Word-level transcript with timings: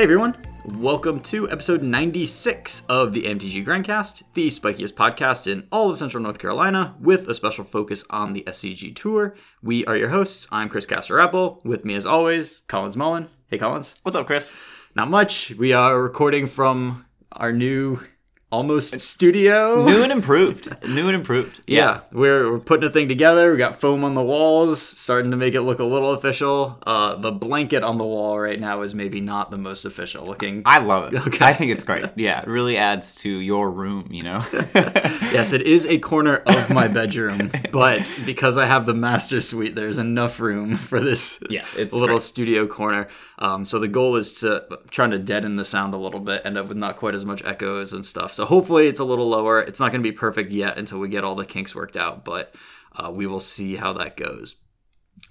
Hey 0.00 0.04
everyone, 0.04 0.34
welcome 0.64 1.20
to 1.24 1.50
episode 1.50 1.82
96 1.82 2.86
of 2.88 3.12
the 3.12 3.24
MTG 3.24 3.62
Grandcast, 3.66 4.22
the 4.32 4.48
spikiest 4.48 4.94
podcast 4.94 5.46
in 5.46 5.68
all 5.70 5.90
of 5.90 5.98
Central 5.98 6.22
North 6.22 6.38
Carolina, 6.38 6.96
with 6.98 7.28
a 7.28 7.34
special 7.34 7.66
focus 7.66 8.02
on 8.08 8.32
the 8.32 8.42
SCG 8.46 8.96
Tour. 8.96 9.36
We 9.62 9.84
are 9.84 9.98
your 9.98 10.08
hosts. 10.08 10.48
I'm 10.50 10.70
Chris 10.70 10.86
Castor 10.86 11.20
Apple. 11.20 11.60
With 11.66 11.84
me, 11.84 11.96
as 11.96 12.06
always, 12.06 12.62
Collins 12.66 12.96
Mullen. 12.96 13.28
Hey 13.50 13.58
Collins. 13.58 13.94
What's 14.02 14.16
up, 14.16 14.26
Chris? 14.26 14.58
Not 14.94 15.10
much. 15.10 15.50
We 15.58 15.74
are 15.74 16.00
recording 16.00 16.46
from 16.46 17.04
our 17.32 17.52
new 17.52 18.00
almost 18.50 19.00
studio. 19.00 19.84
New 19.84 20.02
and 20.02 20.12
improved. 20.12 20.68
New 20.88 21.06
and 21.06 21.14
improved. 21.14 21.60
Yeah. 21.70 21.78
yeah, 21.78 22.00
we're, 22.10 22.50
we're 22.50 22.58
putting 22.58 22.88
a 22.88 22.92
thing 22.92 23.06
together. 23.06 23.52
We 23.52 23.58
got 23.58 23.80
foam 23.80 24.02
on 24.02 24.14
the 24.14 24.22
walls, 24.22 24.82
starting 24.82 25.30
to 25.30 25.36
make 25.36 25.54
it 25.54 25.60
look 25.60 25.78
a 25.78 25.84
little 25.84 26.10
official. 26.12 26.78
Uh, 26.84 27.14
the 27.14 27.30
blanket 27.30 27.84
on 27.84 27.96
the 27.96 28.04
wall 28.04 28.40
right 28.40 28.58
now 28.58 28.82
is 28.82 28.92
maybe 28.92 29.20
not 29.20 29.52
the 29.52 29.58
most 29.58 29.84
official 29.84 30.24
looking. 30.24 30.62
I 30.64 30.78
love 30.78 31.12
it. 31.12 31.20
Okay. 31.30 31.44
I 31.44 31.52
think 31.52 31.70
it's 31.70 31.84
great. 31.84 32.06
Yeah, 32.16 32.40
it 32.40 32.48
really 32.48 32.76
adds 32.76 33.14
to 33.16 33.28
your 33.30 33.70
room, 33.70 34.08
you 34.10 34.24
know? 34.24 34.44
yes, 34.74 35.52
it 35.52 35.62
is 35.62 35.86
a 35.86 35.98
corner 35.98 36.36
of 36.38 36.70
my 36.70 36.88
bedroom, 36.88 37.52
but 37.70 38.04
because 38.26 38.56
I 38.56 38.66
have 38.66 38.84
the 38.86 38.94
master 38.94 39.40
suite, 39.40 39.76
there's 39.76 39.98
enough 39.98 40.40
room 40.40 40.74
for 40.74 40.98
this 40.98 41.38
yeah, 41.48 41.64
it's 41.76 41.92
little 41.94 42.16
great. 42.16 42.22
studio 42.22 42.66
corner. 42.66 43.06
Um, 43.38 43.64
so 43.64 43.78
the 43.78 43.88
goal 43.88 44.16
is 44.16 44.32
to 44.34 44.66
trying 44.90 45.12
to 45.12 45.18
deaden 45.18 45.56
the 45.56 45.64
sound 45.64 45.94
a 45.94 45.98
little 45.98 46.20
bit, 46.20 46.42
end 46.44 46.58
up 46.58 46.68
with 46.68 46.76
not 46.76 46.96
quite 46.96 47.14
as 47.14 47.24
much 47.24 47.44
echoes 47.44 47.92
and 47.92 48.04
stuff. 48.04 48.34
So 48.34 48.39
hopefully 48.46 48.86
it's 48.86 49.00
a 49.00 49.04
little 49.04 49.28
lower. 49.28 49.60
It's 49.60 49.80
not 49.80 49.92
going 49.92 50.02
to 50.02 50.08
be 50.08 50.16
perfect 50.16 50.52
yet 50.52 50.78
until 50.78 50.98
we 50.98 51.08
get 51.08 51.24
all 51.24 51.34
the 51.34 51.46
kinks 51.46 51.74
worked 51.74 51.96
out, 51.96 52.24
but 52.24 52.54
uh, 52.96 53.10
we 53.10 53.26
will 53.26 53.40
see 53.40 53.76
how 53.76 53.92
that 53.94 54.16
goes. 54.16 54.56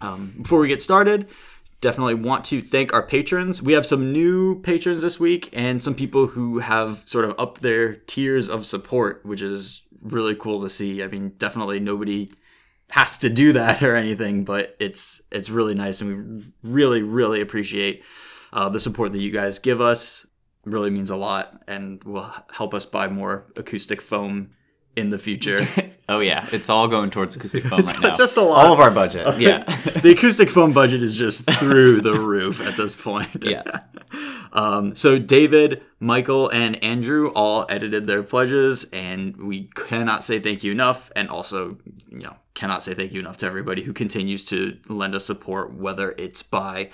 Um, 0.02 0.36
before 0.42 0.60
we 0.60 0.68
get 0.68 0.82
started, 0.82 1.28
definitely 1.82 2.16
want 2.16 2.46
to 2.46 2.62
thank 2.62 2.94
our 2.94 3.04
patrons. 3.04 3.62
We 3.62 3.74
have 3.74 3.86
some 3.86 4.12
new 4.12 4.62
patrons 4.62 5.02
this 5.02 5.20
week 5.20 5.50
and 5.54 5.82
some 5.82 5.96
people 5.96 6.28
who 6.28 6.60
have 6.60 7.08
sort 7.08 7.26
of 7.26 7.36
upped 7.38 7.62
their 7.62 7.96
tiers 7.96 8.50
of 8.50 8.66
support, 8.66 9.26
which 9.26 9.42
is 9.42 9.84
really 10.02 10.36
cool 10.36 10.62
to 10.62 10.70
see. 10.70 11.04
I 11.04 11.08
mean, 11.08 11.34
definitely 11.38 11.80
nobody 11.80 12.32
has 12.92 13.18
to 13.20 13.30
do 13.30 13.54
that 13.54 13.82
or 13.84 13.96
anything, 13.96 14.44
but 14.44 14.76
it's 14.80 15.22
it's 15.32 15.50
really 15.50 15.74
nice 15.74 16.02
and 16.02 16.44
we 16.64 16.70
really 16.70 17.02
really 17.02 17.42
appreciate 17.42 18.04
uh, 18.52 18.70
the 18.70 18.80
support 18.80 19.12
that 19.14 19.20
you 19.20 19.32
guys 19.32 19.60
give 19.60 19.80
us 19.80 20.26
really 20.66 20.90
means 20.90 21.10
a 21.10 21.16
lot 21.16 21.64
and 21.68 22.04
will 22.04 22.32
help 22.52 22.74
us 22.74 22.86
buy 22.86 23.08
more 23.08 23.46
acoustic 23.56 24.02
foam 24.02 24.52
in 24.96 25.10
the 25.10 25.18
future. 25.18 25.60
oh 26.10 26.20
yeah, 26.20 26.48
it's 26.52 26.70
all 26.70 26.88
going 26.88 27.10
towards 27.10 27.36
acoustic 27.36 27.66
foam 27.66 27.82
right 27.82 28.02
now. 28.02 28.16
Just 28.16 28.38
a 28.38 28.42
lot. 28.42 28.66
All 28.66 28.74
of 28.74 28.80
our 28.80 28.92
budget. 28.92 29.40
Yeah. 29.40 29.64
the 30.02 30.12
acoustic 30.12 30.50
foam 30.50 30.74
budget 30.74 31.02
is 31.04 31.16
just 31.16 31.50
through 31.52 32.02
the 32.02 32.14
roof 32.14 32.62
at 32.62 32.78
this 32.78 32.96
point. 32.96 33.44
Yeah. 33.44 33.64
Um, 34.52 34.96
so 34.96 35.20
David, 35.20 35.84
Michael, 36.00 36.50
and 36.50 36.84
Andrew 36.84 37.32
all 37.36 37.68
edited 37.70 38.08
their 38.08 38.24
pledges, 38.24 38.86
and 38.92 39.38
we 39.38 39.70
cannot 39.76 40.24
say 40.24 40.40
thank 40.40 40.64
you 40.64 40.72
enough. 40.72 41.12
And 41.16 41.30
also, 41.30 41.78
you 42.08 42.24
know, 42.24 42.36
cannot 42.56 42.82
say 42.82 42.96
thank 42.96 43.14
you 43.14 43.20
enough 43.20 43.38
to 43.38 43.46
everybody 43.46 43.84
who 43.84 43.94
continues 43.94 44.44
to 44.46 44.80
lend 44.88 45.14
us 45.14 45.26
support, 45.26 45.76
whether 45.76 46.16
it's 46.18 46.42
by 46.42 46.90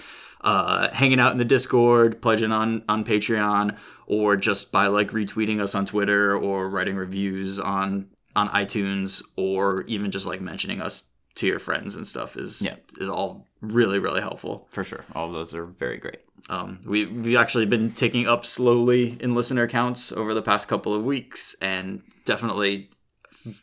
uh, 0.46 0.94
hanging 0.94 1.20
out 1.20 1.32
in 1.32 1.40
the 1.40 1.46
Discord, 1.46 2.22
pledging 2.22 2.52
on 2.52 2.84
on 2.88 3.04
Patreon, 3.04 3.76
or 4.06 4.38
just 4.38 4.72
by 4.72 4.88
like 4.88 5.10
retweeting 5.10 5.60
us 5.60 5.74
on 5.76 5.86
Twitter 5.86 6.38
or 6.38 6.70
writing 6.70 6.96
reviews 6.96 7.60
on 7.60 8.08
on 8.36 8.48
iTunes, 8.50 9.24
or 9.36 9.82
even 9.88 10.12
just 10.12 10.28
like 10.28 10.40
mentioning 10.40 10.82
us 10.82 11.04
to 11.34 11.48
your 11.48 11.60
friends 11.60 11.96
and 11.96 12.08
stuff 12.08 12.38
is 12.38 12.62
yeah. 12.62 12.76
is 13.00 13.10
all 13.10 13.48
really 13.60 14.00
really 14.00 14.22
helpful 14.22 14.68
for 14.70 14.84
sure. 14.84 15.04
All 15.16 15.28
of 15.28 15.34
those 15.34 15.54
are 15.54 15.66
very 15.66 15.98
great. 15.98 16.20
Um, 16.48 16.80
we 16.86 17.08
we've 17.08 17.38
actually 17.38 17.66
been 17.66 17.92
taking 17.92 18.28
up 18.28 18.46
slowly 18.46 19.18
in 19.20 19.34
listener 19.34 19.68
counts 19.68 20.12
over 20.12 20.36
the 20.36 20.44
past 20.44 20.68
couple 20.68 20.94
of 20.94 21.04
weeks, 21.04 21.56
and 21.60 22.04
definitely 22.26 22.92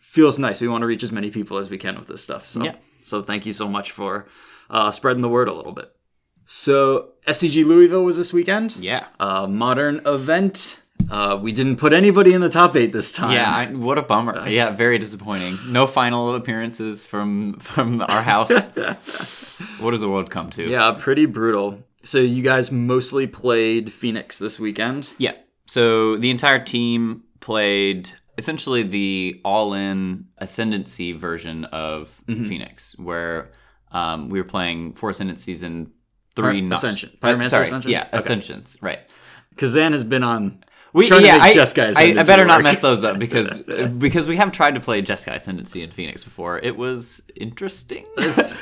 feels 0.01 0.37
nice. 0.37 0.61
We 0.61 0.67
want 0.67 0.83
to 0.83 0.87
reach 0.87 1.05
as 1.05 1.13
many 1.13 1.31
people 1.31 1.59
as 1.59 1.71
we 1.71 1.79
can 1.79 1.97
with 1.97 2.09
this 2.09 2.25
stuff. 2.25 2.49
So 2.49 2.65
yeah. 2.65 2.75
so 3.03 3.23
thank 3.23 3.47
you 3.47 3.53
so 3.53 3.69
much 3.69 3.93
for 3.93 4.27
uh, 4.69 4.91
spreading 4.91 5.23
the 5.23 5.29
word 5.29 5.47
a 5.47 5.53
little 5.53 5.73
bit. 5.73 5.95
So 6.55 7.13
SCG 7.27 7.65
Louisville 7.65 8.05
was 8.05 8.19
this 8.19 8.31
weekend. 8.31 8.77
Yeah. 8.77 9.07
Uh, 9.19 9.47
modern 9.47 10.03
event. 10.05 10.83
Uh, 11.11 11.39
we 11.41 11.51
didn't 11.51 11.77
put 11.77 11.95
anybody 11.95 12.35
in 12.35 12.43
the 12.43 12.51
top 12.51 12.77
eight 12.77 12.93
this 12.93 13.11
time. 13.11 13.33
Yeah, 13.33 13.51
I, 13.51 13.73
what 13.73 13.97
a 13.97 14.03
bummer. 14.03 14.47
Yeah, 14.47 14.69
very 14.69 14.99
disappointing. 14.99 15.57
No 15.69 15.87
final 15.87 16.35
appearances 16.35 17.07
from 17.07 17.55
from 17.55 18.03
our 18.03 18.23
house. 18.23 18.51
what 19.81 19.93
does 19.93 20.03
the 20.03 20.11
world 20.11 20.31
come 20.31 20.51
to? 20.51 20.69
Yeah, 20.69 20.95
pretty 20.99 21.25
brutal. 21.25 21.83
So 22.03 22.19
you 22.19 22.43
guys 22.43 22.71
mostly 22.71 23.27
played 23.27 23.91
Phoenix 23.91 24.39
this 24.39 24.61
weekend. 24.61 25.15
Yeah. 25.17 25.33
So 25.65 26.19
the 26.19 26.31
entire 26.31 26.63
team 26.63 27.25
played 27.41 28.13
essentially 28.37 28.83
the 28.83 29.41
all-in 29.43 30.27
ascendancy 30.37 31.13
version 31.13 31.65
of 31.65 32.21
mm-hmm. 32.29 32.45
Phoenix, 32.45 32.99
where 32.99 33.53
um, 33.91 34.29
we 34.29 34.39
were 34.39 34.47
playing 34.47 34.93
four 34.93 35.11
ascendancies 35.11 35.63
and 35.63 35.91
three 36.35 36.63
Pyr- 36.63 36.75
Ascension. 36.75 37.17
Uh, 37.23 37.45
sorry, 37.47 37.67
Ascension? 37.67 37.91
Yeah, 37.91 38.03
okay. 38.09 38.19
Ascensions, 38.19 38.79
right. 38.81 39.01
Kazan 39.57 39.93
has 39.93 40.05
been 40.05 40.23
on 40.23 40.65
we, 40.93 41.09
yeah, 41.09 41.39
I, 41.41 41.55
I, 41.57 42.21
I, 42.21 42.23
better 42.23 42.45
not 42.45 42.63
mess 42.63 42.81
those 42.81 43.03
up 43.03 43.19
because 43.19 43.61
because 43.61 44.29
we 44.29 44.37
have 44.37 44.53
tried 44.53 44.75
to 44.75 44.81
play 44.81 45.01
Jeskai 45.01 45.37
Ascendancy 45.37 45.83
in 45.83 45.91
Phoenix 45.91 46.23
before. 46.23 46.59
It 46.59 46.77
was 46.77 47.23
interesting. 47.35 48.05
it 48.19 48.59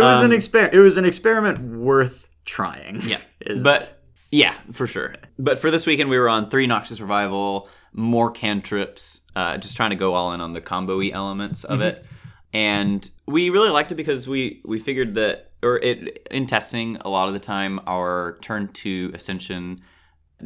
was 0.00 0.18
um, 0.18 0.26
an 0.26 0.32
experiment. 0.32 0.74
It 0.74 0.78
was 0.78 0.96
an 0.96 1.04
experiment 1.04 1.58
worth 1.58 2.28
trying. 2.46 3.02
Yeah, 3.02 3.20
is... 3.40 3.62
but 3.62 4.00
yeah, 4.30 4.54
for 4.72 4.86
sure. 4.86 5.14
But 5.38 5.58
for 5.58 5.70
this 5.70 5.84
weekend, 5.84 6.08
we 6.08 6.18
were 6.18 6.28
on 6.28 6.48
three 6.48 6.66
Noxious 6.66 7.00
Revival, 7.00 7.68
more 7.92 8.30
cantrips, 8.30 9.20
uh, 9.36 9.58
just 9.58 9.76
trying 9.76 9.90
to 9.90 9.96
go 9.96 10.14
all 10.14 10.32
in 10.32 10.40
on 10.40 10.54
the 10.54 10.62
combo-y 10.62 11.10
elements 11.12 11.64
of 11.64 11.80
mm-hmm. 11.80 11.88
it, 11.88 12.06
and 12.54 13.10
we 13.26 13.50
really 13.50 13.70
liked 13.70 13.92
it 13.92 13.96
because 13.96 14.26
we 14.26 14.62
we 14.64 14.78
figured 14.78 15.16
that 15.16 15.50
or 15.64 15.78
it 15.78 16.26
in 16.30 16.46
testing 16.46 16.96
a 17.00 17.08
lot 17.08 17.28
of 17.28 17.34
the 17.34 17.40
time 17.40 17.80
our 17.86 18.38
turn 18.42 18.68
two 18.68 19.10
ascension 19.14 19.80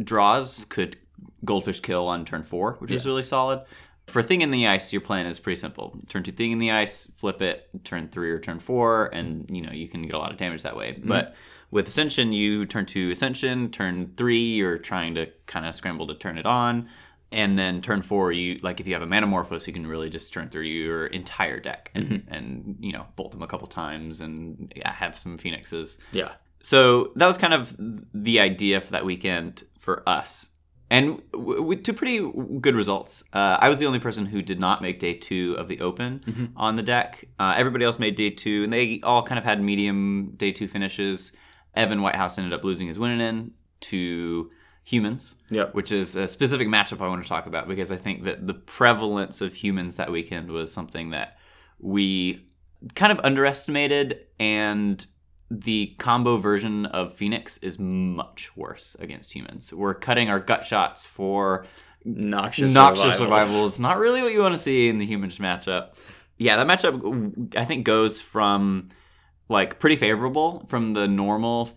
draws 0.03 0.65
could 0.67 0.97
goldfish 1.45 1.81
kill 1.81 2.06
on 2.06 2.25
turn 2.25 2.43
four, 2.43 2.75
which 2.79 2.91
yeah. 2.91 2.97
is 2.97 3.06
really 3.06 3.23
solid. 3.23 3.62
For 4.06 4.23
thing 4.23 4.41
in 4.41 4.51
the 4.51 4.67
ice, 4.67 4.91
your 4.93 5.03
plan 5.03 5.27
is 5.27 5.39
pretty 5.39 5.61
simple. 5.61 5.99
Turn 6.09 6.23
two 6.23 6.33
thing 6.33 6.53
in 6.53 6.59
the 6.59 6.71
ice, 6.71 7.11
flip 7.17 7.43
it, 7.43 7.69
turn 7.84 8.09
three 8.09 8.31
or 8.31 8.39
turn 8.39 8.59
four, 8.59 9.11
and 9.12 9.51
you 9.51 9.61
know 9.61 9.73
you 9.73 9.89
can 9.89 10.03
get 10.03 10.15
a 10.15 10.19
lot 10.19 10.31
of 10.31 10.39
damage 10.39 10.62
that 10.62 10.77
way. 10.77 10.93
Mm-hmm. 10.93 11.09
But 11.09 11.35
with 11.71 11.89
ascension, 11.89 12.33
you 12.33 12.65
turn 12.65 12.87
two 12.87 13.11
ascension, 13.11 13.71
turn 13.71 14.15
three, 14.17 14.55
you're 14.55 14.79
trying 14.79 15.15
to 15.17 15.27
kind 15.47 15.67
of 15.67 15.75
scramble 15.75 16.06
to 16.06 16.15
turn 16.15 16.39
it 16.39 16.47
on 16.47 16.89
and 17.31 17.59
then 17.59 17.81
turn 17.81 18.03
four 18.03 18.33
you 18.33 18.56
like 18.62 18.81
if 18.81 18.87
you 18.87 18.94
have 18.94 19.03
a 19.03 19.06
manamorphose 19.06 19.66
you 19.66 19.72
can 19.72 19.87
really 19.87 20.09
just 20.09 20.33
turn 20.33 20.49
through 20.49 20.62
your 20.62 21.06
entire 21.06 21.61
deck 21.61 21.91
and 21.94 22.09
mm-hmm. 22.09 22.34
and 22.34 22.77
you 22.81 22.93
know 22.93 23.06
bolt 23.16 23.33
them 23.33 23.43
a 23.43 23.47
couple 23.47 23.66
times 23.66 24.21
and 24.21 24.72
yeah, 24.77 24.93
have 24.93 25.16
some 25.16 25.38
phoenixes 25.38 25.99
yeah 26.12 26.33
so 26.62 27.12
that 27.17 27.27
was 27.27 27.38
kind 27.38 27.55
of 27.55 27.77
the 28.12 28.41
idea 28.41 28.81
for 28.81 28.93
that 28.93 29.05
weekend 29.05 29.65
for 29.78 30.09
us 30.09 30.50
and 30.91 31.21
w- 31.33 31.77
to 31.77 31.93
pretty 31.93 32.19
good 32.61 32.75
results. 32.75 33.25
Uh, 33.33 33.59
I 33.61 33.69
was 33.69 33.78
the 33.78 33.87
only 33.87 33.99
person 33.99 34.27
who 34.27 34.41
did 34.41 34.59
not 34.59 34.81
make 34.81 34.99
day 34.99 35.12
two 35.12 35.55
of 35.59 35.69
the 35.69 35.81
Open 35.81 36.21
mm-hmm. 36.27 36.47
on 36.56 36.77
the 36.77 36.83
deck. 36.83 37.27
Uh, 37.38 37.55
everybody 37.56 37.84
else 37.84 37.99
made 37.99 38.15
day 38.15 38.31
two, 38.31 38.65
and 38.65 38.72
they 38.72 39.00
all 39.03 39.22
kind 39.22 39.38
of 39.38 39.44
had 39.44 39.62
medium 39.62 40.33
day 40.37 40.50
two 40.53 40.67
finishes. 40.67 41.33
Evan 41.75 42.00
Whitehouse 42.00 42.38
ended 42.38 42.55
up 42.55 42.65
losing 42.65 42.88
his 42.88 42.99
winning 42.99 43.21
in 43.21 43.53
to 43.81 44.50
humans, 44.88 45.37
yep. 45.50 45.75
which 45.75 45.93
is 45.93 46.17
a 46.17 46.26
specific 46.26 46.67
matchup 46.67 47.02
I 47.02 47.08
want 47.08 47.23
to 47.23 47.29
talk 47.29 47.44
about 47.44 47.69
because 47.69 47.93
I 47.93 47.96
think 47.96 48.25
that 48.25 48.46
the 48.46 48.55
prevalence 48.55 49.43
of 49.43 49.52
humans 49.52 49.96
that 49.96 50.11
weekend 50.11 50.50
was 50.50 50.73
something 50.73 51.11
that 51.11 51.37
we 51.79 52.49
kind 52.94 53.12
of 53.12 53.20
underestimated, 53.23 54.20
and 54.40 55.05
the 55.50 55.94
combo 55.99 56.38
version 56.38 56.87
of 56.87 57.14
Phoenix 57.14 57.58
is 57.58 57.79
much 57.79 58.56
worse 58.56 58.96
against 58.99 59.35
humans. 59.35 59.75
We're 59.75 59.93
cutting 59.93 60.31
our 60.31 60.40
gut 60.40 60.64
shots 60.64 61.05
for 61.05 61.67
noxious, 62.06 62.73
noxious 62.73 63.19
survivals. 63.19 63.49
survivals. 63.50 63.81
Not 63.81 63.99
really 63.99 64.23
what 64.23 64.32
you 64.32 64.41
want 64.41 64.55
to 64.55 64.61
see 64.61 64.88
in 64.88 64.96
the 64.96 65.06
humans 65.06 65.37
matchup. 65.37 65.91
Yeah, 66.38 66.56
that 66.56 66.67
matchup 66.67 67.55
I 67.58 67.67
think 67.67 67.84
goes 67.84 68.23
from 68.23 68.88
like 69.50 69.81
pretty 69.81 69.96
favorable 69.96 70.64
from 70.69 70.94
the 70.94 71.06
normal 71.06 71.69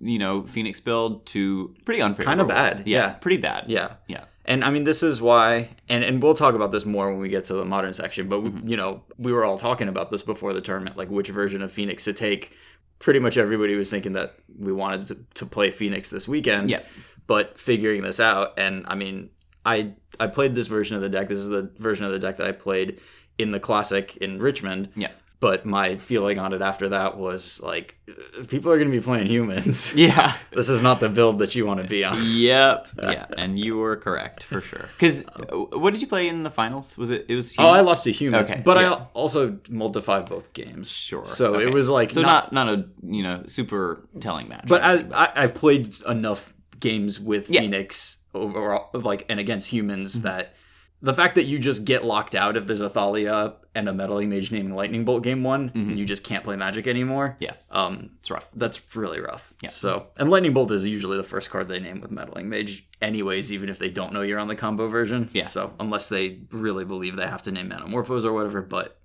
you 0.00 0.18
know 0.18 0.42
Phoenix 0.42 0.80
build 0.80 1.26
to 1.26 1.74
pretty 1.84 2.00
unfavorable. 2.00 2.30
Kind 2.30 2.40
of 2.40 2.48
bad. 2.48 2.86
Yeah, 2.86 2.98
yeah, 2.98 3.12
pretty 3.14 3.38
bad. 3.38 3.64
Yeah, 3.68 3.94
yeah. 4.06 4.24
And 4.44 4.64
I 4.64 4.70
mean, 4.70 4.84
this 4.84 5.02
is 5.02 5.20
why, 5.20 5.68
and, 5.90 6.02
and 6.02 6.22
we'll 6.22 6.32
talk 6.32 6.54
about 6.54 6.72
this 6.72 6.86
more 6.86 7.10
when 7.10 7.20
we 7.20 7.28
get 7.28 7.44
to 7.46 7.54
the 7.54 7.66
modern 7.66 7.92
section. 7.92 8.28
But 8.28 8.40
mm-hmm. 8.40 8.66
you 8.66 8.76
know, 8.76 9.02
we 9.18 9.32
were 9.32 9.44
all 9.44 9.58
talking 9.58 9.88
about 9.88 10.10
this 10.10 10.22
before 10.22 10.54
the 10.54 10.62
tournament, 10.62 10.96
like 10.96 11.10
which 11.10 11.28
version 11.28 11.60
of 11.62 11.72
Phoenix 11.72 12.04
to 12.04 12.12
take. 12.12 12.56
Pretty 12.98 13.20
much 13.20 13.36
everybody 13.36 13.76
was 13.76 13.90
thinking 13.90 14.14
that 14.14 14.34
we 14.58 14.72
wanted 14.72 15.06
to, 15.08 15.18
to 15.34 15.46
play 15.46 15.70
Phoenix 15.70 16.10
this 16.10 16.26
weekend. 16.26 16.68
Yeah. 16.70 16.80
But 17.28 17.58
figuring 17.58 18.02
this 18.02 18.18
out, 18.18 18.58
and 18.58 18.84
I 18.88 18.94
mean, 18.94 19.30
I 19.64 19.92
I 20.18 20.28
played 20.28 20.54
this 20.54 20.66
version 20.66 20.96
of 20.96 21.02
the 21.02 21.10
deck. 21.10 21.28
This 21.28 21.38
is 21.38 21.48
the 21.48 21.70
version 21.78 22.06
of 22.06 22.12
the 22.12 22.18
deck 22.18 22.38
that 22.38 22.46
I 22.46 22.52
played 22.52 23.00
in 23.36 23.52
the 23.52 23.60
classic 23.60 24.16
in 24.16 24.38
Richmond. 24.38 24.88
Yeah. 24.96 25.10
But 25.40 25.64
my 25.64 25.96
feeling 25.98 26.40
on 26.40 26.52
it 26.52 26.60
after 26.62 26.88
that 26.88 27.16
was 27.16 27.60
like, 27.62 27.94
uh, 28.08 28.44
people 28.46 28.72
are 28.72 28.76
going 28.76 28.90
to 28.90 28.96
be 28.96 29.00
playing 29.02 29.28
humans. 29.28 29.94
Yeah. 29.96 30.32
this 30.50 30.68
is 30.68 30.82
not 30.82 30.98
the 30.98 31.08
build 31.08 31.38
that 31.38 31.54
you 31.54 31.64
want 31.64 31.80
to 31.80 31.86
be 31.86 32.02
on. 32.04 32.18
Yep. 32.20 32.88
Yeah, 33.02 33.26
and 33.36 33.56
you 33.56 33.76
were 33.76 33.96
correct 33.96 34.42
for 34.42 34.60
sure. 34.60 34.88
Because 34.98 35.24
what 35.72 35.92
did 35.94 36.02
you 36.02 36.08
play 36.08 36.26
in 36.28 36.42
the 36.42 36.50
finals? 36.50 36.98
Was 36.98 37.10
it? 37.10 37.26
It 37.28 37.36
was. 37.36 37.54
Oh, 37.56 37.68
I 37.70 37.82
lost 37.82 38.02
to 38.04 38.12
humans, 38.12 38.50
Okay, 38.50 38.62
but 38.64 38.78
yeah. 38.78 38.92
I 38.92 39.06
also 39.14 39.58
five 40.02 40.26
both 40.26 40.52
games. 40.54 40.90
Sure. 40.90 41.24
So 41.24 41.54
Okay. 41.54 41.66
it 41.66 41.72
was 41.72 41.88
like 41.88 42.10
so 42.10 42.22
not, 42.22 42.52
not 42.52 42.68
a 42.68 42.86
you 43.02 43.22
know 43.22 43.42
super 43.46 44.06
telling 44.20 44.48
match. 44.48 44.64
But 44.66 44.82
I, 44.82 45.04
I, 45.14 45.32
I've 45.44 45.54
played 45.54 45.94
enough 46.06 46.52
games 46.80 47.20
with 47.20 47.48
Yeah. 47.48 47.60
Phoenix 47.60 48.18
overall, 48.34 48.90
like 48.92 49.24
and 49.28 49.38
against 49.38 49.70
humans 49.70 50.16
Mm-hmm. 50.16 50.24
that 50.24 50.54
the 51.00 51.14
fact 51.14 51.34
that 51.36 51.44
you 51.44 51.58
just 51.58 51.84
get 51.84 52.04
locked 52.04 52.34
out 52.34 52.56
if 52.56 52.66
there's 52.66 52.80
a 52.80 52.88
Thalia 52.90 53.54
and 53.74 53.88
a 53.88 53.94
meddling 53.94 54.28
mage 54.28 54.50
naming 54.50 54.74
lightning 54.74 55.04
bolt 55.04 55.22
game 55.22 55.44
one, 55.44 55.70
and 55.74 55.96
you 55.98 56.04
just 56.04 56.24
can't 56.24 56.42
play 56.42 56.56
magic 56.56 56.86
anymore. 56.88 57.36
Mm-hmm. 57.40 57.44
yeah, 57.44 57.52
Um, 57.70 58.10
it's 58.18 58.30
rough. 58.30 58.48
that's 58.54 58.96
really 58.96 59.20
rough. 59.20 59.54
Yeah. 59.62 59.70
So, 59.70 60.08
and 60.18 60.28
lightning 60.30 60.52
bolt 60.52 60.72
is 60.72 60.84
usually 60.86 61.16
the 61.16 61.22
first 61.22 61.50
card 61.50 61.68
they 61.68 61.78
name 61.78 62.00
with 62.00 62.10
meddling 62.10 62.48
mage, 62.48 62.88
anyways, 63.00 63.52
even 63.52 63.68
if 63.68 63.78
they 63.78 63.90
don't 63.90 64.12
know 64.12 64.22
you're 64.22 64.40
on 64.40 64.48
the 64.48 64.56
combo 64.56 64.88
version. 64.88 65.28
Yeah. 65.32 65.44
So 65.44 65.72
unless 65.78 66.08
they 66.08 66.40
really 66.50 66.84
believe 66.84 67.14
they 67.14 67.26
have 67.28 67.42
to 67.42 67.52
name 67.52 67.70
Manamorphose 67.70 68.24
or 68.24 68.32
whatever, 68.32 68.60
but 68.62 68.98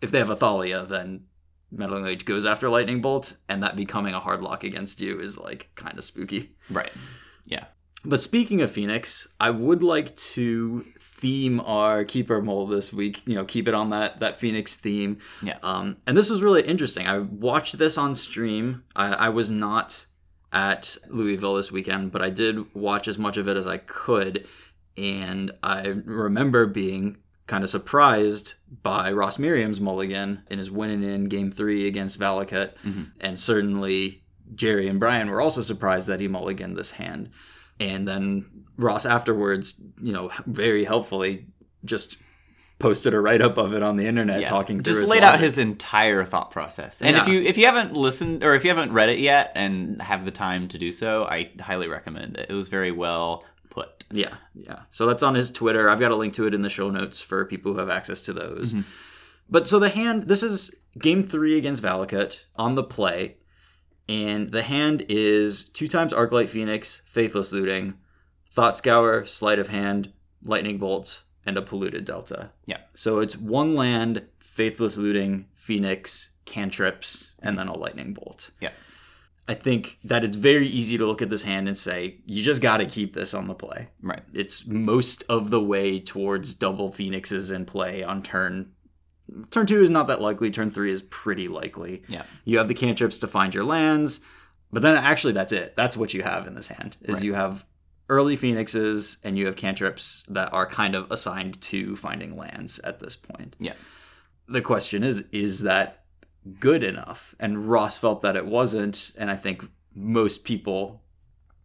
if 0.00 0.10
they 0.10 0.18
have 0.18 0.30
a 0.30 0.36
Thalia, 0.36 0.84
then 0.84 1.26
meddling 1.70 2.02
mage 2.02 2.24
goes 2.24 2.46
after 2.46 2.68
lightning 2.68 3.00
bolt, 3.00 3.36
and 3.48 3.62
that 3.62 3.76
becoming 3.76 4.14
a 4.14 4.20
hard 4.20 4.42
lock 4.42 4.64
against 4.64 5.00
you 5.00 5.20
is 5.20 5.38
like 5.38 5.68
kind 5.76 5.96
of 5.96 6.02
spooky. 6.02 6.56
Right. 6.68 6.90
Yeah. 7.46 7.66
But 8.04 8.20
speaking 8.20 8.60
of 8.62 8.70
Phoenix, 8.70 9.26
I 9.40 9.50
would 9.50 9.82
like 9.82 10.14
to 10.16 10.84
theme 11.00 11.60
our 11.60 12.04
keeper 12.04 12.40
mold 12.40 12.70
this 12.70 12.92
week. 12.92 13.22
You 13.26 13.34
know, 13.34 13.44
keep 13.44 13.66
it 13.66 13.74
on 13.74 13.90
that 13.90 14.20
that 14.20 14.38
Phoenix 14.38 14.76
theme. 14.76 15.18
Yeah. 15.42 15.58
Um, 15.62 15.96
and 16.06 16.16
this 16.16 16.30
was 16.30 16.40
really 16.40 16.62
interesting. 16.62 17.08
I 17.08 17.18
watched 17.18 17.76
this 17.78 17.98
on 17.98 18.14
stream. 18.14 18.84
I, 18.94 19.12
I 19.14 19.28
was 19.30 19.50
not 19.50 20.06
at 20.52 20.96
Louisville 21.08 21.54
this 21.56 21.72
weekend, 21.72 22.12
but 22.12 22.22
I 22.22 22.30
did 22.30 22.72
watch 22.74 23.08
as 23.08 23.18
much 23.18 23.36
of 23.36 23.48
it 23.48 23.56
as 23.56 23.66
I 23.66 23.78
could. 23.78 24.46
And 24.96 25.50
I 25.62 25.86
remember 25.88 26.66
being 26.66 27.18
kind 27.46 27.64
of 27.64 27.70
surprised 27.70 28.54
by 28.82 29.10
Ross 29.10 29.38
Merriam's 29.38 29.80
mulligan 29.80 30.42
in 30.50 30.58
his 30.58 30.70
winning 30.70 31.02
in 31.02 31.24
game 31.24 31.50
three 31.50 31.86
against 31.86 32.18
Valakut. 32.20 32.72
And 33.20 33.38
certainly 33.40 34.22
Jerry 34.54 34.86
and 34.88 35.00
Brian 35.00 35.30
were 35.30 35.40
also 35.40 35.62
surprised 35.62 36.08
that 36.08 36.20
he 36.20 36.28
mulliganed 36.28 36.76
this 36.76 36.92
hand. 36.92 37.30
And 37.80 38.06
then 38.06 38.64
Ross 38.76 39.06
afterwards, 39.06 39.80
you 40.02 40.12
know, 40.12 40.30
very 40.46 40.84
helpfully 40.84 41.46
just 41.84 42.18
posted 42.78 43.12
a 43.12 43.20
write 43.20 43.42
up 43.42 43.58
of 43.58 43.72
it 43.74 43.82
on 43.82 43.96
the 43.96 44.06
internet 44.06 44.40
Yeah. 44.42 44.48
talking 44.48 44.82
through 44.82 44.94
just 44.94 45.08
laid 45.08 45.24
out 45.24 45.40
his 45.40 45.58
entire 45.58 46.24
thought 46.24 46.50
process. 46.52 47.02
And 47.02 47.16
if 47.16 47.26
you 47.26 47.42
if 47.42 47.58
you 47.58 47.66
haven't 47.66 47.94
listened 47.94 48.44
or 48.44 48.54
if 48.54 48.62
you 48.64 48.70
haven't 48.70 48.92
read 48.92 49.08
it 49.08 49.18
yet 49.18 49.50
and 49.56 50.00
have 50.00 50.24
the 50.24 50.30
time 50.30 50.68
to 50.68 50.78
do 50.78 50.92
so, 50.92 51.24
I 51.24 51.50
highly 51.60 51.88
recommend 51.88 52.36
it. 52.36 52.46
It 52.50 52.54
was 52.54 52.68
very 52.68 52.92
well 52.92 53.44
put. 53.70 54.04
Yeah, 54.12 54.34
yeah. 54.54 54.80
So 54.90 55.06
that's 55.06 55.24
on 55.24 55.34
his 55.34 55.50
Twitter. 55.50 55.88
I've 55.88 55.98
got 56.00 56.12
a 56.12 56.16
link 56.16 56.34
to 56.34 56.46
it 56.46 56.54
in 56.54 56.62
the 56.62 56.70
show 56.70 56.88
notes 56.90 57.20
for 57.20 57.44
people 57.44 57.72
who 57.72 57.78
have 57.80 57.90
access 57.90 58.20
to 58.22 58.32
those. 58.32 58.72
Mm-hmm. 58.72 58.88
But 59.50 59.66
so 59.66 59.78
the 59.78 59.88
hand, 59.88 60.24
this 60.24 60.42
is 60.42 60.74
game 60.98 61.24
three 61.24 61.56
against 61.58 61.82
Valakut 61.82 62.42
on 62.56 62.74
the 62.74 62.84
play. 62.84 63.37
And 64.08 64.52
the 64.52 64.62
hand 64.62 65.04
is 65.08 65.64
two 65.64 65.88
times 65.88 66.12
Arclight 66.12 66.48
Phoenix, 66.48 67.02
Faithless 67.06 67.52
Looting, 67.52 67.94
Thought 68.50 68.76
Scour, 68.76 69.26
Sleight 69.26 69.58
of 69.58 69.68
Hand, 69.68 70.12
Lightning 70.42 70.78
Bolts, 70.78 71.24
and 71.44 71.56
a 71.56 71.62
Polluted 71.62 72.04
Delta. 72.04 72.50
Yeah. 72.66 72.78
So 72.94 73.20
it's 73.20 73.36
one 73.36 73.74
land, 73.74 74.26
Faithless 74.38 74.96
Looting, 74.96 75.46
Phoenix, 75.54 76.30
cantrips, 76.46 77.32
and 77.40 77.58
then 77.58 77.68
a 77.68 77.76
Lightning 77.76 78.14
Bolt. 78.14 78.50
Yeah. 78.60 78.70
I 79.46 79.54
think 79.54 79.98
that 80.04 80.24
it's 80.24 80.36
very 80.36 80.66
easy 80.66 80.98
to 80.98 81.06
look 81.06 81.22
at 81.22 81.30
this 81.30 81.42
hand 81.42 81.68
and 81.68 81.76
say, 81.76 82.18
you 82.26 82.42
just 82.42 82.60
got 82.60 82.78
to 82.78 82.86
keep 82.86 83.14
this 83.14 83.32
on 83.32 83.48
the 83.48 83.54
play. 83.54 83.88
Right. 84.02 84.22
It's 84.34 84.66
most 84.66 85.24
of 85.28 85.48
the 85.48 85.60
way 85.60 86.00
towards 86.00 86.52
double 86.52 86.92
phoenixes 86.92 87.50
in 87.50 87.64
play 87.64 88.02
on 88.02 88.22
turn. 88.22 88.72
Turn 89.50 89.66
two 89.66 89.82
is 89.82 89.90
not 89.90 90.06
that 90.08 90.20
likely. 90.20 90.50
Turn 90.50 90.70
three 90.70 90.90
is 90.90 91.02
pretty 91.02 91.48
likely. 91.48 92.02
Yeah. 92.08 92.22
You 92.44 92.58
have 92.58 92.68
the 92.68 92.74
cantrips 92.74 93.18
to 93.18 93.26
find 93.26 93.54
your 93.54 93.64
lands, 93.64 94.20
but 94.72 94.82
then 94.82 94.96
actually 94.96 95.32
that's 95.34 95.52
it. 95.52 95.76
That's 95.76 95.96
what 95.96 96.14
you 96.14 96.22
have 96.22 96.46
in 96.46 96.54
this 96.54 96.68
hand. 96.68 96.96
Is 97.02 97.16
Right. 97.16 97.24
you 97.24 97.34
have 97.34 97.64
early 98.08 98.36
phoenixes 98.36 99.18
and 99.22 99.36
you 99.36 99.44
have 99.46 99.54
cantrips 99.56 100.24
that 100.30 100.52
are 100.52 100.66
kind 100.66 100.94
of 100.94 101.10
assigned 101.10 101.60
to 101.60 101.94
finding 101.96 102.36
lands 102.36 102.78
at 102.80 103.00
this 103.00 103.14
point. 103.16 103.54
Yeah. 103.60 103.74
The 104.48 104.62
question 104.62 105.02
is, 105.02 105.26
is 105.30 105.60
that 105.62 106.04
good 106.58 106.82
enough? 106.82 107.34
And 107.38 107.66
Ross 107.68 107.98
felt 107.98 108.22
that 108.22 108.34
it 108.34 108.46
wasn't, 108.46 109.12
and 109.18 109.30
I 109.30 109.36
think 109.36 109.62
most 109.94 110.42
people 110.44 111.02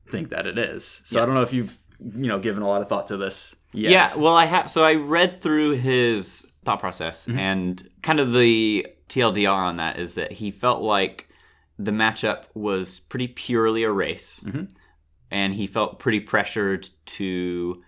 think 0.09 0.29
that 0.31 0.45
it 0.45 0.57
is. 0.57 1.01
So 1.05 1.17
Yeah. 1.17 1.23
I 1.23 1.25
don't 1.25 1.35
know 1.35 1.43
if 1.43 1.53
you've 1.53 1.77
you 2.03 2.27
know 2.27 2.39
given 2.39 2.63
a 2.63 2.67
lot 2.67 2.81
of 2.81 2.89
thought 2.89 3.07
to 3.07 3.17
this. 3.17 3.55
Yet. 3.73 3.91
Yeah, 3.91 4.21
well, 4.21 4.35
I 4.35 4.45
have. 4.45 4.69
So 4.69 4.83
I 4.83 4.95
read 4.95 5.41
through 5.41 5.71
his 5.71 6.45
thought 6.65 6.79
process, 6.79 7.27
Mm-hmm. 7.27 7.39
and 7.39 7.89
kind 8.01 8.19
of 8.19 8.33
the 8.33 8.85
TLDR 9.09 9.49
on 9.53 9.77
that 9.77 9.99
is 9.99 10.15
that 10.15 10.31
he 10.33 10.51
felt 10.51 10.81
like 10.81 11.29
the 11.79 11.91
matchup 11.91 12.43
was 12.53 12.99
pretty 12.99 13.27
purely 13.27 13.83
a 13.83 13.91
race, 13.91 14.39
Mhm. 14.45 14.69
and 15.31 15.53
he 15.55 15.65
felt 15.67 15.99
pretty 15.99 16.19
pressured 16.19 16.89
to 17.07 17.81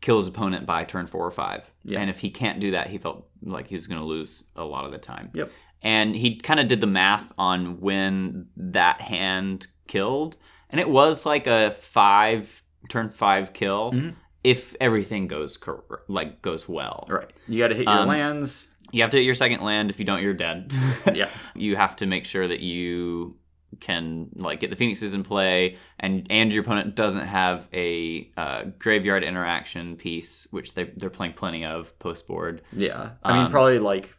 kill 0.00 0.16
his 0.18 0.26
opponent 0.26 0.66
by 0.66 0.84
turn 0.84 1.06
four 1.06 1.24
or 1.26 1.30
five. 1.30 1.70
Yeah. 1.84 2.00
And 2.00 2.10
if 2.10 2.18
he 2.20 2.30
can't 2.30 2.60
do 2.60 2.70
that, 2.72 2.88
he 2.88 2.98
felt 2.98 3.26
like 3.42 3.68
he 3.68 3.74
was 3.74 3.86
going 3.86 4.00
to 4.00 4.06
lose 4.06 4.44
a 4.56 4.64
lot 4.64 4.84
of 4.84 4.92
the 4.92 4.98
time. 4.98 5.30
Yep. 5.34 5.50
And 5.82 6.14
he 6.16 6.36
kind 6.36 6.58
of 6.60 6.66
did 6.68 6.80
the 6.80 6.86
math 6.86 7.32
on 7.38 7.80
when 7.80 8.48
that 8.56 9.00
hand 9.02 9.66
killed, 9.86 10.36
and 10.70 10.80
it 10.80 10.88
was 10.88 11.24
like 11.26 11.46
a 11.46 11.70
five 11.70 12.62
turn 12.88 13.08
five 13.08 13.52
kill 13.52 13.92
Mhm. 13.92 14.14
if 14.44 14.74
everything 14.80 15.26
goes 15.28 15.56
cor- 15.56 16.02
like 16.08 16.42
goes 16.42 16.68
well. 16.68 17.06
Right. 17.08 17.30
You 17.48 17.58
got 17.58 17.68
to 17.68 17.74
hit 17.74 17.84
your 17.86 17.92
Um, 17.94 18.08
lands. 18.08 18.68
You 18.92 19.02
have 19.02 19.10
to 19.10 19.16
hit 19.16 19.24
your 19.24 19.34
second 19.34 19.62
land. 19.62 19.90
If 19.90 19.98
you 19.98 20.04
don't, 20.04 20.22
you're 20.22 20.34
dead. 20.34 20.72
Yeah. 21.14 21.28
you 21.54 21.76
have 21.76 21.96
to 21.96 22.06
make 22.06 22.24
sure 22.26 22.46
that 22.46 22.60
you 22.60 23.36
can 23.80 24.28
like 24.36 24.60
get 24.60 24.70
the 24.70 24.76
phoenixes 24.76 25.12
in 25.12 25.22
play, 25.22 25.76
and 25.98 26.26
and 26.30 26.52
your 26.52 26.62
opponent 26.62 26.94
doesn't 26.94 27.26
have 27.26 27.68
a 27.74 28.30
uh, 28.36 28.62
graveyard 28.78 29.22
interaction 29.24 29.96
piece, 29.96 30.46
which 30.50 30.74
they 30.74 30.84
they're 30.96 31.10
playing 31.10 31.32
plenty 31.34 31.64
of 31.64 31.98
post 31.98 32.26
board. 32.26 32.62
Yeah. 32.72 33.10
I 33.22 33.32
mean, 33.34 33.44
Um, 33.46 33.50
probably 33.50 33.78
like 33.80 34.16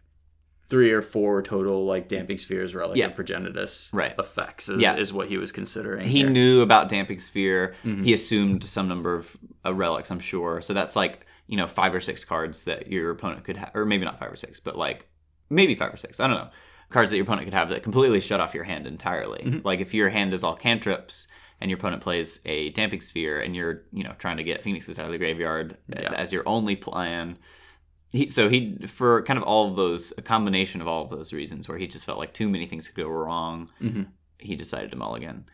three 0.69 0.91
or 0.91 1.01
four 1.01 1.41
total 1.41 1.85
like 1.85 2.07
damping 2.09 2.37
spheres, 2.37 2.75
relic, 2.75 2.97
Yeah. 2.97 3.05
and 3.05 3.15
progenitus 3.15 3.89
Right. 3.93 4.13
effects 4.19 4.67
is, 4.67 4.81
Yeah. 4.81 4.97
is 4.97 5.13
what 5.13 5.27
he 5.29 5.37
was 5.37 5.51
considering. 5.51 6.07
He 6.07 6.19
here. 6.19 6.29
knew 6.29 6.61
about 6.61 6.89
damping 6.89 7.19
sphere. 7.19 7.73
Mhm. 7.85 8.03
He 8.03 8.11
assumed 8.13 8.63
some 8.65 8.87
number 8.87 9.15
of 9.15 9.37
uh, 9.65 9.73
relics, 9.73 10.11
I'm 10.11 10.19
sure. 10.19 10.61
So 10.61 10.73
that's 10.73 10.95
like 10.95 11.25
you 11.47 11.55
know 11.55 11.67
five 11.67 11.93
or 11.95 12.01
six 12.01 12.25
cards 12.25 12.65
that 12.65 12.91
your 12.91 13.11
opponent 13.11 13.43
could 13.45 13.55
have, 13.57 13.71
or 13.73 13.85
maybe 13.85 14.03
not 14.03 14.19
five 14.19 14.31
or 14.31 14.35
six, 14.35 14.59
but 14.59 14.77
like 14.77 15.07
maybe 15.49 15.73
five 15.75 15.93
or 15.93 15.97
six. 15.97 16.19
I 16.19 16.27
don't 16.27 16.37
know 16.37 16.49
cards 16.89 17.11
that 17.11 17.17
your 17.17 17.23
opponent 17.25 17.45
could 17.45 17.53
have 17.53 17.67
that 17.69 17.83
completely 17.83 18.19
shut 18.21 18.39
off 18.39 18.53
your 18.53 18.63
hand 18.63 18.87
entirely. 18.87 19.43
Mhm. 19.45 19.65
Like 19.65 19.79
if 19.81 19.93
your 19.93 20.07
hand 20.09 20.33
is 20.33 20.41
all 20.43 20.55
cantrips 20.55 21.27
and 21.59 21.69
your 21.69 21.77
opponent 21.77 22.01
plays 22.01 22.39
a 22.45 22.69
damping 22.69 23.01
sphere 23.01 23.39
and 23.39 23.55
you're 23.55 23.83
you 23.93 24.03
know 24.03 24.13
trying 24.19 24.37
to 24.37 24.43
get 24.43 24.61
phoenixes 24.63 24.97
out 24.99 25.05
of 25.05 25.11
the 25.11 25.17
graveyard 25.17 25.77
Yeah. 25.89 26.13
as 26.15 26.31
your 26.33 26.43
only 26.45 26.75
plan. 26.75 27.37
He, 28.11 28.27
so 28.27 28.49
he 28.49 28.77
for 28.87 29.21
kind 29.23 29.37
of 29.37 29.43
all 29.43 29.69
of 29.69 29.75
those 29.75 30.13
a 30.17 30.21
combination 30.21 30.79
of 30.81 30.87
all 30.87 31.03
of 31.03 31.09
those 31.09 31.33
reasons 31.33 31.67
where 31.67 31.77
he 31.77 31.87
just 31.87 32.05
felt 32.05 32.17
like 32.17 32.33
too 32.33 32.47
many 32.49 32.65
things 32.65 32.87
could 32.87 33.03
go 33.03 33.09
wrong. 33.09 33.69
Mhm. 33.81 34.07
He 34.39 34.55
decided 34.55 34.91
to 34.91 34.97
mulligan. 34.97 35.45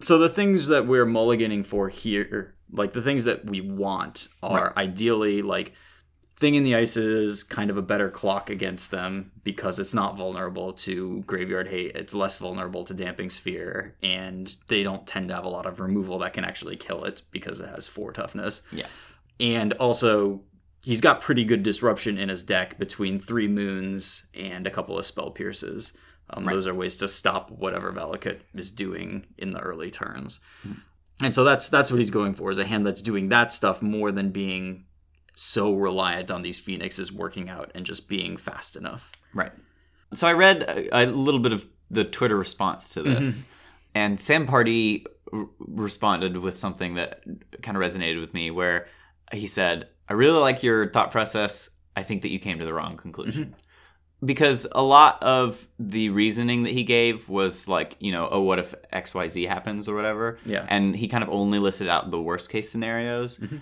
So 0.00 0.18
the 0.18 0.28
things 0.28 0.66
that 0.66 0.86
we're 0.86 1.06
mulliganing 1.06 1.64
for 1.64 1.88
here, 1.88 2.54
like 2.70 2.92
the 2.92 3.02
things 3.02 3.24
that 3.24 3.46
we 3.48 3.60
want, 3.60 4.28
are 4.42 4.72
ideally 4.76 5.42
like 5.42 5.72
thing 6.36 6.54
in 6.56 6.64
the 6.64 6.74
ice 6.74 6.96
is 6.96 7.44
kind 7.44 7.70
of 7.70 7.76
a 7.76 7.82
better 7.82 8.10
clock 8.10 8.50
against 8.50 8.90
them 8.90 9.30
because 9.44 9.78
it's 9.78 9.94
not 9.94 10.16
vulnerable 10.16 10.72
to 10.72 11.22
graveyard 11.24 11.68
hate. 11.68 11.94
It's 11.94 12.14
less 12.14 12.36
vulnerable 12.36 12.84
to 12.84 12.94
damping 12.94 13.30
sphere, 13.30 13.96
and 14.02 14.54
they 14.66 14.82
don't 14.82 15.06
tend 15.06 15.28
to 15.28 15.34
have 15.36 15.44
a 15.44 15.48
lot 15.48 15.66
of 15.66 15.78
removal 15.78 16.18
that 16.18 16.32
can 16.32 16.44
actually 16.44 16.74
kill 16.76 17.04
it 17.04 17.22
because 17.30 17.60
it 17.60 17.68
has 17.68 17.86
four 17.86 18.12
toughness. 18.12 18.62
Yeah. 18.72 18.86
And 19.38 19.72
also, 19.74 20.42
he's 20.82 21.00
got 21.00 21.20
pretty 21.20 21.44
good 21.44 21.62
disruption 21.62 22.18
in 22.18 22.28
his 22.28 22.42
deck 22.42 22.78
between 22.78 23.18
three 23.18 23.48
moons 23.48 24.26
and 24.34 24.66
a 24.66 24.70
couple 24.70 24.98
of 24.98 25.06
spell 25.06 25.30
pierces. 25.30 25.92
Um, 26.30 26.44
Right. 26.46 26.54
Those 26.54 26.66
are 26.66 26.74
ways 26.74 26.96
to 26.96 27.08
stop 27.08 27.50
whatever 27.50 27.92
Valakut 27.92 28.40
is 28.54 28.70
doing 28.70 29.26
in 29.38 29.52
the 29.52 29.60
early 29.60 29.90
turns. 29.90 30.40
Hmm. 30.62 30.72
And 31.22 31.34
so 31.34 31.44
that's 31.44 31.68
that's 31.68 31.90
what 31.90 31.98
he's 31.98 32.10
going 32.10 32.34
for 32.34 32.50
is 32.50 32.58
a 32.58 32.64
hand 32.64 32.86
that's 32.86 33.02
doing 33.02 33.28
that 33.28 33.52
stuff 33.52 33.80
more 33.82 34.10
than 34.10 34.30
being 34.30 34.86
so 35.34 35.74
reliant 35.74 36.30
on 36.30 36.42
these 36.42 36.58
phoenixes 36.58 37.12
working 37.12 37.48
out 37.48 37.70
and 37.74 37.86
just 37.86 38.08
being 38.08 38.36
fast 38.36 38.76
enough. 38.76 39.12
Right. 39.32 39.52
So 40.14 40.26
I 40.26 40.32
read 40.32 40.62
a, 40.64 41.04
a 41.04 41.06
little 41.06 41.40
bit 41.40 41.52
of 41.52 41.66
the 41.90 42.04
Twitter 42.04 42.36
response 42.36 42.88
to 42.90 43.02
this, 43.02 43.44
and 43.94 44.20
Sam 44.20 44.46
Pardee 44.46 45.06
r- 45.32 45.48
responded 45.58 46.36
with 46.38 46.58
something 46.58 46.94
that 46.94 47.22
kind 47.62 47.76
of 47.76 47.82
resonated 47.82 48.20
with 48.20 48.34
me, 48.34 48.50
where 48.50 48.88
he 49.32 49.46
said, 49.46 49.88
"I 50.12 50.14
really 50.14 50.38
like 50.38 50.62
your 50.62 50.90
thought 50.90 51.10
process. 51.10 51.70
I 51.96 52.02
think 52.02 52.20
that 52.22 52.30
you 52.30 52.38
came 52.38 52.58
to 52.58 52.64
the 52.64 52.74
wrong 52.74 52.96
conclusion." 52.96 53.56
because 54.24 54.66
a 54.72 54.82
lot 54.82 55.22
of 55.22 55.66
the 55.78 56.10
reasoning 56.10 56.62
that 56.62 56.72
he 56.72 56.84
gave 56.84 57.28
was 57.28 57.66
like, 57.66 57.96
you 57.98 58.12
know, 58.12 58.28
oh, 58.30 58.42
what 58.42 58.58
if 58.58 58.74
XYZ 58.92 59.48
happens 59.48 59.88
or 59.88 59.94
whatever? 59.96 60.38
Yeah. 60.46 60.64
And 60.68 60.94
he 60.94 61.08
kind 61.08 61.24
of 61.24 61.30
only 61.30 61.58
listed 61.58 61.88
out 61.88 62.10
the 62.10 62.20
worst 62.20 62.50
case 62.50 62.70
scenarios. 62.70 63.38
Mm-hmm. 63.38 63.56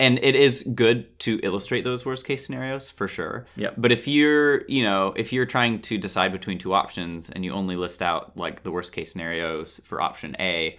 And 0.00 0.18
it 0.22 0.34
is 0.34 0.62
good 0.74 1.18
to 1.20 1.38
illustrate 1.42 1.84
those 1.84 2.06
worst 2.06 2.26
case 2.26 2.46
scenarios 2.46 2.90
for 2.90 3.06
sure. 3.06 3.46
Yep. 3.56 3.74
But 3.76 3.92
if 3.92 4.08
you're, 4.08 4.64
you 4.66 4.82
know, 4.82 5.12
if 5.14 5.32
you're 5.32 5.46
trying 5.46 5.82
to 5.82 5.98
decide 5.98 6.32
between 6.32 6.58
two 6.58 6.72
options 6.72 7.28
and 7.28 7.44
you 7.44 7.52
only 7.52 7.76
list 7.76 8.00
out 8.00 8.34
like 8.36 8.62
the 8.62 8.70
worst 8.70 8.92
case 8.94 9.12
scenarios 9.12 9.80
for 9.84 10.00
option 10.00 10.34
A, 10.40 10.78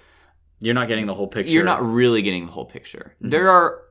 You're 0.60 0.74
not 0.74 0.88
getting 0.88 1.06
the 1.06 1.14
whole 1.14 1.28
picture. 1.28 1.54
you're 1.54 1.64
not 1.64 1.86
really 1.86 2.22
getting 2.24 2.48
the 2.48 2.52
whole 2.52 2.66
picture. 2.66 3.14
Mm-hmm. 3.18 3.30
There 3.30 3.50
are 3.52 3.84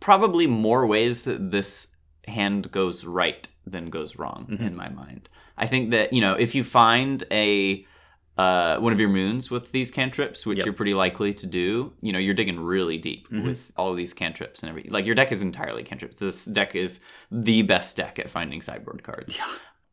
probably 0.00 0.46
more 0.46 0.86
ways 0.86 1.24
that 1.24 1.50
this 1.50 1.88
hand 2.26 2.70
goes 2.72 3.04
right 3.04 3.48
than 3.66 3.90
goes 3.90 4.16
wrong 4.16 4.46
in 4.48 4.58
mm-hmm. 4.58 4.76
my 4.76 4.88
mind. 4.88 5.28
I 5.56 5.66
think 5.66 5.90
that 5.90 6.12
you 6.12 6.20
know 6.20 6.34
if 6.34 6.54
you 6.54 6.64
find 6.64 7.24
a 7.30 7.86
uh, 8.38 8.78
one 8.78 8.92
of 8.92 9.00
your 9.00 9.08
moons 9.08 9.50
with 9.50 9.72
these 9.72 9.90
cantrips, 9.90 10.44
which 10.44 10.58
Yep. 10.58 10.66
you're 10.66 10.74
pretty 10.74 10.92
likely 10.92 11.32
to 11.32 11.46
do, 11.46 11.92
you 12.02 12.12
know, 12.12 12.18
you're 12.18 12.34
digging 12.34 12.60
really 12.60 12.98
deep 12.98 13.28
mm-hmm. 13.28 13.46
with 13.46 13.72
all 13.76 13.90
of 13.90 13.96
these 13.96 14.12
cantrips 14.12 14.60
and 14.60 14.68
everything. 14.68 14.90
Like 14.92 15.06
your 15.06 15.14
deck 15.14 15.32
is 15.32 15.40
entirely 15.40 15.82
cantrips. 15.82 16.20
This 16.20 16.44
deck 16.44 16.74
is 16.74 17.00
the 17.30 17.62
best 17.62 17.96
deck 17.96 18.18
at 18.18 18.28
finding 18.28 18.60
sideboard 18.60 19.02
cards. 19.02 19.36
Yeah. 19.38 19.48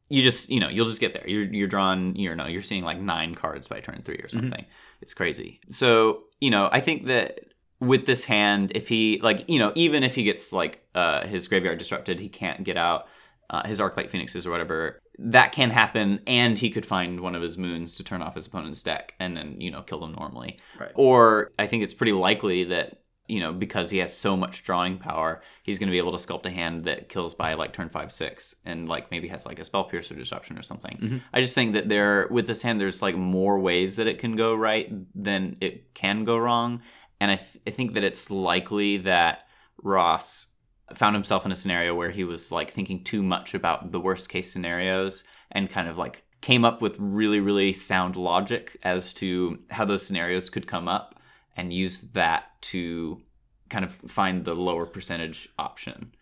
You 0.09 0.21
just, 0.21 0.49
you 0.49 0.59
know, 0.59 0.67
you'll 0.67 0.87
just 0.87 0.99
get 0.99 1.13
there. 1.13 1.27
You're 1.27 1.45
you're 1.45 1.69
drawn, 1.69 2.15
you 2.15 2.35
know, 2.35 2.45
you're 2.45 2.61
seeing 2.61 2.83
like 2.83 2.99
nine 2.99 3.33
cards 3.33 3.69
by 3.69 3.79
turn 3.79 4.01
three 4.03 4.15
or 4.15 4.27
mm-hmm. 4.27 4.39
something. 4.41 4.65
It's 5.01 5.13
crazy. 5.13 5.61
So, 5.69 6.23
you 6.41 6.49
know, 6.49 6.67
I 6.71 6.81
think 6.81 7.05
that 7.05 7.39
with 7.85 8.05
this 8.05 8.25
hand, 8.25 8.71
if 8.75 8.87
he 8.87 9.19
like, 9.21 9.49
you 9.49 9.59
know, 9.59 9.71
even 9.75 10.03
if 10.03 10.15
he 10.15 10.23
gets 10.23 10.53
like 10.53 10.83
uh 10.95 11.25
his 11.27 11.47
graveyard 11.47 11.77
disrupted, 11.77 12.19
he 12.19 12.29
can't 12.29 12.63
get 12.63 12.77
out 12.77 13.07
uh, 13.49 13.67
his 13.67 13.79
Arclight 13.79 14.09
Phoenixes 14.09 14.45
or 14.47 14.51
whatever. 14.51 14.99
That 15.19 15.51
can 15.51 15.69
happen, 15.69 16.21
and 16.25 16.57
he 16.57 16.71
could 16.71 16.87
find 16.87 17.19
one 17.19 17.35
of 17.35 17.41
his 17.43 17.55
moons 17.55 17.95
to 17.97 18.03
turn 18.03 18.23
off 18.23 18.33
his 18.33 18.47
opponent's 18.47 18.81
deck 18.81 19.13
and 19.19 19.37
then, 19.37 19.61
you 19.61 19.69
know, 19.69 19.83
kill 19.83 19.99
them 19.99 20.13
normally. 20.13 20.57
Right. 20.79 20.91
Or 20.95 21.51
I 21.59 21.67
think 21.67 21.83
it's 21.83 21.93
pretty 21.93 22.13
likely 22.13 22.63
that, 22.63 23.01
you 23.27 23.39
know, 23.39 23.53
because 23.53 23.91
he 23.91 23.99
has 23.99 24.11
so 24.11 24.35
much 24.35 24.63
drawing 24.63 24.97
power, 24.97 25.43
he's 25.61 25.77
going 25.77 25.87
to 25.87 25.91
be 25.91 25.99
able 25.99 26.13
to 26.13 26.17
sculpt 26.17 26.47
a 26.47 26.49
hand 26.49 26.85
that 26.85 27.09
kills 27.09 27.35
by 27.35 27.53
like 27.53 27.73
turn 27.73 27.89
five, 27.89 28.11
six, 28.11 28.55
and 28.65 28.89
like 28.89 29.11
maybe 29.11 29.27
has 29.27 29.45
like 29.45 29.59
a 29.59 29.63
spell 29.63 29.83
piercer 29.83 30.15
disruption 30.15 30.57
or 30.57 30.63
something. 30.63 31.21
I 31.31 31.41
just 31.41 31.53
think 31.53 31.73
that 31.75 31.89
there, 31.89 32.27
with 32.31 32.47
this 32.47 32.63
hand, 32.63 32.81
there's 32.81 33.03
like 33.03 33.15
more 33.15 33.59
ways 33.59 33.97
that 33.97 34.07
it 34.07 34.17
can 34.17 34.35
go 34.35 34.55
right 34.55 34.91
than 35.13 35.57
it 35.61 35.93
can 35.93 36.23
go 36.23 36.37
wrong. 36.37 36.81
And 37.23 37.31
I, 37.31 37.35
th- 37.37 37.57
I 37.65 37.69
think 37.69 37.93
that 37.93 38.03
it's 38.03 38.29
likely 38.29 38.97
that 38.97 39.47
Ross 39.81 40.47
found 40.93 41.15
himself 41.15 41.45
in 41.45 41.53
a 41.53 41.55
scenario 41.55 41.95
where 41.95 42.09
he 42.09 42.25
was 42.25 42.51
like 42.51 42.69
thinking 42.69 43.01
too 43.01 43.23
much 43.23 43.53
about 43.53 43.93
the 43.93 43.99
worst 43.99 44.27
case 44.27 44.51
scenarios 44.51 45.23
and 45.49 45.69
kind 45.69 45.87
of 45.87 45.97
like 45.97 46.23
came 46.41 46.65
up 46.65 46.81
with 46.81 46.97
really 46.99 47.39
really 47.39 47.71
sound 47.71 48.17
logic 48.17 48.75
as 48.83 49.13
to 49.13 49.57
how 49.69 49.85
those 49.85 50.05
scenarios 50.05 50.49
could 50.49 50.67
come 50.67 50.89
up 50.89 51.17
and 51.55 51.71
use 51.71 52.01
that 52.11 52.47
to 52.59 53.21
kind 53.69 53.85
of 53.85 53.93
find 53.93 54.43
the 54.43 54.53
lower 54.53 54.85
percentage 54.85 55.47
option 55.57 56.13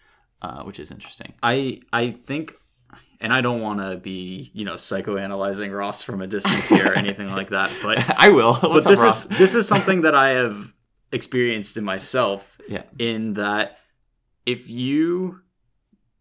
uh, 0.43 0.61
which 0.61 0.79
is 0.79 0.91
interesting 0.91 1.33
I 1.41 1.81
I 1.91 2.11
think, 2.11 2.53
and 3.19 3.33
I 3.33 3.41
don't 3.41 3.61
want 3.61 3.79
to 3.79 3.97
be 3.97 4.51
you 4.53 4.65
know 4.65 4.75
psychoanalyzing 4.75 5.75
Ross 5.75 6.03
from 6.03 6.21
a 6.21 6.27
distance 6.27 6.67
here 6.67 6.89
or 6.89 6.93
anything 6.93 7.29
like 7.29 7.49
that, 7.49 7.71
but 7.81 7.97
i 8.19 8.29
will 8.29 8.55
but 8.61 8.69
What's 8.69 8.85
up, 8.85 8.91
this 8.91 9.01
Ross? 9.01 9.25
is 9.25 9.37
this 9.39 9.55
is 9.55 9.67
something 9.67 10.01
that 10.01 10.13
I 10.13 10.29
have 10.29 10.71
experienced 11.11 11.77
in 11.77 11.83
myself. 11.83 12.57
Yeah. 12.67 12.83
In 12.99 13.33
that, 13.33 13.77
if 14.45 14.69
you 14.69 15.41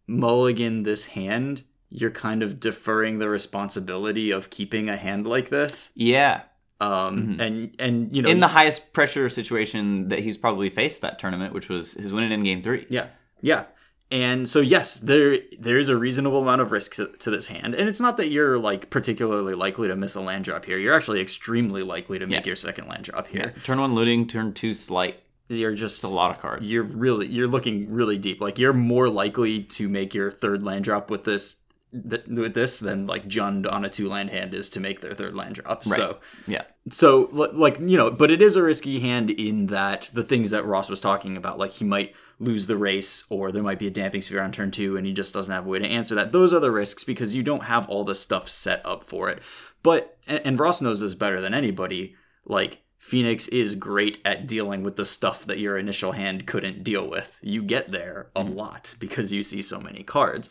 mulligan 0.06 0.82
this 0.82 1.04
hand, 1.06 1.62
you're 1.88 2.10
kind 2.10 2.42
of 2.42 2.60
deferring 2.60 3.18
the 3.18 3.28
responsibility 3.28 4.30
of 4.30 4.50
keeping 4.50 4.88
a 4.88 4.96
hand 4.96 5.26
like 5.26 5.50
this. 5.50 5.90
yeah 5.94 6.42
Um, 6.80 7.36
and 7.40 7.74
and 7.78 8.14
you 8.14 8.22
know 8.22 8.28
Mm-hmm. 8.28 8.32
in 8.36 8.40
the 8.40 8.48
highest 8.48 8.92
pressure 8.92 9.28
situation 9.28 10.08
that 10.08 10.20
he's 10.20 10.36
probably 10.36 10.70
faced 10.70 11.00
that 11.02 11.18
tournament 11.18 11.52
which 11.52 11.68
was 11.68 11.94
his 11.94 12.12
win 12.12 12.30
in 12.32 12.42
game 12.42 12.62
three 12.62 12.86
Yeah, 12.88 13.06
yeah. 13.42 13.64
And 14.12 14.48
so 14.48 14.60
yes, 14.60 14.98
there 14.98 15.38
there 15.58 15.78
is 15.78 15.88
a 15.88 15.96
reasonable 15.96 16.42
amount 16.42 16.60
of 16.62 16.72
risk 16.72 16.94
to, 16.96 17.06
to 17.18 17.30
this 17.30 17.46
hand, 17.46 17.74
and 17.76 17.88
it's 17.88 18.00
not 18.00 18.16
that 18.16 18.28
you're 18.30 18.58
like 18.58 18.90
particularly 18.90 19.54
likely 19.54 19.86
to 19.86 19.94
miss 19.94 20.16
a 20.16 20.20
land 20.20 20.44
drop 20.46 20.64
here. 20.64 20.78
You're 20.78 20.94
actually 20.94 21.20
extremely 21.20 21.82
likely 21.84 22.18
to 22.18 22.26
make 22.26 22.44
Yeah. 22.44 22.50
your 22.50 22.56
second 22.56 22.88
land 22.88 23.04
drop 23.04 23.28
here. 23.28 23.54
turn 23.62 23.80
one 23.80 23.94
looting 23.94 24.26
turn 24.26 24.52
two 24.52 24.74
sleight 24.74 25.20
You're 25.48 25.74
just 25.74 26.02
it's 26.02 26.10
a 26.10 26.14
lot 26.14 26.32
of 26.34 26.38
cards 26.42 26.70
You're 26.70 26.82
really 26.82 27.28
you're 27.28 27.46
looking 27.46 27.92
really 27.92 28.18
deep. 28.18 28.40
Like 28.40 28.58
you're 28.58 28.72
more 28.72 29.08
likely 29.08 29.62
to 29.62 29.88
make 29.88 30.12
your 30.12 30.32
third 30.32 30.64
land 30.64 30.84
drop 30.84 31.08
with 31.08 31.22
this 31.24 31.56
th- 31.92 32.26
with 32.26 32.54
this 32.54 32.78
than 32.78 33.06
like 33.06 33.28
Jund 33.28 33.70
on 33.70 33.84
a 33.84 33.88
two 33.88 34.08
land 34.08 34.30
hand 34.30 34.54
is 34.54 34.68
to 34.70 34.80
make 34.80 35.00
their 35.00 35.12
third 35.12 35.34
land 35.34 35.56
drop. 35.56 35.84
So 35.84 36.18
yeah. 36.46 36.62
So 36.90 37.28
like 37.32 37.78
you 37.80 37.96
know 37.96 38.10
but 38.10 38.30
it 38.30 38.40
is 38.40 38.56
a 38.56 38.62
risky 38.62 39.00
hand 39.00 39.30
in 39.30 39.66
that 39.66 40.10
the 40.12 40.22
things 40.22 40.50
that 40.50 40.64
ross 40.64 40.88
was 40.88 41.00
talking 41.00 41.36
about 41.36 41.58
like 41.58 41.72
he 41.72 41.84
might 41.84 42.14
lose 42.38 42.66
the 42.66 42.76
race 42.76 43.24
or 43.28 43.52
there 43.52 43.62
might 43.62 43.78
be 43.78 43.86
a 43.86 43.90
damping 43.90 44.22
sphere 44.22 44.42
on 44.42 44.52
turn 44.52 44.70
two 44.70 44.96
and 44.96 45.06
he 45.06 45.12
just 45.12 45.34
doesn't 45.34 45.52
have 45.52 45.66
a 45.66 45.68
way 45.68 45.78
to 45.78 45.86
answer 45.86 46.14
that. 46.14 46.32
Those 46.32 46.52
are 46.52 46.60
the 46.60 46.70
risks 46.70 47.04
because 47.04 47.34
you 47.34 47.42
don't 47.42 47.64
have 47.64 47.88
all 47.88 48.04
the 48.04 48.14
stuff 48.14 48.48
set 48.48 48.84
up 48.84 49.04
for 49.04 49.28
it. 49.28 49.42
But 49.82 50.18
and, 50.26 50.40
and 50.44 50.58
ross 50.58 50.80
knows 50.80 51.00
this 51.00 51.14
better 51.14 51.40
than 51.40 51.54
anybody 51.54 52.14
like 52.44 52.82
phoenix 52.98 53.48
is 53.48 53.74
great 53.74 54.18
at 54.24 54.46
dealing 54.46 54.82
with 54.82 54.96
the 54.96 55.04
stuff 55.04 55.46
that 55.46 55.58
your 55.58 55.78
initial 55.78 56.12
hand 56.12 56.46
couldn't 56.46 56.84
deal 56.84 57.08
with. 57.08 57.38
You 57.42 57.62
get 57.62 57.92
there 57.92 58.28
a 58.36 58.42
mm. 58.42 58.54
lot 58.54 58.94
because 59.00 59.32
you 59.32 59.42
see 59.42 59.62
so 59.62 59.80
many 59.80 60.02
cards 60.02 60.50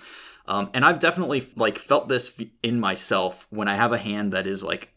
um, 0.49 0.69
and 0.73 0.83
i've 0.83 0.99
definitely 0.99 1.45
like 1.55 1.77
felt 1.77 2.09
this 2.09 2.37
in 2.61 2.79
myself 2.79 3.47
when 3.49 3.67
i 3.69 3.75
have 3.75 3.93
a 3.93 3.97
hand 3.97 4.33
that 4.33 4.45
is 4.45 4.61
like 4.61 4.93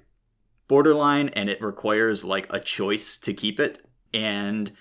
borderline 0.72 1.28
and 1.30 1.50
it 1.50 1.60
requires 1.60 2.24
like 2.24 2.46
a 2.48 2.58
choice 2.58 3.18
to 3.18 3.34
keep 3.34 3.60
it. 3.60 3.84
And 4.14 4.72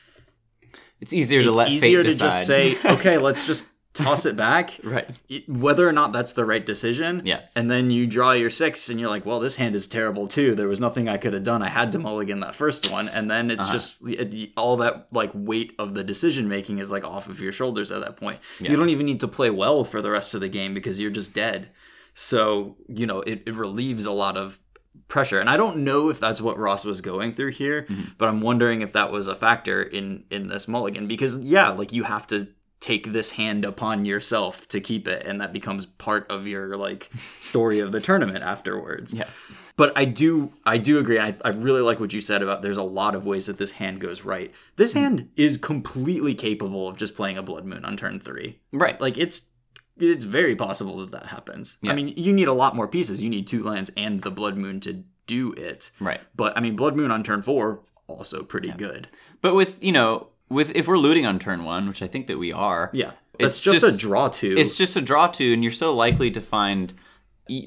it's 1.01 1.11
easier 1.11 1.43
to 1.43 1.49
it's 1.49 1.57
let 1.57 1.69
easier 1.69 2.01
to 2.01 2.13
just 2.13 2.45
say 2.45 2.77
okay 2.85 3.17
let's 3.17 3.45
just 3.45 3.67
toss 3.93 4.25
it 4.25 4.37
back 4.37 4.79
right 4.83 5.09
whether 5.47 5.85
or 5.87 5.91
not 5.91 6.13
that's 6.13 6.31
the 6.33 6.45
right 6.45 6.65
decision 6.65 7.21
Yeah. 7.25 7.41
and 7.55 7.69
then 7.69 7.91
you 7.91 8.07
draw 8.07 8.31
your 8.31 8.49
six 8.49 8.87
and 8.89 8.99
you're 8.99 9.09
like 9.09 9.25
well 9.25 9.39
this 9.41 9.55
hand 9.55 9.75
is 9.75 9.85
terrible 9.85 10.27
too 10.27 10.55
there 10.55 10.69
was 10.69 10.79
nothing 10.79 11.09
i 11.09 11.17
could 11.17 11.33
have 11.33 11.43
done 11.43 11.61
i 11.61 11.67
had 11.67 11.91
to 11.91 11.99
mulligan 11.99 12.39
that 12.39 12.55
first 12.55 12.89
one 12.91 13.09
and 13.09 13.29
then 13.29 13.51
it's 13.51 13.65
Uh-huh. 13.65 13.73
just 13.73 13.97
it, 14.07 14.51
all 14.55 14.77
that 14.77 15.11
like 15.11 15.31
weight 15.33 15.73
of 15.77 15.93
the 15.93 16.03
decision 16.05 16.47
making 16.47 16.79
is 16.79 16.89
like 16.89 17.03
off 17.03 17.27
of 17.27 17.41
your 17.41 17.51
shoulders 17.51 17.91
at 17.91 17.99
that 18.01 18.15
point 18.15 18.39
Yeah. 18.61 18.71
you 18.71 18.77
don't 18.77 18.89
even 18.89 19.05
need 19.05 19.19
to 19.19 19.27
play 19.27 19.49
well 19.49 19.83
for 19.83 20.01
the 20.01 20.11
rest 20.11 20.33
of 20.35 20.39
the 20.41 20.49
game 20.49 20.73
because 20.73 20.97
you're 20.99 21.11
just 21.11 21.33
dead 21.33 21.69
so 22.13 22.77
you 22.87 23.05
know 23.05 23.21
it, 23.21 23.43
it 23.45 23.55
relieves 23.55 24.05
a 24.05 24.11
lot 24.11 24.37
of 24.37 24.59
pressure 25.07 25.39
and 25.39 25.49
i 25.49 25.57
don't 25.57 25.77
know 25.77 26.09
if 26.09 26.19
that's 26.19 26.39
what 26.41 26.57
ross 26.57 26.85
was 26.85 27.01
going 27.01 27.33
through 27.33 27.51
here 27.51 27.83
Mm-hmm. 27.89 28.11
but 28.17 28.29
i'm 28.29 28.39
wondering 28.41 28.81
if 28.81 28.93
that 28.93 29.11
was 29.11 29.27
a 29.27 29.35
factor 29.35 29.81
in 29.83 30.23
in 30.29 30.47
this 30.47 30.67
mulligan 30.67 31.07
because 31.07 31.37
yeah 31.39 31.69
like 31.69 31.91
you 31.91 32.03
have 32.03 32.25
to 32.27 32.47
take 32.81 33.13
this 33.13 33.29
hand 33.31 33.63
upon 33.63 34.05
yourself 34.05 34.67
to 34.67 34.81
keep 34.81 35.07
it 35.07 35.23
and 35.25 35.39
that 35.39 35.53
becomes 35.53 35.85
part 35.85 36.29
of 36.31 36.47
your 36.47 36.75
like 36.75 37.11
story 37.39 37.79
of 37.79 37.91
the 37.91 38.01
tournament 38.01 38.43
afterwards. 38.43 39.13
Yeah. 39.13 39.27
But 39.77 39.93
i 39.95 40.03
do 40.03 40.51
i 40.65 40.77
do 40.77 40.97
agree. 40.99 41.19
I, 41.19 41.35
I 41.45 41.49
really 41.49 41.81
like 41.81 41.99
what 41.99 42.11
you 42.11 42.21
said 42.21 42.41
about 42.41 42.61
there's 42.61 42.77
a 42.77 42.83
lot 42.83 43.15
of 43.15 43.25
ways 43.25 43.45
that 43.45 43.59
this 43.59 43.71
hand 43.71 44.01
goes 44.01 44.25
right. 44.25 44.51
This 44.75 44.93
hmm. 44.93 44.99
hand 44.99 45.29
is 45.37 45.57
completely 45.57 46.33
capable 46.33 46.89
of 46.89 46.97
just 46.97 47.15
playing 47.15 47.37
a 47.37 47.43
blood 47.43 47.65
moon 47.65 47.85
on 47.85 47.95
turn 47.95 48.19
three. 48.19 48.59
Right. 48.73 48.99
Like 48.99 49.17
it's 49.17 49.49
it's 49.97 50.25
very 50.25 50.55
possible 50.55 50.97
that 50.97 51.11
that 51.11 51.27
happens. 51.27 51.77
Yeah. 51.81 51.91
i 51.91 51.95
mean 51.95 52.07
you 52.17 52.33
need 52.33 52.47
a 52.47 52.53
lot 52.53 52.75
more 52.75 52.87
pieces. 52.87 53.21
You 53.21 53.29
need 53.29 53.47
two 53.47 53.63
lands 53.63 53.91
and 53.95 54.23
the 54.23 54.31
blood 54.31 54.57
moon 54.57 54.81
to 54.81 55.03
do 55.27 55.53
it. 55.53 55.91
Right. 55.99 56.21
But 56.35 56.57
i 56.57 56.61
mean 56.61 56.75
blood 56.75 56.95
moon 56.95 57.11
on 57.11 57.23
turn 57.23 57.43
four 57.43 57.83
also 58.07 58.41
pretty 58.43 58.71
good. 58.71 59.07
But 59.41 59.55
with 59.55 59.83
you 59.83 59.91
know, 59.91 60.29
with 60.51 60.71
if 60.75 60.87
we're 60.87 60.97
looting 60.97 61.25
on 61.25 61.39
turn 61.39 61.63
one, 61.63 61.87
which 61.87 62.01
I 62.03 62.07
think 62.07 62.27
that 62.27 62.37
we 62.37 62.51
are, 62.53 62.89
yeah 62.93 63.11
It's 63.39 63.61
just, 63.63 63.79
just- 63.81 63.95
a 63.95 63.97
draw 63.97 64.27
two 64.27 64.55
it's 64.57 64.75
just 64.77 64.95
a 64.97 65.01
draw 65.01 65.27
two, 65.27 65.53
and 65.53 65.63
you're 65.63 65.71
so 65.73 65.95
likely 65.95 66.29
to 66.31 66.41
find, 66.41 66.93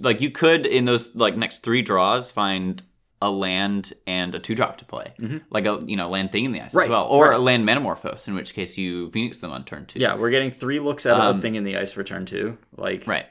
like 0.02 0.20
you 0.20 0.30
could 0.30 0.66
in 0.66 0.84
those 0.84 1.14
like 1.16 1.36
next 1.36 1.62
three 1.64 1.82
draws 1.82 2.30
find 2.30 2.82
a 3.22 3.30
land 3.30 3.92
and 4.06 4.34
a 4.34 4.38
two 4.38 4.54
drop 4.54 4.76
to 4.78 4.84
play, 4.84 5.14
like 5.50 5.64
a 5.66 5.82
you 5.86 5.96
know 5.96 6.10
land 6.10 6.30
thing 6.30 6.44
in 6.44 6.52
the 6.52 6.60
ice 6.60 6.70
Mm-hmm. 6.70 6.78
Right, 6.78 6.84
as 6.84 6.90
well, 6.90 7.06
or 7.06 7.30
right. 7.30 7.36
a 7.36 7.42
land 7.42 7.66
Manamorphose, 7.66 8.28
in 8.28 8.34
which 8.34 8.52
case 8.54 8.76
you 8.76 9.10
phoenix 9.12 9.38
them 9.38 9.50
on 9.50 9.64
turn 9.64 9.86
two. 9.86 9.98
yeah 9.98 10.14
we're 10.16 10.30
getting 10.30 10.50
three 10.50 10.78
looks 10.78 11.06
at 11.06 11.18
Um, 11.18 11.38
a 11.38 11.40
thing 11.40 11.54
in 11.54 11.64
the 11.64 11.76
ice 11.78 11.92
for 11.92 12.04
turn 12.04 12.26
two 12.26 12.58
like 12.76 13.06
right. 13.06 13.26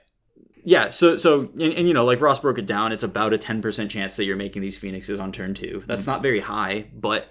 yeah 0.63 0.89
so 0.89 1.15
so 1.17 1.41
and, 1.41 1.73
and 1.73 1.87
you 1.87 1.93
know 1.93 2.05
like 2.05 2.21
ross 2.21 2.39
broke 2.39 2.57
it 2.57 2.65
down 2.65 2.91
it's 2.91 3.03
about 3.03 3.33
a 3.33 3.37
10% 3.37 3.89
chance 3.89 4.15
that 4.15 4.23
you're 4.25 4.35
making 4.37 4.61
these 4.63 4.77
phoenixes 4.77 5.19
on 5.19 5.31
turn 5.31 5.53
two 5.53 5.83
that's 5.85 6.07
not 6.07 6.23
very 6.23 6.39
high 6.39 6.87
but 6.95 7.29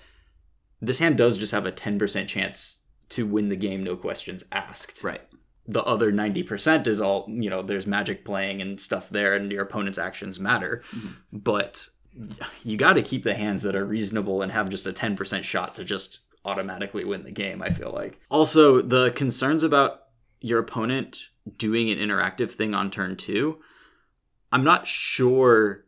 this 0.83 0.99
hand 0.99 1.17
does 1.17 1.39
just 1.39 1.53
have 1.53 1.65
a 1.65 1.73
10% 1.73 2.27
chance 2.27 2.79
to 3.09 3.25
win 3.27 3.49
the 3.49 3.57
game 3.57 3.83
no 3.83 3.97
questions 3.97 4.45
asked 4.53 5.03
Right. 5.03 5.23
the 5.67 5.83
other 5.85 6.13
90% 6.13 6.87
is 6.87 7.01
all 7.01 7.27
you 7.29 7.49
know 7.49 7.63
there's 7.63 7.87
magic 7.87 8.25
playing 8.25 8.61
and 8.61 8.81
stuff 8.81 9.09
there 9.09 9.35
and 9.35 9.51
your 9.51 9.63
opponent's 9.63 9.99
actions 9.99 10.39
matter 10.39 10.83
mm-hmm. 10.95 11.13
but 11.33 11.89
you 12.63 12.77
got 12.77 12.95
to 12.95 13.03
keep 13.03 13.23
the 13.23 13.35
hands 13.35 13.63
that 13.63 13.75
are 13.75 13.87
reasonable 13.87 14.43
and 14.43 14.53
have 14.53 14.69
just 14.69 14.87
a 14.87 14.93
10% 14.93 15.43
shot 15.43 15.75
to 15.77 15.85
just 15.85 16.21
automatically 16.45 17.05
win 17.05 17.23
the 17.23 17.31
game 17.31 17.63
i 17.63 17.71
feel 17.71 17.93
like 17.93 18.19
also 18.29 18.83
the 18.83 19.13
concerns 19.13 19.63
about 19.63 20.03
your 20.41 20.59
opponent 20.59 21.29
doing 21.57 21.91
an 21.91 21.99
interactive 21.99 22.51
thing 22.51 22.75
on 22.75 22.91
turn 22.91 23.17
two. 23.17 23.59
I'm 24.51 24.65
not 24.65 24.87
sure, 24.87 25.85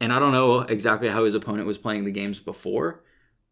and 0.00 0.12
I 0.12 0.18
don't 0.18 0.32
know 0.32 0.60
exactly 0.60 1.08
how 1.08 1.24
his 1.24 1.34
opponent 1.34 1.66
was 1.66 1.78
playing 1.78 2.04
the 2.04 2.10
games 2.10 2.38
before, 2.38 3.04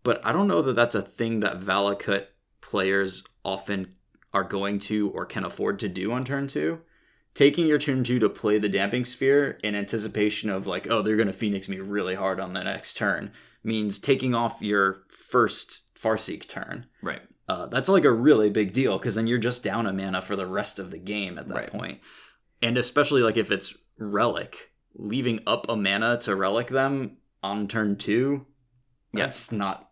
but 0.05 0.25
I 0.25 0.33
don't 0.33 0.47
know 0.47 0.63
that 0.63 0.77
that's 0.77 0.95
a 0.95 1.03
thing 1.03 1.41
that 1.41 1.59
Valakut 1.61 2.27
players 2.61 3.25
often 3.45 3.95
are 4.33 4.45
going 4.45 4.79
to 4.81 5.11
or 5.11 5.27
can 5.27 5.45
afford 5.45 5.79
to 5.81 5.89
do 5.89 6.13
on 6.13 6.25
turn 6.25 6.47
two. 6.47 6.81
Taking 7.35 7.67
your 7.67 7.79
turn 7.79 8.05
two 8.05 8.21
to 8.21 8.29
play 8.29 8.59
the 8.59 8.69
damping 8.69 9.05
sphere 9.05 9.59
in 9.65 9.75
anticipation 9.75 10.51
of 10.51 10.69
like, 10.69 10.89
oh, 10.89 11.03
they're 11.03 11.17
going 11.17 11.27
to 11.27 11.33
phoenix 11.33 11.69
me 11.69 11.81
really 11.81 12.15
hard 12.15 12.39
on 12.39 12.53
the 12.53 12.63
next 12.63 12.97
turn 12.97 13.33
means 13.65 13.99
taking 13.99 14.35
off 14.35 14.63
your 14.63 15.03
first 15.09 15.83
Farseek 15.99 16.47
turn. 16.47 16.87
Right. 17.03 17.23
Uh, 17.49 17.67
that's 17.67 17.89
like 17.89 18.05
a 18.05 18.13
really 18.13 18.51
big 18.51 18.73
deal 18.73 18.99
because 18.99 19.15
then 19.17 19.27
you're 19.27 19.39
just 19.39 19.65
down 19.65 19.87
a 19.87 19.93
mana 19.93 20.23
for 20.23 20.37
the 20.37 20.47
rest 20.47 20.79
of 20.79 20.91
the 20.91 20.99
game 20.99 21.39
at 21.39 21.49
that 21.49 21.55
Right. 21.55 21.71
point. 21.71 22.01
And 22.63 22.79
especially 22.79 23.23
like 23.23 23.37
if 23.37 23.51
it's 23.51 23.77
relic, 23.99 24.71
leaving 24.95 25.41
up 25.47 25.67
a 25.69 25.77
mana 25.77 26.19
to 26.19 26.37
relic 26.37 26.69
them 26.69 27.17
on 27.43 27.69
turn 27.69 27.97
two, 27.97 28.47
that's 29.13 29.51
not. 29.53 29.91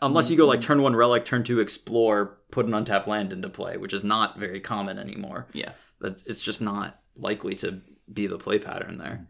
Unless 0.00 0.30
you 0.30 0.36
go 0.36 0.46
like 0.46 0.60
mm-hmm. 0.60 0.66
turn 0.66 0.82
one 0.82 0.96
relic, 0.96 1.24
turn 1.24 1.44
two 1.44 1.60
explore, 1.60 2.38
put 2.50 2.66
an 2.66 2.74
untapped 2.74 3.08
land 3.08 3.32
into 3.32 3.48
play, 3.48 3.76
which 3.76 3.92
is 3.92 4.02
not 4.04 4.38
very 4.38 4.60
common 4.60 4.98
anymore. 4.98 5.46
Yeah. 5.52 5.72
That 6.00 6.22
it's 6.26 6.42
just 6.42 6.60
not 6.60 7.00
likely 7.16 7.54
to 7.56 7.80
be 8.12 8.26
the 8.26 8.38
play 8.38 8.58
pattern 8.58 8.98
there. 8.98 9.28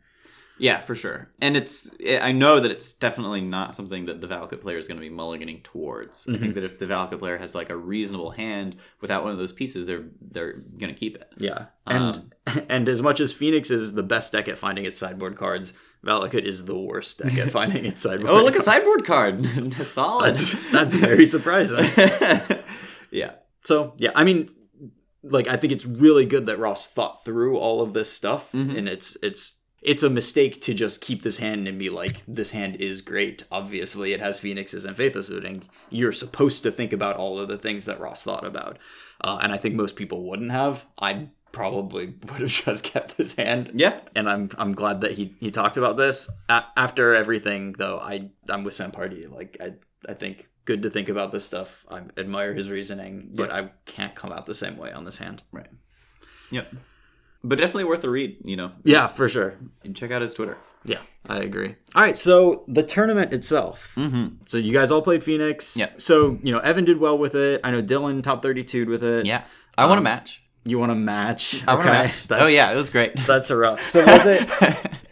Yeah, 0.59 0.81
for 0.81 0.95
sure. 0.95 1.31
And 1.41 1.57
it's 1.57 1.91
eh, 2.01 2.21
I 2.23 2.33
know 2.33 2.61
that 2.61 2.71
it's 2.71 2.93
definitely 2.93 3.41
not 3.41 3.75
something 3.75 4.07
that 4.07 4.21
the 4.21 4.29
Valakut 4.29 4.61
player 4.61 4.79
is 4.79 4.87
going 4.87 5.01
to 5.01 5.09
be 5.09 5.15
mulliganing 5.15 5.63
towards. 5.63 6.29
I 6.29 6.33
think 6.33 6.43
mm-hmm. 6.43 6.53
that 6.53 6.65
if 6.65 6.79
the 6.79 6.87
Valakut 6.87 7.19
player 7.19 7.37
has 7.37 7.55
like 7.55 7.71
a 7.71 7.77
reasonable 7.77 8.31
hand 8.31 8.77
without 9.01 9.25
one 9.25 9.33
of 9.33 9.39
those 9.39 9.53
pieces, 9.53 9.87
they're 9.87 10.05
they're 10.21 10.53
going 10.53 10.93
to 10.93 10.99
keep 10.99 11.17
it. 11.17 11.33
Yeah, 11.37 11.67
and 11.87 12.31
um, 12.47 12.63
and 12.69 12.89
as 12.89 13.03
much 13.03 13.19
as 13.19 13.33
Phoenix 13.33 13.71
is 13.71 13.95
the 13.95 14.03
best 14.03 14.33
deck 14.33 14.47
at 14.47 14.59
finding 14.59 14.87
its 14.87 14.99
sideboard 14.99 15.37
cards, 15.37 15.73
Valakut 16.05 16.43
is 16.45 16.65
the 16.65 16.77
worst 16.79 17.19
deck 17.19 17.37
at 17.39 17.51
finding 17.59 17.85
its 17.87 18.01
sideboard. 18.03 18.31
Oh, 18.31 18.43
look 18.45 18.57
a 18.57 18.61
sideboard 18.61 19.05
card. 19.05 19.47
Solid. 19.75 20.27
That's 20.31 20.71
that's 20.73 20.95
very 20.95 21.27
surprising. 21.27 21.85
yeah. 23.11 23.33
So 23.65 23.95
yeah, 23.99 24.11
I 24.15 24.25
mean, 24.25 24.49
like 25.23 25.47
I 25.49 25.57
think 25.57 25.73
it's 25.73 25.87
really 25.87 26.25
good 26.27 26.47
that 26.47 26.59
Ross 26.59 26.87
thought 26.89 27.25
through 27.25 27.57
all 27.59 27.81
of 27.81 27.93
this 27.93 28.13
stuff, 28.13 28.53
Mhm. 28.53 28.77
and 28.77 28.89
it's 28.89 29.17
it's 29.23 29.59
it's 29.81 30.03
a 30.05 30.11
mistake 30.11 30.61
to 30.63 30.75
just 30.75 31.01
keep 31.01 31.23
this 31.23 31.39
hand 31.39 31.67
and 31.67 31.77
be 31.79 31.91
like, 31.91 32.23
this 32.29 32.53
hand 32.53 32.77
is 32.77 33.01
great. 33.03 33.43
Obviously, 33.51 34.13
it 34.13 34.21
has 34.21 34.39
Phoenixes 34.39 34.85
and 34.85 34.97
Faithless 34.97 35.29
Looting. 35.29 35.65
You're 35.91 36.13
supposed 36.13 36.63
to 36.63 36.71
think 36.71 36.93
about 36.93 37.17
all 37.17 37.41
of 37.41 37.49
the 37.49 37.59
things 37.59 37.85
that 37.87 37.99
Ross 38.01 38.23
thought 38.23 38.45
about, 38.47 38.79
uh, 39.23 39.39
and 39.43 39.53
I 39.53 39.57
think 39.59 39.75
most 39.75 39.97
people 39.97 40.29
wouldn't 40.29 40.53
have. 40.53 40.87
I 41.01 41.29
probably 41.53 42.07
would 42.31 42.41
have 42.41 42.49
just 42.49 42.85
kept 42.85 43.13
his 43.13 43.35
hand. 43.37 43.71
Yeah. 43.75 44.01
and 44.15 44.29
I'm 44.29 44.51
I'm 44.59 44.73
glad 44.75 45.03
that 45.03 45.13
he 45.13 45.35
he 45.41 45.51
talked 45.51 45.77
about 45.77 45.97
this. 45.97 46.29
A- 46.49 46.65
after 46.77 47.15
everything, 47.15 47.73
though, 47.79 47.99
I 47.99 48.31
I'm 48.49 48.65
with 48.65 48.75
Sam 48.75 48.91
Pardee. 48.91 49.27
Like 49.27 49.57
I 49.61 49.75
I 50.09 50.15
think 50.15 50.49
good 50.65 50.83
to 50.83 50.91
think 50.91 51.09
about 51.09 51.33
this 51.33 51.45
stuff. 51.45 51.85
I 51.91 52.03
admire 52.17 52.55
his 52.55 52.71
reasoning, 52.71 53.31
but 53.35 53.51
I 53.53 53.71
can't 53.85 54.15
come 54.15 54.33
out 54.33 54.47
the 54.47 54.55
same 54.55 54.77
way 54.77 54.93
on 54.93 55.05
this 55.05 55.19
hand. 55.19 55.43
Right. 55.53 55.69
Yep. 56.51 56.75
But 57.45 57.59
definitely 57.59 57.85
worth 57.85 58.05
a 58.05 58.11
read, 58.11 58.37
you 58.45 58.57
know. 58.57 58.71
Yeah, 58.85 59.09
for 59.09 59.29
sure. 59.29 59.57
And 59.83 59.97
check 59.97 60.13
out 60.13 60.23
his 60.23 60.33
Twitter. 60.33 60.57
Yeah, 60.85 60.99
I 61.29 61.39
agree. 61.39 61.75
All 61.95 62.03
right, 62.03 62.17
so 62.17 62.65
the 62.69 62.83
tournament 62.83 63.33
itself. 63.33 63.93
Mm-hmm. 63.97 64.37
So 64.47 64.59
you 64.59 64.73
guys 64.73 64.91
all 64.91 65.03
played 65.03 65.23
Phoenix. 65.25 65.77
Yeah. 65.77 65.91
So 65.97 66.39
you 66.43 66.53
know 66.53 66.59
Evan 66.61 66.85
did 66.85 66.99
well 66.99 67.17
with 67.19 67.35
it. 67.35 67.61
I 67.65 67.71
know 67.71 67.83
Dylan 67.83 68.23
top 68.23 68.43
thirty 68.43 68.63
two 68.65 68.87
with 68.87 69.03
it. 69.05 69.27
Yeah. 69.27 69.43
I 69.79 69.87
want 69.87 69.99
a 69.99 70.01
Um, 70.01 70.05
match. 70.05 70.42
You 70.65 70.79
want 70.79 70.91
to 70.91 70.97
match? 70.97 71.63
I 71.67 71.75
want 71.75 71.89
a 71.89 71.93
match. 71.93 72.27
Oh 72.31 72.47
yeah, 72.47 72.73
it 72.73 72.77
was 72.77 72.91
great. 72.91 73.15
That's 73.27 73.51
a 73.51 73.57
rough. 73.57 73.85
So 73.89 74.05
was 74.05 74.27
it? 74.27 74.49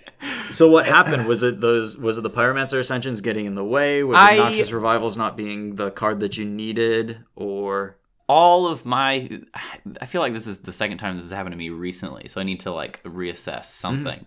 So 0.50 0.68
what 0.68 0.84
happened? 0.84 1.26
Was 1.26 1.42
it 1.42 1.60
those? 1.60 1.96
Was 1.96 2.18
it 2.18 2.22
the 2.22 2.30
Pyromancer 2.30 2.78
Ascensions 2.78 3.20
getting 3.20 3.46
in 3.46 3.54
the 3.54 3.64
way? 3.64 4.02
Was 4.02 4.16
I- 4.16 4.34
it 4.34 4.38
Noxious 4.38 4.72
Revivals 4.72 5.16
not 5.16 5.36
being 5.36 5.76
the 5.76 5.90
card 5.90 6.20
that 6.20 6.36
you 6.36 6.44
needed? 6.44 7.24
Or 7.36 7.96
all 8.30 8.68
of 8.68 8.84
my 8.84 9.28
I 10.00 10.06
feel 10.06 10.20
like 10.20 10.34
this 10.34 10.46
is 10.46 10.58
the 10.58 10.72
second 10.72 10.98
time 10.98 11.16
this 11.16 11.24
has 11.24 11.32
happened 11.32 11.52
to 11.52 11.58
me 11.58 11.70
recently, 11.70 12.28
so 12.28 12.40
I 12.40 12.44
need 12.44 12.60
to 12.60 12.72
like 12.72 13.02
reassess 13.02 13.60
mm-hmm. 13.60 13.62
something. 13.62 14.26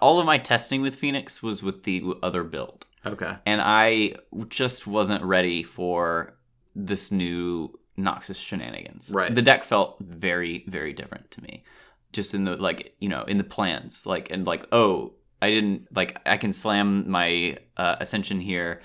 All 0.00 0.18
of 0.18 0.24
my 0.24 0.38
testing 0.38 0.80
with 0.80 0.96
Phoenix 0.96 1.42
was 1.42 1.62
with 1.62 1.82
the 1.82 2.14
other 2.22 2.42
build, 2.42 2.86
okay, 3.04 3.36
and 3.44 3.60
I 3.62 4.14
just 4.48 4.86
wasn't 4.86 5.22
ready 5.22 5.62
for 5.62 6.38
this 6.74 7.12
new 7.12 7.78
Noxious 7.96 8.38
shenanigans. 8.38 9.10
Right. 9.10 9.34
The 9.34 9.42
deck 9.42 9.64
felt 9.64 9.96
very, 10.00 10.64
very 10.68 10.92
different 10.92 11.30
to 11.32 11.42
me. 11.42 11.64
Just 12.12 12.34
in 12.34 12.44
the 12.44 12.56
like, 12.56 12.94
you 13.00 13.08
know, 13.08 13.24
in 13.24 13.38
the 13.38 13.44
plans, 13.44 14.06
like 14.06 14.30
and 14.30 14.46
like, 14.46 14.66
oh, 14.72 15.14
I 15.42 15.50
didn't 15.50 15.88
like 15.94 16.20
I 16.26 16.36
can 16.36 16.52
slam 16.52 17.10
my 17.10 17.58
uh, 17.76 17.96
ascension 18.00 18.40
here 18.40 18.80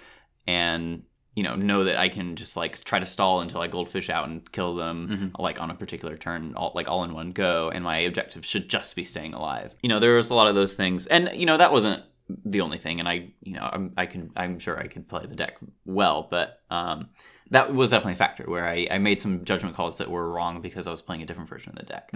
and 0.47 1.03
you 1.35 1.43
know 1.43 1.55
know 1.55 1.83
that 1.85 1.97
I 1.97 2.09
can 2.09 2.35
just 2.35 2.57
like 2.57 2.83
try 2.83 2.99
to 2.99 3.05
stall 3.05 3.41
until 3.41 3.61
I 3.61 3.67
goldfish 3.67 4.09
out 4.09 4.27
and 4.27 4.51
kill 4.51 4.75
them 4.75 5.31
like 5.39 5.61
on 5.61 5.71
a 5.71 5.75
particular 5.75 6.17
turn, 6.17 6.53
all, 6.55 6.71
like 6.75 6.87
all 6.87 7.03
in 7.03 7.13
one 7.13 7.31
go, 7.31 7.69
and 7.69 7.83
my 7.83 7.97
objective 7.99 8.45
should 8.45 8.67
just 8.69 8.95
be 8.95 9.03
staying 9.03 9.33
alive. 9.33 9.75
You 9.81 9.89
know, 9.89 9.99
there 9.99 10.15
was 10.15 10.31
a 10.31 10.35
lot 10.35 10.47
of 10.47 10.55
those 10.55 10.75
things, 10.75 11.07
and 11.07 11.29
you 11.33 11.45
know 11.45 11.57
that 11.57 11.71
wasn't 11.71 12.03
the 12.45 12.61
only 12.61 12.77
thing. 12.77 12.99
And 12.99 13.07
I, 13.07 13.29
you 13.41 13.53
know, 13.53 13.69
I'm, 13.71 13.93
I 13.97 14.05
can, 14.05 14.31
I'm 14.35 14.59
sure 14.59 14.77
I 14.77 14.87
could 14.87 15.07
play 15.07 15.25
the 15.25 15.35
deck 15.35 15.57
well, 15.85 16.27
but 16.29 16.61
um, 16.69 17.09
that 17.51 17.73
was 17.73 17.89
definitely 17.89 18.13
a 18.13 18.17
factor 18.17 18.43
where 18.47 18.65
I, 18.67 18.87
I 18.91 18.97
made 18.99 19.19
some 19.19 19.43
judgment 19.43 19.75
calls 19.75 19.97
that 19.97 20.09
were 20.09 20.29
wrong 20.29 20.61
because 20.61 20.85
I 20.87 20.91
was 20.91 21.01
playing 21.01 21.21
a 21.23 21.25
different 21.25 21.49
version 21.49 21.71
of 21.71 21.77
the 21.79 21.83
deck. 21.91 22.11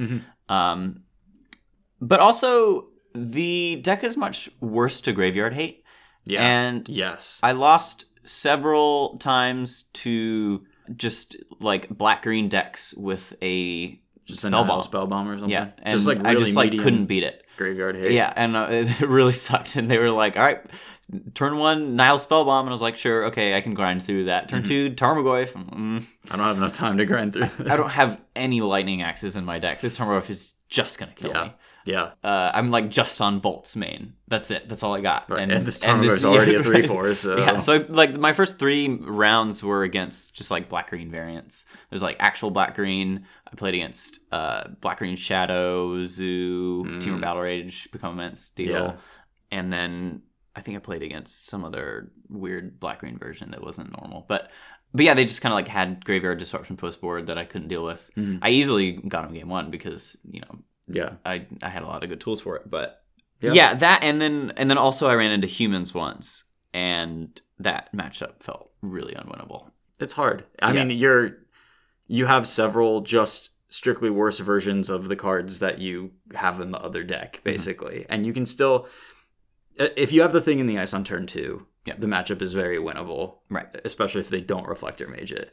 Um, 0.49 1.01
but 2.01 2.19
also 2.19 2.87
the 3.15 3.77
deck 3.77 4.03
is 4.03 4.17
much 4.17 4.49
worse 4.59 5.01
to 5.01 5.13
graveyard 5.13 5.53
hate. 5.53 5.83
yeah, 6.25 6.43
And 6.45 6.87
yes, 6.89 7.39
I 7.43 7.53
lost 7.53 8.05
several 8.23 9.17
times 9.17 9.83
to 9.93 10.65
just 10.95 11.35
like 11.59 11.89
black 11.89 12.21
green 12.23 12.49
decks 12.49 12.93
with 12.93 13.33
a 13.41 13.99
just 14.25 14.41
spell 14.43 14.63
bomb. 14.65 14.83
spell 14.83 15.07
bomb 15.07 15.27
or 15.29 15.35
something. 15.37 15.49
Yeah, 15.51 15.69
and 15.81 15.93
just 15.93 16.05
like 16.07 16.23
I 16.23 16.33
just 16.35 16.55
like 16.55 16.71
couldn't 16.71 17.05
beat 17.05 17.23
it. 17.23 17.43
graveyard 17.57 17.95
hate. 17.95 18.11
Yeah, 18.13 18.31
and 18.35 18.55
uh, 18.55 18.67
it 18.71 19.01
really 19.01 19.33
sucked. 19.33 19.75
And 19.75 19.89
they 19.89 19.97
were 19.97 20.11
like, 20.11 20.37
"All 20.37 20.43
right, 20.43 20.61
turn 21.33 21.57
one 21.57 21.95
Nihil 21.95 22.19
spell 22.19 22.45
bomb," 22.45 22.65
and 22.65 22.69
I 22.69 22.73
was 22.73 22.81
like, 22.81 22.95
"Sure, 22.97 23.25
okay, 23.25 23.55
I 23.55 23.61
can 23.61 23.73
grind 23.73 24.03
through 24.03 24.25
that." 24.25 24.49
Turn 24.49 24.63
two 24.63 24.91
Tarmogoyf. 24.91 25.49
Mm, 25.53 26.03
I 26.31 26.35
don't 26.35 26.45
have 26.45 26.57
enough 26.57 26.73
time 26.73 26.97
to 26.97 27.05
grind 27.05 27.33
through 27.33 27.45
this. 27.45 27.71
I 27.71 27.75
don't 27.77 27.89
have 27.91 28.19
any 28.35 28.61
lightning 28.61 29.01
axes 29.01 29.35
in 29.35 29.45
my 29.45 29.59
deck. 29.59 29.81
This 29.81 29.97
Tarmogoyf 29.97 30.29
is 30.29 30.53
just 30.69 30.97
gonna 30.99 31.11
kill 31.13 31.31
Yeah, 31.31 31.43
me. 31.43 31.51
yeah. 31.85 32.11
Uh, 32.23 32.51
I'm 32.53 32.71
like 32.71 32.89
just 32.89 33.21
on 33.21 33.39
bolts 33.39 33.75
main. 33.75 34.13
That's 34.27 34.49
it. 34.49 34.67
That's 34.67 34.81
all 34.81 34.95
I 34.95 35.01
got. 35.01 35.29
Right. 35.29 35.41
And 35.51 35.65
this 35.67 35.79
Tarmogoyf's 35.79 36.25
already 36.25 36.55
a 36.55 36.63
3/4, 36.63 37.15
so- 37.15 37.37
yeah. 37.37 37.59
So 37.59 37.73
I, 37.73 37.77
like 37.89 38.17
my 38.17 38.33
first 38.33 38.57
three 38.57 38.87
rounds 38.89 39.61
were 39.63 39.83
against 39.83 40.33
just 40.33 40.49
like 40.49 40.67
black 40.69 40.89
green 40.89 41.11
variants. 41.11 41.65
There's 41.91 42.01
like 42.01 42.15
actual 42.19 42.49
black 42.49 42.73
green. 42.75 43.25
I 43.51 43.55
played 43.55 43.75
against 43.75 44.19
uh, 44.31 44.69
black 44.81 44.97
green 44.97 45.15
shadow, 45.15 46.03
zoo, 46.07 46.85
Temur 46.99 47.21
Battle 47.21 47.43
Rage, 47.43 47.91
become 47.91 48.13
immense 48.13 48.49
deal, 48.49 48.73
Mm. 48.73 48.93
Yeah. 48.93 48.95
and 49.51 49.71
then 49.71 50.21
I 50.55 50.61
think 50.61 50.77
I 50.77 50.79
played 50.79 51.01
against 51.03 51.47
some 51.47 51.63
other 51.65 52.11
weird 52.29 52.79
black 52.79 52.99
green 52.99 53.17
version 53.17 53.51
that 53.51 53.63
wasn't 53.63 53.91
normal, 53.99 54.25
but. 54.27 54.51
But 54.95 55.05
yeah, 55.05 55.15
they 55.15 55.25
just 55.25 55.41
kind 55.41 55.51
of 55.51 55.55
like 55.55 55.67
had 55.67 56.05
graveyard 56.05 56.37
disruption 56.37 56.77
post 56.77 57.01
board 57.01 57.25
that 57.25 57.35
I 57.39 57.45
couldn't 57.45 57.67
deal 57.67 57.83
with. 57.83 58.11
Mm-hmm. 58.15 58.43
I 58.43 58.49
easily 58.51 58.91
got 58.91 59.25
him 59.25 59.33
game 59.33 59.49
one 59.49 59.71
because 59.71 60.15
you 60.29 60.41
know 60.41 60.59
Yeah. 60.87 61.13
I 61.25 61.47
I 61.63 61.69
had 61.69 61.81
a 61.81 61.87
lot 61.87 62.03
of 62.03 62.09
good 62.09 62.21
tools 62.21 62.41
for 62.41 62.57
it, 62.57 62.69
but 62.69 63.01
Yeah. 63.41 63.53
yeah. 63.53 63.73
that 63.73 64.03
and 64.03 64.21
then 64.21 64.53
and 64.55 64.69
then 64.69 64.77
also 64.77 65.07
I 65.07 65.15
ran 65.15 65.31
into 65.31 65.47
humans 65.47 65.95
once, 65.95 66.43
and 66.75 67.41
that 67.57 67.91
matchup 67.91 68.43
felt 68.43 68.69
really 68.83 69.15
unwinnable. 69.15 69.71
It's 69.99 70.13
hard. 70.13 70.45
I 70.61 70.71
Yeah. 70.73 70.83
mean, 70.83 70.95
you're 70.99 71.37
you 72.05 72.27
have 72.27 72.47
several 72.47 73.01
just 73.01 73.49
strictly 73.69 74.11
worse 74.11 74.37
versions 74.37 74.91
of 74.91 75.07
the 75.07 75.15
cards 75.15 75.57
that 75.57 75.79
you 75.79 76.11
have 76.35 76.59
in 76.59 76.69
the 76.69 76.79
other 76.79 77.01
deck, 77.03 77.37
Mm-hmm. 77.37 77.49
basically, 77.49 78.05
and 78.09 78.27
you 78.27 78.33
can 78.33 78.45
still. 78.45 78.87
I- 79.79 79.91
If 79.95 80.12
you 80.12 80.21
have 80.21 80.33
the 80.33 80.41
thing 80.41 80.59
in 80.59 80.67
the 80.67 80.79
ice 80.79 80.93
on 80.93 81.03
turn 81.03 81.25
two, 81.27 81.65
Yeah. 81.86 81.95
the 81.97 82.07
matchup 82.07 82.41
is 82.41 82.53
very 82.53 82.77
winnable, 82.77 83.38
Right. 83.49 83.67
especially 83.86 84.21
if 84.21 84.29
they 84.29 84.41
don't 84.41 84.67
reflector 84.67 85.07
mage 85.07 85.31
it. 85.31 85.51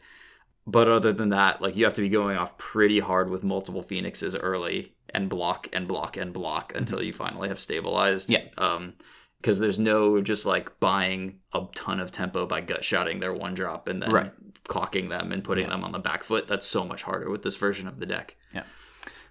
But 0.66 0.88
other 0.88 1.12
than 1.12 1.30
that, 1.30 1.60
like 1.62 1.74
you 1.76 1.84
have 1.84 1.94
to 1.94 2.02
be 2.02 2.08
going 2.08 2.36
off 2.36 2.56
pretty 2.58 3.00
hard 3.00 3.30
with 3.30 3.42
multiple 3.42 3.82
phoenixes 3.82 4.36
early 4.36 4.94
and 5.08 5.28
block 5.28 5.68
and 5.72 5.88
block 5.88 6.16
and 6.16 6.32
block 6.32 6.72
until 6.76 7.02
you 7.02 7.12
finally 7.12 7.48
have 7.48 7.58
stabilized. 7.58 8.28
Mm-hmm. 8.28 8.48
Yeah. 8.58 8.64
Um, 8.64 8.94
because 9.40 9.58
there's 9.58 9.78
no 9.78 10.20
just 10.20 10.44
like 10.44 10.78
buying 10.80 11.40
a 11.54 11.62
ton 11.74 11.98
of 11.98 12.12
tempo 12.12 12.44
by 12.46 12.60
gut 12.60 12.84
shotting 12.84 13.20
their 13.20 13.32
one 13.32 13.54
drop 13.54 13.88
and 13.88 14.02
then 14.02 14.12
Right. 14.12 14.32
clocking 14.64 15.08
them 15.08 15.32
and 15.32 15.42
putting 15.42 15.70
them 15.70 15.82
on 15.82 15.92
the 15.92 15.98
back 15.98 16.24
foot. 16.24 16.46
That's 16.46 16.66
so 16.66 16.84
much 16.84 17.04
harder 17.04 17.30
with 17.30 17.42
this 17.42 17.56
version 17.56 17.88
of 17.88 17.98
the 18.00 18.06
deck. 18.06 18.36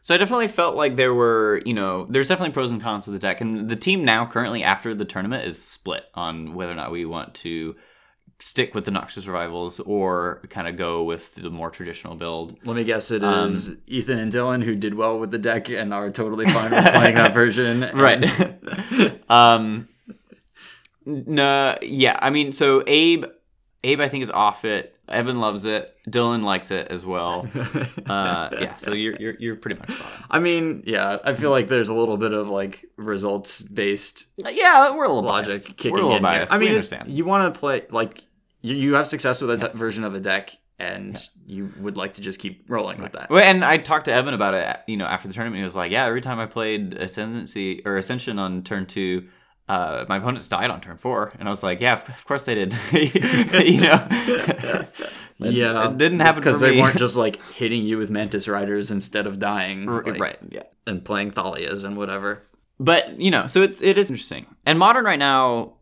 So 0.02 0.16
I 0.16 0.18
definitely 0.18 0.48
felt 0.48 0.76
like 0.76 0.96
there 0.96 1.14
were, 1.14 1.62
you 1.66 1.74
know, 1.74 2.06
there's 2.06 2.30
definitely 2.30 2.54
pros 2.54 2.72
and 2.72 2.82
cons 2.82 3.06
with 3.06 3.14
the 3.14 3.20
deck, 3.20 3.42
and 3.42 3.70
the 3.70 3.76
team 3.76 4.04
now 4.06 4.26
currently 4.26 4.64
after 4.64 4.96
the 4.96 5.06
tournament 5.06 5.46
is 5.46 5.62
split 5.62 6.06
on 6.16 6.54
whether 6.56 6.72
or 6.72 6.76
not 6.76 6.92
we 6.92 7.06
want 7.06 7.36
to 7.36 7.76
stick 8.42 8.74
with 8.74 8.86
the 8.86 8.92
Noxious 8.92 9.28
Revivals 9.28 9.82
or 9.82 10.42
kind 10.50 10.66
of 10.68 10.78
go 10.78 11.04
with 11.04 11.36
the 11.36 11.50
more 11.50 11.70
traditional 11.70 12.16
build. 12.16 12.58
Let 12.66 12.78
me 12.78 12.86
guess, 12.86 13.12
it 13.12 13.22
Um, 13.24 13.50
is 13.50 13.76
Ethan 13.86 14.18
and 14.18 14.32
Dylan 14.32 14.64
who 14.64 14.76
did 14.76 14.94
well 14.94 15.20
with 15.20 15.32
the 15.32 15.38
deck 15.38 15.70
and 15.70 15.94
are 15.94 16.10
totally 16.10 16.46
fine 16.46 16.72
with 16.72 16.86
playing 16.86 17.16
that 17.16 17.34
version. 17.42 17.82
Right. 17.94 18.26
um 19.30 19.90
no 21.06 21.78
yeah, 21.82 22.18
I 22.22 22.30
mean 22.30 22.52
so 22.52 22.84
Abe 22.88 23.26
Abe 23.84 24.00
I 24.00 24.08
think 24.08 24.24
is 24.24 24.30
off 24.30 24.64
it. 24.66 24.96
Evan 25.10 25.40
loves 25.40 25.66
it. 25.66 25.96
Dylan 26.10 26.44
likes 26.44 26.72
it 26.72 26.88
as 26.90 27.06
well. 27.06 27.48
Uh 28.10 28.50
yeah, 28.60 28.76
so 28.78 28.94
you're 28.94 29.16
you're 29.18 29.36
you're 29.40 29.56
pretty 29.56 29.80
much 29.80 29.90
on. 29.92 30.08
I 30.32 30.40
mean, 30.40 30.84
yeah, 30.86 31.18
I 31.24 31.34
feel 31.36 31.52
like 31.52 31.68
there's 31.68 31.90
a 31.90 31.94
little 31.94 32.18
bit 32.18 32.34
of 32.34 32.50
like 32.50 32.86
results 32.98 33.62
based 33.62 34.26
Yeah, 34.38 34.96
we're 34.96 35.04
a 35.06 35.08
little 35.10 35.22
logic 35.24 35.50
biased. 35.52 35.68
kicking 35.78 35.92
we're 35.92 36.00
a 36.00 36.02
little 36.04 36.18
in. 36.18 36.24
here. 36.24 36.32
biased. 36.40 36.54
I 36.54 36.58
mean, 36.58 36.82
you 37.08 37.26
want 37.26 37.54
to 37.54 37.60
play 37.60 37.86
like 37.92 38.26
you, 38.62 38.76
you 38.76 38.94
have 38.96 39.08
success 39.08 39.42
with 39.42 39.52
a 39.52 39.70
t- 39.70 39.78
version 39.78 40.04
of 40.04 40.16
a 40.16 40.20
deck, 40.20 40.58
and 40.80 41.22
you 41.46 41.72
would 41.80 41.98
like 41.98 42.14
to 42.16 42.22
just 42.22 42.40
keep 42.40 42.66
rolling 42.68 43.02
with 43.02 43.12
that. 43.14 43.30
Well, 43.30 43.44
and 43.44 43.64
I 43.64 43.78
talked 43.78 44.06
to 44.06 44.14
Evan 44.14 44.34
about 44.34 44.54
it, 44.56 44.78
you 44.88 44.98
know, 44.98 45.06
after 45.06 45.28
the 45.28 45.34
tournament. 45.34 45.58
He 45.60 45.64
was 45.64 45.76
like, 45.76 45.92
"Yeah, 45.92 46.06
every 46.06 46.22
time 46.22 46.40
I 46.40 46.46
played 46.48 46.94
Ascendancy 46.94 47.82
or 47.86 47.98
Ascension 47.98 48.40
on 48.40 48.64
turn 48.64 48.86
two, 48.86 49.28
uh, 49.70 50.06
my 50.10 50.18
opponents 50.18 50.48
died 50.50 50.70
on 50.70 50.82
turn 50.82 50.98
four. 50.98 51.32
And 51.40 51.48
I 51.48 51.52
was 51.52 51.64
like, 51.64 51.80
"Yeah, 51.80 51.94
of, 51.94 52.10
of 52.10 52.26
course 52.26 52.44
they 52.44 52.56
did." 52.56 52.74
you 52.92 53.82
know, 53.82 54.08
It- 55.42 55.54
yeah, 55.54 55.90
it 55.90 55.98
didn't 55.98 56.20
happen 56.20 56.42
because 56.42 56.60
they 56.60 56.72
me. 56.72 56.82
weren't 56.82 56.98
just 56.98 57.16
like 57.26 57.42
hitting 57.54 57.84
you 57.84 57.98
with 57.98 58.10
Mantis 58.10 58.48
Riders 58.50 58.92
instead 58.92 59.26
of 59.26 59.40
dying, 59.40 59.88
R- 59.88 60.04
like, 60.04 60.20
right. 60.20 60.38
Yeah, 60.50 60.64
and 60.86 61.04
playing 61.06 61.32
Thalias 61.32 61.86
and 61.86 61.96
whatever. 61.96 62.44
but 62.78 63.20
you 63.22 63.32
know, 63.32 63.48
so 63.48 63.62
it's 63.62 63.82
it 63.82 63.98
is 63.98 64.10
interesting. 64.12 64.48
And 64.66 64.78
modern 64.78 65.06
right 65.06 65.20
now 65.20 65.76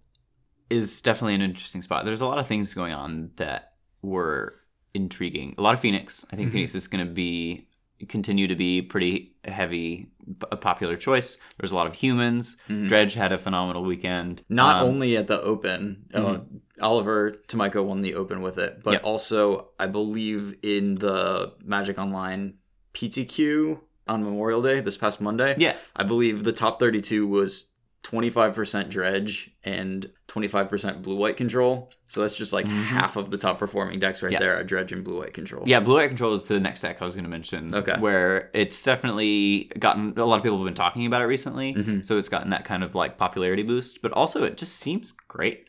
is 0.70 1.02
definitely 1.02 1.34
an 1.36 1.42
interesting 1.42 1.82
spot. 1.82 2.06
There's 2.06 2.22
a 2.22 2.28
lot 2.28 2.38
of 2.38 2.46
things 2.46 2.74
going 2.76 2.94
on 2.94 3.32
that 3.38 3.74
were 4.04 4.54
intriguing. 4.94 5.56
A 5.58 5.62
lot 5.64 5.74
of 5.74 5.80
Phoenix. 5.80 6.24
I 6.32 6.36
think 6.36 6.52
Phoenix 6.52 6.76
is 6.76 6.88
going 6.88 7.06
to 7.08 7.12
be 7.12 7.68
continue 8.08 8.48
to 8.48 8.56
be 8.56 8.82
pretty 8.82 9.36
heavy 9.46 10.10
a 10.52 10.58
popular 10.58 10.98
choice. 10.98 11.38
There's 11.58 11.72
a 11.72 11.76
lot 11.76 11.88
of 11.88 11.96
humans. 11.96 12.58
Dredge 12.68 13.14
had 13.14 13.32
a 13.32 13.38
phenomenal 13.38 13.84
weekend. 13.84 14.44
Not 14.50 14.82
Um, 14.84 14.90
only 14.90 15.16
at 15.16 15.28
the 15.28 15.42
Open, 15.42 16.06
uh, 16.14 16.40
Oliver 16.82 17.32
Tomajko 17.48 17.84
won 17.86 18.02
the 18.02 18.16
Open 18.16 18.42
with 18.42 18.58
it, 18.58 18.82
but 18.84 18.92
Yep. 18.92 19.02
also 19.06 19.70
I 19.80 19.88
believe 19.88 20.56
in 20.64 20.96
the 20.96 21.54
Magic 21.64 21.98
Online 21.98 22.56
PTQ 22.94 23.80
on 24.08 24.24
Memorial 24.24 24.62
Day 24.62 24.80
this 24.82 24.98
past 24.98 25.22
Monday. 25.22 25.56
Yeah. 25.58 25.76
I 25.96 26.04
believe 26.04 26.44
the 26.44 26.52
top 26.52 26.80
32 26.80 27.28
was 27.28 27.66
25% 28.12 28.90
dredge 28.90 29.52
and 29.64 30.10
25% 30.30 31.02
blue 31.04 31.16
white 31.16 31.36
control. 31.38 31.92
So 32.08 32.22
that's 32.22 32.38
just 32.38 32.54
like 32.54 32.66
half 32.66 33.16
of 33.18 33.32
the 33.32 33.38
top 33.38 33.60
performing 33.60 34.00
decks 34.00 34.24
right 34.24 34.28
Mm-hmm. 34.28 34.34
Yeah. 34.34 34.40
there 34.40 34.58
are 34.60 34.64
dredge 34.64 34.92
and 34.94 35.04
blue 35.04 35.20
white 35.20 35.34
control. 35.34 35.64
Yeah, 35.68 35.80
blue 35.82 35.96
white 35.96 36.08
Control 36.08 36.34
is 36.34 36.44
the 36.44 36.60
next 36.60 36.82
deck 36.82 37.02
I 37.02 37.06
was 37.06 37.16
going 37.16 37.24
to 37.26 37.30
mention. 37.30 37.74
Okay. 37.76 37.96
Where 38.00 38.50
it's 38.54 38.82
definitely 38.84 39.72
gotten 39.80 40.14
a 40.18 40.26
lot 40.26 40.38
of 40.38 40.44
people 40.44 40.58
have 40.58 40.66
been 40.66 40.74
talking 40.74 41.06
about 41.06 41.22
it 41.22 41.26
recently, 41.26 41.74
Mm-hmm. 41.74 42.02
so 42.02 42.18
it's 42.18 42.30
gotten 42.30 42.50
that 42.52 42.64
kind 42.66 42.84
of 42.84 42.96
like 42.96 43.18
popularity 43.18 43.64
boost. 43.64 44.02
But 44.02 44.12
also, 44.14 44.44
it 44.44 44.58
just 44.58 44.76
seems 44.78 45.12
great. 45.12 45.68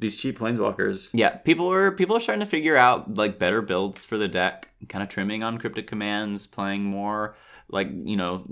These 0.00 0.16
cheap 0.16 0.38
planeswalkers. 0.38 1.10
Yeah, 1.12 1.30
people 1.38 1.72
are 1.72 1.90
people 1.90 2.16
are 2.16 2.20
starting 2.20 2.40
to 2.44 2.46
figure 2.50 2.76
out 2.76 3.16
like 3.16 3.38
better 3.38 3.60
builds 3.62 4.04
for 4.04 4.16
the 4.16 4.28
deck, 4.28 4.68
kind 4.88 5.02
of 5.02 5.08
trimming 5.08 5.42
on 5.42 5.58
cryptic 5.58 5.86
commands, 5.88 6.46
playing 6.46 6.84
more 6.84 7.34
like 7.70 7.88
you 7.92 8.16
know 8.16 8.44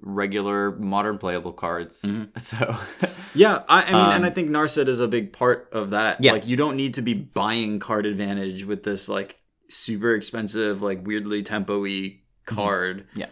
regular 0.00 0.72
modern 0.76 1.18
playable 1.18 1.52
cards. 1.52 2.02
Mm-hmm. 2.02 2.24
So 2.38 2.76
Yeah, 3.34 3.62
I, 3.68 3.82
I 3.82 3.84
mean, 3.86 3.94
and 3.94 4.24
Um, 4.24 4.24
I 4.24 4.30
think 4.30 4.50
Narset 4.50 4.88
is 4.88 5.00
a 5.00 5.08
big 5.08 5.32
part 5.32 5.68
of 5.72 5.90
that. 5.90 6.22
Yeah. 6.22 6.32
Like, 6.32 6.46
you 6.46 6.56
don't 6.56 6.76
need 6.76 6.94
to 6.94 7.02
be 7.02 7.14
buying 7.14 7.78
card 7.78 8.04
advantage 8.04 8.64
with 8.64 8.82
this, 8.82 9.08
like, 9.08 9.40
super 9.70 10.14
expensive, 10.14 10.82
like, 10.82 11.06
weirdly 11.06 11.42
tempo 11.42 11.80
y 11.82 12.20
card. 12.44 13.06
Mm-hmm. 13.10 13.20
Yeah. 13.20 13.26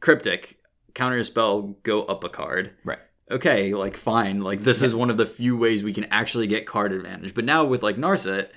Cryptic, 0.00 0.58
counter 0.94 1.22
spell, 1.22 1.62
go 1.84 2.02
up 2.04 2.24
a 2.24 2.28
card. 2.28 2.72
right, 2.84 2.98
Okay, 3.30 3.72
like, 3.72 3.96
fine. 3.96 4.40
Like, 4.40 4.64
this 4.64 4.82
is 4.82 4.94
one 4.96 5.10
of 5.10 5.16
the 5.16 5.26
few 5.26 5.56
ways 5.56 5.84
we 5.84 5.92
can 5.92 6.04
actually 6.10 6.48
get 6.48 6.66
card 6.66 6.90
advantage. 6.92 7.34
But 7.34 7.44
now 7.44 7.64
with, 7.64 7.82
like, 7.84 7.96
Narset, 7.96 8.48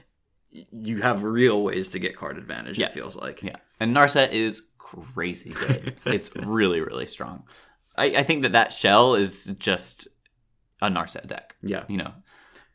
you 0.49 1.01
have 1.03 1.23
real 1.23 1.61
ways 1.61 1.87
to 1.89 1.99
get 1.99 2.15
card 2.17 2.37
advantage, 2.39 2.79
Yeah. 2.79 2.87
it 2.87 2.93
feels 2.93 3.15
like. 3.15 3.43
yeah, 3.43 3.57
and 3.79 3.95
Narset 3.95 4.31
is 4.31 4.68
crazy 5.13 5.51
good. 5.51 5.95
it's 6.05 6.35
really 6.35 6.81
really 6.81 7.05
strong. 7.05 7.43
I, 7.95 8.05
I 8.05 8.23
think 8.23 8.43
that 8.43 8.53
that 8.53 8.73
shell 8.73 9.15
is 9.15 9.53
just 9.59 10.07
a 10.81 10.89
Narset 10.89 11.27
deck. 11.27 11.55
Yeah. 11.61 11.83
You 11.87 11.97
know, 11.97 12.13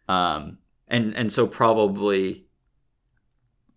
um, 0.08 0.58
and 0.86 1.14
and 1.16 1.32
so 1.32 1.46
probably 1.46 2.46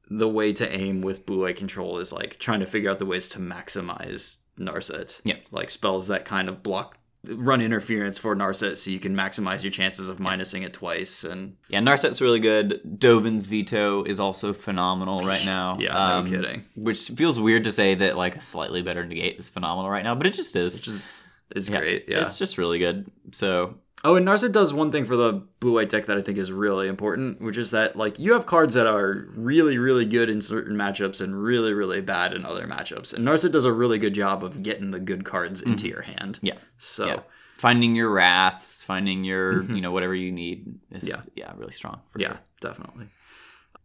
the 0.09 0.27
way 0.27 0.53
to 0.53 0.71
aim 0.71 1.01
with 1.01 1.25
blue 1.25 1.45
eye 1.45 1.53
control 1.53 1.97
is 1.97 2.13
like 2.13 2.39
trying 2.39 2.59
to 2.61 2.65
figure 2.65 2.89
out 2.89 2.99
the 2.99 3.05
ways 3.05 3.27
to 3.29 3.39
maximize 3.39 4.37
Narset. 4.57 5.21
Yeah. 5.23 5.37
Like 5.51 5.69
spells 5.69 6.07
that 6.07 6.25
kind 6.25 6.49
of 6.49 6.63
block 6.63 6.97
run 7.29 7.61
interference 7.61 8.17
for 8.17 8.35
Narset 8.35 8.77
so 8.77 8.89
you 8.91 8.99
can 8.99 9.15
maximize 9.15 9.63
your 9.63 9.71
chances 9.71 10.09
of 10.09 10.17
minusing 10.17 10.63
it 10.63 10.73
twice 10.73 11.23
and 11.23 11.55
Yeah, 11.69 11.79
Narset's 11.79 12.21
really 12.21 12.39
good. 12.39 12.81
Dovin's 12.99 13.45
Veto 13.47 14.03
is 14.03 14.19
also 14.19 14.53
phenomenal 14.53 15.19
right 15.19 15.43
now. 15.45 15.73
Um, 15.73 15.79
Yeah, 15.81 16.21
no 16.21 16.23
kidding. 16.29 16.65
Which 16.75 17.09
feels 17.09 17.39
weird 17.39 17.63
to 17.65 17.71
say 17.71 17.95
that 17.95 18.17
like 18.17 18.35
a 18.37 18.41
slightly 18.41 18.81
better 18.81 19.05
negate 19.05 19.37
is 19.39 19.49
phenomenal 19.49 19.89
right 19.89 20.03
now, 20.03 20.15
but 20.15 20.27
it 20.27 20.33
just 20.33 20.55
is. 20.55 20.75
which 20.75 20.87
is 20.87 21.23
is 21.55 21.69
Yeah, 21.69 21.79
great. 21.79 22.05
Yeah. 22.07 22.21
It's 22.21 22.37
just 22.37 22.57
really 22.57 22.79
good. 22.79 23.09
So 23.31 23.75
Oh, 24.07 24.15
and 24.15 24.25
Narset 24.25 24.53
does 24.53 24.73
one 24.73 24.89
thing 24.89 25.05
for 25.05 25.17
the 25.17 25.33
blue 25.59 25.73
white 25.73 25.89
deck 25.89 26.05
that 26.05 26.17
I 26.17 26.21
think 26.21 26.37
is 26.37 26.49
really 26.49 26.87
important, 26.87 27.41
which 27.41 27.57
is 27.57 27.71
that 27.71 27.97
like 27.97 28.17
you 28.19 28.31
have 28.31 28.45
cards 28.45 28.73
that 28.75 28.87
are 28.87 29.27
really, 29.35 29.77
really 29.77 30.05
good 30.05 30.29
in 30.29 30.39
certain 30.39 30.77
matchups 30.77 31.19
and 31.19 31.35
really, 31.43 31.73
really 31.73 31.99
bad 31.99 32.33
in 32.33 32.45
other 32.45 32.65
matchups. 32.67 33.13
And 33.13 33.27
Narset 33.27 33.51
does 33.51 33.65
a 33.65 33.73
really 33.73 33.99
good 33.99 34.13
job 34.13 34.45
of 34.45 34.63
getting 34.63 34.91
the 34.91 34.99
good 35.01 35.25
cards 35.25 35.61
into 35.61 35.89
your 35.89 36.03
hand. 36.03 36.37
Mm-hmm. 36.37 36.45
yeah. 36.45 36.57
So 36.77 37.05
Yeah. 37.07 37.19
Finding 37.57 37.95
your 37.95 38.09
wraths, 38.09 38.81
finding 38.81 39.25
your, 39.25 39.63
you 39.63 39.81
know, 39.81 39.91
whatever 39.91 40.15
you 40.15 40.31
need 40.31 40.79
is 40.91 41.03
Mm-hmm. 41.03 41.27
Yeah. 41.35 41.47
yeah, 41.47 41.53
really 41.57 41.73
strong 41.73 41.99
for 42.07 42.19
yeah, 42.21 42.27
sure. 42.29 42.39
definitely. 42.61 43.07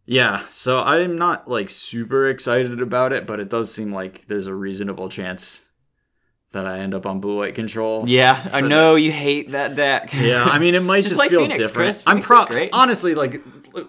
Yeah, 0.05 0.43
so 0.49 0.79
I'm 0.79 1.17
not 1.17 1.49
like 1.49 1.69
super 1.69 2.29
excited 2.29 2.81
about 2.81 3.11
it, 3.11 3.27
but 3.27 3.41
it 3.41 3.49
does 3.49 3.73
seem 3.73 3.91
like 3.93 4.25
there's 4.27 4.47
a 4.47 4.53
reasonable 4.53 5.09
chance 5.09 5.65
that 6.53 6.65
I 6.65 6.79
end 6.79 6.93
up 6.93 7.05
on 7.05 7.19
blue 7.19 7.37
white 7.37 7.53
control. 7.55 8.07
Yeah, 8.07 8.47
I 8.53 8.61
know 8.61 8.95
you 8.95 9.11
hate 9.11 9.51
that 9.51 9.75
deck. 9.75 10.13
Yeah, 10.13 10.43
I 10.45 10.57
mean 10.59 10.73
it 10.75 10.83
might 10.83 11.03
Just 11.03 11.15
just, 11.15 11.29
feel 11.29 11.41
Phoenix, 11.41 11.59
different. 11.59 12.01
I'm 12.07 12.21
pro 12.21 12.45
honestly 12.71 13.13
like 13.15 13.41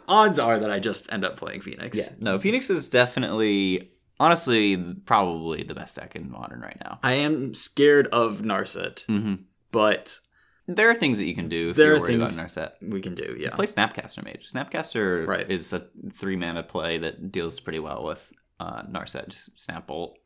odds 0.08 0.38
are 0.38 0.58
that 0.58 0.70
I 0.70 0.78
just 0.78 1.12
end 1.12 1.24
up 1.24 1.36
playing 1.36 1.60
Phoenix. 1.60 1.96
Yeah. 1.98 2.08
No, 2.18 2.38
Phoenix 2.38 2.68
is 2.70 2.88
definitely 2.88 3.90
honestly 4.18 4.76
probably 5.06 5.62
the 5.62 5.74
best 5.74 5.96
deck 5.96 6.16
in 6.16 6.30
modern 6.30 6.60
right 6.60 6.78
now. 6.82 6.98
I 7.02 7.12
am 7.14 7.54
scared 7.54 8.06
of 8.08 8.40
Narset, 8.42 9.04
Mm-hmm. 9.06 9.34
but 9.72 10.20
There 10.66 10.88
are 10.88 10.94
things 10.94 11.18
that 11.18 11.26
you 11.26 11.34
can 11.34 11.48
do 11.50 11.70
if 11.70 11.76
There 11.76 11.88
you're 11.88 11.96
are 11.96 12.00
worried 12.00 12.18
things- 12.20 12.32
about 12.34 12.46
Narset. 12.46 12.72
we 12.80 13.00
can 13.02 13.14
do, 13.14 13.36
yeah. 13.38 13.50
Play 13.50 13.66
Snapcaster 13.66 14.24
Mage. 14.24 14.50
Snapcaster 14.50 15.26
Right. 15.26 15.50
is 15.50 15.72
a 15.74 15.86
three 16.14 16.36
mana 16.36 16.62
play 16.62 16.96
that 16.98 17.30
deals 17.32 17.60
pretty 17.60 17.80
well 17.80 18.04
with 18.04 18.32
uh, 18.60 18.82
Narset. 18.84 19.28
Just 19.28 19.60
Snap 19.60 19.86
Bolt. 19.86 20.16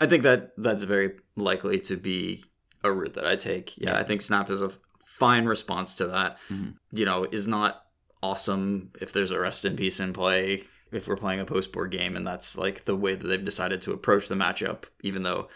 I 0.00 0.06
think 0.06 0.22
that 0.22 0.52
that's 0.56 0.82
very 0.84 1.12
likely 1.36 1.78
to 1.80 1.96
be 1.96 2.44
a 2.82 2.90
route 2.90 3.14
that 3.14 3.26
I 3.26 3.36
take. 3.36 3.76
Yeah, 3.78 3.90
Yeah. 3.92 3.98
I 3.98 4.02
think 4.04 4.22
Snap 4.22 4.48
is 4.50 4.62
a 4.62 4.70
fine 5.04 5.44
response 5.44 5.94
to 5.96 6.06
that. 6.06 6.38
Mhm. 6.50 6.74
You 6.92 7.04
know, 7.04 7.26
is 7.30 7.46
not 7.46 7.84
awesome 8.22 8.90
if 9.00 9.12
there's 9.12 9.30
a 9.30 9.38
rest 9.38 9.64
in 9.64 9.76
peace 9.76 10.00
in 10.00 10.12
play 10.12 10.64
if 10.92 11.06
we're 11.06 11.16
playing 11.16 11.40
a 11.40 11.44
post 11.44 11.72
board 11.72 11.90
game, 11.90 12.16
and 12.16 12.26
that's 12.26 12.56
like 12.56 12.84
the 12.84 12.96
way 12.96 13.14
that 13.14 13.26
they've 13.26 13.44
decided 13.44 13.80
to 13.82 13.92
approach 13.92 14.28
the 14.28 14.34
matchup. 14.34 14.84
Even 15.02 15.22
though 15.22 15.48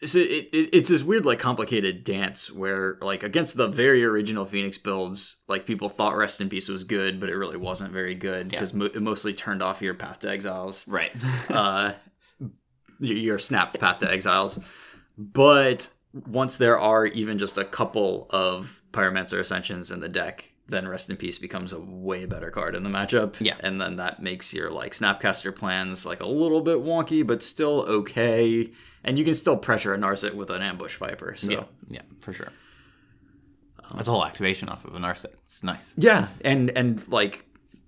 it's 0.00 0.14
it, 0.14 0.48
it, 0.52 0.70
it's 0.72 0.88
this 0.88 1.02
weird 1.02 1.24
like 1.26 1.38
complicated 1.38 2.04
dance 2.04 2.50
where 2.50 2.96
like 3.02 3.22
against 3.22 3.56
the 3.56 3.68
very 3.68 4.02
original 4.04 4.46
Phoenix 4.46 4.78
builds, 4.78 5.36
like 5.46 5.66
people 5.66 5.88
thought 5.88 6.16
rest 6.16 6.40
in 6.40 6.48
peace 6.48 6.68
was 6.68 6.84
good, 6.84 7.20
but 7.20 7.28
it 7.28 7.36
really 7.36 7.56
wasn't 7.58 7.92
very 7.92 8.14
good 8.14 8.52
Yeah. 8.52 8.58
because 8.58 8.72
mo- 8.72 8.86
it 8.86 9.02
mostly 9.02 9.34
turned 9.34 9.62
off 9.62 9.82
your 9.82 9.94
path 9.94 10.20
to 10.20 10.30
exiles 10.30 10.86
Right. 10.88 11.12
uh, 11.50 11.92
your 13.02 13.38
snap 13.38 13.78
path 13.78 13.98
to 13.98 14.10
exiles. 14.10 14.58
But 15.18 15.90
once 16.14 16.56
there 16.56 16.78
are 16.78 17.06
even 17.06 17.38
just 17.38 17.58
a 17.58 17.64
couple 17.64 18.26
of 18.30 18.82
Pyromancer 18.92 19.38
Ascensions 19.38 19.90
in 19.90 20.00
the 20.00 20.08
deck, 20.08 20.52
then 20.68 20.88
Rest 20.88 21.10
in 21.10 21.16
Peace 21.16 21.38
becomes 21.38 21.72
a 21.72 21.80
way 21.80 22.24
better 22.24 22.50
card 22.50 22.74
in 22.74 22.82
the 22.82 22.90
matchup. 22.90 23.36
Yeah. 23.40 23.56
And 23.60 23.80
then 23.80 23.96
that 23.96 24.22
makes 24.22 24.54
your 24.54 24.70
like 24.70 24.92
Snapcaster 24.92 25.54
plans 25.54 26.06
like 26.06 26.20
a 26.20 26.26
little 26.26 26.60
bit 26.60 26.78
wonky, 26.78 27.26
but 27.26 27.42
still 27.42 27.82
okay. 27.82 28.70
And 29.04 29.18
you 29.18 29.24
can 29.24 29.34
still 29.34 29.56
pressure 29.56 29.92
a 29.92 29.98
Narset 29.98 30.34
with 30.34 30.50
an 30.50 30.62
Ambush 30.62 30.96
Viper. 30.96 31.34
So 31.36 31.52
yeah. 31.52 31.64
Yeah, 31.88 32.02
for 32.20 32.32
sure. 32.32 32.48
That's 33.94 34.08
a 34.08 34.10
whole 34.10 34.24
activation 34.24 34.68
off 34.68 34.84
of 34.84 34.94
a 34.94 34.98
Narset. 34.98 35.34
It's 35.44 35.62
nice. 35.62 35.94
Yeah, 35.98 36.28
and 36.44 36.70
and 36.70 37.06
like 37.08 37.44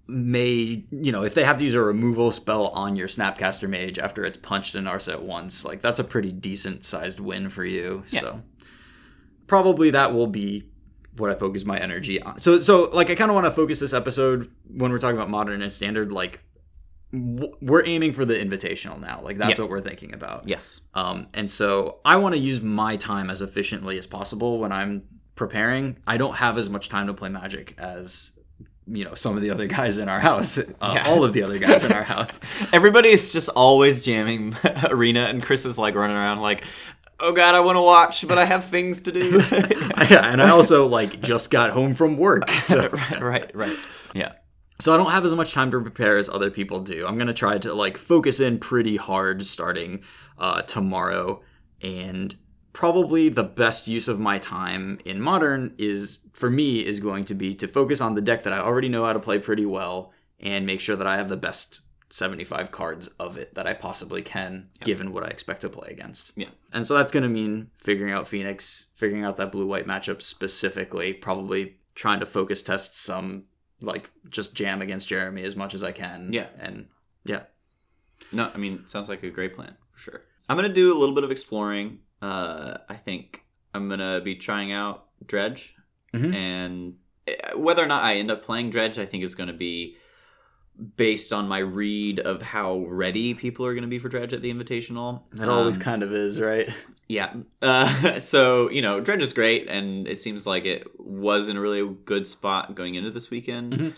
may 0.07 0.85
you 0.91 1.13
know 1.13 1.23
if 1.25 1.35
they 1.35 1.45
have 1.45 1.59
to 1.59 1.65
use 1.65 1.75
a 1.75 1.81
removal 1.81 2.31
spell 2.31 2.69
on 2.69 2.95
your 2.97 3.09
Snapcaster 3.09 3.69
Mage 3.69 3.99
after 3.99 4.25
it's 4.25 4.37
punched 4.39 4.75
an 4.75 4.85
Narset 4.85 5.21
once, 5.23 5.65
like 5.65 5.81
that's 5.83 5.99
a 5.99 6.05
pretty 6.05 6.33
decent 6.33 6.85
sized 6.85 7.21
win 7.21 7.49
for 7.49 7.65
you. 7.65 8.05
Yeah. 8.09 8.21
So 8.21 8.43
probably 9.47 9.91
that 9.91 10.15
will 10.15 10.27
be 10.27 10.65
what 11.17 11.31
I 11.31 11.35
focus 11.37 11.65
my 11.65 11.79
energy 11.79 12.21
on. 12.21 12.39
So 12.39 12.61
so 12.61 12.91
like 12.93 13.11
I 13.11 13.15
kind 13.15 13.31
of 13.31 13.35
want 13.35 13.47
to 13.47 13.51
focus 13.53 13.81
this 13.81 13.93
episode 13.95 14.51
when 14.69 14.91
we're 14.91 14.99
talking 14.99 15.17
about 15.17 15.31
modern 15.31 15.63
and 15.63 15.73
standard 15.73 16.11
like 16.13 16.41
w- 17.13 17.53
we're 17.61 17.85
aiming 17.87 18.13
for 18.13 18.25
the 18.25 18.35
invitational 18.35 19.01
now. 19.01 19.21
Like 19.23 19.39
that's 19.39 19.59
Yeah. 19.59 19.63
what 19.65 19.71
we're 19.71 19.81
thinking 19.81 20.13
about. 20.15 20.49
Yes. 20.49 20.81
Um, 20.95 21.29
and 21.33 21.51
so 21.51 21.99
I 22.05 22.17
want 22.17 22.35
to 22.35 22.41
use 22.41 22.61
my 22.61 22.97
time 22.97 23.31
as 23.31 23.41
efficiently 23.43 23.97
as 23.99 24.07
possible 24.07 24.59
when 24.59 24.73
I'm 24.73 25.03
preparing. 25.37 25.99
I 26.07 26.17
don't 26.17 26.35
have 26.35 26.59
as 26.59 26.69
much 26.69 26.89
time 26.89 27.07
to 27.07 27.15
play 27.15 27.29
Magic 27.29 27.75
as 27.79 28.33
you 28.87 29.05
know 29.05 29.15
some 29.15 29.37
of 29.37 29.43
the 29.43 29.51
other 29.51 29.67
guys 29.67 29.99
in 29.99 30.09
our 30.09 30.21
house. 30.21 30.59
Uh, 30.59 30.65
Yeah. 30.81 31.09
All 31.09 31.25
of 31.25 31.33
the 31.33 31.43
other 31.43 31.59
guys 31.59 31.85
in 31.85 31.93
our 31.93 32.03
house. 32.03 32.39
Everybody 32.73 33.11
is 33.11 33.33
just 33.33 33.49
always 33.51 34.03
jamming 34.03 34.55
Arena, 34.91 35.25
and 35.27 35.43
Chris 35.43 35.65
is 35.65 35.79
like 35.79 35.95
running 35.95 36.17
around 36.17 36.41
like, 36.41 36.65
"Oh 37.21 37.33
God, 37.33 37.55
I 37.55 37.61
want 37.61 37.77
to 37.77 37.83
watch, 37.83 38.27
but 38.29 38.37
I 38.39 38.45
have 38.45 38.65
things 38.65 39.01
to 39.03 39.13
do." 39.13 39.41
yeah, 40.11 40.31
and 40.31 40.43
I 40.43 40.51
also 40.51 40.87
like 40.87 41.21
just 41.23 41.51
got 41.51 41.71
home 41.71 41.95
from 41.95 42.17
work, 42.17 42.51
so 42.51 42.89
right, 42.89 43.23
right, 43.23 43.55
right. 43.57 43.77
Yeah. 44.15 44.33
so 44.81 44.93
I 44.93 44.97
don't 44.97 45.11
have 45.11 45.25
as 45.25 45.33
much 45.35 45.53
time 45.55 45.71
to 45.71 45.81
prepare 45.81 46.19
as 46.19 46.29
other 46.29 46.51
people 46.51 46.81
do. 46.81 47.07
I'm 47.07 47.17
gonna 47.19 47.33
try 47.35 47.59
to 47.59 47.73
like 47.75 47.97
focus 47.97 48.39
in 48.41 48.59
pretty 48.59 48.97
hard 48.97 49.47
starting 49.47 50.03
uh, 50.39 50.63
tomorrow, 50.63 51.43
and 51.81 52.37
probably 52.75 53.31
the 53.31 53.45
best 53.45 53.89
use 53.89 54.09
of 54.09 54.21
my 54.21 54.37
time 54.37 54.99
in 55.07 55.21
modern 55.21 55.73
is 55.79 56.21
for 56.35 56.51
me 56.51 56.85
is 56.85 57.01
going 57.01 57.25
to 57.25 57.35
be 57.35 57.55
to 57.55 57.67
focus 57.67 58.03
on 58.03 58.15
the 58.15 58.21
deck 58.21 58.43
that 58.43 58.53
I 58.53 58.59
already 58.59 58.91
know 58.91 59.07
how 59.07 59.15
to 59.15 59.21
play 59.21 59.39
pretty 59.39 59.65
well 59.65 60.13
and 60.41 60.67
make 60.67 60.81
sure 60.81 60.97
that 60.97 61.07
I 61.07 61.17
have 61.17 61.31
the 61.31 61.37
best 61.37 61.81
75 62.11 62.71
cards 62.71 63.09
of 63.19 63.37
it 63.37 63.55
that 63.55 63.67
I 63.67 63.75
possibly 63.75 64.23
can 64.23 64.69
given 64.83 65.13
what 65.13 65.25
I 65.25 65.29
expect 65.29 65.63
to 65.63 65.69
play 65.69 65.89
against. 65.91 66.33
Yeah. 66.37 66.49
And 66.73 66.87
so 66.87 66.95
that's 66.95 67.13
going 67.13 67.23
to 67.23 67.29
mean 67.29 67.71
figuring 67.79 68.13
out 68.13 68.29
Phoenix, 68.29 68.87
figuring 68.97 69.25
out 69.25 69.37
that 69.37 69.53
blue 69.53 69.67
white 69.67 69.87
matchup 69.87 70.21
specifically, 70.21 71.13
probably 71.13 71.77
trying 71.95 72.21
to 72.21 72.27
focus 72.27 72.61
test 72.61 72.97
some 72.97 73.45
like 73.81 74.11
just 74.29 74.55
jam 74.55 74.83
against 74.83 75.09
Jeremy 75.09 75.45
as 75.45 75.55
much 75.55 75.75
as 75.75 75.85
I 75.85 75.93
can. 75.93 76.33
Yeah. 76.33 76.49
And 76.59 76.89
yeah. 77.25 77.45
No, 78.33 78.51
I 78.53 78.59
mean, 78.59 78.87
sounds 78.87 79.09
like 79.09 79.23
a 79.23 79.31
great 79.31 79.55
plan 79.55 79.77
for 79.93 79.99
sure. 79.99 80.23
I'm 80.49 80.57
gonna 80.57 80.69
do 80.69 80.97
a 80.97 80.99
little 80.99 81.15
bit 81.15 81.25
of 81.25 81.31
exploring. 81.31 82.01
Uh, 82.25 82.79
I 82.89 82.95
think 82.97 83.45
I'm 83.75 83.89
gonna 83.89 84.21
be 84.21 84.35
trying 84.37 84.73
out 84.73 85.07
Dredge, 85.27 85.75
Mhm. 86.15 86.35
and 86.35 86.95
uh, 87.29 87.57
whether 87.59 87.83
or 87.83 87.87
not 87.87 88.03
I 88.03 88.15
end 88.15 88.31
up 88.31 88.43
playing 88.43 88.71
Dredge, 88.71 88.99
I 88.99 89.07
think 89.07 89.25
is 89.25 89.35
gonna 89.35 89.53
be 89.53 89.97
based 90.97 91.33
on 91.33 91.47
my 91.49 91.59
read 91.59 92.19
of 92.19 92.43
how 92.43 92.79
ready 92.89 93.33
people 93.35 93.65
are 93.67 93.75
gonna 93.75 93.87
be 93.87 93.99
for 93.99 94.09
Dredge 94.09 94.33
at 94.33 94.43
the 94.43 94.53
Invitational. 94.53 95.23
It 95.41 95.49
always 95.49 95.77
Um, 95.77 95.83
kind 95.83 96.03
of 96.03 96.13
is, 96.13 96.41
right? 96.41 96.69
Yeah. 97.09 97.33
Uh, 97.63 98.19
so, 98.19 98.71
you 98.71 98.83
know, 98.83 99.01
Dredge 99.01 99.23
is 99.23 99.33
great, 99.33 99.69
and 99.69 100.09
it 100.09 100.17
seems 100.19 100.47
like 100.47 100.65
it 100.65 100.87
was 100.99 101.49
in 101.49 101.57
a 101.57 101.61
really 101.61 101.87
good 102.05 102.27
spot 102.27 102.75
going 102.75 102.95
into 102.97 103.11
this 103.11 103.31
weekend. 103.31 103.73
Mhm. 103.77 103.95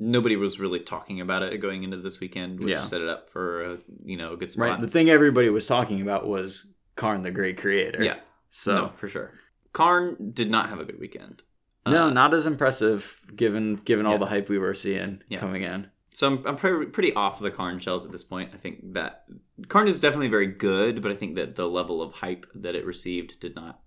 Nobody 0.00 0.36
was 0.36 0.60
really 0.60 0.80
talking 0.80 1.20
about 1.20 1.42
it 1.42 1.58
going 1.58 1.82
into 1.82 1.96
this 1.96 2.20
weekend, 2.20 2.60
which 2.60 2.70
Yeah. 2.70 2.82
set 2.82 3.00
it 3.00 3.08
up 3.08 3.30
for 3.30 3.62
a, 3.62 3.78
you 4.04 4.16
know, 4.16 4.34
a 4.34 4.36
good 4.36 4.52
spot. 4.52 4.68
Right. 4.68 4.80
The 4.80 4.86
thing 4.88 5.08
everybody 5.10 5.48
was 5.48 5.66
talking 5.66 6.00
about 6.02 6.26
was 6.28 6.66
Karn 6.98 7.22
the 7.22 7.30
Great 7.30 7.56
Creator. 7.58 8.02
Yeah. 8.04 8.16
So 8.50 8.74
No, 8.74 8.92
for 8.96 9.08
sure. 9.08 9.32
Karn 9.72 10.32
did 10.34 10.50
not 10.50 10.68
have 10.68 10.80
a 10.80 10.84
good 10.84 10.98
weekend. 10.98 11.42
no, 11.86 12.08
Uh, 12.08 12.10
not 12.10 12.34
as 12.34 12.44
impressive 12.46 13.22
given 13.34 13.76
given 13.76 14.04
all 14.04 14.18
the 14.18 14.26
hype 14.26 14.48
we 14.50 14.58
were 14.58 14.74
seeing 14.74 15.22
Yeah. 15.28 15.38
coming 15.38 15.62
in. 15.62 15.86
So 16.12 16.26
I'm, 16.26 16.46
I'm 16.46 16.56
pretty, 16.56 16.86
pretty 16.86 17.14
off 17.14 17.38
the 17.38 17.50
Karn 17.52 17.78
shells 17.78 18.04
at 18.04 18.10
this 18.10 18.24
point. 18.24 18.50
I 18.52 18.56
think 18.56 18.92
that 18.94 19.24
Karn 19.68 19.86
is 19.86 20.00
definitely 20.00 20.28
very 20.28 20.48
good, 20.48 21.00
but 21.00 21.12
I 21.12 21.14
think 21.14 21.36
that 21.36 21.54
the 21.54 21.68
level 21.68 22.02
of 22.02 22.12
hype 22.14 22.44
that 22.56 22.74
it 22.74 22.84
received 22.84 23.38
did 23.38 23.54
not 23.54 23.80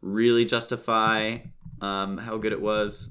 really 0.00 0.44
justify 0.44 1.38
um, 1.80 2.18
how 2.18 2.36
good 2.38 2.52
it 2.52 2.60
was, 2.60 3.10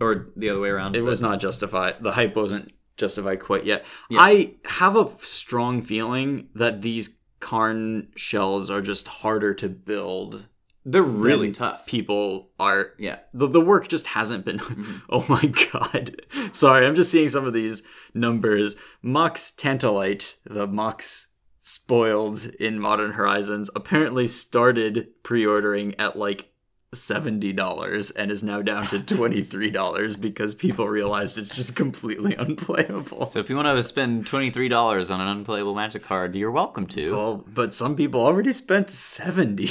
or 0.00 0.30
the 0.36 0.48
other 0.50 0.60
way 0.60 0.70
around. 0.70 0.96
It 0.96 1.02
was 1.02 1.20
not 1.20 1.38
justified. 1.40 1.96
The 2.00 2.12
hype 2.12 2.34
wasn't 2.34 2.72
justified 2.96 3.38
quite 3.40 3.64
yet. 3.64 3.84
Yeah. 4.10 4.18
I 4.20 4.54
have 4.64 4.96
a 4.96 5.08
strong 5.20 5.82
feeling 5.82 6.48
that 6.54 6.82
these 6.82 7.17
Karn 7.40 8.08
shells 8.16 8.70
are 8.70 8.80
just 8.82 9.08
harder 9.08 9.54
to 9.54 9.68
build. 9.68 10.48
They're 10.84 11.02
really 11.02 11.52
tough. 11.52 11.86
People 11.86 12.50
are 12.58 12.92
Yeah. 12.98 13.18
the, 13.34 13.46
the 13.46 13.60
work 13.60 13.88
just 13.88 14.06
hasn't 14.08 14.44
been 14.44 14.58
Mm-hmm. 14.68 14.96
oh 15.10 15.24
my 15.28 15.52
god 15.72 16.22
sorry 16.52 16.86
i'm 16.86 16.94
just 16.94 17.10
seeing 17.10 17.28
some 17.28 17.46
of 17.46 17.52
these 17.52 17.82
numbers 18.14 18.74
mox 19.02 19.52
tantalite 19.56 20.34
the 20.44 20.66
mox 20.66 21.28
spoiled 21.58 22.46
in 22.58 22.78
modern 22.80 23.12
horizons 23.12 23.70
apparently 23.76 24.26
started 24.26 25.08
pre-ordering 25.22 25.94
at 25.98 26.16
like 26.16 26.47
$70 26.92 28.12
and 28.16 28.30
is 28.30 28.42
now 28.42 28.62
down 28.62 28.84
to 28.86 28.98
$23 29.14 30.20
because 30.20 30.54
people 30.54 30.88
realized 30.88 31.36
it's 31.38 31.50
just 31.50 31.76
completely 31.76 32.34
unplayable 32.36 33.26
So 33.26 33.40
if 33.40 33.50
you 33.50 33.56
want 33.56 33.68
to 33.68 33.82
spend 33.82 34.26
twenty 34.26 34.50
three 34.50 34.68
dollars 34.68 35.10
on 35.10 35.20
an 35.20 35.28
unplayable 35.28 35.74
Magic 35.74 36.02
card, 36.02 36.34
you're 36.34 36.50
welcome 36.50 36.86
to. 36.88 37.10
well, 37.12 37.44
but 37.46 37.74
some 37.74 37.94
people 37.96 38.20
already 38.24 38.52
spent 38.52 38.88
70 38.90 39.68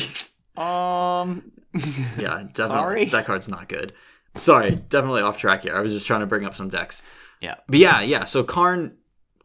Um. 0.55 1.51
yeah 2.17 2.43
definitely 2.53 2.55
Sorry. 2.55 3.05
that 3.05 3.25
card's 3.25 3.47
not 3.49 3.67
good 3.69 3.93
sorry 4.35 4.71
definitely 4.71 5.21
off 5.21 5.37
track 5.37 5.63
here 5.63 5.75
i 5.75 5.81
was 5.81 5.91
just 5.91 6.05
trying 6.07 6.19
to 6.21 6.25
bring 6.27 6.45
up 6.45 6.55
some 6.55 6.69
decks 6.69 7.01
Yeah. 7.41 7.55
But 7.67 7.79
yeah, 7.79 8.01
yeah. 8.01 8.23
So 8.25 8.43
Karn, 8.43 8.95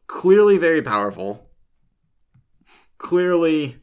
clearly 0.06 0.56
very 0.58 0.80
powerful. 0.82 1.46
Clearly, 2.98 3.76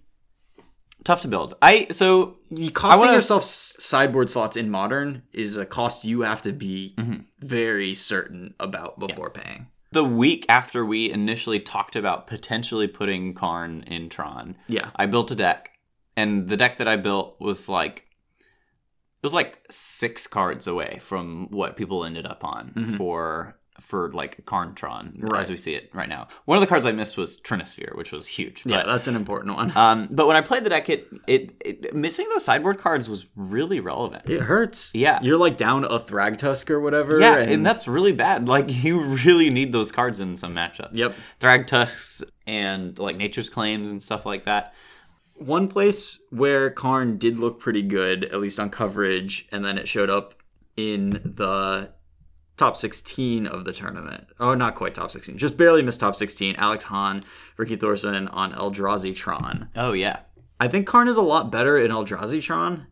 Tough 1.04 1.22
to 1.22 1.28
build. 1.28 1.56
I 1.62 1.88
so 1.92 2.38
you 2.50 2.72
costing 2.72 3.00
wanna 3.00 3.14
yourself 3.14 3.44
s- 3.44 3.76
sideboard 3.80 4.30
slots 4.30 4.58
in 4.58 4.70
modern 4.70 5.24
is 5.34 5.56
a 5.58 5.66
cost 5.66 6.04
you 6.06 6.22
have 6.22 6.42
to 6.44 6.52
be 6.54 6.94
Mm-hmm. 6.98 7.22
very 7.40 7.94
certain 7.96 8.54
about 8.60 9.00
before 9.00 9.30
paying. 9.30 9.68
the 9.92 10.04
week 10.04 10.46
after 10.50 10.86
we 10.86 11.10
initially 11.12 11.60
talked 11.60 11.96
about 11.96 12.28
potentially 12.28 12.88
putting 12.88 13.34
Karn 13.34 13.84
in 13.88 14.10
Tron, 14.10 14.56
Yeah. 14.68 14.90
I 14.96 15.06
built 15.08 15.32
a 15.32 15.36
deck, 15.36 15.72
and 16.16 16.48
the 16.48 16.58
deck 16.58 16.78
that 16.78 16.88
I 16.88 16.96
built 16.98 17.38
was 17.40 17.68
like 17.70 18.06
it 19.22 19.26
was 19.26 19.34
like 19.34 19.60
six 19.70 20.28
cards 20.28 20.66
away 20.68 21.00
from 21.02 21.48
what 21.50 21.76
people 21.76 22.06
ended 22.06 22.26
up 22.26 22.44
on 22.44 22.96
for 22.98 23.58
for 23.80 24.12
like 24.12 24.46
Karntron 24.46 25.14
Right. 25.22 25.40
as 25.42 25.50
we 25.50 25.58
see 25.58 25.74
it 25.76 25.90
right 25.94 26.10
now. 26.10 26.28
One 26.46 26.58
of 26.58 26.62
the 26.62 26.68
cards 26.68 26.86
I 26.86 26.92
missed 26.92 27.18
was 27.18 27.40
Trinisphere, 27.40 27.96
which 27.96 28.12
was 28.12 28.28
huge. 28.28 28.64
Yeah, 28.66 28.84
that's 28.86 29.08
an 29.08 29.16
important 29.16 29.56
one. 29.56 29.72
Um, 29.76 30.08
but 30.12 30.28
when 30.28 30.36
I 30.36 30.42
played 30.42 30.64
the 30.66 30.70
deck, 30.70 30.90
it, 30.90 31.08
it 31.28 31.54
it 31.64 31.96
missing 31.96 32.28
those 32.30 32.44
sideboard 32.46 32.78
cards 32.80 33.08
was 33.10 33.26
really 33.36 33.80
relevant. 33.80 34.30
it 34.30 34.42
hurts. 34.42 34.92
Yeah. 34.94 35.20
You're 35.22 35.38
like 35.38 35.58
down 35.58 35.86
a 35.86 36.00
Thragtusk 36.00 36.70
or 36.70 36.80
whatever. 36.82 37.20
Yeah, 37.20 37.38
and, 37.38 37.66
that's 37.66 37.88
really 37.88 38.12
bad. 38.14 38.48
Like 38.48 38.66
you 38.84 39.00
really 39.00 39.50
need 39.50 39.72
those 39.72 39.92
cards 39.92 40.20
in 40.20 40.36
some 40.38 40.54
matchups. 40.56 40.92
Yep. 40.94 41.16
Thragtusks 41.40 42.24
and 42.46 42.98
like 43.00 43.16
nature's 43.18 43.50
claims 43.50 43.92
and 43.92 44.02
stuff 44.02 44.26
like 44.26 44.44
that. 44.46 44.74
one 45.36 45.68
place 45.68 46.20
where 46.32 46.70
Karn 46.70 47.18
did 47.18 47.38
look 47.38 47.60
pretty 47.60 47.82
good, 47.82 48.26
at 48.26 48.40
least 48.42 48.60
on 48.60 48.70
coverage, 48.70 49.48
and 49.52 49.64
then 49.64 49.78
it 49.78 49.88
showed 49.88 50.10
up 50.10 50.34
in 50.76 51.10
the 51.24 51.92
top 52.60 52.78
16 52.78 53.48
of 53.48 53.66
the 53.66 53.74
tournament. 53.74 54.28
Oh, 54.40 54.54
not 54.54 54.76
quite 54.76 54.94
top 54.94 55.10
16, 55.12 55.38
just 55.38 55.58
barely 55.58 55.82
missed 55.82 56.02
top 56.02 56.16
16. 56.16 56.56
Alex 56.58 56.84
Hahn, 56.84 57.24
Ricky 57.58 57.76
Thorson 57.76 58.28
on 58.28 58.54
Eldrazi 58.54 59.16
Tron. 59.16 59.70
Oh 59.76 59.94
yeah. 59.94 60.20
I 60.60 60.68
think 60.68 60.86
Karn 60.86 61.08
is 61.08 61.18
a 61.18 61.22
lot 61.22 61.52
better 61.52 61.78
in 61.78 61.90
Eldrazi 61.90 62.42
Tron, 62.44 62.88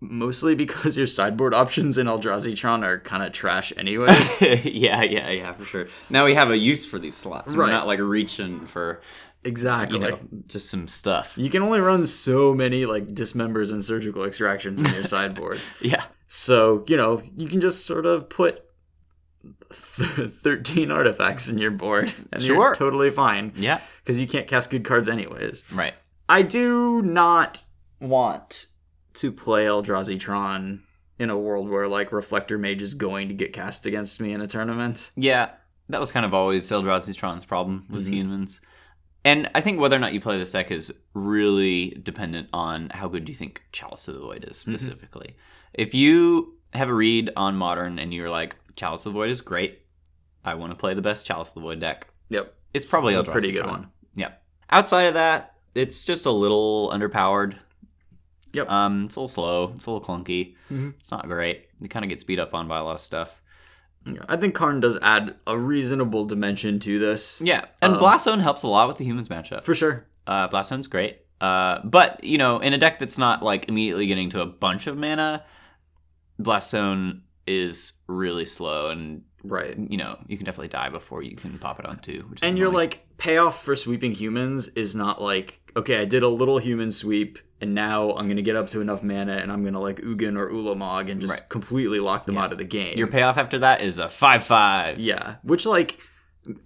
mostly 0.00 0.54
because 0.54 0.96
your 0.96 1.06
sideboard 1.06 1.54
options 1.54 1.96
in 1.96 2.06
Eldrazi 2.06 2.54
Tron 2.54 2.84
are 2.84 3.00
kind 3.00 3.22
of 3.22 3.32
trash, 3.32 3.72
anyways. 3.78 4.40
yeah, 4.42 5.02
yeah, 5.02 5.30
yeah, 5.30 5.52
for 5.54 5.64
sure. 5.64 5.88
Now 6.10 6.26
we 6.26 6.34
have 6.34 6.50
a 6.50 6.58
use 6.58 6.84
for 6.84 6.98
these 6.98 7.16
slots. 7.16 7.54
Right. 7.54 7.66
We're 7.66 7.72
not 7.72 7.86
like 7.86 7.98
reaching 7.98 8.66
for 8.66 9.00
exactly. 9.42 9.98
you 9.98 10.04
know 10.04 10.18
just 10.46 10.68
some 10.68 10.86
stuff. 10.86 11.32
you 11.38 11.48
can 11.48 11.62
only 11.62 11.80
run 11.80 12.04
so 12.06 12.54
many 12.54 12.84
like 12.84 13.14
dismembers 13.14 13.72
and 13.72 13.82
surgical 13.82 14.24
extractions 14.24 14.82
in 14.82 14.92
your 14.92 15.02
sideboard. 15.14 15.58
Yeah. 15.80 16.04
So, 16.26 16.84
you 16.86 16.96
know, 16.98 17.22
you 17.38 17.48
can 17.48 17.62
just 17.62 17.86
sort 17.86 18.04
of 18.04 18.28
put 18.28 18.67
th- 19.70 20.30
13 20.32 20.90
artifacts 20.90 21.48
in 21.48 21.58
your 21.58 21.70
board 21.70 22.12
and 22.32 22.42
Sure. 22.42 22.56
you're 22.56 22.74
totally 22.74 23.10
fine 23.10 23.52
Yeah. 23.56 23.80
because 24.02 24.18
you 24.18 24.26
can't 24.26 24.46
cast 24.46 24.70
good 24.70 24.84
cards 24.84 25.08
anyways. 25.08 25.64
Right. 25.72 25.94
I 26.28 26.42
do 26.42 27.02
not 27.02 27.62
want 28.00 28.66
to 29.14 29.32
play 29.32 29.64
Eldrazi 29.66 30.18
Tron 30.18 30.82
in 31.18 31.30
a 31.30 31.38
world 31.38 31.68
where 31.68 31.88
like 31.88 32.12
Reflector 32.12 32.58
Mage 32.58 32.82
is 32.82 32.94
going 32.94 33.28
to 33.28 33.34
get 33.34 33.52
cast 33.52 33.86
against 33.86 34.20
me 34.20 34.32
in 34.32 34.40
a 34.40 34.46
tournament. 34.46 35.10
Yeah, 35.16 35.50
that 35.88 36.00
was 36.00 36.12
kind 36.12 36.24
of 36.26 36.32
always 36.34 36.68
Eldrazi 36.70 37.14
Tron's 37.16 37.44
problem 37.44 37.84
was 37.90 38.06
Mm-hmm. 38.06 38.14
humans. 38.14 38.60
And 39.24 39.50
I 39.54 39.60
think 39.60 39.80
whether 39.80 39.96
or 39.96 39.98
not 39.98 40.12
you 40.14 40.20
play 40.20 40.38
this 40.38 40.52
deck 40.52 40.70
is 40.70 40.94
really 41.12 41.90
dependent 42.02 42.48
on 42.52 42.90
how 42.90 43.08
good 43.08 43.28
you 43.28 43.34
think 43.34 43.62
Chalice 43.72 44.06
of 44.08 44.14
the 44.14 44.20
Void 44.20 44.44
is 44.48 44.58
Mm-hmm. 44.62 44.72
specifically. 44.74 45.34
If 45.74 45.92
you 45.94 46.54
have 46.72 46.88
a 46.88 46.94
read 46.94 47.30
on 47.36 47.56
Modern 47.56 47.98
and 47.98 48.14
you're 48.14 48.30
like, 48.30 48.54
Chalice 48.78 49.04
of 49.04 49.12
the 49.12 49.18
Void 49.18 49.28
is 49.30 49.40
great, 49.42 49.80
I 50.44 50.54
want 50.54 50.70
to 50.72 50.76
play 50.76 50.94
the 50.94 51.02
best 51.02 51.26
Chalice 51.26 51.48
of 51.48 51.54
the 51.56 51.60
Void 51.60 51.80
deck, 51.80 52.08
Yep. 52.30 52.54
it's 52.72 52.88
probably 52.88 53.14
a 53.14 53.22
pretty 53.24 53.52
good 53.52 53.66
one. 53.66 53.88
Yep. 54.14 54.42
Outside 54.70 55.04
of 55.08 55.14
that, 55.14 55.54
it's 55.74 56.04
just 56.04 56.24
a 56.26 56.30
little 56.30 56.90
underpowered. 56.92 57.56
Yep. 58.54 58.70
Um, 58.70 59.04
it's 59.04 59.16
a 59.16 59.20
little 59.20 59.28
slow. 59.28 59.72
It's 59.76 59.84
a 59.86 59.90
little 59.90 60.04
clunky. 60.04 60.54
Mhm. 60.70 60.94
It's 60.94 61.10
not 61.10 61.26
great. 61.28 61.66
It 61.82 61.88
kind 61.88 62.04
of 62.04 62.08
gets 62.08 62.24
beat 62.24 62.38
up 62.38 62.54
on 62.54 62.66
by 62.66 62.78
a 62.78 62.84
lot 62.84 62.94
of 62.94 63.00
stuff. 63.00 63.42
Yeah, 64.06 64.22
I 64.28 64.36
think 64.36 64.54
Karn 64.54 64.80
does 64.80 64.98
add 65.02 65.36
a 65.46 65.58
reasonable 65.58 66.24
dimension 66.24 66.78
to 66.80 66.98
this. 66.98 67.42
Yeah, 67.44 67.66
and 67.82 67.92
Um, 67.94 67.98
Blast 67.98 68.24
Zone 68.24 68.40
helps 68.40 68.62
a 68.62 68.66
lot 68.68 68.88
with 68.88 68.96
the 68.96 69.04
humans 69.04 69.28
matchup. 69.28 69.64
For 69.64 69.74
sure. 69.74 70.06
Uh, 70.26 70.46
Blast 70.48 70.70
Zone's 70.70 70.86
great. 70.86 71.18
Uh, 71.42 71.80
but 71.84 72.24
you 72.24 72.38
know, 72.38 72.58
in 72.58 72.72
a 72.72 72.78
deck 72.78 72.98
that's 72.98 73.18
not 73.18 73.42
like 73.42 73.68
immediately 73.68 74.06
getting 74.06 74.30
to 74.30 74.40
a 74.40 74.46
bunch 74.46 74.86
of 74.86 74.96
mana, 74.96 75.44
Blast 76.38 76.70
Zone 76.70 77.22
is 77.48 77.94
really 78.06 78.44
slow, 78.44 78.90
and 78.90 79.22
Right. 79.44 79.76
you 79.78 79.96
know 79.96 80.18
you 80.26 80.36
can 80.36 80.44
definitely 80.44 80.68
die 80.68 80.88
before 80.90 81.22
you 81.22 81.34
can 81.36 81.58
pop 81.58 81.78
it 81.80 81.86
on 81.86 81.98
two. 82.00 82.24
Which 82.28 82.40
And 82.42 82.58
you're 82.58 82.70
like 82.72 83.06
payoff 83.18 83.62
for 83.64 83.74
sweeping 83.76 84.12
humans 84.12 84.68
is 84.68 84.94
not 84.96 85.22
like, 85.22 85.60
okay, 85.76 86.00
I 86.00 86.04
did 86.04 86.22
a 86.22 86.28
little 86.28 86.58
human 86.58 86.90
sweep 86.90 87.38
and 87.60 87.74
now 87.74 88.10
I'm 88.12 88.28
gonna 88.28 88.42
get 88.42 88.56
up 88.56 88.68
to 88.70 88.80
enough 88.80 89.02
mana 89.02 89.34
and 89.36 89.50
I'm 89.52 89.64
gonna 89.64 89.80
like 89.80 90.00
Ugin 90.00 90.36
or 90.36 90.50
Ulamog 90.50 91.08
and 91.10 91.20
just 91.20 91.32
Right. 91.34 91.48
completely 91.48 92.00
lock 92.00 92.26
them 92.26 92.36
out 92.36 92.50
of 92.52 92.58
the 92.58 92.64
game. 92.64 92.98
your 92.98 93.06
payoff 93.06 93.38
after 93.38 93.60
that 93.60 93.80
is 93.80 93.98
a 93.98 94.08
five 94.08 94.42
five. 94.44 94.98
yeah. 94.98 95.36
Which 95.42 95.64
like 95.64 95.98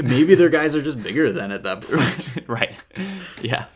maybe 0.03 0.35
their 0.35 0.49
guys 0.49 0.75
are 0.75 0.83
just 0.83 1.03
bigger 1.03 1.31
than 1.31 1.53
at 1.53 1.63
that 1.65 1.83
point. 1.83 2.31
right. 2.49 2.77
Yeah. 3.43 3.67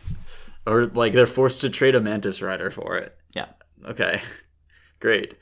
or 0.65 0.85
like 0.87 1.13
they're 1.13 1.27
forced 1.27 1.61
to 1.61 1.69
trade 1.69 1.93
a 1.95 2.01
Mantis 2.01 2.41
Rider 2.41 2.71
for 2.71 2.97
it. 2.97 3.15
Yeah. 3.35 3.47
Okay. 3.85 4.21
Great. 4.99 5.35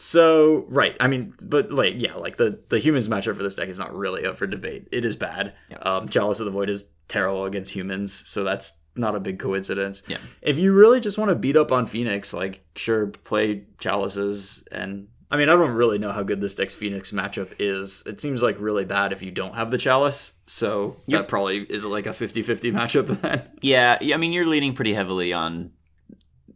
So 0.00 0.64
right, 0.68 0.96
I 0.98 1.08
mean, 1.08 1.34
but 1.42 1.70
like, 1.70 1.94
yeah, 1.98 2.14
like 2.14 2.38
the 2.38 2.60
the 2.70 2.78
humans 2.78 3.06
matchup 3.08 3.36
for 3.36 3.42
this 3.42 3.54
deck 3.54 3.68
is 3.68 3.78
not 3.78 3.94
really 3.94 4.24
up 4.26 4.36
for 4.38 4.46
debate. 4.46 4.88
It 4.92 5.04
is 5.04 5.14
bad. 5.14 5.52
Yeah. 5.70 5.76
Um, 5.78 6.08
Chalice 6.08 6.40
of 6.40 6.46
the 6.46 6.52
Void 6.52 6.70
is 6.70 6.84
terrible 7.06 7.44
against 7.44 7.72
humans, 7.74 8.26
so 8.26 8.42
that's 8.42 8.78
not 8.96 9.14
a 9.14 9.20
big 9.20 9.38
coincidence. 9.38 10.02
Yeah. 10.08 10.16
If 10.42 10.58
you 10.58 10.72
really 10.72 11.00
just 11.00 11.18
want 11.18 11.28
to 11.28 11.34
beat 11.34 11.56
up 11.56 11.70
on 11.70 11.86
Phoenix, 11.86 12.32
like 12.32 12.64
sure, 12.76 13.08
play 13.08 13.64
Chalices, 13.78 14.64
and 14.72 15.08
I 15.30 15.36
mean, 15.36 15.48
I 15.50 15.52
don't 15.54 15.72
really 15.74 15.98
know 15.98 16.12
how 16.12 16.22
good 16.22 16.40
this 16.40 16.54
deck's 16.54 16.74
Phoenix 16.74 17.12
matchup 17.12 17.52
is. 17.58 18.02
It 18.06 18.20
seems 18.22 18.42
like 18.42 18.56
really 18.58 18.84
bad 18.86 19.12
if 19.12 19.22
you 19.22 19.30
don't 19.30 19.54
have 19.54 19.70
the 19.70 19.78
Chalice, 19.78 20.32
so 20.46 20.96
Yep. 21.08 21.20
that 21.20 21.28
probably 21.28 21.58
is 21.58 21.84
like 21.84 22.06
a 22.06 22.10
50-50 22.10 22.72
matchup 22.72 23.06
then. 23.20 23.48
Yeah, 23.60 23.98
yeah, 24.00 24.14
I 24.14 24.18
mean 24.18 24.32
you're 24.32 24.46
leaning 24.46 24.72
pretty 24.72 24.94
heavily 24.94 25.32
on 25.34 25.72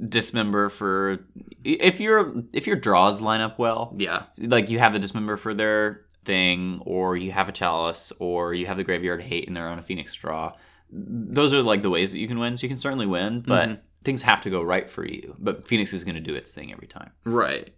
dismember 0.08 0.68
for 0.68 1.18
if 1.64 2.00
your 2.00 2.42
if 2.52 2.66
your 2.66 2.76
draws 2.76 3.20
line 3.20 3.40
up 3.40 3.58
well, 3.58 3.94
yeah. 3.98 4.24
like 4.38 4.70
you 4.70 4.78
have 4.78 4.92
the 4.92 4.98
dismember 4.98 5.36
for 5.36 5.54
their 5.54 6.02
thing, 6.24 6.80
or 6.84 7.16
you 7.16 7.32
have 7.32 7.48
a 7.48 7.52
chalice, 7.52 8.12
or 8.18 8.54
you 8.54 8.66
have 8.66 8.76
the 8.76 8.84
graveyard 8.84 9.22
hate 9.22 9.46
and 9.46 9.56
they're 9.56 9.68
on 9.68 9.78
a 9.78 9.82
phoenix 9.82 10.14
draw. 10.14 10.52
Those 10.90 11.52
are 11.54 11.62
like 11.62 11.82
the 11.82 11.90
ways 11.90 12.12
that 12.12 12.18
you 12.18 12.28
can 12.28 12.38
win. 12.38 12.56
So 12.56 12.64
you 12.64 12.68
can 12.68 12.78
certainly 12.78 13.06
win, 13.06 13.40
but 13.40 13.68
Mhm. 13.68 13.78
things 14.04 14.22
have 14.22 14.40
to 14.42 14.50
go 14.50 14.62
right 14.62 14.88
for 14.88 15.06
you. 15.06 15.34
But 15.38 15.66
Phoenix 15.66 15.92
is 15.92 16.04
going 16.04 16.14
to 16.14 16.20
do 16.20 16.34
its 16.34 16.50
thing 16.50 16.72
every 16.72 16.86
time. 16.86 17.10
Right. 17.24 17.74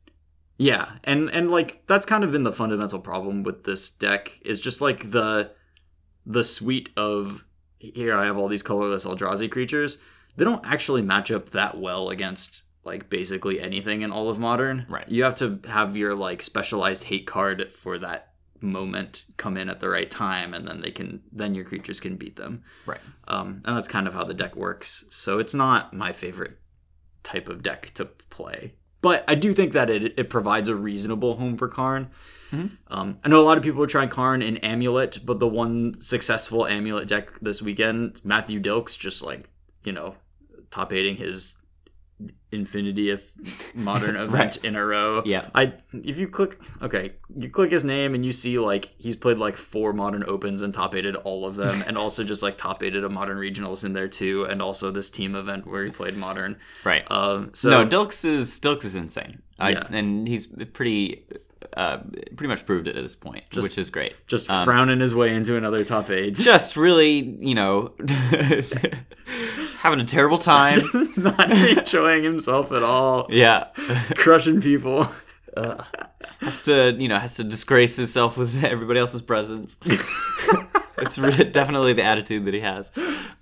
Yeah, 0.58 0.92
and 1.04 1.28
and 1.30 1.50
like 1.50 1.82
that's 1.86 2.06
kind 2.06 2.24
of 2.24 2.32
been 2.32 2.44
the 2.44 2.52
fundamental 2.52 2.98
problem 2.98 3.42
with 3.42 3.64
this 3.64 3.90
deck 3.90 4.38
is 4.42 4.58
just 4.60 4.80
like 4.80 5.10
the 5.10 5.50
the 6.24 6.42
suite 6.42 6.88
of 6.96 7.44
here 7.78 8.16
I 8.16 8.24
have 8.24 8.36
all 8.38 8.48
these 8.48 8.62
colorless 8.62 9.04
Eldrazi 9.04 9.50
creatures. 9.50 9.98
They 10.37 10.44
don't 10.44 10.64
actually 10.66 11.03
match 11.03 11.31
up 11.31 11.51
that 11.51 11.79
well 11.79 12.11
against 12.11 12.64
like 12.85 13.11
basically 13.11 13.61
anything 13.61 14.03
in 14.03 14.12
all 14.12 14.29
of 14.29 14.38
modern. 14.38 14.87
Right. 14.88 15.09
You 15.09 15.25
have 15.25 15.35
to 15.37 15.61
have 15.68 15.96
your 15.96 16.14
like 16.14 16.42
specialized 16.42 17.05
hate 17.05 17.27
card 17.27 17.72
for 17.72 17.99
that 17.99 18.33
moment 18.62 19.25
come 19.37 19.57
in 19.57 19.68
at 19.68 19.81
the 19.81 19.88
right 19.88 20.11
time 20.11 20.55
and 20.55 20.66
then 20.66 20.81
they 20.81 20.90
can 20.90 21.22
then 21.31 21.55
your 21.55 21.64
creatures 21.64 22.01
can 22.01 22.16
beat 22.16 22.37
them. 22.37 22.62
Right. 22.87 23.01
Um, 23.29 23.62
and 23.64 23.77
that's 23.77 23.88
kind 23.88 24.07
of 24.07 24.14
how 24.14 24.25
the 24.25 24.35
deck 24.35 24.57
works. 24.57 25.05
So 25.11 25.38
it's 25.38 25.55
not 25.55 25.92
my 25.92 26.12
favorite 26.12 26.59
type 27.22 27.49
of 27.49 27.62
deck 27.62 27.92
to 27.94 28.05
play. 28.05 28.75
But 29.03 29.25
I 29.29 29.35
do 29.35 29.53
think 29.53 29.72
that 29.72 29.90
it, 29.90 30.18
it 30.18 30.31
provides 30.31 30.68
a 30.68 30.75
reasonable 30.75 31.37
home 31.37 31.57
for 31.57 31.68
Karn. 31.68 32.11
Mhm. 32.51 32.79
Um, 32.88 33.18
I 33.25 33.29
know 33.29 33.40
a 33.40 33.44
lot 33.44 33.59
of 33.59 33.64
people 33.64 33.83
are 33.83 33.88
trying 33.88 34.09
Karn 34.09 34.40
in 34.42 34.57
Amulet, 34.59 35.18
but 35.25 35.38
the 35.40 35.49
one 35.49 36.01
successful 36.01 36.66
Amulet 36.66 37.09
deck 37.09 37.38
this 37.40 37.61
weekend, 37.61 38.20
Matthew 38.25 38.61
Dilks, 38.61 38.96
just 38.99 39.22
like, 39.22 39.49
you 39.85 39.92
know, 39.92 40.14
top 40.76 40.92
eighting 40.92 41.16
his 41.16 41.54
infinitieth 42.52 43.74
modern 43.74 44.16
event 44.16 44.32
Right. 44.56 44.64
in 44.64 44.76
a 44.76 44.84
row. 44.84 45.22
Yeah. 45.24 45.48
I 45.54 45.74
if 45.92 46.16
you 46.18 46.28
click 46.28 46.58
okay, 46.80 47.12
you 47.36 47.48
click 47.50 47.70
his 47.72 47.84
name 47.84 48.14
and 48.14 48.24
you 48.24 48.32
see 48.32 48.58
like 48.58 48.92
he's 48.98 49.16
played 49.16 49.38
like 49.38 49.56
four 49.56 49.92
modern 49.92 50.24
opens 50.26 50.62
and 50.62 50.72
top 50.72 50.94
eighted 50.94 51.16
all 51.16 51.44
of 51.46 51.56
them, 51.56 51.82
and 51.86 51.98
also 51.98 52.24
just 52.24 52.42
like 52.42 52.56
top 52.56 52.82
eighted 52.82 53.04
a 53.04 53.08
modern 53.08 53.38
regionals 53.38 53.84
in 53.84 53.92
there 53.92 54.08
too, 54.08 54.44
and 54.44 54.62
also 54.62 54.90
this 54.90 55.10
team 55.10 55.34
event 55.34 55.66
where 55.66 55.84
he 55.84 55.90
played 55.90 56.16
modern. 56.16 56.56
Right. 56.84 57.04
Um, 57.10 57.50
so 57.54 57.70
no, 57.70 57.86
Dilks 57.86 58.24
is 58.24 58.60
Dilks 58.60 58.84
is 58.84 58.94
insane. 58.94 59.42
I, 59.58 59.70
Yeah. 59.70 59.86
and 59.90 60.26
he's 60.28 60.46
pretty 60.72 61.24
uh, 61.76 61.98
pretty 62.36 62.48
much 62.48 62.64
proved 62.66 62.88
it 62.88 62.96
at 62.96 63.02
this 63.02 63.14
point, 63.14 63.44
Just- 63.50 63.62
which 63.68 63.78
is 63.78 63.90
great. 63.90 64.14
just 64.26 64.48
um, 64.50 64.64
frowning 64.64 65.00
his 65.00 65.14
way 65.14 65.34
into 65.34 65.56
another 65.56 65.84
top 65.84 66.10
eight. 66.10 66.34
Just 66.34 66.76
really, 66.76 67.18
you 67.40 67.54
know, 67.54 67.92
having 69.78 70.00
a 70.00 70.04
terrible 70.04 70.38
time. 70.38 70.80
not 71.16 71.50
enjoying 71.50 72.24
himself 72.24 72.72
at 72.72 72.82
all, 72.82 73.26
Yeah. 73.30 73.64
crushing 74.16 74.60
people. 74.60 75.06
has 76.40 76.62
to, 76.64 76.94
you 76.98 77.08
know, 77.08 77.18
has 77.18 77.34
to 77.34 77.44
disgrace 77.44 77.96
himself 77.96 78.36
with 78.36 78.62
everybody 78.64 79.00
else's 79.00 79.22
presence. 79.22 79.78
it's 80.98 81.16
definitely 81.52 81.92
the 81.92 82.02
attitude 82.02 82.44
that 82.46 82.54
he 82.54 82.60
has. 82.60 82.90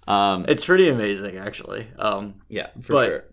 Um, 0.07 0.44
It's 0.49 0.64
pretty 0.64 0.88
amazing, 0.88 1.37
actually. 1.38 1.87
Um, 1.99 2.35
yeah, 2.49 2.68
for 2.83 2.92
but- 2.92 3.07
sure. 3.07 3.25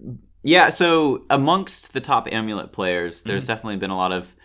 Yeah, 0.44 0.70
so 0.70 1.24
amongst 1.30 1.94
the 1.94 2.02
top 2.02 2.28
amulet 2.32 2.72
players, 2.72 3.22
there's 3.22 3.44
Mm-hmm. 3.44 3.48
definitely 3.54 3.76
been 3.78 3.92
a 3.92 3.96
lot 3.98 4.12
of 4.12 4.36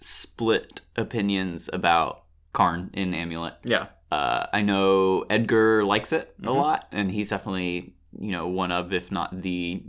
split 0.00 0.80
opinions 0.96 1.68
about 1.72 2.22
Karn 2.52 2.90
in 2.94 3.14
amulet. 3.14 3.54
yeah, 3.64 3.86
Uh, 4.10 4.46
I 4.52 4.62
know 4.62 5.24
Edgar 5.30 5.84
likes 5.84 6.12
it 6.12 6.34
a 6.42 6.46
Mhm. 6.46 6.56
lot, 6.56 6.86
and 6.90 7.10
he's 7.12 7.30
definitely 7.30 7.94
you 8.18 8.32
know 8.32 8.48
one 8.48 8.72
of, 8.72 8.92
if 8.92 9.12
not 9.12 9.40
the 9.42 9.82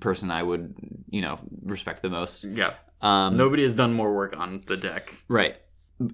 person 0.00 0.30
I 0.30 0.42
would 0.42 0.74
you 1.10 1.20
know 1.20 1.38
respect 1.64 2.02
the 2.02 2.10
most. 2.10 2.44
yeah. 2.44 2.74
Um, 3.02 3.36
Nobody 3.36 3.62
has 3.62 3.74
done 3.74 3.94
more 3.94 4.14
work 4.14 4.36
on 4.36 4.60
the 4.66 4.76
deck. 4.76 5.22
Right. 5.28 5.56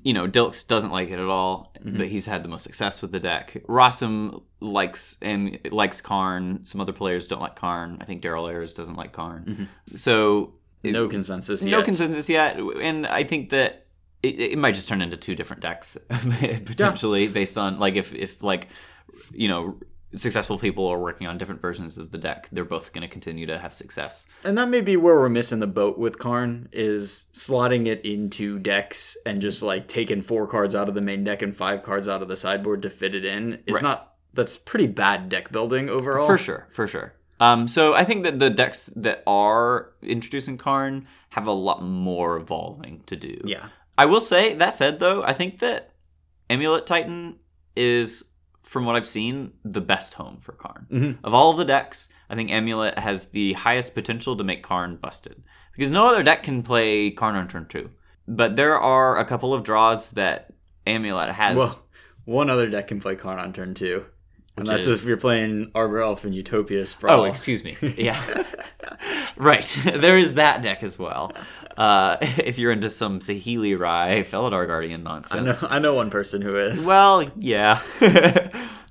You 0.03 0.13
know, 0.13 0.27
Dilks 0.29 0.67
doesn't 0.67 0.91
like 0.91 1.11
it 1.11 1.19
at 1.19 1.27
all, 1.27 1.73
Mhm. 1.85 1.99
but 1.99 2.09
he's 2.09 2.27
had 2.27 2.43
the 2.43 2.49
most 2.49 2.63
success 2.65 3.03
with 3.03 3.13
the 3.13 3.19
deck. 3.21 3.57
Rossum 3.69 4.43
likes 4.61 5.17
and 5.23 5.59
likes 5.71 6.01
Karn. 6.01 6.65
Some 6.65 6.81
other 6.81 6.93
players 6.93 7.27
don't 7.27 7.41
like 7.41 7.57
Karn. 7.57 7.99
I 8.01 8.05
think 8.05 8.21
Darryl 8.23 8.49
Ayers 8.51 8.75
doesn't 8.75 8.97
like 8.97 9.13
Karn. 9.13 9.69
So 9.95 10.55
No 10.85 11.09
consensus 11.09 11.65
yet. 11.65 11.71
no 11.71 11.83
consensus 11.83 12.29
yet, 12.29 12.59
and 12.59 13.07
I 13.07 13.25
think 13.25 13.51
that 13.51 13.87
it, 14.23 14.39
it 14.41 14.59
might 14.59 14.75
just 14.75 14.89
turn 14.89 15.03
into 15.03 15.17
two 15.17 15.35
different 15.35 15.63
decks 15.63 15.97
potentially 16.65 17.29
based 17.29 17.59
on 17.59 17.79
like 17.79 17.95
if 17.97 18.15
if 18.15 18.43
like 18.43 18.69
you 19.33 19.49
know 19.49 19.79
successful 20.15 20.59
people 20.59 20.87
are 20.87 20.99
working 20.99 21.27
on 21.27 21.37
different 21.37 21.61
versions 21.61 21.99
of 21.99 22.11
the 22.11 22.17
deck, 22.17 22.49
they're 22.53 22.65
both 22.65 22.93
going 22.93 23.03
to 23.03 23.09
continue 23.09 23.45
to 23.45 23.59
have 23.59 23.75
success. 23.75 24.27
And 24.45 24.57
that 24.57 24.69
may 24.69 24.81
be 24.81 24.97
where 24.97 25.17
we're 25.17 25.29
missing 25.29 25.59
the 25.59 25.67
boat 25.67 25.99
with 25.99 26.19
Karn 26.19 26.69
is 26.73 27.27
slotting 27.35 27.87
it 27.87 28.03
into 28.05 28.59
decks 28.59 29.17
and 29.27 29.43
just 29.43 29.63
like 29.63 29.89
taking 29.89 30.23
four 30.23 30.47
cards 30.47 30.75
out 30.75 30.89
of 30.89 30.95
the 30.95 31.03
main 31.03 31.23
deck 31.25 31.43
and 31.43 31.55
five 31.55 31.83
cards 31.83 32.09
out 32.09 32.23
of 32.23 32.29
the 32.29 32.37
sideboard 32.37 32.83
to 32.83 32.91
fit 32.91 33.15
it 33.15 33.25
in. 33.27 33.55
It's 33.67 33.75
Right. 33.75 33.83
not 33.83 34.15
that's 34.33 34.57
pretty 34.57 34.87
bad 34.87 35.29
deck 35.29 35.51
building 35.53 35.91
overall. 35.91 36.25
For 36.27 36.39
sure, 36.39 36.69
for 36.73 36.87
sure. 36.87 37.13
Um, 37.41 37.69
so 37.69 37.95
I 37.95 38.05
think 38.05 38.25
that 38.25 38.39
the 38.39 38.51
decks 38.51 38.87
that 38.97 39.23
are 39.27 39.93
introducing 40.03 40.57
Karn 40.59 41.07
have 41.31 41.47
a 41.47 41.53
lot 41.53 41.83
more 41.83 42.37
evolving 42.37 43.03
to 43.07 43.17
do. 43.17 43.39
Yeah. 43.45 43.67
I 43.99 44.07
will 44.07 44.21
say 44.21 44.55
that 44.55 44.73
said 44.75 44.99
though, 45.01 45.23
I 45.23 45.33
think 45.33 45.59
that 45.59 45.93
Amulet 46.49 46.87
Titan 46.87 47.39
is, 47.75 48.25
from 48.63 48.85
what 48.87 48.97
I've 48.97 49.07
seen, 49.07 49.53
the 49.65 49.81
best 49.81 50.15
home 50.15 50.39
for 50.41 50.53
Karn. 50.53 50.87
Mhm. 50.91 51.19
Of 51.25 51.35
all 51.35 51.51
of 51.51 51.57
the 51.59 51.65
decks, 51.65 52.09
I 52.31 52.35
think 52.35 52.51
Amulet 52.51 52.99
has 52.99 53.29
the 53.29 53.53
highest 53.55 53.95
potential 53.95 54.37
to 54.37 54.45
make 54.45 54.63
Karn 54.63 54.97
busted. 54.97 55.43
Because 55.73 55.91
no 55.91 56.07
other 56.07 56.23
deck 56.23 56.43
can 56.43 56.63
play 56.63 57.11
Karn 57.11 57.37
on 57.37 57.49
turn 57.49 57.67
two. 57.69 57.91
But 58.27 58.57
there 58.57 58.79
are 58.81 59.19
a 59.19 59.25
couple 59.27 59.53
of 59.53 59.63
draws 59.63 60.13
that 60.13 60.53
Amulet 60.87 61.31
has. 61.35 61.57
Well, 61.57 61.83
one 62.25 62.49
other 62.49 62.69
deck 62.71 62.89
can 62.89 62.99
play 63.01 63.15
Karn 63.15 63.39
on 63.39 63.53
turn 63.53 63.75
two. 63.75 64.07
And 64.57 64.67
that's 64.67 64.87
is- 64.87 65.01
if 65.03 65.07
you're 65.09 65.17
playing 65.17 65.71
Arbor 65.75 66.01
Elf 66.01 66.25
and 66.25 66.35
Utopia 66.35 66.87
Sprawl. 66.87 67.21
Oh, 67.21 67.25
excuse 67.25 67.63
me. 67.63 67.77
Yeah. 67.97 68.21
right. 69.37 69.65
there 69.85 70.17
is 70.19 70.35
that 70.35 70.63
deck 70.63 70.83
as 70.83 70.99
well. 70.99 71.33
Uh, 71.77 72.17
if 72.21 72.59
you're 72.59 72.73
into 72.73 72.89
some 72.91 73.19
Saheeli 73.19 73.79
Rai 73.79 74.25
Felidar 74.25 74.67
Guardian 74.67 75.03
nonsense. 75.03 75.63
I 75.63 75.67
know. 75.69 75.75
I 75.75 75.79
know 75.79 75.95
one 75.95 76.11
person 76.11 76.41
who 76.43 76.57
is. 76.57 76.85
Well, 76.87 77.29
yeah. 77.39 77.81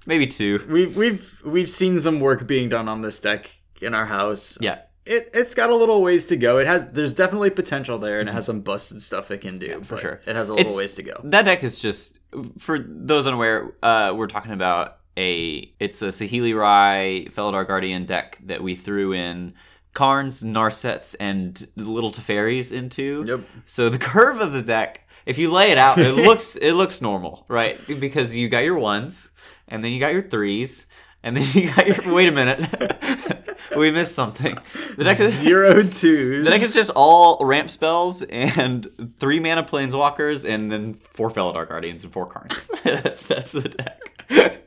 Maybe 0.06 0.28
two. 0.28 0.64
We've, 0.70 0.96
we've 0.96 1.42
we've 1.44 1.70
seen 1.70 2.00
some 2.00 2.20
work 2.20 2.46
being 2.46 2.70
done 2.70 2.88
on 2.88 3.02
this 3.02 3.20
deck 3.20 3.50
in 3.82 3.96
our 3.96 4.06
house. 4.06 4.58
Yeah. 4.62 4.82
It 5.06 5.32
it's 5.34 5.56
got 5.56 5.70
a 5.72 5.76
little 5.76 6.02
ways 6.04 6.26
to 6.26 6.36
go. 6.36 6.58
It 6.60 6.68
has 6.68 6.88
there's 6.92 7.14
definitely 7.14 7.50
potential 7.50 7.98
there 7.98 8.20
and 8.20 8.30
it 8.30 8.32
has 8.34 8.46
some 8.46 8.62
busted 8.62 9.02
stuff 9.02 9.32
it 9.32 9.42
can 9.42 9.58
do. 9.58 9.82
for 9.84 9.98
sure. 9.98 10.22
It 10.28 10.36
has 10.36 10.50
a 10.50 10.54
little 10.54 10.66
It's- 10.66 10.78
ways 10.78 10.94
to 10.94 11.04
go. 11.04 11.22
That 11.24 11.46
deck 11.46 11.64
is 11.64 11.80
just 11.80 12.20
for 12.60 12.78
those 12.80 13.26
unaware. 13.26 13.74
Uh, 13.82 14.14
we're 14.16 14.28
talking 14.28 14.52
about 14.52 14.98
a 15.18 15.74
it's 15.80 16.02
a 16.02 16.08
Saheeli 16.08 16.58
Rai 16.58 17.28
Felidar 17.32 17.68
Guardian 17.68 18.06
deck 18.06 18.40
that 18.46 18.62
we 18.62 18.76
threw 18.76 19.14
in 19.14 19.54
Karns, 19.94 20.44
Narsets, 20.44 21.16
and 21.20 21.68
little 21.78 22.12
Teferis 22.12 22.72
into. 22.72 23.24
Yep. 23.28 23.42
So 23.66 23.90
the 23.90 23.98
curve 23.98 24.42
of 24.42 24.52
the 24.52 24.62
deck, 24.62 25.08
if 25.26 25.38
you 25.38 25.52
lay 25.52 25.72
it 25.72 25.78
out, 25.78 25.98
it 25.98 26.12
looks 26.16 26.56
it 26.58 26.74
looks 26.74 27.02
normal, 27.02 27.46
right? 27.48 27.80
Because 28.00 28.36
you 28.36 28.50
got 28.50 28.64
your 28.66 28.78
ones, 28.78 29.30
and 29.68 29.84
then 29.84 29.92
you 29.92 30.00
got 30.00 30.12
your 30.14 30.24
threes, 30.24 30.88
and 31.24 31.38
then 31.38 31.48
you 31.54 31.74
got 31.74 31.88
your. 31.88 32.14
Wait 32.14 32.28
a 32.28 32.32
minute, 32.32 33.56
we 33.78 33.90
missed 33.90 34.14
something. 34.14 34.58
The 34.98 35.06
deck 35.06 35.20
is 35.20 35.34
Zero 35.40 35.82
twos. 35.82 36.44
the 36.44 36.52
deck 36.52 36.62
is 36.62 36.74
just 36.74 36.92
all 36.94 37.44
ramp 37.46 37.70
spells 37.70 38.22
and 38.22 38.86
three 39.18 39.40
mana 39.40 39.64
planeswalkers, 39.64 40.48
and 40.48 40.70
then 40.70 40.94
four 40.94 41.30
Felidar 41.30 41.70
Guardians 41.70 42.04
and 42.04 42.12
four 42.12 42.26
Karns. 42.28 42.68
that's 42.84 43.24
that's 43.24 43.54
the 43.54 43.62
deck. 43.70 44.65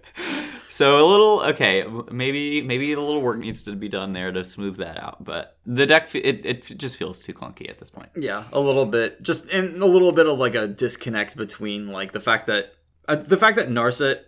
So 0.69 0.99
a 0.99 1.07
little 1.07 1.41
okay, 1.47 1.85
maybe 2.12 2.62
maybe 2.62 2.93
a 2.93 3.01
little 3.01 3.23
work 3.23 3.39
needs 3.39 3.62
to 3.64 3.73
be 3.75 3.89
done 3.89 4.12
there 4.12 4.31
to 4.33 4.45
smooth 4.45 4.77
that 4.77 5.03
out. 5.03 5.25
But 5.25 5.57
the 5.66 5.87
deck 5.87 6.14
it, 6.14 6.45
it 6.45 6.62
just 6.79 6.97
feels 6.97 7.21
too 7.23 7.33
clunky 7.35 7.69
at 7.71 7.79
this 7.79 7.91
point. 7.91 8.11
Yeah, 8.16 8.45
a 8.53 8.61
little 8.61 8.87
bit. 8.87 9.23
Just 9.23 9.51
and 9.51 9.83
a 9.83 9.87
little 9.87 10.12
bit 10.12 10.27
of 10.27 10.39
like 10.39 10.55
a 10.55 10.69
disconnect 10.69 11.37
between 11.37 11.89
like 11.89 12.12
the 12.12 12.21
fact 12.21 12.47
that 12.49 12.75
uh, 13.09 13.16
the 13.16 13.37
fact 13.37 13.57
that 13.57 13.69
Narset 13.69 14.21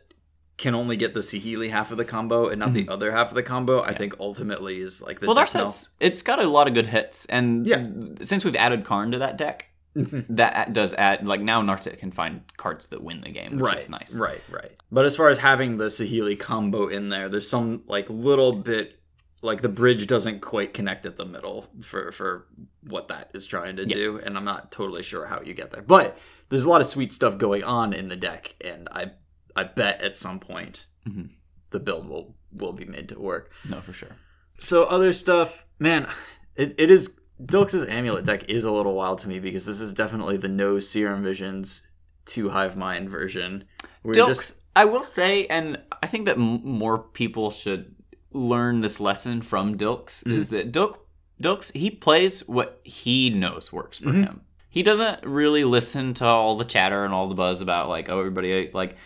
can 0.57 0.75
only 0.75 0.95
get 0.97 1.15
the 1.15 1.21
Saheeli 1.21 1.71
half 1.71 1.91
of 1.91 1.97
the 1.97 2.05
combo 2.05 2.49
and 2.49 2.61
not 2.61 2.75
the 2.75 2.87
other 2.89 3.11
half 3.13 3.31
of 3.31 3.35
the 3.35 3.43
combo. 3.43 3.83
I 3.83 3.95
think 3.95 4.15
ultimately 4.21 4.79
is 4.79 5.01
like 5.01 5.19
the 5.21 5.27
Well, 5.27 5.37
Narset's 5.37 5.89
it's 6.01 6.21
got 6.21 6.39
a 6.39 6.47
lot 6.47 6.69
of 6.69 6.75
good 6.75 6.87
hits, 6.87 7.25
and 7.27 7.67
Yeah. 7.67 7.87
since 8.21 8.45
we've 8.45 8.57
added 8.57 8.85
Karn 8.85 9.11
to 9.13 9.19
that 9.19 9.39
deck, 9.39 9.70
that 9.95 10.73
does 10.73 10.95
add 10.95 11.27
like 11.27 11.41
now 11.41 11.63
Narset 11.63 11.99
can 11.99 12.13
find 12.13 12.43
cards 12.57 12.89
that 12.89 13.03
win 13.03 13.21
the 13.23 13.31
game, 13.31 13.53
which 13.53 13.61
right, 13.61 13.77
is 13.77 13.89
nice. 13.89 14.15
Right, 14.15 14.41
right. 14.51 14.73
But 14.93 15.05
as 15.05 15.17
far 15.17 15.29
as 15.29 15.39
having 15.39 15.79
the 15.79 15.87
Saheeli 15.87 16.39
combo 16.39 16.87
in 16.87 17.09
there, 17.09 17.29
there's 17.29 17.49
some 17.49 17.83
like 17.87 18.09
little 18.09 18.53
bit 18.53 19.01
like 19.43 19.63
the 19.63 19.69
bridge 19.69 20.07
doesn't 20.07 20.41
quite 20.41 20.75
connect 20.75 21.07
at 21.07 21.17
the 21.17 21.25
middle 21.25 21.67
for 21.83 22.13
for 22.13 22.47
what 22.87 23.09
that 23.09 23.31
is 23.35 23.47
trying 23.47 23.77
to 23.77 23.87
do, 23.87 24.21
and 24.25 24.37
I'm 24.37 24.45
not 24.45 24.71
totally 24.71 25.03
sure 25.03 25.27
how 25.27 25.41
you 25.43 25.55
get 25.55 25.71
there. 25.71 25.83
But 25.83 26.19
there's 26.51 26.65
a 26.65 26.69
lot 26.69 26.81
of 26.81 26.87
sweet 26.87 27.13
stuff 27.13 27.37
going 27.39 27.65
on 27.65 27.93
in 27.93 28.09
the 28.09 28.17
deck, 28.17 28.55
and 28.61 28.89
I 28.93 29.13
I 29.57 29.65
bet 29.65 30.03
at 30.03 30.17
some 30.17 30.39
point 30.41 30.87
Mhm. 31.09 31.31
the 31.71 31.81
build 31.81 32.09
will 32.09 32.37
will 32.53 32.73
be 32.73 32.85
made 32.85 33.09
to 33.09 33.19
work. 33.19 33.51
No, 33.69 33.81
for 33.81 33.93
sure. 33.93 34.17
So 34.59 34.85
other 34.85 35.13
stuff, 35.13 35.65
man, 35.79 36.07
it, 36.55 36.75
it 36.79 36.91
is 36.91 37.17
Dilks's 37.45 37.87
amulet 37.87 38.25
deck 38.25 38.49
is 38.49 38.65
a 38.65 38.71
little 38.73 38.95
wild 38.95 39.19
to 39.21 39.29
me 39.29 39.39
because 39.39 39.67
this 39.67 39.81
is 39.81 39.93
definitely 39.93 40.37
the 40.37 40.49
no 40.49 40.79
serum 40.81 41.23
visions 41.23 41.83
to 42.27 42.51
hive 42.51 42.77
mind 42.77 43.09
version. 43.11 43.65
We're 44.03 44.13
Dilks, 44.13 44.55
I 44.77 44.85
will 44.85 45.05
say, 45.05 45.47
and 45.47 45.81
I 46.03 46.07
think 46.07 46.27
that 46.27 46.37
m- 46.37 46.61
more 46.65 46.99
people 46.99 47.51
should 47.51 47.95
learn 48.33 48.81
this 48.81 49.01
lesson 49.01 49.41
from 49.43 49.77
Dilks 49.77 50.23
Mm-hmm. 50.23 50.33
is 50.33 50.49
that 50.51 50.73
Dilk, 50.73 50.99
Dilks 51.43 51.73
he 51.75 51.91
plays 51.91 52.47
what 52.49 52.81
he 52.85 53.31
knows 53.31 53.73
works 53.73 53.99
for 53.99 54.11
Mm-hmm. 54.11 54.23
him. 54.23 54.41
He 54.69 54.85
doesn't 54.85 55.25
really 55.25 55.65
listen 55.65 56.15
to 56.15 56.27
all 56.27 56.57
the 56.57 56.65
chatter 56.65 57.05
and 57.05 57.13
all 57.13 57.29
the 57.29 57.35
buzz 57.35 57.61
about 57.61 57.89
like 57.89 58.09
oh 58.09 58.19
everybody 58.21 58.71
like 58.73 58.97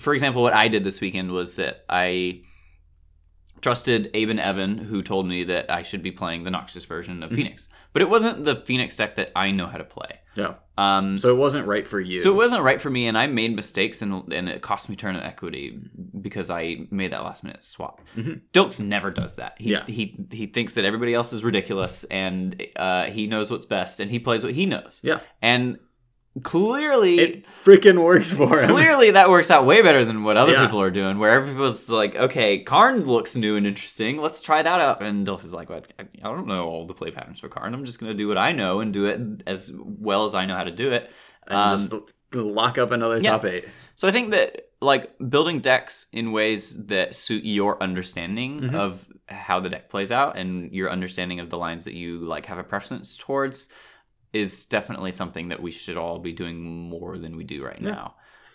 for 0.00 0.14
example 0.14 0.42
what 0.42 0.52
I 0.52 0.66
did 0.66 0.82
this 0.82 1.00
weekend 1.00 1.30
was 1.30 1.54
that 1.56 1.84
I 1.88 2.42
trusted 3.60 4.10
Abe 4.14 4.30
and 4.30 4.40
Evan 4.40 4.78
who 4.78 5.02
told 5.02 5.26
me 5.26 5.44
that 5.44 5.70
I 5.70 5.82
should 5.82 6.02
be 6.02 6.12
playing 6.12 6.44
the 6.44 6.50
Noxious 6.50 6.84
version 6.84 7.14
Mm-hmm. 7.16 7.22
of 7.24 7.30
Phoenix. 7.32 7.68
But 7.92 8.02
it 8.02 8.10
wasn't 8.10 8.44
the 8.44 8.56
Phoenix 8.56 8.96
deck 8.96 9.14
that 9.16 9.32
I 9.34 9.50
know 9.50 9.66
how 9.66 9.78
to 9.78 9.84
play. 9.84 10.20
yeah. 10.36 10.54
Um 10.78 11.16
So 11.18 11.30
it 11.30 11.38
wasn't 11.38 11.66
right 11.66 11.88
for 11.88 11.98
you. 11.98 12.18
so 12.18 12.30
it 12.30 12.36
wasn't 12.36 12.62
right 12.62 12.80
for 12.80 12.90
me, 12.90 13.06
and 13.08 13.16
I 13.16 13.26
made 13.26 13.56
mistakes, 13.56 14.02
and 14.02 14.30
and 14.32 14.48
it 14.48 14.60
cost 14.60 14.88
me 14.90 14.96
turn 14.96 15.16
of 15.16 15.22
equity 15.22 15.78
because 16.20 16.50
I 16.50 16.86
made 16.90 17.12
that 17.12 17.22
last 17.24 17.44
minute 17.44 17.64
swap. 17.64 18.00
Dilks 18.52 18.78
never 18.80 19.10
does 19.10 19.36
that. 19.36 19.54
He, 19.58 19.70
Yeah. 19.72 19.84
he 19.86 20.26
he 20.30 20.46
thinks 20.46 20.74
that 20.74 20.84
everybody 20.84 21.14
else 21.14 21.32
is 21.32 21.42
ridiculous, 21.42 22.04
and 22.04 22.62
uh, 22.76 23.04
he 23.04 23.26
knows 23.26 23.50
what's 23.50 23.66
best, 23.66 24.00
and 24.00 24.10
he 24.10 24.18
plays 24.18 24.44
what 24.44 24.52
he 24.52 24.66
knows. 24.66 25.00
yeah, 25.02 25.20
And 25.40 25.78
clearly, 26.42 27.18
it 27.18 27.46
freaking 27.64 28.02
works 28.02 28.32
for 28.32 28.60
him. 28.60 28.68
clearly 28.70 29.10
that 29.12 29.28
works 29.28 29.50
out 29.50 29.66
way 29.66 29.82
better 29.82 30.04
than 30.04 30.22
what 30.22 30.36
other 30.36 30.52
Yeah. 30.52 30.64
people 30.66 30.80
are 30.80 30.90
doing. 30.90 31.18
Where 31.18 31.32
everybody's 31.32 31.90
like, 31.90 32.14
okay, 32.14 32.60
Karn 32.60 33.04
looks 33.04 33.36
new 33.36 33.56
and 33.56 33.66
interesting. 33.66 34.18
Let's 34.18 34.40
try 34.40 34.62
that 34.62 34.80
out. 34.80 35.02
And 35.02 35.26
Dilks 35.26 35.44
is 35.44 35.54
like? 35.54 35.70
I 35.70 35.82
I 36.00 36.04
don't 36.22 36.46
know 36.46 36.66
all 36.66 36.86
the 36.86 36.94
play 36.94 37.10
patterns 37.10 37.40
for 37.40 37.48
Karn. 37.48 37.74
I'm 37.74 37.84
just 37.84 38.00
gonna 38.00 38.14
do 38.14 38.28
what 38.28 38.38
I 38.38 38.52
know 38.52 38.80
and 38.80 38.92
do 38.92 39.06
it 39.06 39.42
as 39.46 39.72
well 39.76 40.24
as 40.24 40.34
I 40.34 40.46
know 40.46 40.56
how 40.56 40.64
to 40.64 40.70
do 40.70 40.90
it. 40.92 41.10
and 41.46 41.56
Um, 41.56 41.76
just 41.76 41.92
lock 42.34 42.76
up 42.78 42.90
another 42.90 43.18
yeah. 43.18 43.30
top 43.32 43.44
eight. 43.44 43.64
So 43.94 44.08
I 44.08 44.10
think 44.10 44.30
that 44.32 44.62
like 44.82 45.12
building 45.30 45.60
decks 45.60 46.06
in 46.12 46.32
ways 46.32 46.86
that 46.86 47.14
suit 47.14 47.44
your 47.44 47.82
understanding 47.82 48.60
Mm-hmm. 48.60 48.74
of 48.76 49.06
how 49.28 49.58
the 49.58 49.68
deck 49.68 49.88
plays 49.88 50.12
out 50.12 50.36
and 50.36 50.72
your 50.72 50.88
understanding 50.90 51.40
of 51.40 51.50
the 51.50 51.56
lines 51.58 51.84
that 51.86 51.94
you 51.94 52.18
like 52.18 52.46
have 52.46 52.58
a 52.58 52.62
preference 52.62 53.16
towards 53.16 53.68
is 54.32 54.66
definitely 54.66 55.12
something 55.12 55.48
that 55.48 55.62
we 55.62 55.70
should 55.70 55.96
all 55.96 56.18
be 56.18 56.32
doing 56.32 56.62
more 56.62 57.18
than 57.18 57.36
we 57.36 57.44
do 57.44 57.64
right 57.64 57.80
now. 57.80 58.14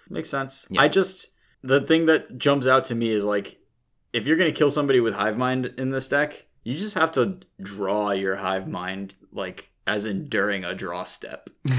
Makes 0.10 0.30
sense. 0.30 0.68
Yeah. 0.70 0.82
I 0.82 0.88
just 0.88 1.28
the 1.64 1.82
thing 1.82 2.06
that 2.08 2.38
jumps 2.38 2.68
out 2.68 2.86
to 2.86 2.96
me 2.96 3.10
is 3.10 3.24
like 3.24 3.58
if 4.14 4.28
you're 4.28 4.38
gonna 4.38 4.52
kill 4.52 4.70
somebody 4.72 5.00
with 5.00 5.14
hive 5.14 5.38
mind 5.38 5.74
in 5.78 5.92
this 5.92 6.08
deck, 6.08 6.48
you 6.64 6.78
just 6.78 6.96
have 6.96 7.12
to 7.14 7.40
draw 7.62 8.12
your 8.12 8.36
hive 8.38 8.68
mind 8.68 9.16
like 9.32 9.70
as 9.88 10.06
in 10.06 10.26
during 10.26 10.64
a 10.64 10.74
draw 10.76 11.04
step. 11.04 11.50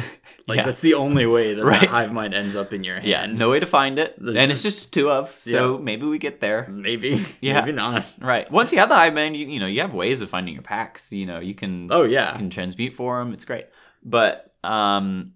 Like 0.49 0.57
Yeah. 0.57 0.65
that's 0.65 0.81
the 0.81 0.95
only 0.95 1.25
way 1.25 1.55
that 1.55 1.65
Right. 1.65 1.81
that 1.83 1.89
hive 1.91 2.13
mind 2.13 2.35
ends 2.35 2.57
up 2.57 2.73
in 2.73 2.83
your 2.83 2.97
hand. 2.97 3.07
Yeah, 3.07 3.27
no 3.27 3.51
way 3.51 3.61
to 3.61 3.67
find 3.67 3.97
it. 3.99 4.17
There's 4.19 4.37
and 4.37 4.51
it's 4.51 4.63
just 4.63 4.93
two 4.93 5.09
of, 5.09 5.35
so 5.41 5.77
Yeah. 5.77 5.83
maybe 5.85 6.05
we 6.07 6.19
get 6.19 6.41
there. 6.41 6.67
Maybe. 6.69 7.25
Yeah. 7.41 7.61
Maybe 7.61 7.71
not. 7.73 8.13
Right. 8.21 8.51
Once 8.51 8.73
you 8.73 8.79
have 8.81 8.89
the 8.89 8.97
hive 8.97 9.15
mind, 9.15 9.37
you, 9.37 9.47
you 9.47 9.61
know, 9.61 9.67
you 9.69 9.81
have 9.83 9.95
ways 9.95 10.21
of 10.21 10.29
finding 10.31 10.55
your 10.55 10.63
pacts. 10.65 11.13
You 11.13 11.27
know, 11.27 11.39
you 11.39 11.55
can 11.55 11.89
Oh 11.93 12.03
yeah. 12.03 12.33
you 12.33 12.39
can 12.39 12.51
transmute 12.51 12.93
for 12.95 13.19
them. 13.21 13.33
It's 13.33 13.45
great. 13.45 13.67
But 14.05 14.53
um, 14.65 15.35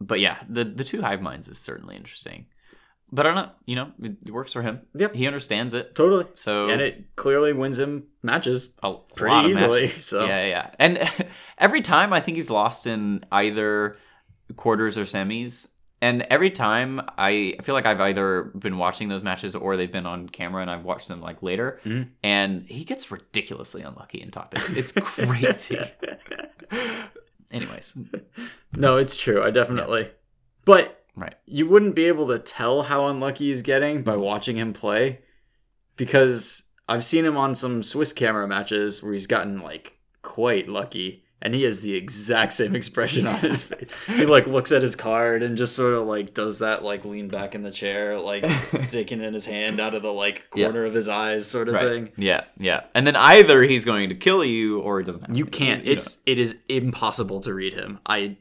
but 0.00 0.20
yeah, 0.20 0.38
the 0.48 0.64
the 0.64 0.84
two 0.84 1.00
hive 1.00 1.22
minds 1.22 1.48
is 1.48 1.58
certainly 1.58 1.96
interesting. 1.96 2.46
But 3.12 3.26
I 3.26 3.34
don't 3.34 3.46
know. 3.46 3.52
You 3.66 3.76
know, 3.76 3.92
it, 4.02 4.30
works 4.32 4.52
for 4.52 4.62
him. 4.62 4.80
Yep. 4.96 5.14
He 5.14 5.26
understands 5.28 5.72
it. 5.72 5.94
Totally. 5.94 6.26
So 6.34 6.68
And 6.68 6.80
it 6.80 7.14
clearly 7.14 7.52
wins 7.52 7.78
him 7.78 8.08
matches. 8.24 8.72
a 8.82 8.94
pretty 9.14 9.50
easily, 9.50 9.82
matches. 9.82 10.04
so. 10.06 10.24
Yeah, 10.24 10.46
yeah. 10.46 10.70
And 10.80 10.98
every 11.58 11.80
time 11.80 12.12
I 12.12 12.18
think 12.20 12.36
he's 12.36 12.50
lost 12.50 12.88
in 12.88 13.24
either 13.30 13.98
quarters 14.56 14.98
or 14.98 15.02
semis. 15.04 15.68
And 16.02 16.22
every 16.22 16.50
time 16.50 17.00
I 17.16 17.54
I 17.58 17.62
feel 17.62 17.74
like 17.76 17.86
I've 17.86 18.00
either 18.00 18.50
been 18.58 18.78
watching 18.78 19.08
those 19.08 19.22
matches 19.22 19.54
or 19.54 19.76
they've 19.76 19.92
been 19.92 20.06
on 20.06 20.28
camera 20.28 20.62
and 20.62 20.70
I've 20.70 20.84
watched 20.84 21.06
them 21.06 21.20
like 21.20 21.40
later. 21.40 21.80
Mhm. 21.84 22.08
And 22.24 22.62
he 22.64 22.84
gets 22.84 23.12
ridiculously 23.12 23.82
unlucky 23.82 24.20
in 24.22 24.32
top 24.32 24.54
eight. 24.56 24.76
It's 24.76 24.90
crazy. 24.90 25.78
Anyways, 27.54 27.96
No, 28.76 28.96
it's 28.96 29.16
true. 29.16 29.42
I 29.42 29.50
definitely. 29.50 30.10
But 30.64 31.04
right. 31.14 31.34
you 31.46 31.68
wouldn't 31.68 31.94
be 31.94 32.06
able 32.06 32.26
to 32.28 32.38
tell 32.38 32.82
how 32.82 33.06
unlucky 33.06 33.46
he's 33.46 33.62
getting 33.62 34.02
by 34.02 34.16
watching 34.16 34.56
him 34.56 34.72
play 34.72 35.20
because 35.96 36.64
I've 36.88 37.04
seen 37.04 37.24
him 37.24 37.36
on 37.36 37.54
some 37.54 37.82
Swiss 37.82 38.12
camera 38.12 38.48
matches 38.48 39.02
where 39.02 39.12
he's 39.12 39.26
gotten 39.28 39.60
like 39.60 40.00
quite 40.22 40.68
lucky 40.68 41.23
and 41.44 41.54
he 41.54 41.62
has 41.64 41.80
the 41.82 41.94
exact 41.94 42.52
same 42.54 42.74
expression 42.74 43.26
on 43.26 43.38
his 43.40 43.62
face. 43.64 43.88
He 44.06 44.24
like 44.26 44.46
looks 44.46 44.72
at 44.72 44.82
his 44.82 44.96
card 44.96 45.42
and 45.42 45.56
just 45.56 45.74
sort 45.76 45.94
of 45.94 46.06
like 46.06 46.34
does 46.34 46.58
that 46.60 46.82
like 46.82 47.04
lean 47.04 47.28
back 47.28 47.54
in 47.54 47.62
the 47.62 47.70
chair 47.70 48.18
like 48.18 48.44
taking 48.90 49.22
in 49.22 49.34
his 49.34 49.46
hand 49.46 49.78
out 49.80 49.94
of 49.94 50.02
the 50.02 50.12
like 50.12 50.48
Yeah. 50.54 50.66
corner 50.66 50.84
of 50.84 50.94
his 50.94 51.08
eyes 51.08 51.46
sort 51.46 51.68
of 51.68 51.74
Right. 51.74 51.84
thing. 51.84 52.12
Yeah, 52.16 52.44
yeah. 52.58 52.84
And 52.94 53.06
then 53.06 53.16
either 53.16 53.62
he's 53.62 53.84
going 53.84 54.08
to 54.08 54.14
kill 54.14 54.44
you 54.44 54.80
or 54.80 54.98
he 55.00 55.04
doesn't 55.04 55.26
have 55.28 55.36
You 55.36 55.46
can't. 55.46 55.84
know. 55.84 55.90
It's 55.92 56.18
it 56.26 56.38
is 56.38 56.56
impossible 56.68 57.40
to 57.42 57.52
read 57.54 57.74
him. 57.74 58.00
I 58.06 58.36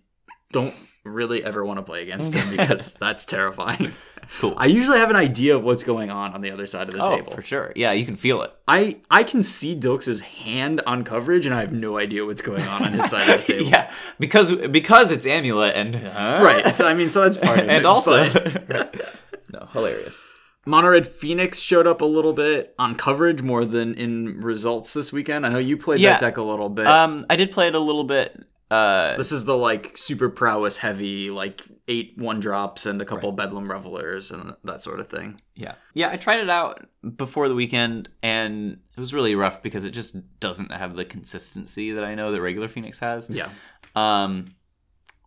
don't 0.51 0.73
really 1.03 1.43
ever 1.43 1.65
want 1.65 1.77
to 1.79 1.83
play 1.83 2.01
against 2.03 2.33
him 2.35 2.55
because 2.55 2.93
that's 2.93 3.25
terrifying. 3.25 3.91
Cool. 4.39 4.53
I 4.57 4.65
usually 4.65 4.97
have 4.97 5.09
an 5.09 5.15
idea 5.15 5.55
of 5.55 5.63
what's 5.63 5.83
going 5.83 6.09
on 6.09 6.33
on 6.33 6.41
the 6.41 6.49
other 6.51 6.65
side 6.65 6.87
of 6.89 6.95
the 6.95 7.03
oh, 7.03 7.15
table. 7.17 7.31
for 7.31 7.41
sure. 7.43 7.71
Yeah, 7.75 7.91
you 7.91 8.03
can 8.05 8.15
feel 8.15 8.41
it. 8.41 8.51
I 8.67 8.97
I 9.11 9.23
can 9.23 9.43
see 9.43 9.75
Dilks's 9.75 10.21
hand 10.21 10.81
on 10.87 11.03
coverage, 11.03 11.45
and 11.45 11.53
I 11.53 11.61
have 11.61 11.71
no 11.71 11.97
idea 11.97 12.25
what's 12.25 12.41
going 12.41 12.63
on 12.63 12.83
on 12.83 12.91
his 12.93 13.09
side 13.09 13.29
of 13.29 13.45
the 13.45 13.53
table. 13.53 13.69
yeah, 13.69 13.91
because 14.19 14.51
because 14.69 15.11
it's 15.11 15.25
amulet 15.27 15.75
and 15.75 15.95
huh? 15.95 16.41
Right. 16.43 16.75
So 16.75 16.87
I 16.87 16.93
mean, 16.93 17.09
so 17.09 17.21
that's 17.21 17.37
part 17.37 17.59
of 17.59 17.65
it. 17.69 17.69
and 17.69 17.85
also 17.85 18.27
no 19.51 19.67
hilarious. 19.71 20.25
Monored 20.65 21.05
Phoenix 21.05 21.59
showed 21.59 21.85
up 21.87 22.01
a 22.01 22.05
little 22.05 22.31
bit 22.33 22.73
on 22.79 22.95
coverage 22.95 23.41
more 23.41 23.65
than 23.65 23.93
in 23.95 24.39
results 24.39 24.93
this 24.93 25.11
weekend. 25.11 25.45
I 25.45 25.49
know 25.49 25.57
you 25.59 25.75
played 25.77 25.99
Yeah. 25.99 26.11
that 26.11 26.21
deck 26.21 26.37
a 26.37 26.41
little 26.41 26.69
bit. 26.69 26.87
Um, 26.87 27.25
I 27.29 27.35
did 27.35 27.51
play 27.51 27.67
it 27.67 27.75
a 27.75 27.79
little 27.79 28.05
bit. 28.05 28.45
Uh, 28.71 29.17
this 29.17 29.31
is 29.33 29.43
the 29.45 29.57
like 29.57 29.97
super 29.97 30.29
prowess 30.29 30.77
heavy, 30.77 31.29
like 31.29 31.61
eight 31.87 32.13
one 32.17 32.39
drops 32.39 32.85
and 32.85 33.01
a 33.01 33.05
couple 33.05 33.31
Bedlam 33.33 33.69
Revelers 33.69 34.31
and 34.31 34.55
that 34.63 34.81
sort 34.81 34.99
of 35.01 35.09
thing. 35.09 35.39
yeah, 35.55 35.75
yeah. 35.93 36.09
I 36.09 36.15
tried 36.17 36.39
it 36.39 36.49
out 36.49 36.85
before 37.17 37.49
the 37.49 37.55
weekend, 37.55 38.09
and 38.21 38.79
it 38.95 38.99
was 38.99 39.13
really 39.13 39.35
rough 39.35 39.61
because 39.61 39.83
it 39.83 39.91
just 39.91 40.15
doesn't 40.39 40.71
have 40.71 40.95
the 40.95 41.03
consistency 41.05 41.91
that 41.91 42.03
I 42.03 42.15
know 42.15 42.31
that 42.31 42.41
regular 42.41 42.67
Phoenix 42.69 42.99
has. 42.99 43.29
Yeah. 43.29 43.49
Um, 43.95 44.55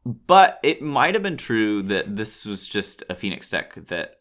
but 0.04 0.60
it 0.62 0.80
might 0.82 1.14
have 1.14 1.22
been 1.22 1.36
true 1.36 1.82
that 1.82 2.16
this 2.16 2.44
was 2.46 2.68
just 2.68 3.02
a 3.10 3.14
Phoenix 3.14 3.48
deck 3.50 3.74
that 3.74 4.20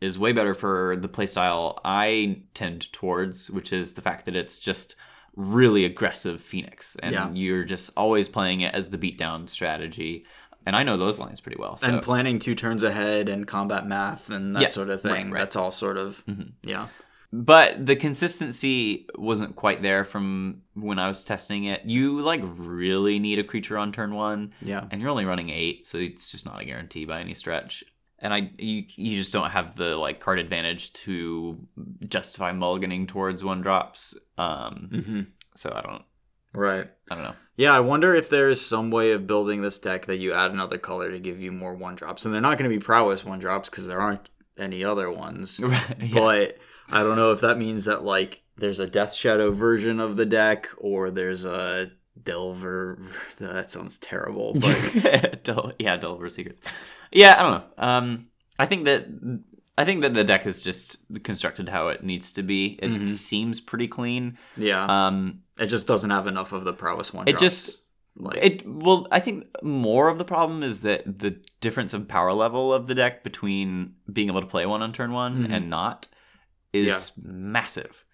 is 0.00 0.18
way 0.18 0.32
better 0.32 0.54
for 0.54 0.96
the 0.96 1.08
playstyle 1.08 1.78
I 1.84 2.42
tend 2.54 2.92
towards, 2.92 3.50
which 3.50 3.72
is 3.72 3.94
the 3.94 4.02
fact 4.02 4.26
that 4.26 4.36
it's 4.36 4.58
just 4.58 4.94
really 5.34 5.84
aggressive 5.84 6.40
Phoenix, 6.40 6.96
and 7.02 7.12
Yeah. 7.12 7.30
you're 7.32 7.64
just 7.64 7.90
always 7.96 8.28
playing 8.28 8.60
it 8.60 8.74
as 8.74 8.90
the 8.90 8.98
beatdown 8.98 9.48
strategy. 9.48 10.24
And 10.66 10.74
I 10.76 10.82
know 10.82 10.96
those 10.96 11.18
lines 11.20 11.40
pretty 11.40 11.58
well. 11.60 11.76
So. 11.78 11.86
and 11.86 12.02
planning 12.02 12.38
two 12.40 12.54
turns 12.56 12.82
ahead 12.82 13.28
and 13.28 13.46
combat 13.46 13.86
math 13.86 14.28
and 14.30 14.54
that 14.56 14.62
Yeah, 14.62 14.68
sort 14.68 14.90
of 14.90 15.00
thing. 15.00 15.30
right. 15.30 15.38
That's 15.38 15.54
all 15.56 15.70
sort 15.70 15.96
of 15.96 16.24
Mhm. 16.26 16.52
yeah. 16.62 16.88
but 17.32 17.84
the 17.84 17.96
consistency 17.96 19.06
wasn't 19.16 19.56
quite 19.56 19.82
there 19.82 20.04
from 20.04 20.62
when 20.74 20.98
I 20.98 21.06
was 21.08 21.22
testing 21.24 21.64
it. 21.64 21.84
You 21.84 22.20
like 22.20 22.40
really 22.44 23.18
need 23.18 23.38
a 23.38 23.44
creature 23.44 23.76
on 23.78 23.92
turn 23.92 24.14
one, 24.14 24.52
Yeah. 24.62 24.84
and 24.90 25.00
you're 25.00 25.10
only 25.10 25.24
running 25.24 25.50
eight, 25.50 25.86
so 25.86 25.98
it's 25.98 26.30
just 26.30 26.46
not 26.46 26.60
a 26.60 26.64
guarantee 26.64 27.04
by 27.04 27.20
any 27.20 27.34
stretch. 27.34 27.84
And 28.18 28.32
I, 28.32 28.50
you, 28.58 28.84
you 28.96 29.16
just 29.16 29.32
don't 29.32 29.50
have 29.50 29.76
the 29.76 29.96
like 29.96 30.20
card 30.20 30.38
advantage 30.38 30.92
to 31.04 31.58
justify 32.08 32.52
mulliganing 32.52 33.06
towards 33.06 33.44
one 33.44 33.60
drops. 33.60 34.14
Um, 34.38 35.02
hmm 35.04 35.20
so 35.54 35.72
I 35.74 35.80
don't, 35.80 36.02
Right. 36.56 36.88
I 37.10 37.14
don't 37.14 37.24
know. 37.24 37.34
Yeah, 37.56 37.72
I 37.74 37.80
wonder 37.80 38.14
if 38.14 38.28
there 38.28 38.50
is 38.50 38.64
some 38.64 38.90
way 38.90 39.12
of 39.12 39.26
building 39.26 39.62
this 39.62 39.78
deck 39.78 40.06
that 40.06 40.18
you 40.18 40.32
add 40.32 40.50
another 40.50 40.78
color 40.78 41.10
to 41.10 41.18
give 41.18 41.40
you 41.40 41.52
more 41.52 41.74
one 41.74 41.94
drops. 41.94 42.24
And 42.24 42.34
they're 42.34 42.40
not 42.40 42.58
going 42.58 42.70
to 42.70 42.76
be 42.76 42.82
prowess 42.82 43.24
one 43.24 43.38
drops 43.38 43.70
because 43.70 43.86
there 43.86 44.00
aren't 44.00 44.28
any 44.58 44.84
other 44.84 45.10
ones. 45.10 45.60
Yeah. 46.00 46.10
But 46.12 46.58
I 46.90 47.02
don't 47.02 47.16
know 47.16 47.32
if 47.32 47.40
that 47.40 47.58
means 47.58 47.84
that 47.86 48.04
like 48.04 48.42
there's 48.56 48.80
a 48.80 48.86
Death 48.86 49.12
Shadow 49.14 49.50
version 49.52 50.00
of 50.00 50.16
the 50.16 50.26
deck 50.26 50.68
or 50.78 51.10
there's 51.10 51.44
a 51.44 51.90
Delver. 52.22 52.98
That 53.38 53.70
sounds 53.70 53.98
terrible, 53.98 54.54
but 54.54 55.40
Del- 55.44 55.72
yeah, 55.78 55.96
Delver 55.96 56.28
Secrets. 56.30 56.60
Yeah, 57.12 57.36
I 57.38 57.42
don't 57.42 57.52
know. 57.52 57.64
Um, 57.84 58.26
I 58.58 58.66
think 58.66 58.84
that 58.86 59.06
I 59.78 59.84
think 59.84 60.00
that 60.02 60.14
the 60.14 60.24
deck 60.24 60.46
is 60.46 60.62
just 60.62 60.96
constructed 61.22 61.68
how 61.68 61.88
it 61.88 62.02
needs 62.02 62.32
to 62.32 62.42
be. 62.42 62.78
It 62.82 62.90
Mhm. 62.90 63.16
seems 63.16 63.60
pretty 63.60 63.88
clean. 63.88 64.38
yeah, 64.56 64.84
Um, 64.86 65.42
it 65.58 65.66
just 65.66 65.86
doesn't 65.86 66.10
have 66.10 66.26
enough 66.26 66.52
of 66.52 66.64
the 66.64 66.72
prowess 66.72 67.12
one. 67.12 67.26
it 67.28 67.32
drops. 67.32 67.42
just 67.42 67.80
like 68.18 68.38
it 68.42 68.66
well, 68.66 69.06
I 69.10 69.20
think 69.20 69.46
more 69.62 70.08
of 70.08 70.18
the 70.18 70.24
problem 70.24 70.62
is 70.62 70.80
that 70.82 71.18
the 71.18 71.38
difference 71.60 71.92
of 71.92 72.08
power 72.08 72.32
level 72.32 72.72
of 72.72 72.86
the 72.86 72.94
deck 72.94 73.22
between 73.22 73.94
being 74.12 74.28
able 74.28 74.40
to 74.40 74.46
play 74.46 74.64
one 74.66 74.80
on 74.82 74.92
turn 74.92 75.12
one 75.12 75.44
Mhm. 75.46 75.52
and 75.52 75.70
not 75.70 76.08
is 76.72 77.12
massive. 77.22 78.04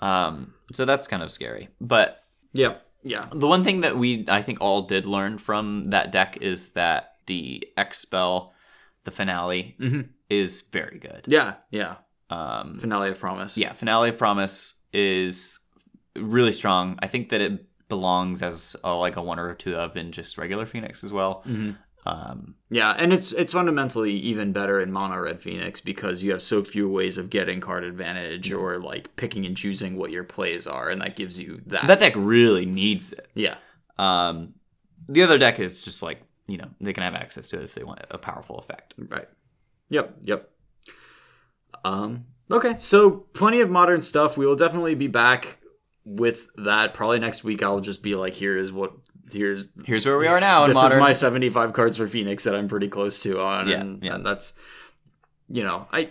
Um, 0.00 0.54
so 0.72 0.84
that's 0.84 1.08
kind 1.08 1.22
of 1.22 1.30
scary. 1.30 1.68
But 1.80 2.22
yeah, 2.52 2.76
yeah, 3.02 3.24
the 3.32 3.46
one 3.46 3.64
thing 3.64 3.80
that 3.80 3.96
we 3.96 4.24
I 4.28 4.42
think 4.42 4.58
all 4.60 4.82
did 4.82 5.06
learn 5.06 5.38
from 5.38 5.84
that 5.86 6.12
deck 6.12 6.38
is 6.40 6.70
that 6.70 7.14
the 7.26 7.66
X 7.76 7.98
spell, 7.98 8.52
the 9.04 9.10
finale, 9.10 9.76
Mhm. 9.80 10.08
is 10.28 10.62
very 10.62 10.98
good. 10.98 11.24
yeah, 11.28 11.54
yeah. 11.70 11.96
Um, 12.28 12.78
Finale 12.78 13.10
of 13.10 13.18
Promise. 13.20 13.56
yeah, 13.56 13.72
finale 13.72 14.08
of 14.10 14.18
promise 14.18 14.74
is 14.92 15.60
really 16.20 16.52
strong. 16.52 16.98
I 17.02 17.06
think 17.06 17.28
that 17.30 17.40
it 17.40 17.64
belongs 17.88 18.42
as 18.42 18.74
a, 18.82 18.92
like 18.94 19.16
a 19.16 19.22
one 19.22 19.38
or 19.38 19.48
a 19.50 19.54
two 19.56 19.76
of 19.76 19.96
in 19.96 20.10
just 20.12 20.36
regular 20.38 20.66
Phoenix 20.66 21.04
as 21.04 21.12
well. 21.12 21.42
Mhm. 21.46 21.76
Um, 22.04 22.54
Yeah, 22.70 22.92
and 22.98 23.12
it's 23.12 23.32
it's 23.32 23.52
fundamentally 23.52 24.12
even 24.12 24.52
better 24.52 24.80
in 24.80 24.92
mono 24.92 25.18
red 25.18 25.40
Phoenix 25.40 25.80
because 25.80 26.22
you 26.22 26.30
have 26.30 26.40
so 26.42 26.62
few 26.62 26.88
ways 26.88 27.18
of 27.18 27.30
getting 27.30 27.60
card 27.60 27.82
advantage 27.82 28.52
or 28.52 28.78
like 28.78 29.14
picking 29.16 29.44
and 29.44 29.56
choosing 29.56 29.96
what 29.96 30.12
your 30.12 30.22
plays 30.24 30.66
are, 30.68 30.88
and 30.88 31.00
that 31.02 31.16
gives 31.16 31.38
you 31.40 31.62
that. 31.66 31.86
that 31.88 31.98
deck 31.98 32.12
really 32.16 32.64
needs 32.64 33.12
it. 33.12 33.28
yeah, 33.34 33.56
Um, 33.98 34.54
the 35.08 35.22
other 35.24 35.36
deck 35.38 35.58
is 35.58 35.84
just 35.84 36.00
like 36.02 36.22
you 36.46 36.58
know 36.58 36.68
they 36.80 36.92
can 36.92 37.02
have 37.02 37.14
access 37.16 37.48
to 37.48 37.56
it 37.58 37.64
if 37.64 37.74
they 37.74 37.82
want 37.82 38.00
a 38.10 38.18
powerful 38.18 38.56
effect. 38.58 38.94
right. 39.08 39.28
Yep, 39.88 40.16
yep. 40.22 40.50
Um. 41.84 42.24
Okay, 42.50 42.74
so 42.78 43.10
plenty 43.10 43.60
of 43.60 43.68
modern 43.70 44.02
stuff. 44.02 44.36
We 44.38 44.46
will 44.46 44.54
definitely 44.56 44.94
be 44.94 45.08
back 45.08 45.58
with 46.06 46.48
that. 46.56 46.94
Probably 46.94 47.18
next 47.18 47.44
week. 47.44 47.62
I'll 47.62 47.80
just 47.80 48.02
be 48.02 48.14
like, 48.14 48.32
here 48.32 48.56
is 48.56 48.72
what. 48.72 48.92
Here's 49.32 49.66
Here's 49.84 50.06
where 50.06 50.16
we 50.18 50.28
are 50.28 50.38
now 50.38 50.62
in 50.64 50.70
this 50.70 50.76
modern. 50.76 50.98
is 50.98 51.00
my 51.00 51.12
75 51.12 51.72
cards 51.72 51.96
for 51.96 52.06
Phoenix 52.06 52.44
that 52.44 52.54
I'm 52.54 52.68
pretty 52.68 52.86
close 52.86 53.20
to 53.24 53.40
on, 53.40 53.66
Yeah, 53.68 53.80
and, 53.80 54.00
yeah. 54.02 54.14
and 54.14 54.24
that's 54.24 54.52
you 55.48 55.64
know, 55.64 55.88
I, 55.92 56.10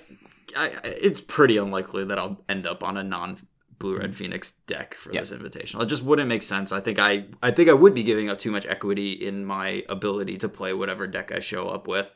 I, 0.57 0.71
it's 0.83 1.21
pretty 1.21 1.55
unlikely 1.55 2.03
that 2.05 2.19
I'll 2.19 2.43
end 2.49 2.67
up 2.67 2.83
on 2.83 2.97
a 2.97 3.03
non 3.03 3.37
blue 3.79 3.97
red 3.97 4.15
Phoenix 4.17 4.51
deck 4.67 4.95
for 4.95 5.09
Mm-hmm. 5.09 5.15
Yeah. 5.15 5.21
this 5.21 5.31
invitation. 5.31 5.79
It 5.81 5.85
just 5.85 6.03
wouldn't 6.03 6.27
make 6.27 6.43
sense. 6.43 6.73
I 6.73 6.81
think 6.81 6.99
I, 6.99 7.27
I 7.41 7.51
think 7.51 7.69
I 7.69 7.73
would 7.73 7.93
be 7.93 8.03
giving 8.03 8.29
up 8.29 8.37
too 8.37 8.51
much 8.51 8.65
equity 8.65 9.13
in 9.13 9.45
my 9.45 9.85
ability 9.87 10.37
to 10.39 10.49
play 10.49 10.73
whatever 10.73 11.07
deck 11.07 11.31
I 11.33 11.39
show 11.39 11.69
up 11.69 11.87
with, 11.87 12.13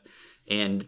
and 0.48 0.86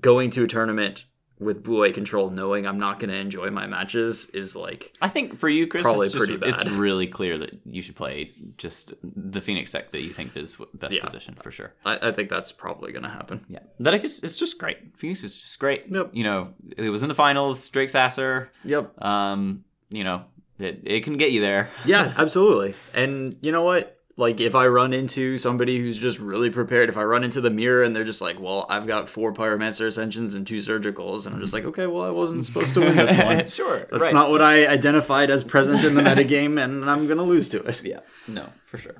going 0.00 0.30
to 0.30 0.44
a 0.44 0.46
tournament 0.46 1.04
with 1.40 1.62
blue 1.62 1.84
eye 1.84 1.92
control, 1.92 2.30
knowing 2.30 2.66
I'm 2.66 2.78
not 2.78 2.98
going 2.98 3.10
to 3.10 3.16
enjoy 3.16 3.50
my 3.50 3.66
matches, 3.66 4.26
is 4.30 4.56
like 4.56 4.92
I 5.00 5.08
think 5.08 5.38
for 5.38 5.48
you, 5.48 5.66
Chris, 5.66 5.82
Probably 5.82 6.06
it's, 6.06 6.14
just, 6.14 6.26
pretty 6.26 6.38
bad. 6.38 6.50
it's 6.50 6.64
really 6.64 7.06
clear 7.06 7.38
that 7.38 7.58
you 7.64 7.80
should 7.82 7.94
play 7.96 8.32
just 8.56 8.94
the 9.02 9.40
Phoenix 9.40 9.72
deck 9.72 9.90
that 9.92 10.02
you 10.02 10.10
think 10.10 10.36
is 10.36 10.56
best 10.74 10.94
Yeah. 10.94 11.04
position 11.04 11.34
for 11.34 11.50
sure. 11.50 11.74
I, 11.84 12.08
I 12.08 12.12
think 12.12 12.28
that's 12.30 12.50
probably 12.52 12.92
going 12.92 13.04
to 13.04 13.08
happen. 13.10 13.44
Yeah, 13.48 13.60
that 13.80 13.90
deck 13.92 14.04
is 14.04 14.20
it's 14.22 14.38
just 14.38 14.58
great. 14.58 14.96
Phoenix 14.96 15.22
is 15.22 15.40
just 15.40 15.58
great. 15.58 15.84
Yep. 15.88 16.10
You 16.12 16.24
know, 16.24 16.54
it 16.76 16.90
was 16.90 17.02
in 17.02 17.08
the 17.08 17.14
finals. 17.14 17.68
Drake 17.68 17.90
Sasser. 17.90 18.50
Yep. 18.64 19.00
Um, 19.04 19.64
you 19.90 20.04
know, 20.04 20.24
it, 20.58 20.82
it 20.84 21.04
can 21.04 21.16
get 21.16 21.30
you 21.30 21.40
there. 21.40 21.68
Yeah, 21.84 22.12
absolutely. 22.16 22.74
And 22.94 23.36
you 23.40 23.52
know 23.52 23.62
what? 23.62 23.94
Like 24.18 24.40
if 24.40 24.54
I 24.56 24.66
run 24.66 24.92
into 24.92 25.38
somebody 25.38 25.78
who's 25.78 25.96
just 25.96 26.18
really 26.18 26.50
prepared, 26.50 26.88
if 26.88 26.96
I 26.96 27.04
run 27.04 27.22
into 27.22 27.40
the 27.40 27.50
mirror 27.50 27.84
and 27.84 27.94
they're 27.94 28.02
just 28.02 28.20
like, 28.20 28.40
"Well, 28.40 28.66
I've 28.68 28.86
got 28.86 29.08
four 29.08 29.32
Pyromancer 29.32 29.86
Ascensions 29.86 30.34
and 30.34 30.44
two 30.44 30.56
Surgicals," 30.56 31.24
and 31.24 31.34
I'm 31.36 31.40
just 31.40 31.52
like, 31.52 31.64
"Okay, 31.64 31.86
well, 31.86 32.02
I 32.02 32.10
wasn't 32.10 32.44
supposed 32.44 32.74
to 32.74 32.80
win 32.80 32.96
this 32.96 33.16
one. 33.16 33.48
sure, 33.48 33.86
That's 33.92 34.04
right. 34.06 34.12
not 34.14 34.30
what 34.30 34.42
I 34.42 34.66
identified 34.66 35.30
as 35.30 35.44
present 35.44 35.84
in 35.84 35.94
the 35.94 36.02
metagame, 36.10 36.60
and 36.62 36.90
I'm 36.90 37.06
gonna 37.06 37.22
lose 37.22 37.48
to 37.50 37.62
it." 37.62 37.80
Yeah, 37.84 38.00
no, 38.26 38.48
for 38.66 38.76
sure. 38.76 38.96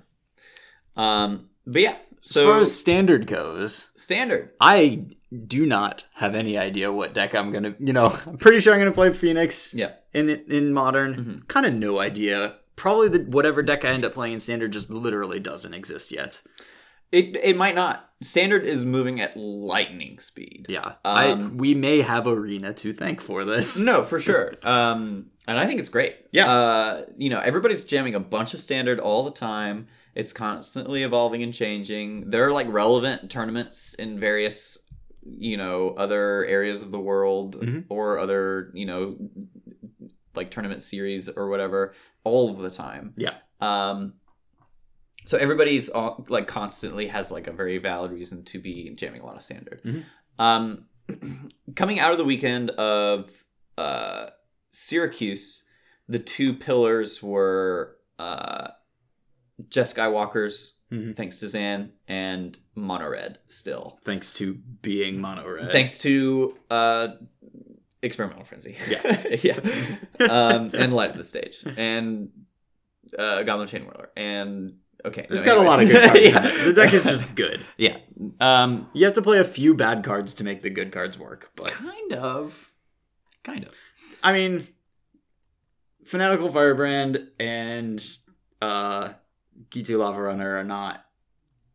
Um, 0.96 1.48
but 1.66 1.82
yeah, 1.82 1.96
As 2.24 2.30
so 2.30 2.44
far 2.46 2.60
as 2.60 2.74
standard 2.78 3.26
goes, 3.26 3.88
standard. 3.96 4.52
I 4.60 5.06
do 5.46 5.66
not 5.66 6.04
have 6.14 6.34
any 6.34 6.56
idea 6.56 6.92
what 6.92 7.12
deck 7.12 7.34
I'm 7.34 7.50
gonna. 7.50 7.74
You 7.80 7.92
know, 7.92 8.16
I'm 8.26 8.38
pretty 8.38 8.60
sure 8.60 8.72
I'm 8.72 8.78
gonna 8.78 8.92
play 8.92 9.12
Phoenix. 9.12 9.74
Yeah. 9.74 9.92
in 10.14 10.28
in 10.30 10.72
modern 10.72 11.42
kind 11.48 11.66
of 11.66 11.74
no 11.74 11.98
idea 11.98 12.54
probably 12.78 13.08
the 13.08 13.18
whatever 13.30 13.62
deck 13.62 13.84
i 13.84 13.88
end 13.88 14.04
up 14.04 14.14
playing 14.14 14.32
in 14.34 14.40
standard 14.40 14.72
just 14.72 14.88
literally 14.90 15.38
doesn't 15.40 15.74
exist 15.74 16.10
yet 16.10 16.40
It 17.12 17.36
it 17.42 17.56
might 17.56 17.74
not. 17.74 18.04
Standard 18.20 18.64
is 18.64 18.84
moving 18.84 19.20
at 19.20 19.36
lightning 19.36 20.18
speed. 20.18 20.66
yeah 20.68 20.94
i 21.04 21.28
Um, 21.30 21.56
we 21.56 21.74
may 21.74 22.02
have 22.02 22.26
arena 22.26 22.72
to 22.74 22.92
thank 22.92 23.20
for 23.20 23.44
this 23.44 23.78
No, 23.78 24.02
for 24.02 24.18
sure. 24.18 24.54
Um, 24.62 25.26
and 25.46 25.56
I 25.58 25.66
think 25.66 25.78
it's 25.80 25.88
great. 25.88 26.14
Yeah. 26.32 26.50
Uh, 26.50 27.02
you 27.16 27.30
know, 27.30 27.38
everybody's 27.40 27.84
jamming 27.84 28.14
a 28.14 28.20
bunch 28.20 28.52
of 28.54 28.60
standard 28.60 28.98
all 29.00 29.22
the 29.24 29.30
time. 29.30 29.86
It's 30.14 30.32
constantly 30.32 31.02
evolving 31.04 31.42
and 31.44 31.54
changing. 31.54 32.28
There 32.30 32.44
are 32.46 32.52
like 32.52 32.66
relevant 32.68 33.30
tournaments 33.30 33.94
in 33.94 34.18
various, 34.18 34.78
you 35.24 35.56
know, 35.56 35.94
other 35.96 36.44
areas 36.44 36.82
of 36.82 36.90
the 36.90 36.98
world 37.00 37.56
Mhm. 37.60 37.84
or 37.88 38.18
other, 38.18 38.70
you 38.74 38.84
know, 38.84 39.16
like 40.34 40.50
tournament 40.50 40.82
series 40.82 41.28
or 41.28 41.48
whatever 41.48 41.94
all 42.28 42.50
of 42.50 42.58
the 42.58 42.70
time. 42.70 43.14
yeah 43.16 43.34
Um, 43.60 44.14
so 45.24 45.36
everybody's 45.38 45.88
all, 45.90 46.24
like 46.28 46.46
constantly 46.46 47.08
has 47.08 47.30
like 47.32 47.46
a 47.46 47.52
very 47.52 47.78
valid 47.78 48.12
reason 48.12 48.44
to 48.44 48.58
be 48.58 48.90
jamming 48.94 49.20
a 49.20 49.26
lot 49.26 49.36
of 49.36 49.42
standard. 49.42 49.80
Mhm. 49.84 50.04
Um, 50.38 50.84
coming 51.76 51.98
out 52.00 52.12
of 52.12 52.18
the 52.18 52.24
weekend 52.24 52.70
of 52.70 53.44
uh, 53.76 54.30
Syracuse, 54.70 55.64
the 56.08 56.18
two 56.18 56.54
pillars 56.54 57.22
were 57.22 57.96
uh, 58.18 58.68
Jeskai 59.68 60.10
Walkers, 60.12 60.76
Mhm. 60.90 61.14
thanks 61.16 61.38
to 61.40 61.48
Zan, 61.48 61.92
and 62.08 62.58
Mono 62.74 63.08
Red 63.08 63.38
still. 63.48 63.98
thanks 64.04 64.32
to 64.32 64.54
being 64.82 65.20
mono 65.20 65.46
red 65.46 65.70
Thanks 65.70 65.98
to 65.98 66.56
uh, 66.70 67.08
Experimental 68.02 68.44
Frenzy. 68.44 68.76
Yeah. 68.88 69.26
yeah. 69.42 69.60
Um, 70.20 70.70
and 70.74 70.92
Light 70.92 71.10
Up 71.10 71.16
the 71.16 71.24
Stage. 71.24 71.64
And 71.76 72.30
uh, 73.18 73.42
Goblin 73.42 73.68
Chainwhirler. 73.68 74.06
And 74.16 74.76
okay. 75.04 75.26
There's 75.28 75.42
no, 75.42 75.54
got 75.56 75.58
a 75.58 75.68
lot 75.68 75.82
of 75.82 75.88
good 75.88 76.04
cards 76.04 76.20
Yeah. 76.24 76.64
the 76.64 76.72
deck 76.72 76.92
is 76.92 77.04
just 77.04 77.34
good 77.34 77.60
Yeah. 77.76 77.98
Um, 78.40 78.88
you 78.92 79.04
have 79.04 79.14
to 79.14 79.22
play 79.22 79.38
a 79.38 79.44
few 79.44 79.74
bad 79.74 80.04
cards 80.04 80.34
to 80.34 80.44
make 80.44 80.62
the 80.62 80.70
good 80.70 80.92
cards 80.92 81.18
work 81.18 81.50
but 81.56 81.70
kind 81.70 82.12
of. 82.12 82.72
Kind 83.44 83.64
of. 83.64 83.74
i 84.22 84.32
mean 84.32 84.62
fanatical 86.04 86.50
firebrand 86.50 87.28
and 87.40 88.04
uh 88.60 89.10
ghitu 89.70 89.98
lava 89.98 90.20
runner 90.20 90.58
are 90.58 90.64
not 90.64 91.04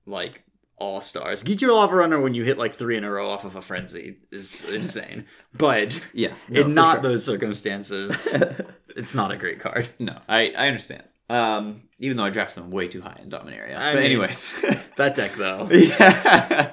like 0.05 0.42
all 0.77 0.99
stars 1.01 1.43
ghitu 1.43 1.69
lava 1.71 1.95
runner 1.95 2.19
when 2.19 2.33
you 2.33 2.43
hit 2.43 2.57
like 2.57 2.73
three 2.73 2.97
in 2.97 3.03
a 3.03 3.11
row 3.11 3.29
off 3.29 3.45
of 3.45 3.55
a 3.55 3.61
frenzy 3.61 4.17
is 4.31 4.63
insane 4.65 5.25
but 5.53 6.01
Yeah. 6.13 6.33
in 6.49 6.73
not 6.73 7.01
those 7.03 7.23
circumstances, 7.25 8.33
it's 8.95 9.13
not 9.13 9.31
a 9.31 9.37
great 9.37 9.59
card. 9.59 9.89
no, 9.99 10.19
I, 10.27 10.49
I 10.57 10.67
understand. 10.67 11.03
Um, 11.29 11.83
even 11.99 12.17
though 12.17 12.25
I 12.25 12.29
drafted 12.31 12.63
them 12.63 12.71
way 12.71 12.87
too 12.87 13.01
high 13.01 13.19
in 13.23 13.29
Dominaria. 13.29 13.77
I 13.77 13.93
but 13.93 13.99
mean- 14.01 14.05
anyways. 14.11 14.65
That 14.97 15.15
deck, 15.15 15.33
though, 15.35 15.67
yeah. 15.71 16.71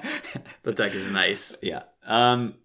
the 0.63 0.73
deck 0.73 0.93
is 0.93 1.07
nice. 1.09 1.55
Yeah. 1.61 1.83
Um 2.05 2.55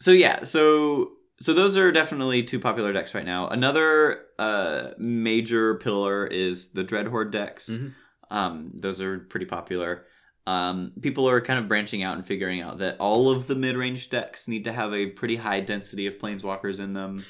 so 0.00 0.10
yeah, 0.10 0.44
so 0.44 1.12
so 1.40 1.54
those 1.54 1.76
are 1.76 1.90
definitely 1.92 2.42
two 2.42 2.58
popular 2.60 2.92
decks 2.92 3.14
right 3.14 3.24
now. 3.24 3.48
Another 3.48 4.20
uh, 4.38 4.90
major 4.98 5.76
pillar 5.76 6.26
is 6.26 6.72
the 6.72 6.84
Dreadhorde 6.84 7.30
decks. 7.30 7.70
Mhm. 7.70 7.94
Um, 8.30 8.72
those 8.74 9.00
are 9.00 9.18
pretty 9.20 9.46
popular. 9.46 10.04
Um, 10.46 10.92
people 11.00 11.28
are 11.28 11.40
kind 11.40 11.58
of 11.58 11.68
branching 11.68 12.02
out 12.02 12.16
and 12.16 12.24
figuring 12.26 12.60
out 12.60 12.78
that 12.78 12.96
all 12.98 13.30
of 13.30 13.46
the 13.46 13.54
mid-range 13.54 14.10
decks 14.10 14.48
need 14.48 14.64
to 14.64 14.72
have 14.72 14.92
a 14.94 15.06
pretty 15.06 15.36
high 15.36 15.60
density 15.60 16.06
of 16.06 16.18
planeswalkers 16.18 16.80
in 16.80 16.94
them. 16.94 17.24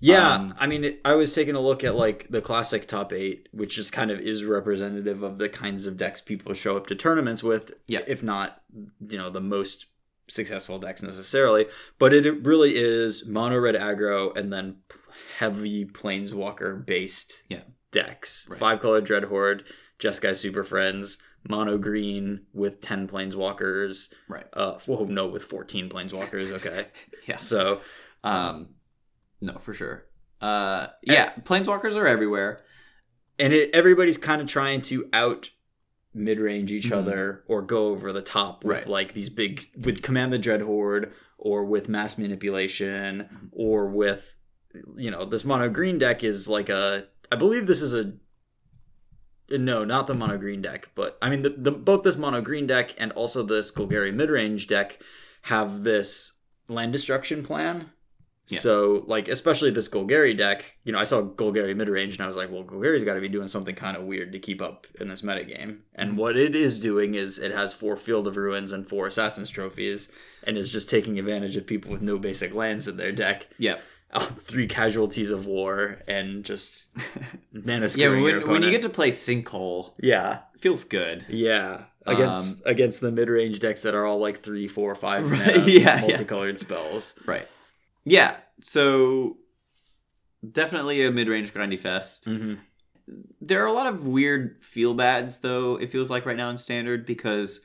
Yeah, 0.00 0.34
Um, 0.34 0.54
I 0.58 0.66
mean, 0.66 0.84
it, 0.84 1.00
I 1.04 1.14
was 1.14 1.34
taking 1.34 1.54
a 1.56 1.60
look 1.60 1.82
at 1.82 1.96
like 1.96 2.26
the 2.30 2.40
classic 2.40 2.86
top 2.86 3.12
eight, 3.12 3.48
which 3.52 3.74
just 3.74 3.92
kind 3.92 4.10
of 4.10 4.20
is 4.20 4.44
representative 4.44 5.22
of 5.22 5.38
the 5.38 5.48
kinds 5.48 5.86
of 5.86 5.96
decks 5.96 6.20
people 6.20 6.54
show 6.54 6.76
up 6.76 6.86
to 6.88 6.94
tournaments 6.94 7.42
with. 7.42 7.72
Yeah. 7.88 8.02
if 8.06 8.22
not, 8.22 8.60
you 9.08 9.18
know, 9.18 9.28
the 9.30 9.40
most 9.40 9.86
successful 10.28 10.78
decks 10.78 11.02
necessarily. 11.02 11.66
But 11.98 12.12
it, 12.12 12.26
it 12.26 12.44
really 12.46 12.74
is 12.76 13.26
mono 13.26 13.58
red 13.58 13.74
aggro 13.74 14.36
and 14.36 14.52
then 14.52 14.76
heavy 15.38 15.84
planeswalker 15.84 16.84
based 16.84 17.42
Yeah. 17.48 17.62
decks. 17.90 18.46
Right. 18.48 18.58
Five 18.60 18.80
color 18.80 19.00
Dreadhorde, 19.00 19.62
Jeskai 19.98 20.36
Super 20.36 20.62
Friends, 20.64 21.18
mono 21.48 21.78
green 21.78 22.46
with 22.52 22.80
ten 22.80 23.06
planeswalkers. 23.08 24.12
Right. 24.28 24.46
Uh, 24.52 24.78
oh 24.88 25.04
no, 25.04 25.26
with 25.28 25.42
fourteen 25.44 25.88
planeswalkers. 25.88 26.50
Okay, 26.52 26.86
Yeah. 27.26 27.36
so 27.36 27.80
Um, 28.24 28.70
no, 29.40 29.58
for 29.58 29.74
sure. 29.74 30.06
Uh, 30.40 30.88
yeah, 31.02 31.34
planeswalkers 31.42 31.96
are 31.96 32.06
everywhere. 32.06 32.62
and 33.40 33.52
it, 33.52 33.70
everybody's 33.72 34.18
kind 34.18 34.40
of 34.42 34.48
trying 34.48 34.80
to 34.82 35.08
out 35.12 35.50
mid-range 36.12 36.72
each 36.72 36.86
Mhm. 36.90 36.96
other 36.96 37.44
or 37.46 37.62
go 37.62 37.86
over 37.88 38.12
the 38.12 38.22
top 38.22 38.64
with 38.64 38.76
Right. 38.78 38.88
like 38.88 39.14
these 39.14 39.28
big 39.28 39.62
with 39.80 40.02
command 40.02 40.32
the 40.32 40.38
dread 40.38 40.62
horde 40.62 41.12
or 41.38 41.64
with 41.64 41.88
mass 41.88 42.18
manipulation 42.18 43.20
Mm-hmm. 43.32 43.46
or 43.52 43.86
with 43.88 44.34
you 44.96 45.10
know 45.10 45.24
this 45.24 45.44
mono 45.44 45.68
green 45.68 45.98
deck 45.98 46.24
is 46.24 46.48
like 46.48 46.68
a 46.68 47.06
i 47.32 47.36
believe 47.36 47.66
this 47.68 47.80
is 47.82 47.94
a 47.94 48.12
no 49.50 49.84
not 49.84 50.06
the 50.06 50.14
mono 50.14 50.36
green 50.36 50.60
deck 50.60 50.88
but 50.94 51.16
i 51.22 51.30
mean 51.30 51.42
the, 51.42 51.50
the 51.50 51.70
both 51.70 52.02
this 52.04 52.16
mono 52.16 52.40
green 52.40 52.66
deck 52.66 52.94
and 52.98 53.12
also 53.12 53.42
this 53.42 53.70
golgari 53.70 54.12
mid-range 54.12 54.66
deck 54.66 54.98
have 55.42 55.84
this 55.84 56.32
land 56.68 56.92
destruction 56.92 57.42
plan 57.42 57.90
Yeah. 58.48 58.58
so 58.60 59.04
like 59.06 59.28
especially 59.28 59.70
this 59.70 59.88
golgari 59.88 60.36
deck 60.36 60.78
you 60.84 60.92
know 60.92 60.98
i 60.98 61.04
saw 61.04 61.22
golgari 61.22 61.74
mid-range 61.74 62.14
and 62.14 62.22
i 62.22 62.26
was 62.26 62.36
like 62.36 62.50
well 62.50 62.64
golgari's 62.64 63.04
got 63.04 63.14
to 63.14 63.20
be 63.20 63.28
doing 63.28 63.48
something 63.48 63.74
kind 63.74 63.96
of 63.96 64.04
weird 64.04 64.32
to 64.32 64.38
keep 64.38 64.60
up 64.60 64.86
in 65.00 65.08
this 65.08 65.22
metagame 65.22 65.78
and 65.94 66.10
mm-hmm. 66.10 66.18
what 66.18 66.36
it 66.36 66.54
is 66.54 66.78
doing 66.78 67.14
is 67.14 67.38
it 67.38 67.52
has 67.52 67.72
four 67.72 67.96
field 67.96 68.26
of 68.26 68.36
ruins 68.36 68.72
and 68.72 68.88
four 68.88 69.06
assassin's 69.06 69.50
trophies 69.50 70.10
and 70.44 70.56
is 70.58 70.70
just 70.72 70.88
taking 70.90 71.18
advantage 71.18 71.56
of 71.56 71.66
people 71.66 71.90
with 71.90 72.02
no 72.02 72.18
basic 72.18 72.54
lands 72.54 72.86
in 72.88 72.96
their 72.96 73.12
deck 73.12 73.46
Yeah. 73.58 73.76
three 74.40 74.66
casualties 74.66 75.30
of 75.30 75.46
war 75.46 75.98
and 76.08 76.44
just 76.44 76.88
mana 77.52 77.88
Yeah, 77.94 78.08
when, 78.08 78.46
when 78.48 78.62
you 78.62 78.70
get 78.70 78.82
to 78.82 78.88
play 78.88 79.10
Sinkhole, 79.10 79.92
yeah 80.00 80.40
it 80.54 80.60
feels 80.60 80.84
good. 80.84 81.26
yeah 81.28 81.84
against 82.06 82.62
against 82.64 83.00
the 83.02 83.10
mid-range 83.12 83.58
decks 83.60 83.82
that 83.82 83.94
are 83.94 84.06
all 84.06 84.18
like 84.18 84.42
three 84.42 84.66
four 84.68 84.94
five 84.94 85.24
Um, 85.24 85.30
Right, 85.38 85.56
mana, 85.56 85.66
yeah, 85.68 85.80
yeah. 85.96 86.00
multicolored 86.00 86.58
spells 86.58 87.14
Right. 87.26 87.46
Yeah. 88.04 88.36
So 88.62 89.36
definitely 90.50 91.04
a 91.04 91.10
mid-range 91.10 91.52
grindy 91.52 91.78
fest. 91.78 92.24
mm-hmm. 92.26 92.54
There 93.40 93.62
are 93.62 93.66
a 93.66 93.72
lot 93.72 93.86
of 93.86 94.06
weird 94.06 94.62
feel 94.62 94.94
bads 94.94 95.40
though, 95.40 95.76
it 95.76 95.90
feels 95.90 96.08
like 96.10 96.24
right 96.26 96.36
now 96.36 96.50
in 96.50 96.56
standard 96.58 97.04
because 97.06 97.60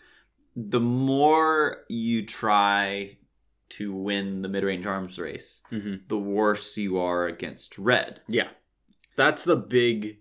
the 0.56 0.80
more 0.80 1.84
you 1.90 2.26
try 2.26 3.18
to 3.78 3.94
win 3.94 4.42
the 4.42 4.50
mid-range 4.50 4.86
arms 4.86 5.18
race, 5.20 5.62
Mm-hmm. 5.72 5.96
the 6.08 6.18
worse 6.18 6.78
you 6.78 6.98
are 7.00 7.26
against 7.28 7.78
red. 7.78 8.22
yeah 8.28 8.50
that's 9.16 9.44
the 9.44 9.56
big 9.56 10.18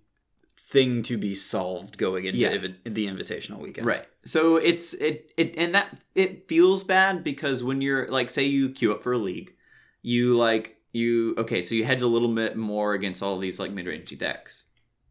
thing 0.57 1.03
to 1.03 1.17
be 1.19 1.35
solved 1.35 1.99
going 1.99 2.25
into 2.25 2.39
Yeah. 2.41 2.57
the 2.85 3.07
invitational 3.07 3.59
weekend 3.59 3.87
Right. 3.87 4.07
So 4.25 4.57
it's 4.57 4.95
it 4.95 5.33
it 5.37 5.55
and 5.59 5.75
that 5.75 5.99
it 6.15 6.49
feels 6.49 6.83
bad 6.85 7.25
because 7.25 7.63
when 7.65 7.81
you're 7.81 8.07
like 8.09 8.31
say 8.31 8.45
you 8.45 8.71
queue 8.71 8.93
up 8.93 9.03
for 9.03 9.13
a 9.13 9.19
league, 9.19 9.55
you 10.03 10.37
like 10.37 10.77
you 10.93 11.35
okay, 11.39 11.61
so 11.63 11.75
you 11.75 11.85
hedge 11.85 12.03
a 12.03 12.07
little 12.07 12.33
bit 12.35 12.57
more 12.57 12.93
against 12.95 13.23
all 13.23 13.39
these 13.39 13.59
like 13.59 13.71
mid-rangey 13.73 14.17
decks 14.19 14.67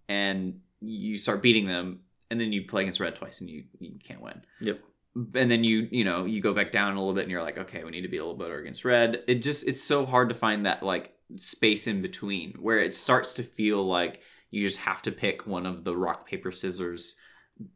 and 0.08 0.60
you 0.80 1.18
start 1.18 1.42
beating 1.42 1.66
them 1.68 2.00
and 2.30 2.40
then 2.40 2.54
you 2.54 2.66
play 2.66 2.82
against 2.84 3.00
red 3.00 3.16
twice 3.16 3.42
and 3.42 3.50
you 3.50 3.64
you 3.80 4.00
can't 4.04 4.22
win. 4.22 4.42
Yep. 4.62 4.80
And 5.16 5.52
then 5.52 5.64
you 5.64 5.88
you 5.92 6.04
know, 6.04 6.26
you 6.26 6.42
go 6.42 6.54
back 6.54 6.72
down 6.72 6.96
a 6.96 7.00
little 7.00 7.14
bit 7.14 7.24
and 7.24 7.32
you're 7.32 7.44
like, 7.44 7.58
okay, 7.58 7.84
we 7.84 7.92
need 7.92 8.02
to 8.02 8.08
be 8.08 8.18
a 8.18 8.24
little 8.24 8.38
better 8.38 8.60
against 8.60 8.86
red. 8.86 9.24
It 9.28 9.36
just 9.36 9.68
it's 9.68 9.84
so 9.84 10.06
hard 10.06 10.30
to 10.30 10.36
find 10.36 10.66
that 10.66 10.84
like 10.84 11.14
space 11.36 11.88
in 11.88 12.02
between 12.02 12.54
where 12.60 12.80
it 12.80 12.94
starts 12.94 13.34
to 13.34 13.44
feel 13.44 13.86
like 13.86 14.22
you 14.50 14.68
just 14.68 14.82
have 14.82 15.02
to 15.02 15.12
pick 15.12 15.48
one 15.48 15.66
of 15.66 15.84
the 15.84 15.96
rock 15.96 16.28
paper 16.28 16.52
scissors 16.52 17.16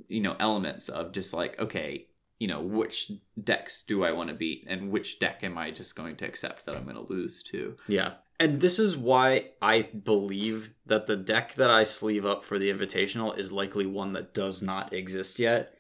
you 0.08 0.22
know 0.22 0.36
elements 0.40 0.90
of 0.90 1.12
just 1.12 1.34
like 1.34 1.60
okay 1.60 2.08
you 2.40 2.48
know 2.48 2.62
which 2.62 3.12
decks 3.42 3.82
do 3.84 4.04
i 4.04 4.12
want 4.12 4.30
to 4.30 4.36
beat 4.36 4.66
and 4.68 4.92
which 4.92 5.20
deck 5.20 5.44
am 5.44 5.58
i 5.58 5.72
just 5.72 5.96
going 5.96 6.16
to 6.16 6.26
accept 6.26 6.66
that 6.66 6.76
i'm 6.76 6.84
going 6.84 6.96
to 6.96 7.14
lose 7.14 7.42
to 7.44 7.76
Yeah. 7.88 8.14
And 8.38 8.60
this 8.60 8.80
is 8.80 8.98
why 8.98 9.52
I 9.62 9.84
believe 9.84 10.74
that 10.86 11.08
the 11.08 11.16
deck 11.16 11.56
that 11.56 11.70
I 11.70 11.84
sleeve 11.84 12.26
up 12.26 12.44
for 12.44 12.60
the 12.60 12.70
Invitational 12.70 13.38
is 13.38 13.52
likely 13.52 13.86
one 13.86 14.12
that 14.12 14.34
does 14.34 14.62
not 14.62 14.94
exist 14.94 15.40
yet. 15.40 15.75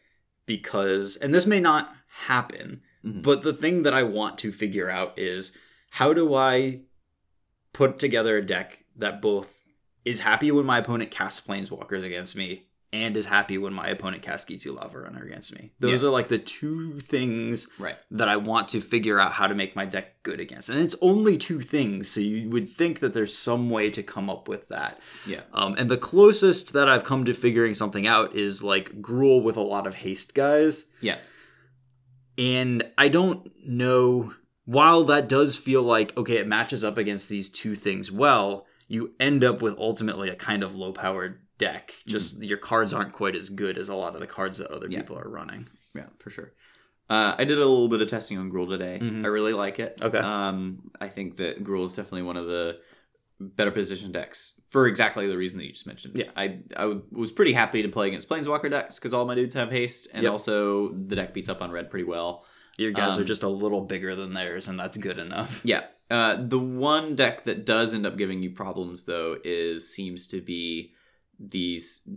Because, 0.46 1.16
and 1.18 1.34
this 1.34 1.46
may 1.46 1.60
not 1.60 1.94
happen, 2.08 2.82
Mhm. 3.04 3.22
but 3.24 3.42
the 3.42 3.54
thing 3.54 3.84
that 3.84 3.94
I 3.94 4.04
want 4.04 4.38
to 4.40 4.52
figure 4.52 4.90
out 4.90 5.18
is 5.18 5.52
how 5.92 6.14
do 6.14 6.34
I 6.34 6.82
put 7.74 8.00
together 8.00 8.38
a 8.38 8.46
deck 8.46 8.86
that 8.96 9.22
both 9.22 9.62
is 10.04 10.22
happy 10.22 10.52
when 10.52 10.66
my 10.66 10.80
opponent 10.80 11.12
casts 11.12 11.46
Planeswalkers 11.46 12.04
against 12.04 12.36
me 12.36 12.65
and 12.96 13.16
is 13.18 13.26
happy 13.26 13.58
when 13.58 13.74
my 13.74 13.88
opponent 13.88 14.24
casts 14.24 14.50
Ghitu 14.50 14.76
Lava 14.76 15.00
Runner 15.00 15.24
against 15.24 15.54
me? 15.54 15.72
Those 15.80 16.02
Yeah. 16.02 16.08
are 16.08 16.12
like 16.12 16.30
the 16.30 16.38
two 16.38 17.00
things 17.02 17.68
right 17.78 17.98
that 18.12 18.30
I 18.30 18.38
want 18.38 18.70
to 18.70 18.80
figure 18.82 19.20
out 19.20 19.34
how 19.34 19.48
to 19.48 19.56
make 19.56 19.76
my 19.76 19.86
deck 19.86 20.24
good 20.24 20.40
against. 20.40 20.70
And 20.70 20.80
it's 20.80 20.96
only 21.02 21.38
two 21.38 21.60
things, 21.62 22.08
so 22.10 22.20
you 22.22 22.50
would 22.50 22.70
think 22.70 23.00
that 23.02 23.14
there's 23.14 23.38
some 23.38 23.70
way 23.70 23.90
to 23.92 24.02
come 24.02 24.30
up 24.30 24.48
with 24.48 24.70
that. 24.70 25.00
yeah 25.28 25.42
Um, 25.54 25.76
and 25.78 25.90
the 25.90 25.98
closest 25.98 26.74
that 26.74 26.88
I've 26.90 27.04
come 27.04 27.26
to 27.26 27.34
figuring 27.34 27.74
something 27.74 28.08
out 28.08 28.36
is 28.36 28.64
like 28.64 29.02
Gruul 29.02 29.44
with 29.44 29.58
a 29.58 29.62
lot 29.62 29.86
of 29.88 29.96
haste 29.96 30.34
guys. 30.34 30.86
yeah 31.02 31.18
And 32.38 32.84
I 32.98 33.08
don't 33.10 33.50
know, 33.66 34.34
while 34.66 35.04
that 35.06 35.30
does 35.30 35.56
feel 35.56 35.84
like, 35.84 36.16
okay, 36.18 36.38
it 36.38 36.48
matches 36.48 36.84
up 36.84 36.98
against 36.98 37.30
these 37.30 37.50
two 37.50 37.76
things 37.76 38.12
well, 38.12 38.66
you 38.88 39.14
end 39.20 39.44
up 39.44 39.62
with 39.62 39.76
ultimately 39.78 40.30
a 40.30 40.36
kind 40.36 40.64
of 40.64 40.76
low 40.76 40.92
powered 40.92 41.40
deck. 41.58 41.94
Just 42.08 42.42
your 42.42 42.58
cards 42.58 42.94
aren't 42.94 43.14
quite 43.14 43.36
as 43.36 43.50
good 43.50 43.78
as 43.78 43.90
a 43.90 43.96
lot 43.96 44.14
of 44.16 44.20
the 44.22 44.28
cards 44.28 44.58
that 44.58 44.72
other 44.72 44.88
Yeah. 44.90 45.00
people 45.00 45.18
are 45.18 45.30
running. 45.30 45.68
yeah 45.96 46.08
for 46.20 46.30
sure 46.30 46.52
uh, 47.10 47.36
I 47.38 47.44
did 47.46 47.58
a 47.58 47.66
little 47.66 47.88
bit 47.88 48.02
of 48.02 48.08
testing 48.08 48.38
on 48.40 48.52
Gruul 48.52 48.68
today. 48.68 48.98
Mhm. 49.02 49.24
I 49.24 49.28
really 49.28 49.54
like 49.54 49.78
it. 49.80 50.00
Okay. 50.02 50.18
Um, 50.18 50.90
I 51.00 51.08
think 51.08 51.38
that 51.38 51.64
Gruul 51.64 51.86
is 51.86 51.96
definitely 51.96 52.24
one 52.24 52.36
of 52.36 52.48
the 52.48 52.80
better 53.40 53.70
positioned 53.70 54.14
decks 54.14 54.60
for 54.70 54.88
exactly 54.88 55.28
the 55.28 55.38
reason 55.38 55.60
that 55.60 55.66
you 55.66 55.72
just 55.74 55.86
mentioned. 55.86 56.18
Yeah. 56.18 56.32
I 56.36 56.62
I 56.76 56.98
was 57.12 57.32
pretty 57.32 57.54
happy 57.54 57.84
to 57.84 57.90
play 57.90 58.08
against 58.08 58.28
Planeswalker 58.28 58.70
decks 58.72 58.96
because 58.98 59.14
all 59.14 59.26
my 59.26 59.36
dudes 59.36 59.54
have 59.54 59.72
haste, 59.72 60.08
and 60.14 60.24
Yep. 60.24 60.32
also 60.32 60.94
the 60.94 61.16
deck 61.16 61.34
beats 61.36 61.48
up 61.48 61.62
on 61.62 61.70
red 61.72 61.90
pretty 61.92 62.06
well. 62.06 62.44
Your 62.78 62.92
guys 62.92 63.18
are 63.18 63.22
Um, 63.22 63.28
just 63.28 63.44
a 63.44 63.48
little 63.50 63.82
bigger 63.82 64.16
than 64.16 64.34
theirs, 64.34 64.68
and 64.68 64.80
that's 64.80 64.98
good 64.98 65.20
enough. 65.20 65.62
Yeah. 65.64 65.84
Uh, 66.10 66.38
the 66.44 66.60
one 66.60 67.16
deck 67.16 67.46
that 67.46 67.66
does 67.66 67.94
end 67.94 68.06
up 68.08 68.18
giving 68.18 68.42
you 68.44 68.50
problems 68.52 69.06
though 69.06 69.38
is 69.44 69.88
seems 69.94 70.26
to 70.28 70.42
be 70.42 70.94
these 71.40 72.08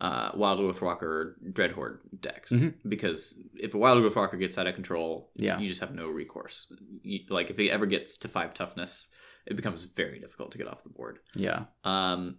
uh, 0.00 0.32
Wild 0.34 0.58
Growth 0.58 0.82
Walker 0.82 1.38
Dreadhorde 1.52 2.00
decks 2.20 2.52
Mhm. 2.52 2.74
because 2.86 3.40
if 3.54 3.74
a 3.74 3.78
Wild 3.78 4.00
Growth 4.00 4.16
Walker 4.16 4.36
gets 4.36 4.58
out 4.58 4.66
of 4.66 4.74
control, 4.74 5.30
Yeah. 5.36 5.58
you 5.58 5.68
just 5.68 5.80
have 5.80 5.94
no 5.94 6.08
recourse. 6.08 6.70
You, 7.02 7.20
like 7.30 7.48
if 7.48 7.58
it 7.58 7.68
ever 7.70 7.86
gets 7.86 8.16
to 8.18 8.28
five 8.28 8.52
toughness, 8.54 9.08
it 9.46 9.54
becomes 9.56 9.84
very 9.84 10.18
difficult 10.18 10.50
to 10.52 10.58
get 10.58 10.66
off 10.68 10.82
the 10.82 10.90
board. 10.90 11.20
Yeah. 11.34 11.66
Um, 11.84 12.38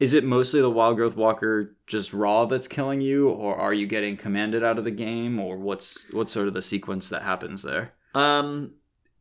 Is 0.00 0.14
it 0.14 0.22
mostly 0.24 0.60
the 0.60 0.70
wild 0.70 0.96
growth 0.96 1.16
walker 1.16 1.76
just 1.88 2.12
raw 2.12 2.44
that's 2.44 2.68
killing 2.68 3.00
you, 3.00 3.28
or 3.28 3.56
are 3.56 3.74
you 3.74 3.84
getting 3.86 4.16
commanded 4.16 4.62
out 4.62 4.78
of 4.78 4.84
the 4.84 4.92
game, 4.92 5.38
or 5.40 5.58
what's 5.58 6.08
what's 6.12 6.32
sort 6.32 6.46
of 6.48 6.54
the 6.54 6.62
sequence 6.62 7.08
that 7.08 7.22
happens 7.22 7.62
there? 7.62 7.94
um, 8.14 8.72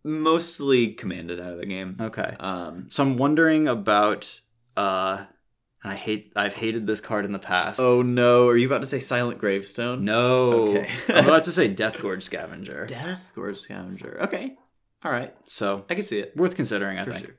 mostly 0.03 0.93
commanded 0.93 1.39
out 1.39 1.51
of 1.51 1.59
the 1.59 1.65
game. 1.65 1.97
Okay. 1.99 2.35
Um, 2.39 2.85
So 2.89 3.03
I'm 3.03 3.17
wondering 3.17 3.67
about 3.67 4.41
uh 4.77 5.25
and 5.83 5.91
I 5.93 5.95
hate 5.95 6.33
I've 6.35 6.53
hated 6.55 6.87
this 6.87 7.01
card 7.01 7.25
in 7.25 7.31
the 7.31 7.39
past. 7.39 7.79
oh 7.79 8.01
no, 8.01 8.47
are 8.47 8.57
you 8.57 8.67
about 8.67 8.81
to 8.81 8.87
say 8.87 8.99
Silent 8.99 9.39
Gravestone? 9.39 10.03
no. 10.05 10.51
Okay. 10.69 10.89
I'm 11.09 11.25
about 11.25 11.43
to 11.45 11.51
say 11.51 11.67
Death 11.67 12.01
Gorge 12.01 12.23
Scavenger. 12.23 12.85
Death 12.87 13.31
Gorge 13.35 13.57
Scavenger. 13.57 14.17
Okay. 14.23 14.55
All 15.03 15.11
right. 15.11 15.33
So 15.45 15.85
I 15.89 15.95
can 15.95 16.03
see 16.03 16.19
it. 16.19 16.35
worth 16.35 16.55
considering, 16.55 16.97
I 16.97 17.03
for 17.03 17.11
think. 17.13 17.25
sure. 17.27 17.35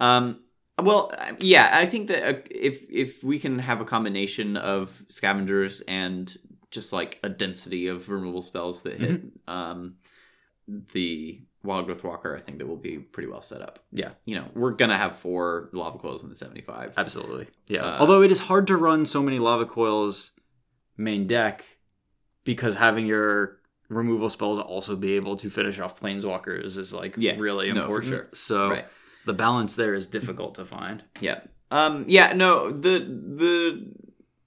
Um, 0.00 0.40
well, 0.82 1.12
yeah, 1.40 1.70
I 1.72 1.86
think 1.86 2.08
that 2.08 2.22
uh, 2.36 2.38
if 2.50 2.82
if 2.90 3.22
we 3.24 3.38
can 3.38 3.58
have 3.60 3.80
a 3.80 3.84
combination 3.84 4.56
of 4.56 5.02
scavengers 5.08 5.80
and 5.88 6.34
just 6.70 6.92
like 6.92 7.18
a 7.22 7.28
density 7.28 7.86
of 7.86 8.08
removal 8.10 8.42
spells 8.42 8.82
that 8.82 8.98
hit 8.98 9.24
Mm-hmm. 9.24 9.50
um, 9.50 9.96
the 10.68 11.40
Wildgrowth 11.66 12.02
Walker, 12.04 12.36
I 12.36 12.40
think 12.40 12.58
that 12.58 12.66
will 12.66 12.76
be 12.76 12.98
pretty 12.98 13.28
well 13.28 13.42
set 13.42 13.60
up. 13.60 13.80
Yeah. 13.92 14.10
You 14.24 14.36
know, 14.36 14.46
we're 14.54 14.70
gonna 14.72 14.96
have 14.96 15.16
four 15.16 15.68
lava 15.72 15.98
coils 15.98 16.22
in 16.22 16.28
the 16.28 16.34
seventy 16.34 16.62
five. 16.62 16.94
Absolutely. 16.96 17.48
Yeah. 17.68 17.82
Uh, 17.84 17.96
Although 18.00 18.22
it 18.22 18.30
is 18.30 18.40
hard 18.40 18.66
to 18.68 18.76
run 18.76 19.04
so 19.06 19.22
many 19.22 19.38
lava 19.38 19.66
coils 19.66 20.30
main 20.96 21.26
deck 21.26 21.64
because 22.44 22.76
having 22.76 23.06
your 23.06 23.58
removal 23.88 24.30
spells 24.30 24.58
also 24.58 24.96
be 24.96 25.12
able 25.14 25.36
to 25.36 25.50
finish 25.50 25.78
off 25.78 26.00
planeswalkers 26.00 26.78
is 26.78 26.92
like 26.92 27.14
Yeah. 27.18 27.34
really 27.38 27.70
No, 27.72 27.80
important. 27.82 28.12
sure. 28.12 28.28
So 28.32 28.70
Right. 28.70 28.86
the 29.26 29.34
balance 29.34 29.74
there 29.76 29.94
is 29.94 30.06
difficult 30.06 30.54
to 30.56 30.64
find. 30.64 31.02
Yeah. 31.20 31.40
Um. 31.70 32.04
Yeah. 32.08 32.32
No. 32.32 32.70
The 32.70 32.98
the 33.00 33.86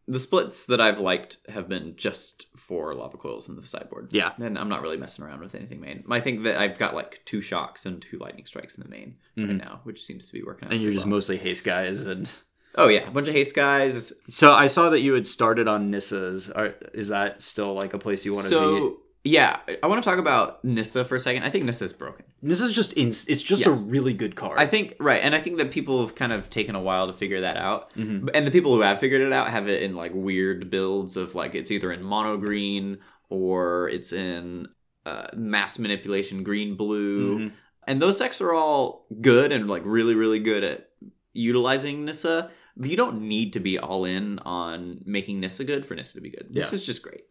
the 0.10 0.20
splits 0.20 0.66
that 0.66 0.82
I've 0.82 1.00
liked 1.00 1.38
have 1.50 1.70
been 1.70 1.96
just 1.96 2.48
for 2.58 2.96
lava 2.96 3.16
coils 3.16 3.48
in 3.48 3.56
the 3.56 3.66
sideboard. 3.66 4.10
Yeah. 4.12 4.34
And 4.42 4.58
I'm 4.58 4.68
not 4.68 4.82
really 4.82 4.98
messing 4.98 5.24
around 5.24 5.42
with 5.42 5.54
anything 5.54 5.80
main. 5.80 6.04
I 6.10 6.20
think 6.20 6.44
that 6.44 6.60
I've 6.60 6.80
got 6.80 6.96
like 6.96 7.24
two 7.26 7.42
shocks 7.42 7.86
and 7.86 8.02
two 8.02 8.18
lightning 8.18 8.48
strikes 8.48 8.76
in 8.76 8.84
the 8.84 8.90
main 8.90 9.18
right 9.38 9.56
now, 9.56 9.82
which 9.84 10.04
seems 10.04 10.26
to 10.28 10.34
be 10.34 10.42
working 10.42 10.66
out. 10.66 10.70
Mm-hmm. 10.70 10.74
And 10.74 10.82
you're 10.82 10.92
just 10.92 11.06
well. 11.06 11.12
mostly 11.12 11.38
haste 11.38 11.64
guys 11.64 12.06
and 12.06 12.28
Oh 12.76 12.88
yeah, 12.88 13.08
a 13.08 13.12
bunch 13.12 13.28
of 13.28 13.34
haste 13.36 13.56
guys. 13.56 14.14
so 14.30 14.54
I 14.54 14.68
saw 14.68 14.90
that 14.90 15.02
you 15.02 15.14
had 15.14 15.28
started 15.28 15.68
on 15.68 15.92
Nissa's. 15.92 16.50
Are, 16.50 16.74
is 16.94 17.10
that 17.10 17.42
still 17.42 17.74
like 17.74 17.94
a 17.94 18.00
place 18.00 18.26
you 18.26 18.34
want 18.34 18.46
to 18.46 18.50
So 18.50 18.98
yeah, 19.30 19.60
I 19.84 19.88
want 19.88 20.04
to 20.04 20.10
talk 20.10 20.18
about 20.20 20.64
Nissa 20.66 21.06
for 21.06 21.16
a 21.16 21.20
second. 21.20 21.44
I 21.44 21.50
think 21.50 21.66
Nissa 21.66 21.86
is 21.86 21.94
broken. 21.94 22.26
Nissa's 22.42 22.72
just 22.74 22.94
in, 22.94 23.10
it's 23.10 23.42
just 23.44 23.66
Yeah. 23.66 23.72
a 23.72 23.76
really 23.76 24.14
good 24.14 24.36
card. 24.36 24.58
I 24.60 24.66
think 24.66 24.96
right, 25.00 25.22
and 25.22 25.36
I 25.36 25.40
think 25.40 25.58
that 25.58 25.70
people 25.72 26.02
have 26.02 26.16
kind 26.16 26.32
of 26.32 26.50
taken 26.50 26.74
a 26.76 26.82
while 26.82 27.06
to 27.08 27.14
figure 27.14 27.42
that 27.42 27.58
out. 27.58 27.94
Mm-hmm. 27.96 28.30
And 28.34 28.48
the 28.48 28.52
people 28.52 28.74
who 28.74 28.82
have 28.82 29.00
figured 29.00 29.22
it 29.22 29.32
out 29.34 29.50
have 29.50 29.68
it 29.68 29.84
in 29.84 29.96
like 29.96 30.12
weird 30.16 30.70
builds 30.70 31.16
of 31.18 31.36
like 31.36 31.54
it's 31.56 31.70
either 31.70 31.92
in 31.92 32.02
mono 32.04 32.38
green 32.38 32.98
or 33.30 33.90
it's 33.90 34.12
in 34.14 34.68
uh, 35.06 35.28
mass 35.36 35.78
manipulation 35.80 36.44
green 36.44 36.76
blue, 36.76 37.40
Mhm. 37.40 37.52
and 37.88 38.00
those 38.02 38.18
decks 38.18 38.42
are 38.42 38.54
all 38.54 39.06
good 39.22 39.52
and 39.52 39.68
like 39.70 39.84
really 39.86 40.16
really 40.16 40.40
good 40.40 40.64
at 40.64 40.90
utilizing 41.34 42.06
Nissa. 42.06 42.52
But 42.78 42.90
you 42.90 42.96
don't 42.98 43.22
need 43.24 43.54
to 43.54 43.60
be 43.60 43.78
all 43.78 44.06
in 44.06 44.40
on 44.40 45.02
making 45.06 45.40
Nissa 45.42 45.66
good 45.66 45.86
for 45.86 45.96
Nissa 45.96 46.16
to 46.16 46.22
be 46.22 46.30
good. 46.30 46.48
This 46.50 46.72
Yeah. 46.72 46.76
is 46.76 46.86
just 46.86 47.04
great. 47.04 47.26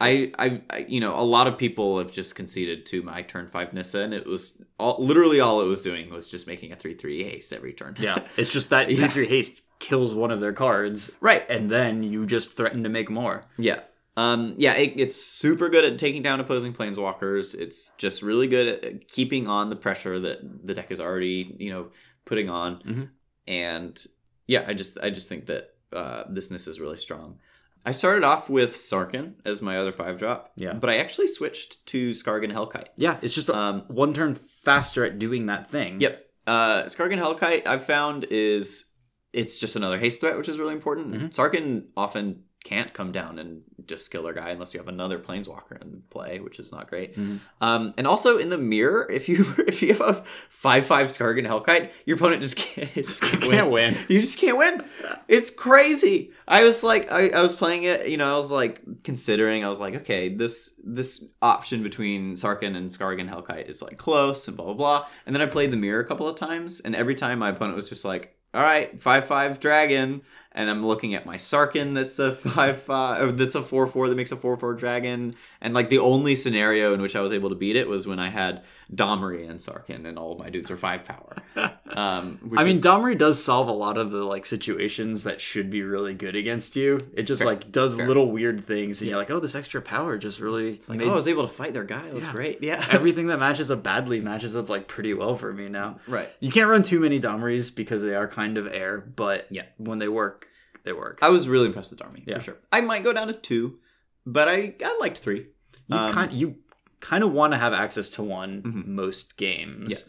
I, 0.00 0.32
I, 0.38 0.62
I, 0.70 0.78
you 0.88 1.00
know, 1.00 1.14
a 1.14 1.22
lot 1.22 1.46
of 1.46 1.58
people 1.58 1.98
have 1.98 2.10
just 2.10 2.34
conceded 2.34 2.86
to 2.86 3.02
my 3.02 3.22
turn 3.22 3.46
five 3.48 3.72
Nissa, 3.72 4.00
and 4.00 4.14
it 4.14 4.26
was 4.26 4.60
all, 4.78 4.96
literally 4.98 5.40
all 5.40 5.60
it 5.60 5.66
was 5.66 5.82
doing 5.82 6.10
was 6.10 6.28
just 6.28 6.46
making 6.46 6.72
a 6.72 6.76
three 6.76 6.94
three 6.94 7.22
haste 7.22 7.52
every 7.52 7.72
turn. 7.72 7.96
yeah, 7.98 8.18
it's 8.36 8.50
just 8.50 8.70
that 8.70 8.90
Yeah. 8.90 9.06
3 9.06 9.08
3 9.08 9.26
haste 9.28 9.62
kills 9.78 10.12
one 10.14 10.30
of 10.30 10.40
their 10.40 10.52
cards 10.52 11.10
right. 11.20 11.48
and 11.50 11.70
then 11.70 12.02
you 12.02 12.26
just 12.26 12.56
threaten 12.56 12.82
to 12.84 12.88
make 12.90 13.08
more. 13.10 13.44
Yeah, 13.58 13.80
um, 14.16 14.54
yeah, 14.58 14.72
it, 14.74 14.94
it's 14.96 15.16
super 15.16 15.68
good 15.68 15.84
at 15.84 15.98
taking 15.98 16.22
down 16.22 16.40
opposing 16.40 16.72
planeswalkers. 16.72 17.54
It's 17.54 17.90
just 17.96 18.22
really 18.22 18.46
good 18.46 18.84
at 18.84 19.08
keeping 19.08 19.48
on 19.48 19.70
the 19.70 19.76
pressure 19.76 20.18
that 20.20 20.66
the 20.66 20.74
deck 20.74 20.90
is 20.90 21.00
already, 21.00 21.54
you 21.58 21.70
know, 21.72 21.88
putting 22.24 22.50
on. 22.50 22.82
Mhm. 22.82 23.08
And 23.46 24.06
yeah, 24.46 24.64
I 24.66 24.74
just, 24.74 24.98
I 25.00 25.10
just 25.10 25.28
think 25.28 25.46
that 25.46 25.74
uh, 25.92 26.24
this 26.28 26.50
Nissa 26.50 26.70
is 26.70 26.80
really 26.80 26.96
strong. 26.96 27.38
I 27.84 27.92
started 27.92 28.24
off 28.24 28.50
with 28.50 28.74
Sarkhan 28.76 29.34
as 29.44 29.62
my 29.62 29.78
other 29.78 29.92
five 29.92 30.18
drop. 30.18 30.52
Yeah. 30.56 30.74
but 30.74 30.90
I 30.90 30.96
actually 30.98 31.26
switched 31.28 31.84
to 31.86 32.10
Skargan 32.10 32.52
Hellkite. 32.52 32.88
Yeah, 32.96 33.18
it's 33.22 33.34
just 33.34 33.48
a, 33.48 33.56
Um, 33.56 33.82
one 33.88 34.12
turn 34.12 34.34
faster 34.34 35.04
at 35.04 35.18
doing 35.18 35.46
that 35.46 35.70
thing. 35.70 36.00
Yep. 36.00 36.26
Uh, 36.46 36.82
Skargan 36.84 37.18
Hellkite 37.18 37.66
I've 37.66 37.84
found 37.84 38.26
is 38.30 38.86
it's 39.32 39.58
just 39.58 39.76
another 39.76 39.98
haste 39.98 40.20
threat, 40.20 40.36
which 40.36 40.48
is 40.48 40.58
really 40.58 40.74
important. 40.74 41.14
Mhm. 41.14 41.30
Sarkhan 41.30 41.84
often 41.96 42.44
can't 42.62 42.92
come 42.92 43.10
down 43.10 43.38
and 43.38 43.62
just 43.86 44.10
kill 44.10 44.22
their 44.22 44.34
guy 44.34 44.50
unless 44.50 44.74
you 44.74 44.80
have 44.80 44.88
another 44.88 45.18
planeswalker 45.18 45.80
in 45.80 46.02
play, 46.10 46.40
which 46.40 46.58
is 46.58 46.70
not 46.70 46.88
great. 46.88 47.16
Mhm. 47.16 47.40
Um, 47.62 47.94
and 47.96 48.06
also 48.06 48.36
in 48.36 48.50
the 48.50 48.58
mirror, 48.58 49.08
if 49.10 49.28
you 49.28 49.46
if 49.66 49.80
you 49.82 49.88
have 49.94 50.00
a 50.02 50.22
five 50.50 50.84
five 50.84 51.06
Skargan 51.08 51.46
Hellkite, 51.46 51.90
your 52.04 52.16
opponent 52.16 52.42
just 52.42 52.56
can't 52.56 52.92
just 52.94 53.22
can't, 53.22 53.42
Can't 53.42 53.70
win. 53.70 53.94
win. 53.94 54.04
You 54.08 54.20
just 54.20 54.38
can't 54.38 54.58
win. 54.58 54.82
It's 55.26 55.50
crazy. 55.50 56.32
I 56.46 56.64
was 56.64 56.82
like, 56.84 57.10
I, 57.10 57.28
I 57.30 57.40
was 57.40 57.54
playing 57.54 57.84
it, 57.84 58.08
you 58.08 58.16
know, 58.16 58.30
I 58.32 58.36
was 58.36 58.50
like 58.50 58.80
considering, 59.04 59.64
I 59.64 59.68
was 59.68 59.80
like, 59.80 59.94
okay, 59.94 60.28
this 60.28 60.74
this 60.84 61.24
option 61.40 61.82
between 61.82 62.34
Sarkhan 62.34 62.76
and 62.76 62.90
Skargan 62.90 63.28
Hellkite 63.30 63.68
is 63.70 63.80
like 63.80 63.96
close 63.96 64.46
and 64.48 64.56
blah 64.56 64.66
blah 64.66 64.74
blah. 64.74 65.06
And 65.24 65.34
then 65.34 65.40
I 65.40 65.46
played 65.46 65.70
the 65.70 65.76
mirror 65.78 66.00
a 66.00 66.06
couple 66.06 66.28
of 66.28 66.36
times, 66.36 66.80
and 66.80 66.94
every 66.94 67.14
time 67.14 67.38
my 67.38 67.48
opponent 67.50 67.76
was 67.76 67.88
just 67.88 68.04
like, 68.04 68.36
all 68.52 68.62
right, 68.62 69.00
five 69.00 69.24
five 69.24 69.60
dragon, 69.60 70.22
and 70.52 70.68
I'm 70.68 70.84
looking 70.84 71.14
at 71.14 71.26
my 71.26 71.36
Sarkhan 71.36 71.94
that's 71.94 72.18
a 72.18 72.32
five 72.32 72.82
five, 72.82 73.36
that's 73.36 73.54
a 73.54 73.62
four 73.62 73.86
four 73.86 74.08
that 74.08 74.14
makes 74.16 74.32
a 74.32 74.36
four 74.36 74.56
four 74.56 74.74
dragon, 74.74 75.34
and 75.60 75.74
like 75.74 75.88
the 75.88 75.98
only 75.98 76.34
scenario 76.34 76.92
in 76.94 77.00
which 77.00 77.14
I 77.16 77.20
was 77.20 77.32
able 77.32 77.48
to 77.50 77.54
beat 77.56 77.76
it 77.76 77.88
was 77.88 78.06
when 78.06 78.18
I 78.18 78.30
had 78.30 78.62
Domri 78.92 79.48
and 79.48 79.60
Sarkhan, 79.60 80.06
and 80.06 80.18
all 80.18 80.32
of 80.32 80.38
my 80.38 80.50
dudes 80.50 80.70
were 80.70 80.76
five 80.76 81.04
power. 81.04 81.36
Um, 81.90 82.38
I 82.56 82.62
mean, 82.62 82.68
is- 82.70 82.84
Domri 82.84 83.18
does 83.18 83.42
solve 83.42 83.66
a 83.66 83.72
lot 83.72 83.98
of 83.98 84.12
the 84.12 84.22
like 84.22 84.46
situations 84.46 85.24
that 85.24 85.40
should 85.40 85.70
be 85.70 85.82
really 85.82 86.14
good 86.14 86.36
against 86.36 86.76
you. 86.76 87.00
It 87.14 87.24
just 87.24 87.42
Fair. 87.42 87.48
like 87.50 87.72
does 87.72 87.96
Fair. 87.96 88.06
little 88.06 88.30
weird 88.30 88.64
things, 88.64 89.00
and 89.00 89.10
you're 89.10 89.18
like, 89.18 89.28
oh, 89.32 89.40
this 89.40 89.56
extra 89.56 89.82
power 89.82 90.16
just 90.16 90.38
really 90.38 90.76
like, 90.86 90.98
made 90.98 91.08
oh, 91.08 91.10
I 91.10 91.14
was 91.16 91.26
able 91.26 91.42
to 91.42 91.52
fight 91.52 91.74
their 91.74 91.82
guy. 91.84 92.08
That's 92.10 92.26
Yeah. 92.26 92.32
great. 92.32 92.62
Yeah. 92.62 92.86
everything 92.92 93.26
that 93.26 93.40
matches 93.40 93.72
up 93.72 93.82
badly 93.82 94.20
matches 94.20 94.54
up 94.54 94.68
like 94.68 94.86
pretty 94.86 95.14
well 95.14 95.34
for 95.34 95.52
me 95.52 95.68
now. 95.68 95.98
right. 96.06 96.30
You 96.38 96.52
can't 96.52 96.68
run 96.68 96.84
too 96.84 97.00
many 97.00 97.18
Domris 97.18 97.74
because 97.74 98.04
they 98.04 98.14
are 98.14 98.28
kind 98.28 98.56
of 98.56 98.68
air, 98.72 98.98
but 99.00 99.48
Yeah. 99.50 99.64
when 99.78 99.98
they 99.98 100.08
work, 100.08 100.46
they 100.84 100.92
work. 100.92 101.18
I 101.22 101.28
was 101.28 101.48
really 101.48 101.66
impressed 101.66 101.90
with 101.90 102.02
Army 102.02 102.24
Yeah. 102.26 102.38
for 102.38 102.44
sure. 102.44 102.56
I 102.72 102.80
might 102.80 103.02
go 103.04 103.12
down 103.12 103.26
to 103.28 103.32
two, 103.32 103.78
but 104.26 104.48
I 104.48 104.74
I 104.84 104.96
liked 105.00 105.18
three. 105.18 105.48
you 105.88 105.96
um, 105.96 106.12
kind 106.12 106.32
you 106.32 106.56
kind 107.00 107.24
of 107.24 107.32
want 107.32 107.52
to 107.52 107.58
have 107.58 107.72
access 107.72 108.08
to 108.10 108.22
one 108.22 108.62
Mhm. 108.62 108.86
most 108.86 109.36
games. 109.36 110.04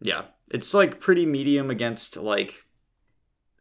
Yeah. 0.00 0.14
Yeah. 0.14 0.22
It's 0.50 0.72
like 0.74 1.00
pretty 1.00 1.26
medium 1.26 1.70
against 1.70 2.16
like 2.16 2.64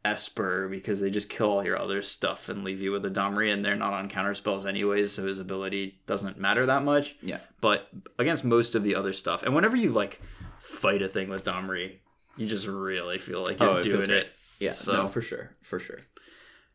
Esper 0.05 0.70
because 0.70 1.01
they 1.01 1.10
just 1.10 1.30
kill 1.30 1.51
all 1.51 1.64
your 1.66 1.78
other 1.78 2.01
stuff 2.01 2.47
and 2.47 2.64
leave 2.64 2.82
you 2.82 2.91
with 2.91 3.05
a 3.05 3.12
Domri 3.12 3.51
and 3.51 3.66
they're 3.66 3.76
not 3.76 3.91
on 3.93 4.07
counter 4.07 4.34
spells 4.34 4.66
anyways, 4.66 5.12
so 5.12 5.28
his 5.28 5.39
ability 5.39 5.99
doesn't 6.07 6.39
matter 6.39 6.66
that 6.66 6.84
much. 6.84 7.16
Yeah. 7.22 7.39
But 7.60 7.89
against 8.18 8.45
most 8.45 8.76
of 8.76 8.84
the 8.84 8.95
other 8.95 9.12
stuff, 9.12 9.43
and 9.43 9.53
whenever 9.53 9.76
you 9.76 9.89
like 9.91 10.22
fight 10.62 11.01
a 11.01 11.10
thing 11.10 11.28
with 11.28 11.43
Domri, 11.43 11.97
you 12.38 12.47
just 12.47 12.66
really 12.66 13.18
feel 13.18 13.43
like 13.43 13.60
you're 13.60 13.70
Oh, 13.70 13.84
doing 13.84 13.97
great. 14.07 14.10
it. 14.24 14.30
Yeah. 14.60 14.72
So- 14.72 14.93
no, 14.93 15.07
for 15.10 15.22
sure, 15.22 15.57
for 15.62 15.80
sure. 15.80 15.99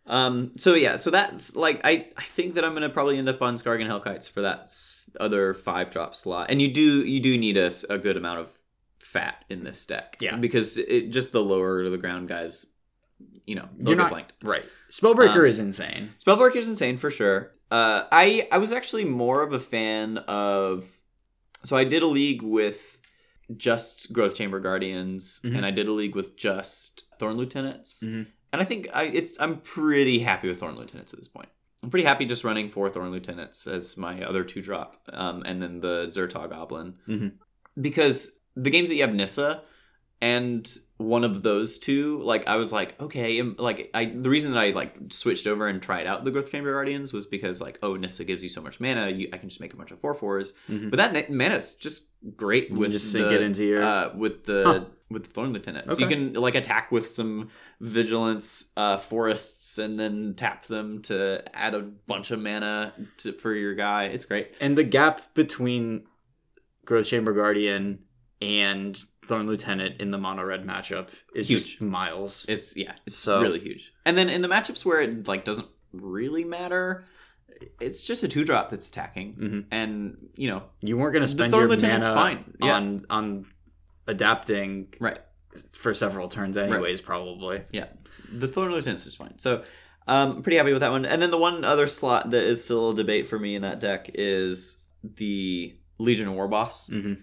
Um. 0.06 0.52
So 0.58 0.74
yeah. 0.74 0.96
So 0.96 1.10
that's 1.10 1.56
like 1.56 1.80
I 1.84 2.06
I 2.16 2.22
think 2.22 2.54
that 2.54 2.64
I'm 2.64 2.74
gonna 2.74 2.90
probably 2.90 3.16
end 3.18 3.28
up 3.28 3.40
on 3.40 3.54
Skargan 3.54 3.86
Hellkites 3.88 4.30
for 4.30 4.42
that 4.42 4.60
s- 4.60 5.08
other 5.18 5.54
five 5.54 5.90
drop 5.90 6.14
slot, 6.14 6.50
and 6.50 6.60
you 6.60 6.72
do 6.72 7.04
you 7.04 7.20
do 7.20 7.38
need 7.38 7.56
a, 7.56 7.70
a 7.88 7.96
good 7.98 8.16
amount 8.16 8.40
of 8.40 8.50
fat 9.00 9.44
in 9.48 9.64
this 9.64 9.86
deck. 9.86 10.16
Yeah. 10.20 10.36
Because 10.36 10.76
it 10.78 11.10
just 11.10 11.32
the 11.32 11.42
lower 11.42 11.84
to 11.84 11.90
the 11.90 11.96
ground 11.98 12.28
guys, 12.28 12.66
you 13.46 13.54
know, 13.54 13.68
they'll 13.78 13.88
You're 13.90 13.96
not 13.96 14.10
blanked. 14.10 14.34
right. 14.42 14.64
Spellbreaker 14.90 15.36
Um, 15.40 15.46
is 15.46 15.58
insane. 15.58 16.10
Spellbreaker 16.24 16.56
is 16.56 16.68
insane 16.68 16.96
for 16.96 17.10
sure. 17.10 17.52
Uh, 17.70 18.04
I 18.12 18.46
I 18.52 18.58
was 18.58 18.72
actually 18.72 19.04
more 19.06 19.42
of 19.42 19.52
a 19.52 19.58
fan 19.60 20.18
of. 20.18 20.84
So 21.64 21.76
I 21.78 21.84
did 21.84 22.02
a 22.02 22.06
league 22.06 22.42
with 22.42 22.98
just 23.56 24.12
Growth 24.12 24.34
Chamber 24.34 24.60
Guardians, 24.60 25.40
Mhm. 25.44 25.56
and 25.56 25.66
I 25.66 25.70
did 25.70 25.88
a 25.88 25.92
league 25.92 26.14
with 26.14 26.36
just 26.36 27.04
Thorn 27.18 27.36
Lieutenants, 27.38 28.02
Mhm. 28.04 28.26
And 28.54 28.62
I 28.62 28.64
think 28.64 28.86
I 28.94 29.02
it's 29.04 29.36
I'm 29.40 29.56
pretty 29.62 30.20
happy 30.20 30.46
with 30.46 30.60
Thorn 30.60 30.76
Lieutenants 30.76 31.12
at 31.12 31.18
this 31.18 31.26
point. 31.26 31.48
I'm 31.82 31.90
pretty 31.90 32.06
happy 32.06 32.24
just 32.24 32.44
running 32.44 32.70
four 32.70 32.88
Thorn 32.88 33.10
Lieutenants 33.10 33.66
as 33.66 33.96
my 33.96 34.22
other 34.22 34.44
two 34.44 34.62
drop, 34.62 34.96
um, 35.12 35.42
and 35.44 35.60
then 35.60 35.80
the 35.80 36.06
Zhur-Taa 36.06 36.46
Goblin, 36.48 36.94
Mhm. 37.08 37.32
because 37.80 38.38
the 38.54 38.70
games 38.70 38.88
that 38.90 38.94
you 38.94 39.02
have 39.02 39.12
Nissa 39.14 39.62
and 40.24 40.78
one 40.96 41.24
of 41.24 41.42
those 41.42 41.76
two 41.76 42.20
like 42.22 42.46
i 42.46 42.56
was 42.56 42.70
like 42.72 42.90
okay 43.06 43.42
like 43.68 43.90
i 43.94 44.04
the 44.06 44.30
reason 44.30 44.52
that 44.52 44.60
i 44.66 44.70
like 44.70 44.96
switched 45.10 45.46
over 45.46 45.66
and 45.66 45.82
tried 45.82 46.06
out 46.06 46.24
the 46.24 46.30
growth 46.30 46.50
chamber 46.50 46.72
guardians 46.72 47.12
was 47.12 47.26
because 47.26 47.60
like 47.60 47.76
oh 47.82 47.94
nissa 47.96 48.24
gives 48.24 48.42
you 48.42 48.48
so 48.48 48.62
much 48.66 48.78
mana 48.80 49.10
you, 49.10 49.28
i 49.32 49.36
can 49.36 49.48
just 49.48 49.60
make 49.60 49.74
a 49.74 49.76
bunch 49.76 49.90
of 49.90 49.98
four 50.00 50.14
fours. 50.14 50.54
Mhm. 50.70 50.90
but 50.90 50.96
that 50.98 51.12
na- 51.12 51.34
mana 51.40 51.56
is 51.56 51.74
just 51.74 51.98
great 52.36 52.70
You 52.70 52.76
with 52.78 52.92
just 52.92 53.04
the, 53.12 53.18
sink 53.18 53.32
it 53.32 53.42
into 53.42 53.64
your- 53.64 53.82
uh, 53.84 54.06
with 54.16 54.44
the 54.44 54.62
Huh. 54.64 54.84
with 55.10 55.24
the 55.24 55.30
thorn 55.34 55.52
lieutenant 55.52 55.90
so 55.92 55.98
you 55.98 56.06
can 56.14 56.32
like 56.46 56.54
attack 56.54 56.90
with 56.90 57.06
some 57.18 57.50
vigilance 57.80 58.72
uh 58.76 58.96
forests 58.96 59.78
and 59.78 59.98
then 60.00 60.34
tap 60.36 60.64
them 60.66 61.02
to 61.02 61.42
add 61.54 61.74
a 61.74 61.80
bunch 61.80 62.30
of 62.30 62.38
mana 62.40 62.92
to, 63.18 63.32
for 63.32 63.52
your 63.54 63.74
guy. 63.74 64.04
It's 64.04 64.24
great. 64.24 64.46
And 64.60 64.76
the 64.78 64.82
gap 64.84 65.34
between 65.34 66.04
Growth 66.86 67.06
Chamber 67.06 67.32
Guardian 67.32 68.00
and 68.40 68.98
Thorn 69.24 69.46
Lieutenant 69.46 70.00
in 70.00 70.10
the 70.10 70.18
mono 70.18 70.42
red 70.44 70.64
matchup 70.64 71.08
is 71.34 71.48
Huge. 71.48 71.64
just 71.64 71.80
miles. 71.80 72.44
It's 72.48 72.76
yeah, 72.76 72.94
it's 73.06 73.16
So- 73.16 73.40
really 73.40 73.60
huge. 73.60 73.92
And 74.04 74.16
then 74.18 74.28
in 74.28 74.42
the 74.42 74.48
matchups 74.48 74.84
where 74.84 75.00
it 75.00 75.26
like 75.26 75.44
doesn't 75.44 75.68
really 75.92 76.44
matter, 76.44 77.04
it's 77.80 78.06
just 78.06 78.22
a 78.22 78.28
two 78.28 78.44
drop 78.44 78.70
that's 78.70 78.88
attacking, 78.88 79.34
Mhm. 79.36 79.64
and 79.70 80.28
you 80.36 80.48
know, 80.48 80.64
You 80.82 80.96
weren't 80.96 81.12
going 81.12 81.22
to 81.24 81.28
spend 81.28 81.50
Thorn 81.52 81.62
your 81.62 81.70
Lieutenant's 81.70 82.06
mana 82.06 82.16
fine. 82.20 82.54
Yeah. 82.62 82.74
on 82.76 83.06
on 83.10 83.46
adapting 84.06 84.88
right? 85.00 85.18
for 85.72 85.94
several 85.94 86.28
turns 86.28 86.56
anyways, 86.56 87.00
probably. 87.00 87.62
Yeah, 87.70 87.86
the 88.32 88.48
Thorn 88.48 88.72
Lieutenant's 88.72 89.06
is 89.06 89.14
fine. 89.16 89.38
So, 89.38 89.62
um, 90.08 90.42
pretty 90.42 90.56
happy 90.56 90.72
with 90.72 90.80
that 90.80 90.90
one. 90.90 91.04
And 91.06 91.22
then 91.22 91.30
the 91.30 91.38
one 91.38 91.64
other 91.64 91.86
slot 91.86 92.30
that 92.30 92.42
is 92.44 92.62
still 92.64 92.90
a 92.90 92.94
debate 92.94 93.26
for 93.28 93.38
me 93.38 93.54
in 93.54 93.62
that 93.62 93.78
deck 93.80 94.10
is 94.14 94.78
the 95.02 95.74
Legion 95.98 96.34
War 96.34 96.48
Boss. 96.48 96.88
Mhm. 96.88 97.22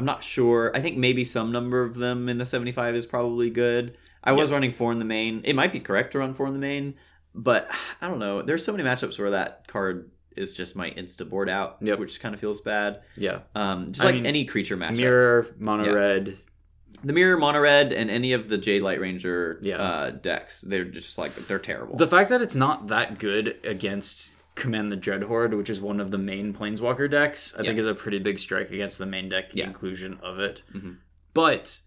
I'm 0.00 0.06
not 0.06 0.22
sure. 0.22 0.74
I 0.74 0.80
think 0.80 0.96
maybe 0.96 1.24
some 1.24 1.52
number 1.52 1.82
of 1.82 1.94
them 1.96 2.30
in 2.30 2.38
the 2.38 2.46
75 2.46 2.94
is 2.94 3.04
probably 3.04 3.50
good. 3.50 3.98
I 4.24 4.32
was 4.32 4.50
running 4.50 4.70
four 4.70 4.92
in 4.92 4.98
the 4.98 5.04
main. 5.04 5.42
It 5.44 5.52
might 5.54 5.72
be 5.72 5.78
correct 5.80 6.12
to 6.12 6.20
run 6.20 6.32
four 6.32 6.46
in 6.46 6.54
the 6.54 6.58
main, 6.58 6.94
but 7.34 7.70
I 8.00 8.08
don't 8.08 8.18
know. 8.18 8.40
There's 8.40 8.64
so 8.64 8.72
many 8.72 8.82
matchups 8.82 9.18
where 9.18 9.28
that 9.32 9.68
card 9.68 10.10
is 10.34 10.54
just 10.54 10.74
my 10.74 10.90
insta 10.92 11.28
board 11.28 11.50
out, 11.50 11.76
Yep. 11.82 11.98
which 11.98 12.18
kind 12.18 12.34
of 12.34 12.40
feels 12.40 12.62
bad. 12.62 13.02
Yeah. 13.14 13.40
Um, 13.54 13.88
just 13.88 14.00
I 14.00 14.06
like 14.06 14.14
mean, 14.14 14.24
any 14.26 14.46
creature 14.46 14.78
matchup. 14.78 14.96
Mirror, 14.96 15.48
mono 15.58 15.84
Yeah. 15.84 15.92
red. 15.92 16.36
the 17.04 17.12
mirror, 17.12 17.36
mono 17.36 17.60
red, 17.60 17.92
and 17.92 18.10
any 18.10 18.32
of 18.32 18.48
the 18.48 18.56
Jade 18.56 18.80
Light 18.82 19.00
Ranger 19.00 19.58
Yeah. 19.60 19.76
uh, 19.76 20.10
decks, 20.12 20.62
they're 20.62 20.86
just 20.86 21.18
like 21.18 21.46
they're 21.46 21.58
terrible. 21.58 21.96
The 21.96 22.06
fact 22.08 22.30
that 22.30 22.40
it's 22.40 22.56
not 22.56 22.86
that 22.86 23.18
good 23.18 23.58
against 23.64 24.38
Command 24.60 24.92
the 24.92 24.96
Dreadhorde, 24.96 25.56
which 25.56 25.68
is 25.70 25.80
one 25.80 25.98
of 26.00 26.10
the 26.12 26.18
main 26.18 26.52
Planeswalker 26.52 27.10
decks, 27.10 27.54
I 27.58 27.62
think 27.62 27.78
is 27.78 27.86
a 27.86 27.94
pretty 27.94 28.18
big 28.20 28.38
strike 28.38 28.70
against 28.70 28.98
the 28.98 29.06
main 29.06 29.28
deck 29.28 29.46
Yeah. 29.52 29.66
inclusion 29.66 30.18
of 30.22 30.38
it. 30.38 30.62
Mhm. 30.72 30.98
But 31.34 31.78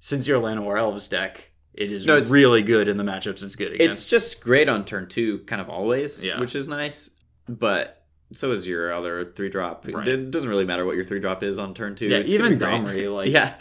since 0.00 0.26
you're 0.26 0.38
a 0.38 0.40
Llanowar 0.40 0.78
Elves 0.78 1.06
deck, 1.08 1.52
it 1.74 1.92
is 1.92 2.06
No, 2.06 2.16
it's- 2.16 2.30
really 2.30 2.62
good 2.62 2.88
in 2.88 2.96
the 2.96 3.04
matchups 3.04 3.42
it's 3.44 3.54
good 3.54 3.72
against. 3.72 3.98
it's 4.00 4.10
just 4.10 4.40
great 4.42 4.68
on 4.68 4.84
turn 4.84 5.06
two, 5.08 5.38
kind 5.40 5.60
of 5.62 5.68
always, 5.68 6.24
Yeah. 6.24 6.40
which 6.40 6.56
is 6.56 6.66
nice. 6.68 7.10
But 7.48 8.04
so 8.32 8.52
is 8.52 8.66
your 8.66 8.92
other 8.92 9.24
three 9.34 9.48
drop. 9.48 9.86
Right. 9.88 10.06
It 10.08 10.30
doesn't 10.30 10.48
really 10.48 10.64
matter 10.64 10.84
what 10.84 10.96
your 10.96 11.04
three 11.04 11.20
drop 11.20 11.42
is 11.42 11.58
on 11.58 11.74
turn 11.74 11.94
two. 11.94 12.08
yeah, 12.08 12.18
It's 12.18 12.32
even 12.32 12.58
gonna 12.58 12.78
be 12.78 12.84
great. 12.92 13.06
Domri, 13.06 13.14
like 13.14 13.30
yeah, 13.30 13.54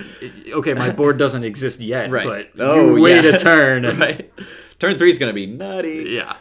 okay, 0.53 0.73
my 0.73 0.91
board 0.91 1.17
doesn't 1.17 1.43
exist 1.43 1.79
yet, 1.79 2.09
Right. 2.09 2.25
but 2.25 2.49
Oh, 2.63 2.95
you 2.95 3.01
wait 3.01 3.23
yeah. 3.23 3.35
a 3.35 3.39
turn. 3.39 3.85
and- 3.85 3.99
right. 3.99 4.31
Turn 4.79 4.97
three 4.97 5.09
is 5.09 5.19
gonna 5.19 5.33
be 5.33 5.45
nutty. 5.47 6.05
Yeah. 6.09 6.35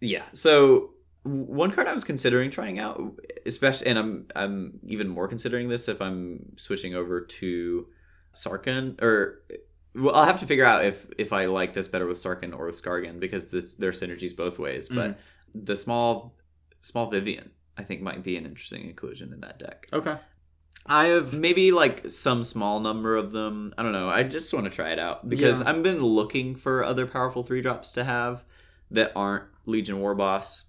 Yeah. 0.00 0.22
So 0.32 0.90
one 1.46 1.70
card 1.70 1.86
I 1.88 1.92
was 1.92 2.04
considering 2.04 2.50
trying 2.50 2.78
out, 2.78 3.18
especially, 3.46 3.88
and 3.88 3.98
I'm 3.98 4.26
I'm 4.34 4.80
even 4.86 5.08
more 5.08 5.28
considering 5.28 5.68
this 5.68 5.88
if 5.88 6.00
I'm 6.00 6.52
switching 6.56 6.94
over 6.94 7.20
to 7.20 7.86
Sarkhan, 8.34 9.00
or 9.02 9.42
well, 9.94 10.14
I'll 10.14 10.24
have 10.26 10.40
to 10.40 10.46
figure 10.46 10.64
out 10.64 10.84
if 10.84 11.06
if 11.18 11.32
I 11.32 11.46
like 11.46 11.72
this 11.72 11.88
better 11.88 12.06
with 12.06 12.18
Sarkhan 12.18 12.56
or 12.56 12.66
with 12.66 12.80
Skargan 12.82 13.18
because 13.20 13.48
this, 13.48 13.74
there 13.74 13.88
are 13.88 13.92
synergies 13.92 14.36
both 14.36 14.58
ways. 14.58 14.88
But 14.88 15.10
Mm-hmm. 15.12 15.64
the 15.64 15.76
small 15.76 16.36
small 16.80 17.10
Vivien, 17.10 17.50
I 17.76 17.82
think, 17.82 18.02
might 18.02 18.22
be 18.22 18.36
an 18.36 18.44
interesting 18.46 18.84
inclusion 18.84 19.32
in 19.32 19.40
that 19.40 19.58
deck. 19.58 19.88
Okay. 19.92 20.16
I 20.90 21.06
have 21.06 21.34
Maybe 21.34 21.70
like 21.72 22.08
some 22.08 22.42
small 22.42 22.80
number 22.80 23.16
of 23.16 23.30
them. 23.32 23.74
I 23.76 23.82
don't 23.82 23.92
know. 23.92 24.08
I 24.08 24.22
just 24.22 24.54
want 24.54 24.64
to 24.64 24.70
try 24.70 24.90
it 24.90 24.98
out 24.98 25.28
because 25.28 25.60
Yeah. 25.60 25.68
I've 25.68 25.82
been 25.82 26.00
looking 26.02 26.54
for 26.54 26.82
other 26.84 27.06
powerful 27.06 27.42
three 27.42 27.60
drops 27.60 27.90
to 27.92 28.04
have 28.04 28.44
that 28.90 29.12
aren't 29.14 29.44
Legion 29.66 30.00
War 30.00 30.14
Boss. 30.14 30.64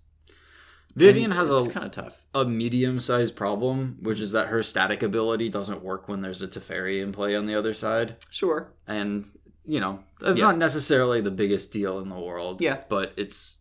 Vivien 0.96 1.26
And 1.32 1.34
has 1.34 1.52
a 1.52 1.70
kind 1.70 1.86
of 1.86 1.92
tough. 1.92 2.26
a 2.34 2.46
medium 2.46 3.00
sized 3.00 3.36
problem, 3.36 3.98
which 4.02 4.20
is 4.20 4.32
that 4.32 4.48
her 4.48 4.64
static 4.64 5.04
ability 5.04 5.50
doesn't 5.50 5.84
work 5.84 6.08
when 6.08 6.22
there's 6.22 6.42
a 6.42 6.48
Teferi 6.48 7.02
in 7.02 7.12
play 7.12 7.36
on 7.36 7.46
the 7.46 7.56
other 7.56 7.74
side. 7.74 8.16
Sure. 8.32 8.72
And, 8.88 9.30
you 9.66 9.80
know, 9.80 10.04
that's 10.20 10.40
Yeah. 10.40 10.46
not 10.48 10.58
necessarily 10.58 11.22
the 11.22 11.32
biggest 11.32 11.72
deal 11.72 12.00
in 12.00 12.10
the 12.10 12.20
world. 12.20 12.60
Yeah. 12.60 12.82
But 12.90 13.14
it's 13.18 13.58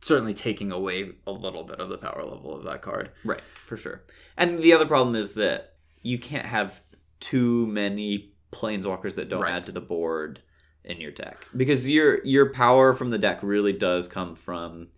certainly 0.00 0.34
taking 0.34 0.70
away 0.70 1.12
a 1.26 1.32
little 1.32 1.64
bit 1.64 1.80
of 1.80 1.88
the 1.88 1.98
power 1.98 2.22
level 2.24 2.56
of 2.56 2.64
that 2.64 2.80
card. 2.82 3.10
Right, 3.24 3.42
for 3.66 3.76
sure. 3.76 4.02
And 4.36 4.60
the 4.60 4.72
other 4.72 4.86
problem 4.86 5.16
is 5.16 5.34
that 5.34 5.74
you 6.02 6.18
can't 6.18 6.46
have 6.46 6.80
too 7.18 7.66
many 7.66 8.32
planeswalkers 8.52 9.16
that 9.16 9.28
don't 9.28 9.42
Right. 9.42 9.54
add 9.54 9.64
to 9.64 9.72
the 9.72 9.80
board 9.80 10.40
in 10.84 11.00
your 11.00 11.10
deck 11.10 11.46
because 11.54 11.90
your 11.90 12.24
your 12.24 12.50
power 12.50 12.94
from 12.94 13.10
the 13.10 13.18
deck 13.18 13.40
really 13.42 13.72
does 13.74 14.06
come 14.08 14.34
from 14.36 14.88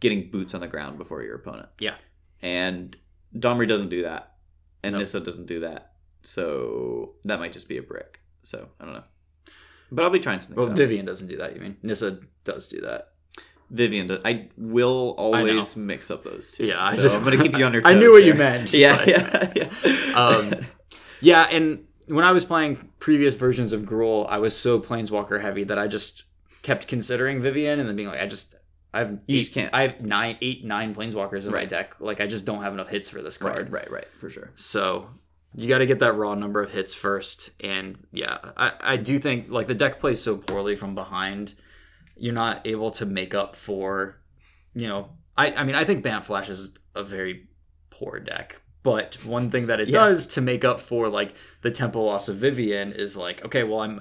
getting 0.00 0.30
boots 0.30 0.54
on 0.54 0.60
the 0.60 0.66
ground 0.68 0.98
before 0.98 1.22
your 1.22 1.36
opponent. 1.36 1.68
Yeah. 1.78 1.94
And 2.42 2.96
Domri 3.36 3.68
doesn't 3.68 3.90
do 3.90 4.02
that, 4.02 4.34
and 4.82 4.92
Nope. 4.92 5.00
Nissa 5.00 5.20
doesn't 5.20 5.46
do 5.46 5.60
that. 5.60 5.92
So 6.22 7.14
that 7.24 7.38
might 7.38 7.52
just 7.52 7.68
be 7.68 7.78
a 7.78 7.82
brick. 7.82 8.20
So 8.42 8.68
I 8.80 8.84
don't 8.84 8.94
know. 8.94 9.04
But 9.92 10.04
I'll 10.04 10.10
be 10.10 10.20
trying 10.20 10.40
something. 10.40 10.56
Well, 10.56 10.68
Vivien 10.74 11.04
doesn't 11.04 11.26
do 11.26 11.36
that, 11.38 11.54
you 11.54 11.60
mean? 11.60 11.76
Nissa 11.82 12.20
does 12.44 12.68
do 12.68 12.80
that. 12.82 13.08
Vivien, 13.70 14.06
does, 14.08 14.20
I 14.24 14.48
will 14.56 15.14
always 15.16 15.76
mix 15.76 16.10
up 16.10 16.24
those 16.24 16.50
two. 16.50 16.66
Yeah, 16.66 16.82
I 16.82 16.96
so 16.96 17.02
just- 17.02 17.18
I'm 17.18 17.24
gonna 17.24 17.42
keep 17.42 17.56
you 17.56 17.64
on 17.64 17.72
your. 17.72 17.82
I 17.86 17.94
knew 17.94 18.12
what 18.12 18.24
you 18.24 18.34
meant, 18.34 18.72
Yeah, 18.74 18.96
but- 18.96 19.56
yeah, 19.56 19.68
yeah. 19.84 20.12
Um, 20.14 20.54
yeah, 21.20 21.42
and 21.50 21.84
when 22.06 22.24
I 22.24 22.32
was 22.32 22.44
playing 22.44 22.90
previous 22.98 23.34
versions 23.34 23.72
of 23.72 23.82
Gruul, 23.82 24.28
I 24.28 24.38
was 24.38 24.56
so 24.56 24.80
Planeswalker 24.80 25.40
heavy 25.40 25.64
that 25.64 25.78
I 25.78 25.86
just 25.86 26.24
kept 26.62 26.88
considering 26.88 27.40
Vivien 27.40 27.78
and 27.78 27.88
then 27.88 27.96
being 27.96 28.08
like, 28.08 28.20
I 28.20 28.26
just. 28.26 28.54
I 28.92 28.98
have 29.00 29.18
You 29.26 29.38
eight, 29.38 29.50
can't. 29.52 29.72
I 29.72 29.82
have 29.82 30.00
nine, 30.00 30.36
eight, 30.40 30.64
nine 30.64 30.94
planeswalkers 30.94 31.46
in 31.46 31.52
my 31.52 31.64
deck. 31.64 31.94
Like 32.00 32.20
I 32.20 32.26
just 32.26 32.44
don't 32.44 32.62
have 32.62 32.72
enough 32.72 32.88
hits 32.88 33.08
for 33.08 33.22
this 33.22 33.36
card. 33.38 33.70
Right, 33.70 33.88
right, 33.90 33.90
right, 33.90 34.06
for 34.18 34.28
sure. 34.28 34.50
So 34.54 35.10
you 35.54 35.68
got 35.68 35.78
to 35.78 35.86
get 35.86 35.98
that 36.00 36.14
raw 36.14 36.34
number 36.34 36.62
of 36.62 36.72
hits 36.72 36.92
first. 36.94 37.50
And 37.62 38.06
yeah, 38.12 38.38
I, 38.56 38.72
I 38.80 38.96
do 38.96 39.18
think 39.18 39.48
like 39.48 39.66
the 39.68 39.74
deck 39.74 40.00
plays 40.00 40.20
so 40.20 40.36
poorly 40.36 40.74
from 40.76 40.94
behind, 40.94 41.54
you're 42.16 42.34
not 42.34 42.66
able 42.66 42.90
to 42.92 43.06
make 43.06 43.34
up 43.34 43.54
for, 43.56 44.18
you 44.74 44.88
know, 44.88 45.10
I, 45.36 45.52
I 45.52 45.64
mean, 45.64 45.74
I 45.76 45.84
think 45.84 46.02
Bant 46.02 46.24
Flash 46.24 46.48
is 46.48 46.72
a 46.94 47.02
very 47.04 47.48
poor 47.90 48.18
deck. 48.20 48.60
But 48.82 49.18
one 49.24 49.50
thing 49.50 49.66
that 49.66 49.78
it 49.78 49.88
Yeah. 49.88 50.00
does 50.00 50.26
to 50.28 50.40
make 50.40 50.64
up 50.64 50.80
for 50.80 51.08
like 51.08 51.34
the 51.62 51.70
tempo 51.70 52.00
loss 52.02 52.28
of 52.28 52.36
Vivien 52.36 52.92
is 52.92 53.16
like, 53.16 53.44
okay, 53.44 53.62
well, 53.62 53.80
I'm. 53.80 54.00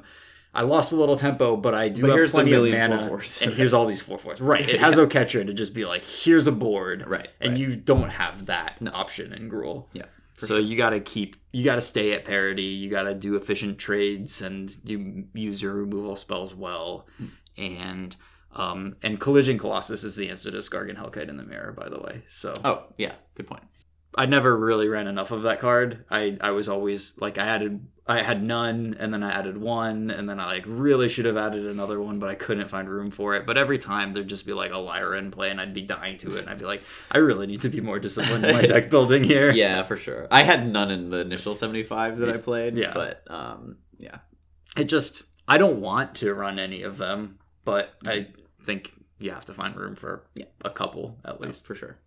I 0.54 0.64
lost 0.64 0.92
a 0.92 0.96
little 0.96 1.16
tempo, 1.16 1.56
but 1.56 1.76
I 1.76 1.90
do 1.90 2.02
But 2.04 2.18
have 2.20 2.30
plenty 2.32 2.54
of 2.54 2.64
mana, 2.64 3.08
4/4s. 3.10 3.42
and 3.44 3.54
here's 3.54 3.74
all 3.74 3.86
these 3.86 4.02
four 4.02 4.18
fours. 4.18 4.42
Right, 4.42 4.68
it 4.68 4.80
has 4.80 4.98
Yeah. 4.98 5.04
Oketcher 5.06 5.46
to 5.46 5.54
just 5.54 5.74
be 5.76 5.86
like, 5.86 6.02
here's 6.04 6.48
a 6.48 6.52
board, 6.52 7.04
Right, 7.08 7.30
and 7.40 7.52
right. 7.52 7.60
you 7.60 7.76
don't 7.76 8.10
have 8.10 8.48
that 8.48 8.78
option 8.94 9.32
in 9.34 9.50
Gruul. 9.50 9.86
Yeah. 9.94 10.06
So 10.36 10.58
you 10.58 10.78
got 10.78 10.92
to 10.92 11.02
keep, 11.02 11.36
you 11.52 11.66
got 11.66 11.76
to 11.76 11.82
stay 11.82 12.14
at 12.14 12.24
parity. 12.24 12.64
You 12.64 12.90
got 12.90 13.04
to 13.04 13.14
do 13.14 13.36
efficient 13.36 13.78
trades, 13.78 14.42
and 14.42 14.76
you 14.86 15.26
use 15.34 15.62
your 15.62 15.74
removal 15.74 16.16
spells 16.16 16.56
well. 16.56 17.06
And 17.58 18.16
um, 18.56 18.96
and 19.04 19.20
collision 19.20 19.58
colossus 19.60 20.04
is 20.04 20.16
the 20.16 20.30
answer 20.30 20.50
to 20.50 20.58
Skargan 20.58 20.96
Hellkite 20.98 21.28
in 21.30 21.38
the 21.38 21.44
mirror, 21.44 21.72
by 21.74 21.90
the 21.90 22.00
way. 22.00 22.24
So 22.28 22.54
Oh, 22.66 22.84
yeah, 22.98 23.16
good 23.36 23.48
point. 23.48 23.64
I 24.16 24.26
never 24.26 24.58
really 24.58 24.88
ran 24.88 25.08
enough 25.08 25.32
of 25.32 25.44
that 25.44 25.60
card. 25.60 26.06
I 26.10 26.38
I 26.42 26.52
was 26.52 26.68
always 26.70 27.16
like 27.20 27.38
I 27.38 27.46
added 27.46 27.86
I 28.10 28.24
had 28.24 28.44
none, 28.44 28.96
and 29.00 29.14
then 29.14 29.22
I 29.24 29.32
added 29.32 29.58
one, 29.58 30.10
and 30.10 30.28
then 30.28 30.40
I 30.40 30.46
like 30.48 30.64
really 30.68 31.08
should 31.08 31.26
have 31.26 31.38
added 31.38 31.66
another 31.68 32.02
one, 32.02 32.18
but 32.20 32.30
I 32.30 32.36
couldn't 32.36 32.68
find 32.68 32.90
room 32.90 33.12
for 33.12 33.36
it. 33.36 33.46
But 33.46 33.58
every 33.58 33.78
time 33.78 34.14
there'd 34.14 34.28
just 34.28 34.46
be 34.46 34.54
like 34.54 34.72
a 34.72 34.78
Lyra 34.80 35.18
in 35.20 35.30
play, 35.32 35.52
and 35.52 35.62
I'd 35.62 35.74
be 35.74 35.84
dying 35.84 36.18
to 36.18 36.36
it, 36.36 36.40
and 36.42 36.50
I'd 36.50 36.58
be 36.60 36.66
like, 36.66 36.82
I 37.12 37.20
really 37.20 37.46
need 37.48 37.62
to 37.62 37.70
be 37.70 37.82
more 37.82 38.00
disciplined 38.00 38.44
in 38.46 38.56
my 38.56 38.64
deck 38.64 38.90
building 38.96 39.24
here. 39.24 39.52
Yeah, 39.52 39.84
for 39.84 39.96
sure. 39.96 40.28
I 40.32 40.42
had 40.44 40.68
none 40.68 40.90
in 40.92 41.12
the 41.12 41.18
initial 41.20 41.54
75 41.56 42.18
that 42.18 42.30
I 42.30 42.38
played. 42.38 42.76
Yeah. 42.76 42.94
But 42.94 43.24
um, 43.30 43.78
yeah. 43.98 44.18
it 44.76 44.86
just 44.86 45.24
I 45.48 45.58
don't 45.58 45.80
want 45.80 46.16
to 46.16 46.34
run 46.34 46.58
any 46.60 46.82
of 46.84 46.98
them, 46.98 47.38
but 47.64 47.94
I 48.08 48.28
think 48.64 48.94
you 49.20 49.32
have 49.32 49.46
to 49.46 49.54
find 49.54 49.76
room 49.76 49.96
for 49.96 50.24
Yeah. 50.36 50.46
a 50.66 50.70
couple 50.70 51.18
at 51.26 51.40
least. 51.42 51.66
for 51.66 51.76
sure. 51.76 51.98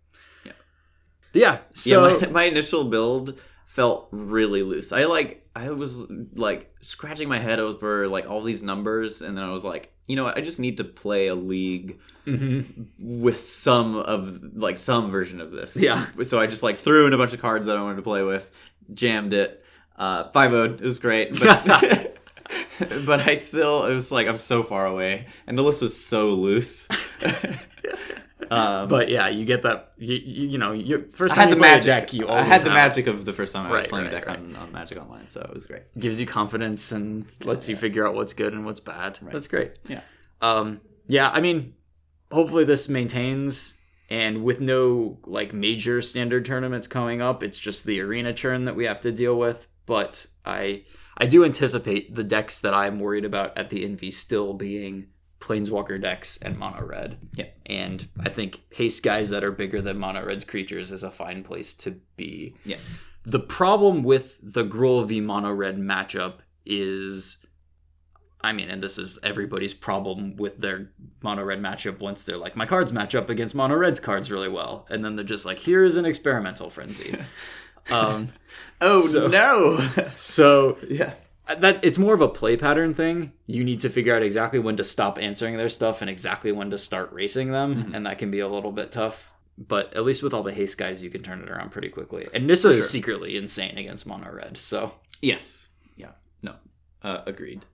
But 1.31 1.41
yeah, 1.41 1.61
so 1.73 2.07
yeah, 2.07 2.17
my, 2.19 2.27
my 2.31 2.43
initial 2.43 2.83
build 2.83 3.41
felt 3.65 4.07
really 4.11 4.61
loose. 4.61 4.91
I 4.91 5.05
like 5.05 5.42
I 5.55 5.69
was 5.71 6.09
like 6.35 6.73
scratching 6.81 7.29
my 7.29 7.37
head 7.39 7.59
over 7.59 8.07
like 8.07 8.27
all 8.29 8.41
these 8.41 8.63
numbers, 8.63 9.21
and 9.21 9.37
then 9.37 9.43
I 9.43 9.51
was 9.51 9.63
like, 9.63 9.93
you 10.07 10.15
know 10.15 10.23
what? 10.23 10.37
I 10.37 10.41
just 10.41 10.59
need 10.59 10.77
to 10.77 10.83
play 10.83 11.27
a 11.27 11.35
league 11.35 11.99
Mhm. 12.25 12.87
with 12.99 13.43
some 13.45 13.95
of 13.97 14.55
like 14.55 14.77
some 14.77 15.11
version 15.11 15.39
of 15.41 15.51
this. 15.51 15.75
Yeah. 15.75 16.05
So 16.23 16.39
I 16.39 16.47
just 16.47 16.63
like 16.63 16.77
threw 16.77 17.05
in 17.07 17.13
a 17.13 17.17
bunch 17.17 17.33
of 17.33 17.41
cards 17.41 17.67
that 17.67 17.77
I 17.77 17.81
wanted 17.81 17.97
to 17.97 18.01
play 18.01 18.23
with, 18.23 18.49
jammed 18.93 19.33
it, 19.33 19.63
uh, 19.97 20.29
five 20.31 20.53
it 20.53 20.81
was 20.81 20.99
great, 20.99 21.39
but. 21.39 22.09
but 23.05 23.27
I 23.27 23.35
still, 23.35 23.85
it 23.85 23.93
was 23.93 24.11
like 24.11 24.27
I'm 24.27 24.39
so 24.39 24.63
far 24.63 24.85
away, 24.85 25.27
and 25.47 25.57
the 25.57 25.61
list 25.63 25.81
was 25.81 25.95
so 25.95 26.29
loose. 26.29 26.87
um, 28.51 28.87
but 28.87 29.09
yeah, 29.09 29.27
you 29.29 29.45
get 29.45 29.61
that 29.63 29.93
you, 29.97 30.15
you, 30.15 30.47
you 30.49 30.57
know 30.57 30.71
you 30.71 31.07
first 31.11 31.33
I 31.33 31.35
time 31.35 31.41
had 31.43 31.49
you 31.49 31.55
the 31.55 31.59
play 31.61 31.69
magic. 31.73 31.83
a 31.83 31.85
deck, 31.87 32.13
you 32.13 32.27
I 32.29 32.41
had 32.43 32.61
the 32.61 32.65
have- 32.69 32.73
magic 32.73 33.07
of 33.07 33.25
the 33.25 33.33
first 33.33 33.53
time 33.53 33.67
I 33.67 33.69
was 33.69 33.79
Right, 33.81 33.89
playing 33.89 34.05
right, 34.05 34.13
a 34.13 34.17
deck 34.17 34.27
right. 34.27 34.37
on, 34.39 34.55
on 34.55 34.71
Magic 34.71 34.97
Online, 34.99 35.27
so 35.29 35.41
it 35.41 35.53
was 35.53 35.65
great. 35.65 35.83
gives 35.99 36.19
you 36.19 36.25
confidence 36.25 36.91
and 36.91 37.25
lets 37.43 37.69
you 37.69 37.75
figure 37.75 38.07
out 38.07 38.15
what's 38.15 38.33
good 38.33 38.53
and 38.53 38.65
what's 38.65 38.79
bad. 38.79 39.19
That's 39.21 39.47
great. 39.47 39.73
Yeah. 39.87 40.01
Um, 40.41 40.81
yeah, 41.07 41.29
I 41.29 41.41
mean, 41.41 41.73
hopefully 42.31 42.63
this 42.65 42.89
maintains. 42.89 43.77
And 44.09 44.43
with 44.43 44.59
no 44.61 45.17
like 45.25 45.53
major 45.53 46.01
standard 46.01 46.45
tournaments 46.45 46.87
coming 46.87 47.21
up, 47.21 47.41
it's 47.41 47.57
just 47.57 47.85
the 47.85 47.99
arena 48.01 48.31
churn 48.33 48.65
that 48.65 48.75
we 48.75 48.83
have 48.85 49.01
to 49.01 49.11
deal 49.11 49.39
with. 49.39 49.67
But 49.87 50.27
I 50.45 50.83
I 51.17 51.25
do 51.25 51.43
anticipate 51.45 52.13
the 52.13 52.23
decks 52.23 52.59
that 52.59 52.73
I'm 52.75 52.99
worried 52.99 53.25
about 53.25 53.57
at 53.57 53.69
the 53.71 53.83
Envy 53.85 54.11
still 54.11 54.53
being 54.53 55.07
Planeswalker 55.43 56.01
decks 56.01 56.37
and 56.41 56.57
Mono 56.57 56.85
Red. 56.85 57.17
Yeah. 57.35 57.47
And 57.65 58.07
I 58.19 58.29
think 58.29 58.63
haste 58.71 59.03
guys 59.03 59.29
that 59.31 59.43
are 59.43 59.51
bigger 59.51 59.81
than 59.81 59.97
Mono 59.97 60.25
Red's 60.25 60.45
creatures 60.45 60.91
is 60.91 61.03
a 61.03 61.11
fine 61.11 61.43
place 61.43 61.73
to 61.75 61.99
be. 62.15 62.55
Yeah. 62.63 62.77
The 63.25 63.39
problem 63.39 64.03
with 64.03 64.37
the 64.41 64.63
Gruul 64.63 65.05
v 65.05 65.19
Mono 65.21 65.51
Red 65.51 65.77
matchup 65.77 66.35
is 66.65 67.37
I 68.45 68.51
mean, 68.51 68.69
and 68.69 68.83
this 68.83 68.97
is 68.97 69.17
everybody's 69.23 69.73
problem 69.73 70.35
with 70.35 70.57
their 70.59 70.91
mono 71.21 71.43
red 71.43 71.61
matchup 71.61 71.99
once 71.99 72.23
they're 72.23 72.35
like, 72.37 72.57
my 72.57 72.65
cards 72.65 72.91
match 72.91 73.15
up 73.15 73.29
against 73.29 73.55
mono 73.55 73.75
red's 73.75 74.01
cards 74.01 74.29
really 74.29 74.49
well. 74.49 74.85
And 74.89 75.03
then 75.03 75.15
they're 75.15 75.23
just 75.23 75.45
like, 75.45 75.59
here's 75.59 75.95
an 75.95 76.05
experimental 76.05 76.69
frenzy. 76.69 77.17
Um, 77.91 78.29
Oh 78.79 79.05
So- 79.07 79.27
no! 79.27 79.77
so 80.15 80.77
yeah. 80.87 81.15
That 81.47 81.83
it's 81.83 81.97
more 81.97 82.13
of 82.13 82.21
a 82.21 82.27
play 82.29 82.55
pattern 82.57 82.93
thing. 82.93 83.33
You 83.47 83.63
need 83.63 83.79
to 83.81 83.89
figure 83.89 84.15
out 84.15 84.23
exactly 84.23 84.59
when 84.59 84.77
to 84.77 84.83
stop 84.83 85.17
answering 85.19 85.57
their 85.57 85.69
stuff 85.69 86.01
and 86.01 86.09
exactly 86.09 86.51
when 86.51 86.69
to 86.71 86.77
start 86.77 87.11
racing 87.11 87.51
them, 87.51 87.91
and 87.93 88.05
that 88.05 88.17
can 88.17 88.31
be 88.31 88.39
a 88.39 88.47
little 88.47 88.71
bit 88.71 88.91
tough. 88.91 89.31
But 89.57 89.93
at 89.93 90.03
least 90.03 90.23
with 90.23 90.33
all 90.33 90.41
the 90.43 90.53
haste 90.53 90.77
guys, 90.77 91.03
you 91.03 91.09
can 91.09 91.21
turn 91.21 91.41
it 91.41 91.49
around 91.49 91.69
pretty 91.71 91.89
quickly. 91.89 92.25
And 92.33 92.47
Nissa 92.47 92.69
is 92.69 92.89
secretly 92.89 93.37
insane 93.37 93.77
against 93.77 94.07
mono 94.07 94.31
red. 94.31 94.57
So 94.57 94.93
Yes. 95.21 95.67
Yeah. 95.95 96.11
No. 96.41 96.55
Uh, 97.03 97.21
agreed. 97.25 97.65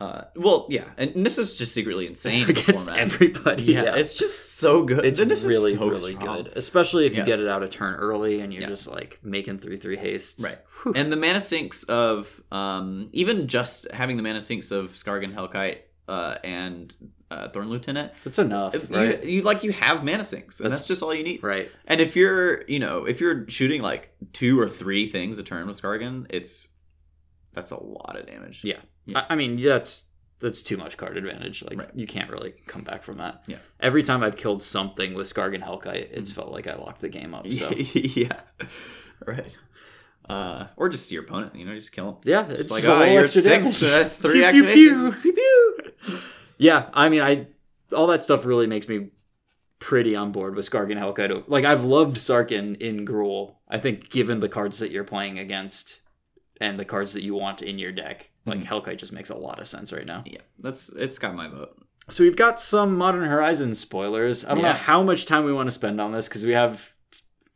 Uh, 0.00 0.22
well, 0.36 0.66
yeah, 0.70 0.84
and 0.96 1.26
this 1.26 1.38
is 1.38 1.58
just 1.58 1.74
secretly 1.74 2.06
insane 2.06 2.48
against 2.48 2.84
format. 2.86 2.98
everybody, 3.00 3.64
yeah, 3.64 3.82
yeah, 3.82 3.96
it's 3.96 4.14
just 4.14 4.54
so 4.58 4.84
good. 4.84 5.04
it's 5.04 5.18
is 5.18 5.44
really 5.44 5.74
so 5.74 5.88
really 5.88 6.12
strong. 6.14 6.44
good, 6.44 6.52
especially 6.54 7.04
if 7.06 7.12
you 7.14 7.18
Yeah. 7.20 7.24
get 7.26 7.40
it 7.40 7.48
out 7.48 7.64
a 7.64 7.68
turn 7.68 7.96
early 7.96 8.40
and 8.40 8.52
you're 8.52 8.62
Yeah. 8.62 8.68
just 8.68 8.86
like 8.86 9.18
making 9.24 9.58
three 9.58 9.76
three 9.76 9.96
hastes. 9.96 10.42
Right. 10.44 10.58
And 10.94 11.10
the 11.12 11.16
mana 11.16 11.40
sinks 11.40 11.82
of 11.84 12.40
um, 12.52 13.08
even 13.12 13.48
just 13.48 13.90
having 13.90 14.16
the 14.16 14.22
mana 14.22 14.40
sinks 14.40 14.70
of 14.70 14.92
Skarrgan 14.92 15.34
Hellkite 15.34 15.78
uh, 16.06 16.36
and 16.44 16.94
uh, 17.30 17.48
Thorn 17.48 17.68
Lieutenant, 17.68 18.12
That's 18.24 18.38
enough, 18.38 18.74
you- 18.74 18.96
right? 18.96 19.22
you, 19.24 19.42
like 19.42 19.62
you 19.64 19.72
have 19.72 20.04
mana 20.04 20.24
sinks, 20.24 20.60
and 20.60 20.72
that's, 20.72 20.86
just 20.86 21.02
all 21.02 21.12
you 21.12 21.24
need. 21.24 21.42
right. 21.42 21.68
And 21.88 22.00
if 22.00 22.14
you're, 22.16 22.62
you 22.68 22.78
know, 22.78 23.04
if 23.04 23.20
you're 23.20 23.46
shooting 23.50 23.82
like 23.82 24.14
two 24.32 24.58
or 24.58 24.68
three 24.68 25.08
things 25.08 25.38
a 25.38 25.42
turn 25.42 25.66
with 25.66 25.82
Skarrgan, 25.82 26.26
it's 26.30 26.68
that's 27.58 27.70
a 27.72 27.82
lot 27.82 28.16
of 28.18 28.26
damage. 28.26 28.62
Yeah. 28.64 28.78
Yeah. 29.06 29.20
I, 29.28 29.32
I 29.32 29.36
mean, 29.36 29.60
that's 29.62 30.04
that's 30.40 30.62
too 30.62 30.76
much 30.76 30.96
card 30.96 31.16
advantage. 31.16 31.62
Like 31.64 31.78
Right. 31.78 31.90
you 31.94 32.06
can't 32.06 32.30
really 32.30 32.54
come 32.66 32.82
back 32.82 33.02
from 33.02 33.18
that. 33.18 33.42
Yeah. 33.48 33.56
Every 33.80 34.02
time 34.04 34.22
I've 34.22 34.36
killed 34.36 34.62
something 34.62 35.14
with 35.14 35.26
Skarrgan 35.32 35.62
Hellkite, 35.64 36.08
it's 36.12 36.30
felt 36.30 36.52
like 36.52 36.66
I 36.68 36.74
locked 36.76 37.00
the 37.00 37.08
game 37.08 37.34
up. 37.34 37.46
So 37.52 37.70
yeah, 37.70 38.40
right. 39.26 39.56
Uh, 40.28 40.66
or 40.76 40.88
just 40.88 41.10
your 41.10 41.24
opponent, 41.24 41.54
you 41.56 41.64
know, 41.64 41.74
just 41.74 41.90
kill 41.90 42.08
him. 42.10 42.16
yeah, 42.24 42.46
It's 42.48 42.60
it's 42.60 42.70
like, 42.70 42.84
just 42.84 42.94
oh, 42.94 43.02
you're 43.02 43.26
six, 43.26 43.82
uh, 43.82 44.04
three 44.08 44.40
Pew, 44.52 44.62
activations. 44.62 45.22
Pew, 45.22 45.32
pew. 45.32 46.20
Yeah, 46.58 46.90
I 46.92 47.08
mean, 47.08 47.20
I 47.22 47.46
all 47.94 48.06
that 48.08 48.22
stuff 48.22 48.44
really 48.44 48.66
makes 48.66 48.88
me 48.88 49.08
pretty 49.78 50.14
on 50.16 50.32
board 50.32 50.54
with 50.56 50.68
Skarrgan 50.68 50.98
Hellkite. 50.98 51.44
Like 51.46 51.64
I've 51.64 51.84
loved 51.84 52.16
Sarkhan 52.16 52.76
in 52.80 53.06
Gruul. 53.06 53.54
I 53.68 53.78
think 53.78 54.10
given 54.10 54.40
the 54.40 54.48
cards 54.48 54.78
that 54.80 54.90
you're 54.90 55.04
playing 55.04 55.38
against 55.38 56.02
and 56.60 56.78
the 56.78 56.84
cards 56.84 57.12
that 57.12 57.22
you 57.22 57.34
want 57.34 57.62
in 57.62 57.78
your 57.78 57.92
deck, 57.92 58.30
like 58.46 58.60
Hellkite 58.62 58.98
just 58.98 59.12
makes 59.12 59.30
a 59.30 59.36
lot 59.36 59.60
of 59.60 59.68
sense 59.68 59.92
right 59.92 60.06
now. 60.06 60.22
Yeah, 60.26 60.40
that's 60.58 60.88
it's 60.90 61.18
got 61.18 61.34
my 61.34 61.48
vote. 61.48 61.76
So 62.10 62.24
we've 62.24 62.36
got 62.36 62.58
some 62.58 62.96
Modern 62.96 63.28
Horizons 63.28 63.78
spoilers. 63.78 64.44
I 64.44 64.54
don't 64.54 64.62
know 64.62 64.72
how 64.72 65.02
much 65.02 65.26
time 65.26 65.44
we 65.44 65.52
want 65.52 65.66
to 65.66 65.70
spend 65.72 66.00
on 66.00 66.12
this 66.12 66.26
because 66.26 66.44
we 66.44 66.52
have, 66.52 66.94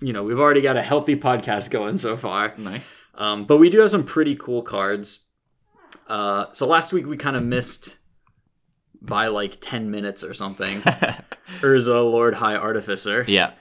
you 0.01 0.13
know, 0.13 0.23
we've 0.23 0.39
already 0.39 0.61
got 0.61 0.77
a 0.77 0.83
healthy 0.83 1.17
podcast 1.17 1.71
going 1.71 1.97
so 1.97 2.17
far. 2.19 2.55
Nice. 2.59 3.03
Um, 3.15 3.47
but 3.47 3.57
we 3.57 3.71
do 3.71 3.81
have 3.81 3.91
some 3.91 4.05
pretty 4.05 4.37
cool 4.37 4.61
cards. 4.63 5.21
Uh, 6.07 6.47
so 6.53 6.67
last 6.67 6.93
week 6.93 7.07
we 7.07 7.17
kind 7.17 7.35
of 7.35 7.43
missed 7.43 7.99
by 9.01 9.29
like 9.29 9.57
10 9.63 9.91
minutes 9.91 10.23
or 10.23 10.35
something. 10.35 10.81
Urza, 11.61 11.89
Lord 12.11 12.35
High 12.35 12.57
Artificer. 12.57 13.25
yeah, 13.27 13.53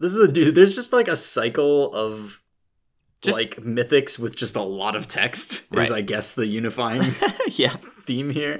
This 0.00 0.12
is 0.14 0.20
a 0.20 0.28
dude. 0.32 0.54
There's 0.54 0.74
just 0.74 0.92
like 0.94 1.08
a 1.08 1.16
cycle 1.16 1.92
of 1.92 2.40
Just- 3.22 3.38
like 3.38 3.56
mythics 3.56 4.18
with 4.18 4.36
just 4.36 4.54
a 4.56 4.62
lot 4.62 4.94
of 4.94 5.08
text, 5.08 5.64
Right. 5.70 5.84
is 5.84 5.90
I 5.90 6.00
guess 6.02 6.34
the 6.34 6.46
unifying 6.46 7.14
yeah, 7.48 7.76
theme 8.06 8.30
here. 8.30 8.58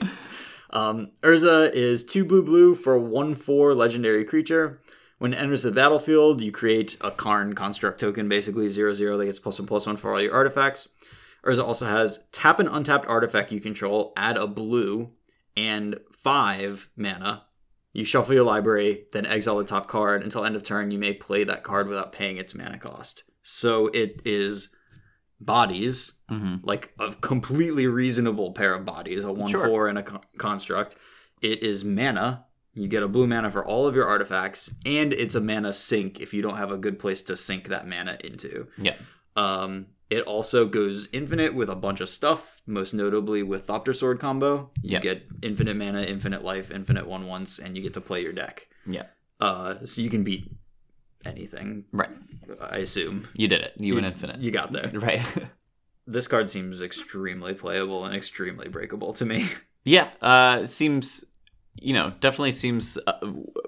Um, 0.71 1.13
Urza 1.23 1.73
is 1.73 2.05
two 2.05 2.25
blue 2.25 2.43
blue 2.43 2.75
for 2.75 2.99
one 2.99 3.35
four 3.35 3.75
legendary 3.75 4.25
creature. 4.25 4.81
When 5.19 5.33
it 5.35 5.37
enters 5.39 5.63
the 5.63 5.73
battlefield, 5.73 6.41
you 6.43 6.53
create 6.53 6.97
a 7.01 7.11
Karn 7.11 7.55
construct 7.55 7.99
token, 8.01 8.29
basically 8.29 8.69
zero 8.69 8.93
zero 8.93 9.17
that 9.17 9.25
gets 9.27 9.39
plus 9.39 9.59
one 9.59 9.67
plus 9.67 9.87
one 9.87 9.97
for 9.97 10.13
all 10.13 10.21
your 10.21 10.35
artifacts. 10.35 10.89
Urza 11.45 11.65
also 11.65 11.87
has 11.87 12.21
tap 12.33 12.59
an 12.61 12.69
untapped 12.69 13.07
artifact 13.07 13.51
you 13.53 13.61
control, 13.61 14.13
add 14.17 14.37
a 14.37 14.47
blue, 14.47 15.11
and 15.57 15.99
five 16.13 16.89
mana. 16.97 17.45
You 17.93 18.05
shuffle 18.05 18.35
your 18.35 18.45
library, 18.45 19.07
then 19.13 19.25
exile 19.25 19.57
the 19.59 19.65
top 19.65 19.89
card. 19.89 20.23
Until 20.23 20.45
end 20.45 20.55
of 20.57 20.63
turn, 20.63 20.91
you 20.91 20.99
may 20.99 21.13
play 21.15 21.43
that 21.45 21.63
card 21.65 21.89
without 21.89 22.13
paying 22.13 22.37
its 22.37 22.55
mana 22.55 22.79
cost. 22.79 23.23
So 23.51 23.87
it 23.89 24.21
is 24.27 24.69
bodies, 25.41 26.15
hmm 26.29 26.57
like 26.63 26.93
a 26.99 27.15
completely 27.15 27.87
reasonable 27.87 28.53
pair 28.53 28.75
of 28.75 28.85
bodies, 28.85 29.25
a 29.25 29.33
one 29.33 29.51
Sure. 29.51 29.67
four 29.67 29.89
and 29.89 29.97
a 29.99 30.03
con- 30.03 30.21
construct. 30.37 30.97
It 31.41 31.63
is 31.63 31.85
mana. 31.85 32.45
You 32.75 32.89
get 32.89 33.03
a 33.03 33.09
blue 33.09 33.27
mana 33.27 33.51
for 33.51 33.65
all 33.65 33.87
of 33.87 33.95
your 33.95 34.07
artifacts, 34.07 34.71
and 34.85 35.13
it's 35.13 35.35
a 35.35 35.41
mana 35.41 35.73
sink 35.73 36.21
if 36.21 36.35
you 36.35 36.43
don't 36.43 36.57
have 36.59 36.71
a 36.71 36.77
good 36.77 36.99
place 36.99 37.23
to 37.23 37.37
sink 37.37 37.69
that 37.69 37.89
mana 37.89 38.19
into. 38.23 38.69
yeah, 38.77 38.97
Um, 39.37 39.87
it 40.11 40.23
also 40.25 40.67
goes 40.67 41.09
infinite 41.13 41.55
with 41.55 41.69
a 41.69 41.77
bunch 41.77 42.01
of 42.01 42.09
stuff, 42.09 42.61
most 42.67 42.93
notably 42.93 43.43
with 43.43 43.67
Thopter 43.67 43.95
Sword 43.95 44.19
combo. 44.21 44.71
You 44.83 44.93
Yeah. 44.95 45.01
get 45.01 45.27
infinite 45.43 45.77
mana, 45.77 46.03
infinite 46.03 46.43
life, 46.45 46.71
infinite 46.71 47.07
one 47.07 47.27
once, 47.27 47.59
and 47.59 47.77
you 47.77 47.83
get 47.83 47.95
to 47.95 48.01
play 48.01 48.23
your 48.23 48.33
deck. 48.33 48.69
yeah. 48.87 49.07
Uh, 49.41 49.85
so 49.87 50.03
you 50.03 50.11
can 50.11 50.25
beat 50.25 50.51
anything, 51.29 51.85
Right, 51.93 52.11
I 52.61 52.79
assume. 52.79 53.29
you 53.35 53.47
did 53.49 53.61
it. 53.63 53.75
You 53.79 53.95
went 53.95 54.07
infinite. 54.07 54.41
You 54.41 54.51
got 54.51 54.73
there. 54.73 54.91
right. 54.95 55.23
This 56.11 56.27
card 56.27 56.49
seems 56.49 56.81
extremely 56.81 57.53
playable 57.53 58.07
and 58.07 58.15
extremely 58.17 58.67
breakable 58.69 59.13
to 59.13 59.27
me. 59.27 59.47
yeah, 59.85 60.09
uh, 60.23 60.65
seems 60.65 61.23
you 61.81 61.93
know 61.93 62.15
definitely 62.21 62.53
seems 62.53 62.97
uh, 63.07 63.13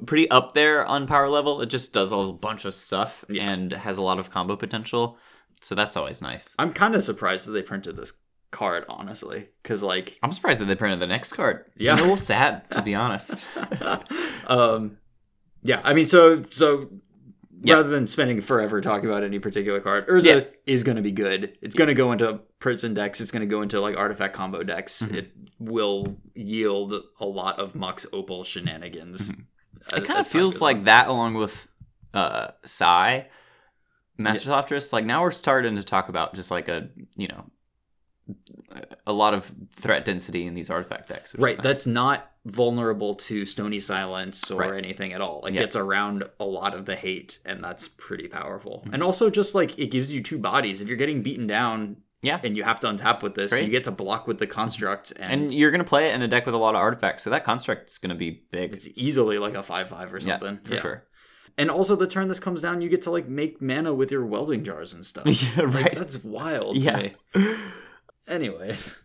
pretty 0.07 0.29
up 0.31 0.55
there 0.55 0.87
on 0.87 1.07
power 1.07 1.29
level. 1.29 1.61
It 1.61 1.67
just 1.67 1.93
does 1.93 2.13
a 2.13 2.33
bunch 2.33 2.65
of 2.65 2.73
stuff 2.73 3.27
Yeah. 3.29 3.51
and 3.51 3.73
has 3.73 3.99
a 3.99 4.03
lot 4.03 4.19
of 4.19 4.31
combo 4.31 4.57
potential. 4.57 5.19
So 5.61 5.75
that's 5.75 5.99
always 5.99 6.23
nice. 6.23 6.55
I'm 6.59 6.73
kind 6.73 6.95
of 6.95 7.03
surprised 7.03 7.47
that 7.47 7.53
they 7.53 7.61
printed 7.63 7.99
this 7.99 8.15
card, 8.51 8.87
honestly, 8.89 9.49
because 9.63 9.83
like, 9.83 10.17
I'm 10.23 10.33
surprised 10.33 10.63
that 10.63 10.65
they 10.65 10.75
printed 10.77 10.99
the 11.01 11.07
next 11.09 11.35
card. 11.35 11.67
Yeah. 11.77 11.93
I'm 11.93 11.99
a 11.99 12.03
little 12.03 12.17
sad 12.17 12.71
to 12.71 12.81
be 12.81 12.95
honest. 13.05 13.47
um, 14.47 14.97
yeah, 15.63 15.81
I 15.85 15.93
mean, 15.93 16.07
so 16.07 16.45
so 16.49 16.89
Yeah. 17.63 17.75
rather 17.75 17.91
than 17.91 18.07
spending 18.07 18.41
forever 18.41 18.81
talking 18.81 19.09
about 19.09 19.23
any 19.23 19.39
particular 19.39 19.81
card, 19.81 20.07
Urza 20.09 20.25
Yeah. 20.25 20.45
is 20.67 20.83
going 20.83 20.97
to 20.97 21.03
be 21.03 21.13
good. 21.13 21.57
It's 21.61 21.75
going 21.77 21.89
to 21.89 21.95
go 21.95 22.11
into 22.13 22.41
prison 22.59 22.95
decks. 22.95 23.21
It's 23.21 23.31
going 23.31 23.41
to 23.41 23.47
go 23.47 23.63
into 23.63 23.81
like 23.81 23.97
artifact 23.97 24.35
combo 24.35 24.63
decks. 24.63 25.03
Mm-hmm. 25.03 25.15
It 25.15 25.33
will 25.59 26.17
yield 26.35 26.95
a 27.21 27.27
lot 27.27 27.59
of 27.59 27.75
Mox 27.75 28.07
Opal 28.13 28.45
shenanigans. 28.45 29.31
Mm-hmm. 29.31 29.97
It 29.99 30.05
kind 30.05 30.19
of 30.21 30.27
feels 30.27 30.61
like 30.61 30.85
that 30.85 31.09
along 31.09 31.35
with 31.35 31.67
uh 32.15 32.49
Sai, 32.65 33.29
Master 34.19 34.51
Thopterist. 34.51 34.93
Like 34.93 35.05
now 35.05 35.23
we're 35.23 35.31
starting 35.31 35.77
to 35.77 35.83
talk 35.83 36.09
about 36.09 36.35
just 36.35 36.51
like 36.51 36.69
a 36.69 36.89
you 37.17 37.29
know 37.29 37.45
a 39.07 39.13
lot 39.13 39.35
of 39.35 39.53
threat 39.75 40.05
density 40.05 40.47
in 40.47 40.55
these 40.55 40.71
artifact 40.71 41.09
decks. 41.09 41.33
Which 41.33 41.41
right. 41.43 41.51
is 41.53 41.59
nice. 41.59 41.65
That's 41.65 41.87
not 41.87 42.31
vulnerable 42.47 43.15
to 43.15 43.45
Stony 43.45 43.81
Silence 43.81 44.51
or 44.51 44.61
Right. 44.61 44.75
anything 44.75 45.13
at 45.13 45.21
all. 45.21 45.45
It 45.47 45.55
Yeah. 45.55 45.61
gets 45.61 45.77
around 45.77 46.25
a 46.39 46.45
lot 46.45 46.75
of 46.75 46.87
the 46.87 46.95
hate, 46.97 47.39
and 47.45 47.63
that's 47.63 47.89
pretty 47.89 48.29
powerful. 48.29 48.83
Mm-hmm. 48.85 48.95
And 48.95 49.03
also, 49.03 49.31
just 49.31 49.55
like 49.55 49.79
it 49.79 49.87
gives 49.91 50.13
you 50.13 50.23
two 50.23 50.39
bodies. 50.39 50.81
If 50.81 50.89
you're 50.89 50.97
getting 50.97 51.23
beaten 51.23 51.47
down 51.47 51.97
yeah. 52.23 52.41
and 52.43 52.57
you 52.57 52.63
have 52.63 52.81
to 52.81 52.87
untap 52.87 53.23
with 53.23 53.35
this, 53.35 53.51
great. 53.51 53.65
you 53.65 53.71
get 53.71 53.85
to 53.85 53.91
block 53.91 54.27
with 54.27 54.39
the 54.39 54.47
construct, 54.47 55.13
and, 55.19 55.31
And 55.45 55.55
you're 55.55 55.71
gonna 55.71 55.85
play 55.85 56.11
it 56.11 56.15
in 56.15 56.23
a 56.23 56.29
deck 56.29 56.47
with 56.47 56.55
a 56.55 56.59
lot 56.59 56.75
of 56.75 56.81
artifacts, 56.81 57.23
so 57.25 57.31
that 57.31 57.45
construct 57.45 57.91
is 57.91 57.99
gonna 57.99 58.15
be 58.15 58.43
big. 58.51 58.73
it's 58.73 58.89
easily 58.95 59.39
like 59.39 59.55
a 59.55 59.63
five 59.63 59.89
five 59.89 60.13
or 60.15 60.19
yeah, 60.19 60.39
something. 60.39 60.59
for 60.65 60.77
sure. 60.79 61.05
And 61.59 61.71
also, 61.71 61.95
the 61.97 62.07
turn 62.07 62.29
this 62.29 62.41
comes 62.41 62.63
down, 62.63 62.81
you 62.81 62.89
get 62.89 63.03
to 63.03 63.11
like 63.11 63.29
make 63.29 63.61
mana 63.61 63.93
with 63.93 64.11
your 64.11 64.25
welding 64.25 64.65
jars 64.65 64.95
and 64.95 65.05
stuff. 65.05 65.27
Yeah, 65.57 65.65
Like, 65.65 65.75
right. 65.75 65.95
that's 65.95 66.23
wild 66.25 66.77
Yeah. 66.79 67.09
Anyways, 68.31 68.97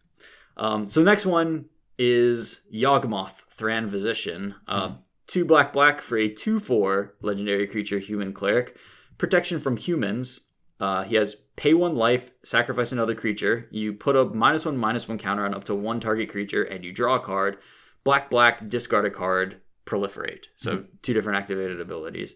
um, 0.56 0.88
so 0.88 1.00
the 1.02 1.06
next 1.06 1.26
one 1.26 1.66
is 1.98 2.62
Yawgmoth, 2.74 3.42
Thran 3.52 3.90
Physician. 3.90 4.56
Uh, 4.68 4.90
Hmm. 4.90 4.94
Two 5.28 5.44
black 5.44 5.74
black 5.74 6.02
for 6.02 6.18
a 6.20 6.30
two 6.30 6.60
four 6.60 7.16
legendary 7.24 7.66
creature, 7.66 7.98
human 7.98 8.32
cleric. 8.32 8.78
Protection 9.18 9.60
from 9.60 9.76
humans. 9.76 10.42
Uh, 10.80 11.02
he 11.04 11.16
has 11.16 11.36
pay 11.56 11.74
one 11.74 11.96
life, 11.96 12.30
sacrifice 12.44 12.92
another 12.92 13.16
creature. 13.16 13.68
You 13.72 13.94
put 13.94 14.16
a 14.16 14.26
minus 14.26 14.66
one 14.66 14.78
minus 14.78 15.08
one 15.08 15.18
counter 15.18 15.44
on 15.44 15.56
up 15.56 15.64
to 15.64 15.74
one 15.74 16.00
target 16.00 16.30
creature, 16.30 16.62
and 16.62 16.86
you 16.86 16.92
draw 16.94 17.16
a 17.16 17.20
card. 17.20 17.58
Black 18.04 18.30
black, 18.30 18.70
discard 18.70 19.06
a 19.06 19.10
card, 19.10 19.62
proliferate. 19.88 20.46
So 20.58 20.76
Hmm. 20.78 20.84
two 21.02 21.14
different 21.14 21.40
activated 21.40 21.82
abilities. 21.82 22.36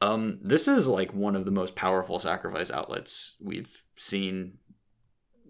Um, 0.00 0.38
this 0.42 0.66
is 0.66 0.88
like 0.88 1.12
one 1.12 1.36
of 1.36 1.44
the 1.44 1.50
most 1.50 1.74
powerful 1.76 2.18
sacrifice 2.18 2.70
outlets 2.70 3.34
we've 3.38 3.82
seen. 3.96 4.58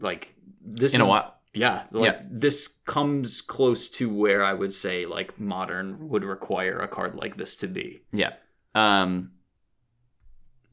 Like 0.00 0.34
this 0.60 0.94
In 0.94 1.00
a 1.00 1.06
while. 1.06 1.38
yeah, 1.54 1.84
like 1.92 2.14
Yeah. 2.14 2.22
this 2.30 2.66
comes 2.84 3.40
close 3.40 3.88
to 3.90 4.08
where 4.12 4.42
I 4.42 4.52
would 4.52 4.72
say 4.74 5.06
like 5.06 5.38
modern 5.38 6.08
would 6.08 6.24
require 6.24 6.78
a 6.78 6.88
card 6.88 7.14
like 7.14 7.36
this 7.36 7.54
to 7.56 7.66
be. 7.68 8.02
Yeah. 8.12 8.32
Um 8.74 9.32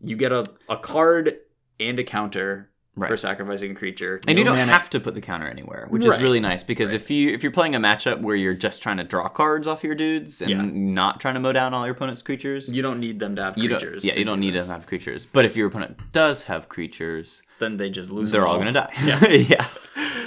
You 0.01 0.15
get 0.15 0.31
a, 0.31 0.45
a 0.67 0.77
card 0.77 1.37
and 1.79 1.99
a 1.99 2.03
counter 2.03 2.70
for 2.97 3.15
sacrificing 3.17 3.71
a 3.71 3.75
creature. 3.75 4.19
And 4.27 4.37
you 4.37 4.43
don't 4.43 4.57
mana- 4.57 4.71
have 4.71 4.89
to 4.91 4.99
put 4.99 5.13
the 5.13 5.21
counter 5.21 5.47
anywhere, 5.47 5.87
which 5.89 6.05
is 6.05 6.19
really 6.21 6.39
nice 6.39 6.61
because 6.63 6.93
if 6.93 7.09
you 7.09 7.29
if 7.29 7.41
you're 7.43 7.51
playing 7.51 7.73
a 7.75 7.79
matchup 7.79 8.21
where 8.21 8.35
you're 8.35 8.53
just 8.53 8.83
trying 8.83 8.97
to 8.97 9.03
draw 9.03 9.27
cards 9.29 9.65
off 9.67 9.83
your 9.83 9.95
dudes 9.95 10.41
and 10.41 10.49
Yeah. 10.51 10.61
not 10.63 11.19
trying 11.21 11.35
to 11.35 11.39
mow 11.39 11.51
down 11.53 11.73
all 11.73 11.85
your 11.85 11.95
opponent's 11.95 12.21
creatures, 12.21 12.69
You 12.69 12.81
don't 12.81 12.99
need 12.99 13.19
them 13.19 13.35
to 13.37 13.43
have 13.43 13.57
you 13.57 13.69
creatures. 13.69 14.03
yeah, 14.03 14.15
you 14.15 14.25
don't 14.25 14.39
do 14.39 14.45
need 14.47 14.55
this. 14.55 14.65
to 14.65 14.71
have 14.73 14.85
creatures. 14.87 15.25
But 15.25 15.45
if 15.45 15.55
your 15.55 15.67
opponent 15.67 15.97
does 16.11 16.43
have 16.43 16.67
creatures, 16.69 17.41
Then 17.59 17.77
they 17.77 17.89
just 17.89 18.11
lose. 18.11 18.31
they're 18.31 18.45
all 18.47 18.57
gonna 18.57 18.73
die. 18.73 18.91
Yeah. 19.03 19.25
yeah. 19.29 19.67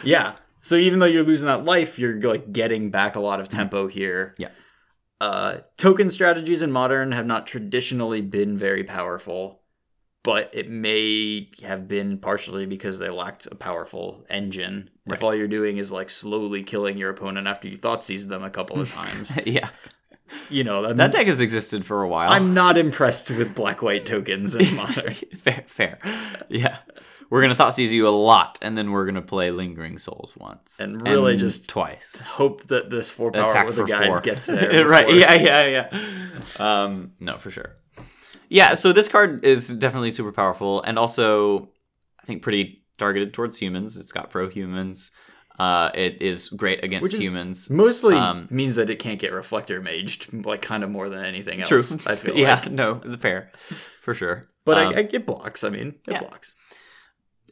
Yeah. 0.03 0.33
So 0.63 0.77
even 0.77 0.99
though 1.01 1.07
you're 1.07 1.23
losing 1.23 1.47
that 1.47 1.65
life, 1.67 1.99
you're 1.99 2.19
like 2.21 2.51
getting 2.53 2.91
back 2.91 3.17
a 3.17 3.21
lot 3.21 3.41
of 3.41 3.49
tempo 3.51 3.87
here. 3.89 4.35
Yeah. 4.39 4.49
Uh, 5.21 5.59
token 5.77 6.11
strategies 6.11 6.63
in 6.63 6.73
modern 6.73 7.13
have 7.13 7.27
not 7.27 7.47
traditionally 7.47 8.21
been 8.23 8.57
very 8.59 8.85
powerful, 8.85 9.61
but 10.25 10.51
it 10.53 10.69
may 10.69 11.49
have 11.63 11.87
been 11.87 12.19
partially 12.19 12.67
because 12.67 12.99
they 12.99 13.11
lacked 13.11 13.47
a 13.53 13.55
powerful 13.55 14.25
engine. 14.29 14.91
If 15.07 15.23
all 15.23 15.35
you're 15.35 15.47
doing 15.47 15.77
is 15.77 15.93
like 15.93 16.11
slowly 16.11 16.65
killing 16.65 16.99
your 16.99 17.11
opponent 17.11 17.47
after 17.47 17.69
you 17.69 17.77
Thoughtseized 17.79 18.27
them 18.29 18.43
a 18.43 18.51
couple 18.51 18.81
of 18.81 18.91
times, 18.91 19.33
yeah. 19.47 19.69
you 20.49 20.65
know 20.65 20.83
that, 20.83 20.97
That 20.97 21.13
deck 21.13 21.27
has 21.27 21.41
existed 21.41 21.85
for 21.87 22.03
a 22.03 22.09
while. 22.09 22.31
I'm 22.33 22.55
not 22.55 22.77
impressed 22.79 23.31
with 23.31 23.55
black 23.55 23.83
white 23.83 24.07
tokens 24.07 24.55
in 24.55 24.75
modern. 24.77 25.13
fair, 25.13 25.65
fair. 25.67 25.99
Yeah. 26.49 26.79
We're 27.31 27.43
gonna 27.43 27.55
Thoughtseize 27.55 27.91
you 27.91 28.07
a 28.07 28.11
lot, 28.11 28.59
and 28.63 28.79
then 28.79 28.93
we're 28.93 29.07
gonna 29.07 29.21
play 29.23 29.51
Lingering 29.51 29.99
Souls 29.99 30.35
once, 30.37 30.79
And 30.81 31.07
really 31.07 31.37
just 31.37 31.69
twice. 31.69 32.21
Hope 32.23 32.67
that 32.69 32.91
this 32.91 33.11
four 33.11 33.31
power 33.33 33.47
Attack 33.47 33.67
with 33.67 33.77
the 33.77 33.85
guys 33.85 34.07
four. 34.07 34.21
gets 34.21 34.47
there. 34.47 34.87
right? 34.89 35.13
Yeah, 35.13 35.35
yeah, 35.35 35.89
yeah. 35.91 36.85
Um, 36.85 37.13
no, 37.21 37.37
for 37.39 37.51
sure. 37.51 37.77
Yeah. 38.49 38.75
So 38.75 38.93
this 38.93 39.09
card 39.09 39.45
is 39.45 39.69
definitely 39.69 40.11
super 40.11 40.33
powerful, 40.33 40.83
and 40.83 40.99
also 40.99 41.71
I 42.23 42.27
think 42.27 42.43
pretty 42.43 42.83
targeted 42.99 43.33
towards 43.35 43.59
humans. 43.59 43.97
It's 43.97 44.13
got 44.13 44.31
pro 44.31 44.49
humans. 44.49 45.11
Uh, 45.59 45.91
it 45.95 46.21
is 46.21 46.49
great 46.49 46.83
against 46.83 47.05
Which 47.05 47.15
is 47.15 47.21
humans. 47.23 47.71
Mostly 47.71 48.17
Um, 48.17 48.49
means 48.51 48.75
that 48.75 48.91
it 48.91 48.99
can't 48.99 49.21
get 49.21 49.33
reflector 49.33 49.81
maged, 49.81 50.45
like 50.45 50.63
kind 50.63 50.83
of 50.83 50.91
more 50.91 51.09
than 51.09 51.25
anything 51.25 51.61
else. 51.61 51.69
True. 51.69 51.99
I 52.07 52.17
feel 52.17 52.37
yeah. 52.37 52.55
like. 52.57 52.73
No, 52.73 52.97
pair, 52.97 53.53
for 54.01 54.15
sure. 54.15 54.49
But 54.65 54.79
Um, 54.79 54.95
I, 54.95 54.99
I, 54.99 55.09
it 55.13 55.27
blocks. 55.27 55.63
I 55.63 55.69
mean, 55.69 55.89
it 56.09 56.13
yeah. 56.13 56.21
blocks. 56.21 56.55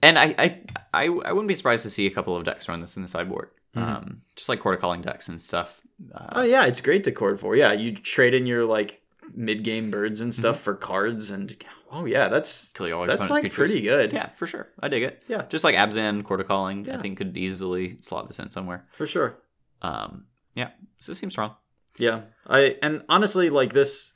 And 0.03 0.19
I, 0.19 0.35
I, 0.37 0.61
I, 0.93 1.05
I 1.05 1.33
wouldn't 1.33 1.47
be 1.47 1.55
surprised 1.55 1.85
to 1.85 1.91
see 1.91 2.07
a 2.07 2.11
couple 2.11 2.35
of 2.35 2.43
decks 2.43 2.69
run 2.69 2.81
this 2.81 2.97
in 2.97 3.03
the 3.03 3.09
sideboard, 3.09 3.51
um, 3.77 4.23
just 4.35 4.49
like 4.49 4.59
Chord 4.59 4.75
of 4.75 4.81
Calling 4.81 5.03
decks 5.03 5.29
and 5.29 5.41
stuff. 5.41 5.81
Uh, 6.13 6.19
Mm-hmm. 6.19 6.39
Oh 6.39 6.43
yeah, 6.43 6.65
it's 6.67 6.81
great 6.81 7.05
to 7.05 7.13
cord 7.13 7.39
for. 7.39 7.55
Yeah, 7.55 7.73
you 7.73 7.93
trade 7.95 8.35
in 8.35 8.45
your 8.49 8.65
like 8.65 9.02
mid 9.35 9.65
game 9.65 9.91
birds 9.91 10.21
and 10.21 10.35
stuff 10.35 10.57
Mm-hmm. 10.57 10.65
for 10.65 10.75
cards, 10.75 11.31
and 11.31 11.57
oh 11.91 12.05
yeah, 12.05 12.29
that's 12.29 12.73
kill 12.73 12.85
all 12.85 12.89
your 12.89 13.07
that's 13.07 13.29
like 13.31 13.53
pretty 13.53 13.81
good. 13.81 14.13
Yeah, 14.13 14.29
for 14.31 14.47
sure. 14.47 14.69
I 14.81 14.89
dig 14.89 15.03
it. 15.03 15.23
Yeah. 15.29 15.45
just 15.49 15.65
like 15.65 15.75
Abzan 15.75 16.25
Chord 16.25 16.41
of 16.41 16.49
Calling, 16.49 16.89
I 16.91 16.97
think 16.99 17.19
could 17.19 17.37
easily 17.37 17.99
slot 18.01 18.29
this 18.29 18.39
in 18.39 18.51
somewhere. 18.51 18.87
for 18.93 19.07
sure. 19.07 19.39
Um, 19.83 20.27
yeah, 20.55 20.71
so 20.99 21.13
it 21.13 21.15
seems 21.17 21.33
strong. 21.33 21.55
Yeah, 21.99 22.23
I 22.47 22.77
and 22.83 23.05
honestly, 23.09 23.51
like 23.51 23.73
this 23.73 24.13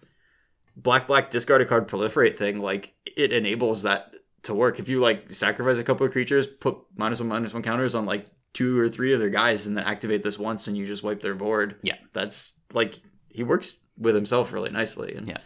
black 0.77 1.07
black 1.07 1.31
discarded 1.31 1.69
card 1.69 1.89
proliferate 1.89 2.37
thing, 2.37 2.59
like 2.61 2.95
it 3.17 3.33
enables 3.33 3.83
that 3.83 4.15
to 4.45 4.55
work. 4.55 4.79
If 4.79 4.89
you 4.89 5.01
like 5.01 5.33
sacrifice 5.35 5.79
a 5.79 5.85
couple 5.85 6.07
of 6.07 6.13
creatures, 6.13 6.47
put 6.47 6.77
minus 6.97 7.19
one 7.21 7.29
minus 7.29 7.53
one 7.53 7.63
counters 7.63 7.95
on 7.95 8.07
like 8.07 8.27
two 8.53 8.79
or 8.79 8.89
three 8.89 9.13
of 9.13 9.21
their 9.21 9.29
guys, 9.31 9.67
and 9.67 9.77
then 9.77 9.85
activate 9.85 10.23
this 10.23 10.39
once, 10.39 10.67
and 10.69 10.77
you 10.77 10.87
just 10.87 11.03
wipe 11.03 11.21
their 11.21 11.35
board. 11.35 11.77
Yeah. 11.83 11.97
that's 12.13 12.55
like 12.73 13.01
he 13.37 13.45
works 13.45 13.81
with 13.99 14.15
himself 14.15 14.53
really 14.53 14.71
nicely. 14.71 15.15
And 15.15 15.29
Yeah. 15.29 15.39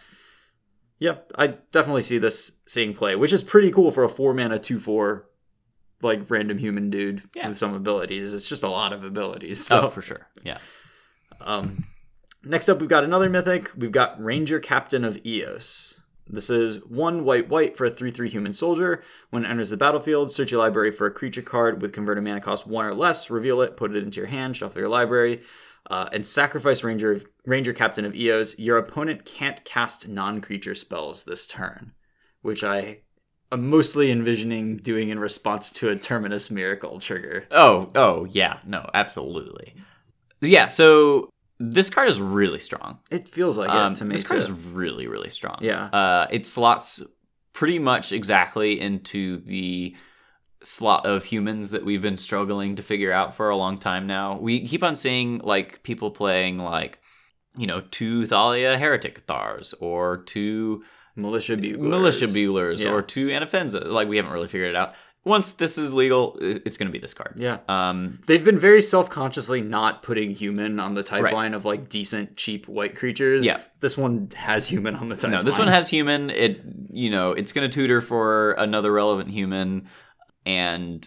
yeah, 0.99 1.15
I 1.37 1.49
definitely 1.73 2.03
see 2.03 2.19
this 2.19 2.53
seeing 2.67 2.95
play, 2.95 3.17
which 3.17 3.33
is 3.33 3.43
pretty 3.45 3.71
cool 3.71 3.91
for 3.91 4.05
a 4.05 4.09
four 4.09 4.33
mana 4.35 4.59
two 4.59 4.79
four. 4.79 5.27
Like 6.03 6.31
random 6.31 6.57
human 6.57 6.89
dude 6.89 7.25
Yeah. 7.35 7.49
with 7.49 7.59
some 7.59 7.75
abilities. 7.75 8.33
It's 8.33 8.49
just 8.49 8.63
a 8.63 8.71
lot 8.71 8.95
of 8.95 9.05
abilities. 9.05 9.63
So 9.67 9.83
oh, 9.83 9.89
for 9.89 10.01
sure. 10.01 10.29
Yeah. 10.43 10.57
um, 11.43 11.85
next 12.43 12.71
up, 12.71 12.81
we've 12.81 12.89
got 12.89 13.05
another 13.05 13.29
mythic. 13.29 13.71
We've 13.77 13.93
got 13.93 14.19
Ranger 14.23 14.61
Captain 14.61 15.05
of 15.05 15.19
Eos. 15.27 16.01
This 16.27 16.49
is 16.49 16.77
one 16.87 17.25
white 17.25 17.51
white 17.51 17.77
for 17.77 17.85
a 17.85 17.91
3 17.91 18.11
3 18.11 18.31
human 18.31 18.53
soldier. 18.55 19.03
When 19.29 19.45
it 19.45 19.51
enters 19.51 19.71
the 19.71 19.77
battlefield, 19.77 20.33
search 20.33 20.53
your 20.53 20.61
library 20.61 20.91
for 20.91 21.07
a 21.07 21.11
creature 21.11 21.43
card 21.43 21.83
with 21.83 21.93
converted 21.93 22.25
mana 22.25 22.41
cost 22.41 22.67
1 22.67 22.85
or 22.87 22.95
less, 22.95 23.29
reveal 23.29 23.61
it, 23.61 23.77
put 23.77 23.95
it 23.95 24.03
into 24.03 24.19
your 24.21 24.29
hand, 24.29 24.57
shuffle 24.57 24.81
your 24.81 24.89
library, 24.89 25.43
uh, 25.91 26.09
and 26.13 26.27
sacrifice 26.27 26.83
Ranger, 26.83 27.21
Ranger 27.51 27.73
Captain 27.73 28.05
of 28.05 28.15
Eos. 28.15 28.57
Your 28.61 28.79
opponent 28.79 29.25
can't 29.25 29.65
cast 29.65 30.09
non 30.09 30.41
creature 30.41 30.77
spells 30.77 31.25
this 31.25 31.49
turn, 31.49 31.93
which 32.43 32.63
I 32.63 32.99
am 33.51 33.69
mostly 33.69 34.13
envisioning 34.13 34.77
doing 34.77 35.09
in 35.09 35.19
response 35.19 35.71
to 35.73 35.89
a 35.89 35.97
Terminus 35.97 36.49
Miracle 36.49 37.01
trigger. 37.01 37.47
Oh, 37.51 37.91
oh, 37.97 38.25
yeah. 38.27 38.61
No, 38.65 38.89
absolutely. 38.95 39.75
Yeah. 40.41 40.69
So 40.69 41.29
this 41.59 41.91
card 41.91 42.09
is 42.09 42.21
really 42.21 42.61
strong. 42.61 43.01
It 43.11 43.29
feels 43.29 43.59
like 43.59 43.69
Um, 43.69 43.95
it 43.95 43.97
to 43.97 44.05
me. 44.05 44.13
this 44.15 44.23
card 44.23 44.43
too. 44.43 44.47
is 44.47 44.53
really, 44.53 45.09
really 45.09 45.31
strong. 45.31 45.59
Yeah. 45.61 45.87
Uh, 45.87 46.29
it 46.31 46.47
slots 46.47 47.03
pretty 47.53 47.81
much 47.81 48.13
exactly 48.13 48.81
into 48.81 49.39
the 49.39 49.97
slot 50.63 51.05
of 51.05 51.25
humans 51.25 51.73
that 51.73 51.85
we've 51.85 52.03
been 52.03 52.17
struggling 52.17 52.77
to 52.77 52.83
figure 52.85 53.11
out 53.13 53.35
for 53.35 53.51
a 53.51 53.57
long 53.57 53.77
time 53.77 54.07
now. 54.07 54.39
We 54.39 54.65
keep 54.69 54.85
on 54.85 54.95
seeing 54.95 55.39
like 55.39 55.83
people 55.83 56.13
playing 56.13 56.59
like, 56.59 57.00
you 57.57 57.67
know, 57.67 57.81
two 57.91 58.27
Thalia 58.27 58.79
Heretic 58.79 59.27
Cathars 59.27 59.75
or 59.81 60.19
two 60.19 60.85
Militia 61.17 61.57
Buglers. 61.57 61.79
Militia 61.91 62.27
Buglers 62.29 62.83
Yeah. 62.83 62.93
or 62.93 63.03
two 63.03 63.29
Anafenza. 63.29 63.87
Like 63.87 64.09
we 64.09 64.17
haven't 64.17 64.33
really 64.33 64.49
figured 64.49 64.71
it 64.71 64.77
out. 64.77 64.95
Once 65.23 65.53
this 65.53 65.77
is 65.77 65.93
legal, 65.93 66.39
it's 66.41 66.79
going 66.79 66.87
to 66.87 66.93
be 66.93 66.99
this 66.99 67.13
card. 67.13 67.35
Yeah. 67.37 67.59
Um, 67.69 68.21
They've 68.27 68.43
been 68.45 68.59
very 68.59 68.81
self 68.81 69.11
consciously 69.11 69.61
not 69.61 70.03
putting 70.03 70.31
human 70.31 70.81
on 70.81 70.95
the 70.95 71.03
type 71.03 71.23
Right. 71.23 71.35
line 71.35 71.53
of 71.53 71.67
like 71.67 71.91
decent, 71.91 72.39
cheap 72.39 72.67
white 72.67 72.97
creatures. 72.97 73.45
Yeah. 73.45 73.61
This 73.81 73.99
one 73.99 74.31
has 74.35 74.67
human 74.69 74.97
on 74.97 75.11
the 75.11 75.17
type 75.17 75.31
No, 75.33 75.43
this 75.43 75.59
line. 75.59 75.67
one 75.67 75.75
has 75.75 75.91
human. 75.91 76.31
It 76.31 76.63
you 76.91 77.11
know 77.11 77.33
it's 77.33 77.53
going 77.53 77.69
to 77.69 77.75
tutor 77.75 78.01
for 78.01 78.53
another 78.53 78.91
relevant 78.93 79.29
human, 79.29 79.89
and 80.47 81.07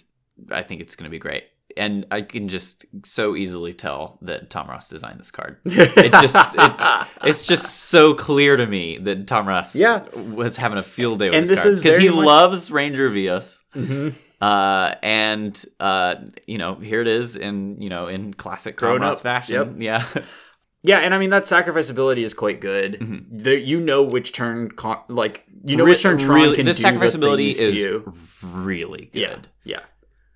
I 0.52 0.62
think 0.62 0.82
it's 0.82 0.96
going 0.96 1.06
to 1.06 1.12
be 1.12 1.20
great. 1.20 1.46
And 1.78 2.06
I 2.12 2.22
can 2.22 2.50
just 2.50 2.86
so 3.04 3.36
easily 3.36 3.74
tell 3.74 4.20
that 4.22 4.50
Tom 4.50 4.68
Ross 4.68 4.90
designed 4.90 5.20
this 5.20 5.32
card. 5.32 5.58
It 5.66 6.12
just 6.12 6.36
it, 6.36 7.08
it's 7.24 7.44
just 7.44 7.66
so 7.90 8.14
clear 8.14 8.58
to 8.58 8.66
me 8.68 8.98
that 9.00 9.28
Tom 9.28 9.48
Ross 9.48 9.76
Yeah. 9.76 10.04
was 10.16 10.58
having 10.58 10.78
a 10.78 10.84
field 10.84 11.20
day 11.20 11.30
with 11.30 11.36
And 11.38 11.48
this, 11.48 11.64
this 11.64 11.80
because 11.80 11.98
he 11.98 12.10
much- 12.10 12.26
loves 12.26 12.72
Ranger 12.72 13.08
of 13.08 13.16
Eos. 13.18 13.64
Mhm. 13.76 14.14
Uh, 14.42 14.94
and 15.02 15.66
uh, 15.80 16.16
you 16.48 16.58
know, 16.58 16.76
here 16.76 17.02
it 17.02 17.08
is 17.08 17.36
in 17.38 17.82
you 17.82 17.90
know 17.90 18.08
in 18.08 18.34
classic 18.34 18.78
Tom 18.78 18.90
Grown 18.90 19.02
Ross 19.02 19.18
up. 19.18 19.24
fashion. 19.24 19.82
Yeah, 19.82 20.04
Yeah, 20.86 21.00
and 21.00 21.14
I 21.16 21.18
mean 21.18 21.30
that 21.30 21.48
sacrifice 21.48 21.90
ability 21.90 22.26
is 22.26 22.34
quite 22.34 22.60
good. 22.60 23.00
Mm-hmm. 23.00 23.38
There, 23.38 23.58
you 23.58 23.80
know 23.80 24.04
which 24.04 24.34
turn, 24.34 24.70
con- 24.72 25.00
like 25.08 25.46
you 25.64 25.78
know 25.78 25.86
which 25.86 26.02
turn 26.04 26.18
Tron 26.18 26.42
really, 26.42 26.56
can 26.58 26.66
this 26.66 26.76
do 26.78 26.82
sacrifice 26.84 27.14
the 27.14 27.20
ability 27.20 27.54
things 27.54 27.70
to 27.70 27.74
is 27.74 27.84
you. 27.86 28.14
really 28.42 29.06
good. 29.14 29.48
Yeah, 29.64 29.78
yeah. 29.78 29.80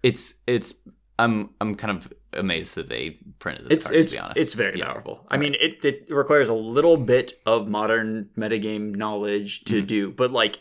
it's 0.04 0.36
it's 0.48 0.74
I'm 1.20 1.50
I'm 1.60 1.76
kind 1.76 1.98
of 1.98 2.12
amazed 2.34 2.76
that 2.76 2.90
they 2.90 3.18
printed 3.40 3.70
this 3.70 3.78
It's 3.80 3.88
card. 3.88 4.00
it's 4.00 4.12
to 4.12 4.18
be 4.18 4.22
honest, 4.22 4.40
it's 4.40 4.54
very 4.54 4.80
Yeah. 4.80 4.86
powerful. 4.94 5.26
I 5.30 5.38
mean, 5.38 5.56
it 5.60 5.84
it 5.84 6.06
requires 6.10 6.50
a 6.50 6.54
little 6.54 6.98
bit 6.98 7.40
of 7.46 7.68
modern 7.68 8.30
metagame 8.38 8.96
knowledge 8.96 9.64
to 9.66 9.78
Mm-hmm. 9.78 9.86
do, 9.88 10.12
but 10.12 10.32
like 10.32 10.60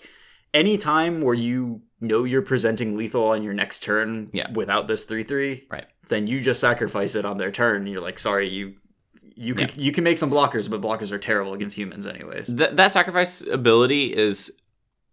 any 0.55 0.78
time 0.78 1.20
where 1.20 1.35
you 1.35 1.83
know 2.01 2.24
you're 2.24 2.43
presenting 2.43 2.97
lethal 2.97 3.24
on 3.24 3.43
your 3.43 3.53
next 3.55 3.83
turn 3.83 4.31
Yeah. 4.33 4.51
without 4.53 4.89
this 4.89 5.05
three 5.05 5.23
three, 5.23 5.66
Right. 5.70 5.87
then 6.09 6.27
you 6.27 6.41
just 6.41 6.61
sacrifice 6.61 7.15
it 7.15 7.24
on 7.24 7.37
their 7.39 7.51
turn. 7.51 7.83
And 7.83 7.89
you're 7.91 8.01
like, 8.03 8.19
sorry, 8.19 8.49
you 8.49 8.77
you 9.39 9.55
can, 9.55 9.70
you 9.77 9.93
can 9.93 10.03
make 10.03 10.16
some 10.16 10.31
blockers, 10.31 10.70
but 10.70 10.81
blockers 10.81 11.12
are 11.12 11.19
terrible 11.19 11.53
against 11.53 11.77
humans 11.77 12.07
anyways. 12.07 12.47
Th- 12.47 12.70
that 12.70 12.91
sacrifice 12.91 13.43
ability 13.47 14.16
is 14.16 14.51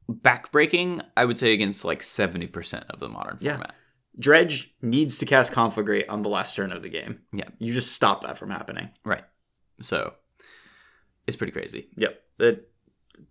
backbreaking. 0.10 1.02
I 1.18 1.26
would 1.26 1.38
say 1.38 1.52
against 1.54 1.84
like 1.86 2.02
seventy 2.02 2.48
percent 2.48 2.86
of 2.90 3.00
the 3.00 3.10
modern 3.10 3.38
Yeah. 3.42 3.54
format. 3.54 3.76
Dredge 4.20 4.74
needs 4.82 5.18
to 5.18 5.26
cast 5.26 5.52
Conflagrate 5.52 6.06
on 6.10 6.22
the 6.22 6.30
last 6.30 6.56
turn 6.56 6.72
of 6.72 6.84
the 6.84 6.90
game. 6.90 7.22
Yeah. 7.32 7.48
You 7.60 7.74
just 7.74 7.92
stop 7.94 8.24
that 8.24 8.38
from 8.38 8.50
happening. 8.52 8.90
Right. 9.04 9.24
So 9.82 10.14
it's 11.28 11.36
pretty 11.36 11.54
crazy. 11.54 11.90
Yep. 11.96 12.22
It 12.40 12.70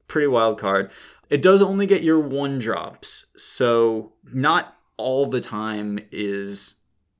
pretty 0.09 0.27
wild 0.27 0.59
card. 0.59 0.91
It 1.31 1.41
does 1.43 1.63
only 1.63 1.87
get 1.87 2.03
your 2.03 2.21
one 2.21 2.59
drops, 2.59 3.27
so 3.37 4.13
not 4.33 4.77
all 4.99 5.27
the 5.27 5.41
time 5.41 5.99
is 6.11 6.75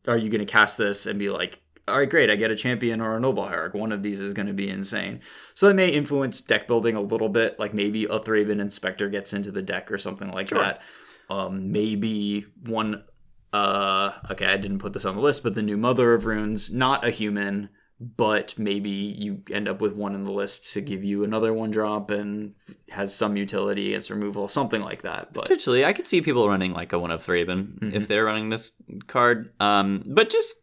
are 0.07 0.19
you 0.19 0.29
going 0.29 0.45
to 0.45 0.53
cast 0.53 0.77
this 0.77 1.07
and 1.07 1.19
be 1.19 1.31
like, 1.31 1.61
all 1.89 1.99
right, 1.99 2.11
great, 2.11 2.31
I 2.31 2.37
get 2.37 2.51
a 2.51 2.57
champion 2.57 3.01
or 3.01 3.17
a 3.17 3.21
noble 3.21 3.47
hierarch. 3.47 3.73
One 3.75 3.91
of 3.93 4.03
these 4.03 4.21
is 4.21 4.35
going 4.35 4.49
to 4.49 4.53
be 4.53 4.69
insane. 4.69 5.21
So 5.55 5.69
that 5.69 5.75
may 5.75 5.89
influence 5.89 6.41
deck 6.41 6.67
building 6.69 6.95
a 6.95 7.01
little 7.01 7.29
bit. 7.29 7.59
Like 7.59 7.73
maybe 7.73 8.05
a 8.05 8.19
Thraben 8.21 8.61
Inspector 8.61 9.09
gets 9.09 9.33
into 9.33 9.51
the 9.51 9.63
deck 9.63 9.91
or 9.91 9.99
something 9.99 10.31
like 10.31 10.49
Sure. 10.49 10.59
that. 10.59 10.83
Um, 11.31 11.73
maybe 11.73 12.47
one. 12.67 13.05
Uh, 13.53 14.13
okay, 14.31 14.47
I 14.47 14.57
didn't 14.57 14.79
put 14.79 14.93
this 14.93 15.05
on 15.05 15.15
the 15.17 15.21
list, 15.23 15.43
but 15.43 15.55
the 15.55 15.63
new 15.63 15.77
Mother 15.77 16.15
of 16.15 16.25
Runes, 16.27 16.71
not 16.73 17.05
a 17.05 17.11
human, 17.11 17.69
but 18.01 18.59
maybe 18.59 18.89
you 18.89 19.43
end 19.51 19.69
up 19.69 19.81
with 19.81 19.95
one 19.95 20.15
in 20.15 20.25
the 20.25 20.33
list 20.33 20.73
to 20.73 20.81
give 20.81 21.05
you 21.05 21.23
another 21.23 21.53
one 21.53 21.71
drop 21.71 22.11
and 22.11 22.55
has 22.91 23.15
some 23.15 23.37
utility 23.37 23.91
against 23.93 24.11
removal, 24.11 24.49
something 24.49 24.81
like 24.81 25.03
that. 25.03 25.33
But 25.33 25.45
Potentially, 25.45 25.85
I 25.85 25.93
could 25.93 26.09
see 26.09 26.21
people 26.21 26.49
running 26.49 26.73
like 26.73 26.93
a 26.93 26.99
one 26.99 27.11
of 27.11 27.23
three 27.23 27.41
even 27.43 27.79
Mm-hmm. 27.81 27.97
if 27.97 28.09
they're 28.09 28.25
running 28.25 28.49
this 28.49 28.73
card. 29.07 29.53
Um, 29.61 30.03
but 30.07 30.31
just 30.31 30.57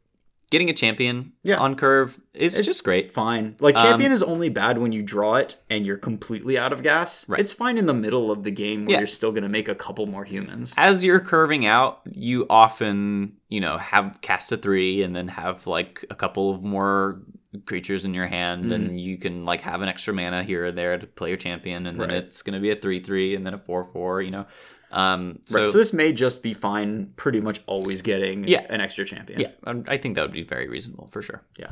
getting 0.50 0.70
a 0.70 0.74
champion 0.74 1.34
Yeah. 1.44 1.58
on 1.58 1.76
curve 1.76 2.20
is 2.34 2.56
just 2.60 2.84
great. 2.84 3.12
fine. 3.12 3.56
Like 3.60 3.76
champion 3.76 4.12
is 4.12 4.24
only 4.24 4.50
bad 4.50 4.78
when 4.78 4.92
you 4.92 5.02
draw 5.02 5.36
it 5.36 5.56
and 5.70 5.86
you're 5.86 5.98
completely 5.98 6.58
out 6.58 6.74
of 6.74 6.84
gas. 6.84 7.28
Right. 7.30 7.40
It's 7.40 7.54
fine 7.54 7.78
in 7.78 7.86
the 7.86 7.94
middle 7.94 8.32
of 8.32 8.44
the 8.44 8.52
game 8.52 8.86
where 8.86 8.94
Yeah. 8.94 9.00
you're 9.00 9.08
still 9.08 9.32
going 9.32 9.44
to 9.44 9.50
make 9.50 9.68
a 9.68 9.76
couple 9.76 10.06
more 10.06 10.26
humans. 10.26 10.74
As 10.78 11.04
you're 11.04 11.20
curving 11.20 11.66
out, 11.66 12.02
you 12.12 12.46
often, 12.50 13.34
you 13.50 13.60
know, 13.62 13.78
have 13.78 14.20
cast 14.22 14.52
a 14.52 14.58
three 14.58 15.04
and 15.04 15.16
then 15.16 15.28
have 15.28 15.68
like 15.68 16.06
a 16.10 16.16
couple 16.16 16.50
of 16.54 16.64
more 16.64 17.22
creatures 17.66 18.06
in 18.06 18.14
your 18.14 18.28
hand, 18.28 18.66
Mm-hmm. 18.66 18.74
and 18.74 19.02
you 19.02 19.18
can 19.18 19.44
like 19.44 19.62
have 19.62 19.82
an 19.82 19.90
extra 19.90 20.14
mana 20.14 20.44
here 20.44 20.66
or 20.66 20.72
there 20.72 20.98
to 20.98 21.08
play 21.08 21.30
your 21.30 21.38
champion, 21.38 21.88
and 21.88 22.00
then 22.00 22.12
it's 22.12 22.42
going 22.44 22.54
to 22.54 22.60
be 22.60 22.70
a 22.70 22.76
three 22.76 23.00
three 23.00 23.36
and 23.36 23.46
then 23.46 23.54
a 23.56 23.58
four 23.58 23.90
four. 23.92 24.22
You 24.22 24.30
know, 24.32 24.46
um, 24.92 25.40
so, 25.46 25.60
Right, 25.60 25.70
so 25.70 25.78
this 25.78 25.94
may 25.94 26.12
just 26.12 26.42
be 26.44 26.54
fine 26.54 27.14
pretty 27.16 27.42
much 27.42 27.62
always 27.68 28.02
getting 28.02 28.44
Yeah. 28.48 28.66
an 28.70 28.82
extra 28.82 29.06
champion. 29.06 29.40
yeah, 29.42 29.52
um, 29.66 29.84
I 29.88 29.98
think 29.98 30.16
that 30.16 30.22
would 30.24 30.32
be 30.34 30.44
very 30.44 30.68
reasonable 30.68 31.08
for 31.12 31.22
sure. 31.22 31.44
Yeah. 31.58 31.72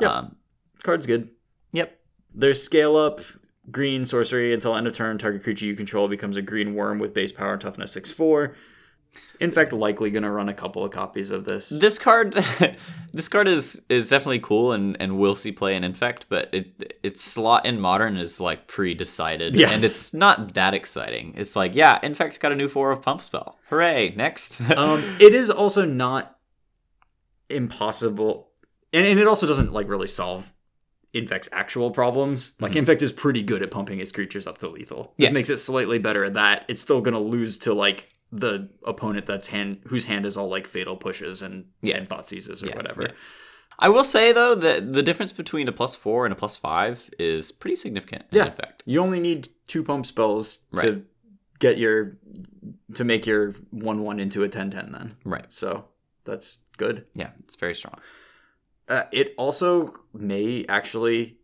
Yep. 0.00 0.10
Um, 0.10 0.36
Card's 0.82 1.06
good. 1.06 1.30
yep. 1.72 1.98
There's 2.34 2.62
scale 2.62 2.96
up, 2.96 3.20
green 3.70 4.04
sorcery 4.04 4.52
until 4.52 4.76
end 4.76 4.86
of 4.86 4.92
turn. 4.92 5.18
Target 5.18 5.42
creature 5.42 5.64
you 5.64 5.74
control 5.74 6.08
becomes 6.08 6.36
a 6.36 6.42
green 6.42 6.74
worm 6.74 6.98
with 6.98 7.14
base 7.14 7.32
power 7.32 7.52
and 7.54 7.60
toughness 7.60 7.92
6 7.92 8.12
4. 8.12 8.54
In 9.40 9.52
fact, 9.52 9.72
likely 9.72 10.10
going 10.10 10.24
to 10.24 10.30
run 10.30 10.48
a 10.48 10.54
couple 10.54 10.84
of 10.84 10.90
copies 10.90 11.30
of 11.30 11.44
this. 11.44 11.68
This 11.68 11.96
card, 11.98 12.32
this 13.12 13.28
card 13.28 13.46
is 13.46 13.84
is 13.88 14.08
definitely 14.08 14.40
cool 14.40 14.72
and 14.72 14.96
and 15.00 15.16
will 15.18 15.36
see 15.36 15.52
play 15.52 15.76
in 15.76 15.84
infect, 15.84 16.26
but 16.28 16.48
it 16.52 16.98
its 17.04 17.22
slot 17.22 17.64
in 17.64 17.80
modern 17.80 18.16
is 18.16 18.40
like 18.40 18.66
pre 18.66 18.94
decided, 18.94 19.54
Yes. 19.54 19.72
and 19.72 19.84
it's 19.84 20.12
not 20.14 20.54
that 20.54 20.74
exciting. 20.74 21.34
It's 21.36 21.54
like 21.54 21.74
yeah, 21.76 22.00
infect 22.02 22.40
got 22.40 22.50
a 22.50 22.56
new 22.56 22.66
four 22.68 22.90
of 22.90 23.00
pump 23.00 23.22
spell, 23.22 23.58
hooray! 23.68 24.12
Next, 24.16 24.60
um, 24.76 25.04
it 25.20 25.32
is 25.34 25.50
also 25.50 25.84
not 25.84 26.36
impossible, 27.48 28.50
and, 28.92 29.06
and 29.06 29.18
it 29.20 29.26
also 29.28 29.46
doesn't 29.46 29.72
like 29.72 29.88
really 29.88 30.08
solve 30.08 30.52
Infect's 31.14 31.48
actual 31.52 31.90
problems. 31.90 32.52
Like 32.60 32.76
Infect 32.76 33.00
is 33.02 33.12
pretty 33.12 33.42
good 33.42 33.62
at 33.62 33.70
pumping 33.70 33.98
his 33.98 34.12
creatures 34.12 34.46
up 34.46 34.58
to 34.58 34.68
lethal. 34.68 35.14
This 35.16 35.28
Yeah. 35.28 35.32
makes 35.32 35.48
it 35.48 35.56
slightly 35.56 35.98
better 35.98 36.24
at 36.24 36.34
that. 36.34 36.64
It's 36.68 36.82
still 36.82 37.00
gonna 37.00 37.20
lose 37.20 37.56
to 37.58 37.72
like 37.72 38.10
the 38.30 38.68
opponent 38.84 39.26
that's 39.26 39.48
hand 39.48 39.80
whose 39.86 40.04
hand 40.04 40.26
is 40.26 40.36
all 40.36 40.48
like 40.48 40.66
fatal 40.66 40.96
pushes 40.96 41.40
and 41.42 41.66
Yeah. 41.82 41.96
and 41.96 42.08
Thoughtseizes 42.08 42.62
or 42.62 42.66
Yeah, 42.66 42.76
whatever. 42.76 43.02
yeah. 43.02 43.12
I 43.78 43.88
will 43.88 44.04
say 44.04 44.32
though 44.32 44.54
that 44.54 44.92
the 44.92 45.02
difference 45.02 45.32
between 45.32 45.68
a 45.68 45.72
plus 45.72 45.94
four 45.94 46.26
and 46.26 46.32
a 46.32 46.36
plus 46.36 46.56
five 46.56 47.08
is 47.18 47.52
pretty 47.52 47.76
significant. 47.76 48.24
In 48.32 48.38
Yeah. 48.38 48.46
infect. 48.46 48.82
You 48.86 49.00
only 49.00 49.20
need 49.20 49.48
two 49.66 49.82
pump 49.82 50.04
spells 50.06 50.60
Right. 50.72 50.82
to 50.82 51.02
get 51.58 51.78
your 51.78 52.18
to 52.94 53.04
make 53.04 53.26
your 53.26 53.52
one 53.70 54.02
one 54.02 54.18
into 54.20 54.42
a 54.42 54.48
10-10 54.48 54.92
then. 54.92 55.16
right? 55.24 55.52
So 55.52 55.86
that's 56.24 56.58
good. 56.76 57.06
Yeah, 57.14 57.30
it's 57.44 57.56
very 57.56 57.74
strong. 57.74 57.94
Uh, 58.88 59.04
it 59.12 59.34
also 59.36 59.94
may 60.14 60.64
actually 60.68 61.38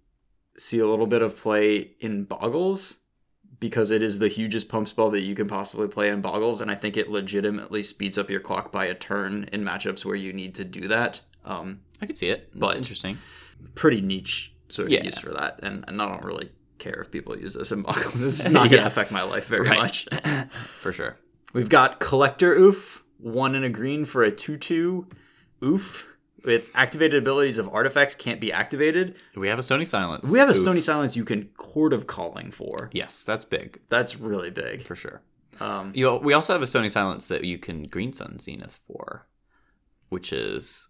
see 0.56 0.78
a 0.78 0.86
little 0.86 1.06
bit 1.06 1.20
of 1.22 1.36
play 1.36 1.92
in 2.00 2.24
Boggles 2.24 3.00
because 3.64 3.90
it 3.90 4.02
is 4.02 4.18
the 4.18 4.28
hugest 4.28 4.68
pump 4.68 4.86
spell 4.86 5.08
that 5.08 5.22
you 5.22 5.34
can 5.34 5.46
possibly 5.48 5.88
play 5.88 6.10
in 6.10 6.20
Boggles, 6.20 6.60
and 6.60 6.70
I 6.70 6.74
think 6.74 6.98
it 6.98 7.08
legitimately 7.10 7.82
speeds 7.82 8.18
up 8.18 8.28
your 8.28 8.40
clock 8.40 8.70
by 8.70 8.84
a 8.84 8.94
turn 8.94 9.48
in 9.52 9.64
matchups 9.64 10.04
where 10.04 10.14
you 10.16 10.34
need 10.34 10.54
to 10.56 10.64
do 10.66 10.86
that. 10.88 11.22
Um, 11.46 11.80
I 12.02 12.04
could 12.04 12.18
see 12.18 12.28
it. 12.28 12.48
It's 12.52 12.56
But- 12.60 12.76
interesting. 12.76 13.16
pretty 13.74 14.02
niche 14.02 14.52
sort 14.68 14.88
of 14.88 14.92
Yeah. 14.92 15.04
use 15.04 15.18
for 15.18 15.30
that, 15.30 15.60
and, 15.62 15.82
and 15.88 16.02
I 16.02 16.06
don't 16.08 16.22
really 16.24 16.50
care 16.78 17.00
if 17.00 17.10
people 17.10 17.38
use 17.38 17.54
this 17.54 17.72
in 17.72 17.80
Boggles. 17.80 18.20
It's 18.22 18.46
not 18.50 18.68
going 18.68 18.82
to 18.82 18.86
affect 18.86 19.10
my 19.10 19.22
life 19.22 19.46
very 19.46 19.66
Right. 19.66 19.78
much. 19.78 20.06
For 20.78 20.92
sure. 20.92 21.16
We've 21.54 21.70
got 21.70 22.00
Collector 22.00 22.54
Ouphe, 22.56 23.00
one 23.16 23.54
in 23.54 23.64
a 23.64 23.70
green 23.70 24.04
for 24.04 24.22
a 24.22 24.30
2 24.30 24.58
2 24.58 25.06
Oof. 25.64 26.06
With 26.44 26.70
activated 26.74 27.22
abilities 27.22 27.58
of 27.58 27.68
artifacts 27.68 28.14
can't 28.14 28.40
be 28.40 28.52
activated. 28.52 29.16
We 29.34 29.48
have 29.48 29.58
a 29.58 29.62
stony 29.62 29.84
silence. 29.84 30.30
We 30.30 30.38
have 30.38 30.48
a 30.48 30.52
Oof. 30.52 30.58
Stony 30.58 30.80
Silence 30.80 31.16
you 31.16 31.24
can 31.24 31.48
Chord 31.56 31.92
of 31.92 32.06
Calling 32.06 32.50
for. 32.50 32.90
Yes, 32.92 33.24
that's 33.24 33.44
big 33.44 33.80
That's 33.88 34.18
really 34.18 34.50
big. 34.50 34.82
for 34.82 34.94
sure. 34.94 35.22
Um, 35.60 35.92
You, 35.94 36.14
we 36.16 36.32
also 36.34 36.52
have 36.52 36.62
a 36.62 36.66
Stony 36.66 36.88
Silence 36.88 37.28
that 37.28 37.44
you 37.44 37.58
can 37.58 37.84
Green 37.84 38.12
Sun 38.12 38.40
Zenith 38.40 38.80
for, 38.86 39.26
which 40.08 40.32
is 40.32 40.88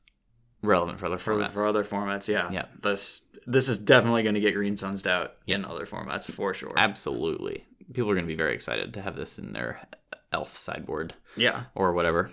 relevant 0.62 0.98
for 0.98 1.06
other 1.06 1.18
formats. 1.18 1.50
for 1.50 1.66
other 1.66 1.84
formats, 1.84 2.26
yeah. 2.28 2.50
Yeah. 2.50 2.66
This 2.82 3.22
this 3.46 3.68
is 3.68 3.78
definitely 3.78 4.22
going 4.22 4.34
to 4.34 4.40
get 4.40 4.54
Green 4.54 4.76
Suns 4.76 5.06
out 5.06 5.34
in 5.46 5.64
other 5.64 5.86
formats 5.86 6.30
for 6.30 6.54
sure. 6.54 6.72
Absolutely. 6.76 7.66
People 7.92 8.10
are 8.10 8.14
going 8.14 8.24
to 8.24 8.32
be 8.32 8.34
very 8.36 8.54
excited 8.54 8.94
to 8.94 9.02
have 9.02 9.16
this 9.16 9.38
in 9.38 9.52
their 9.52 9.86
elf 10.32 10.56
sideboard 10.56 11.14
yeah. 11.36 11.64
or 11.74 11.92
whatever. 11.92 12.30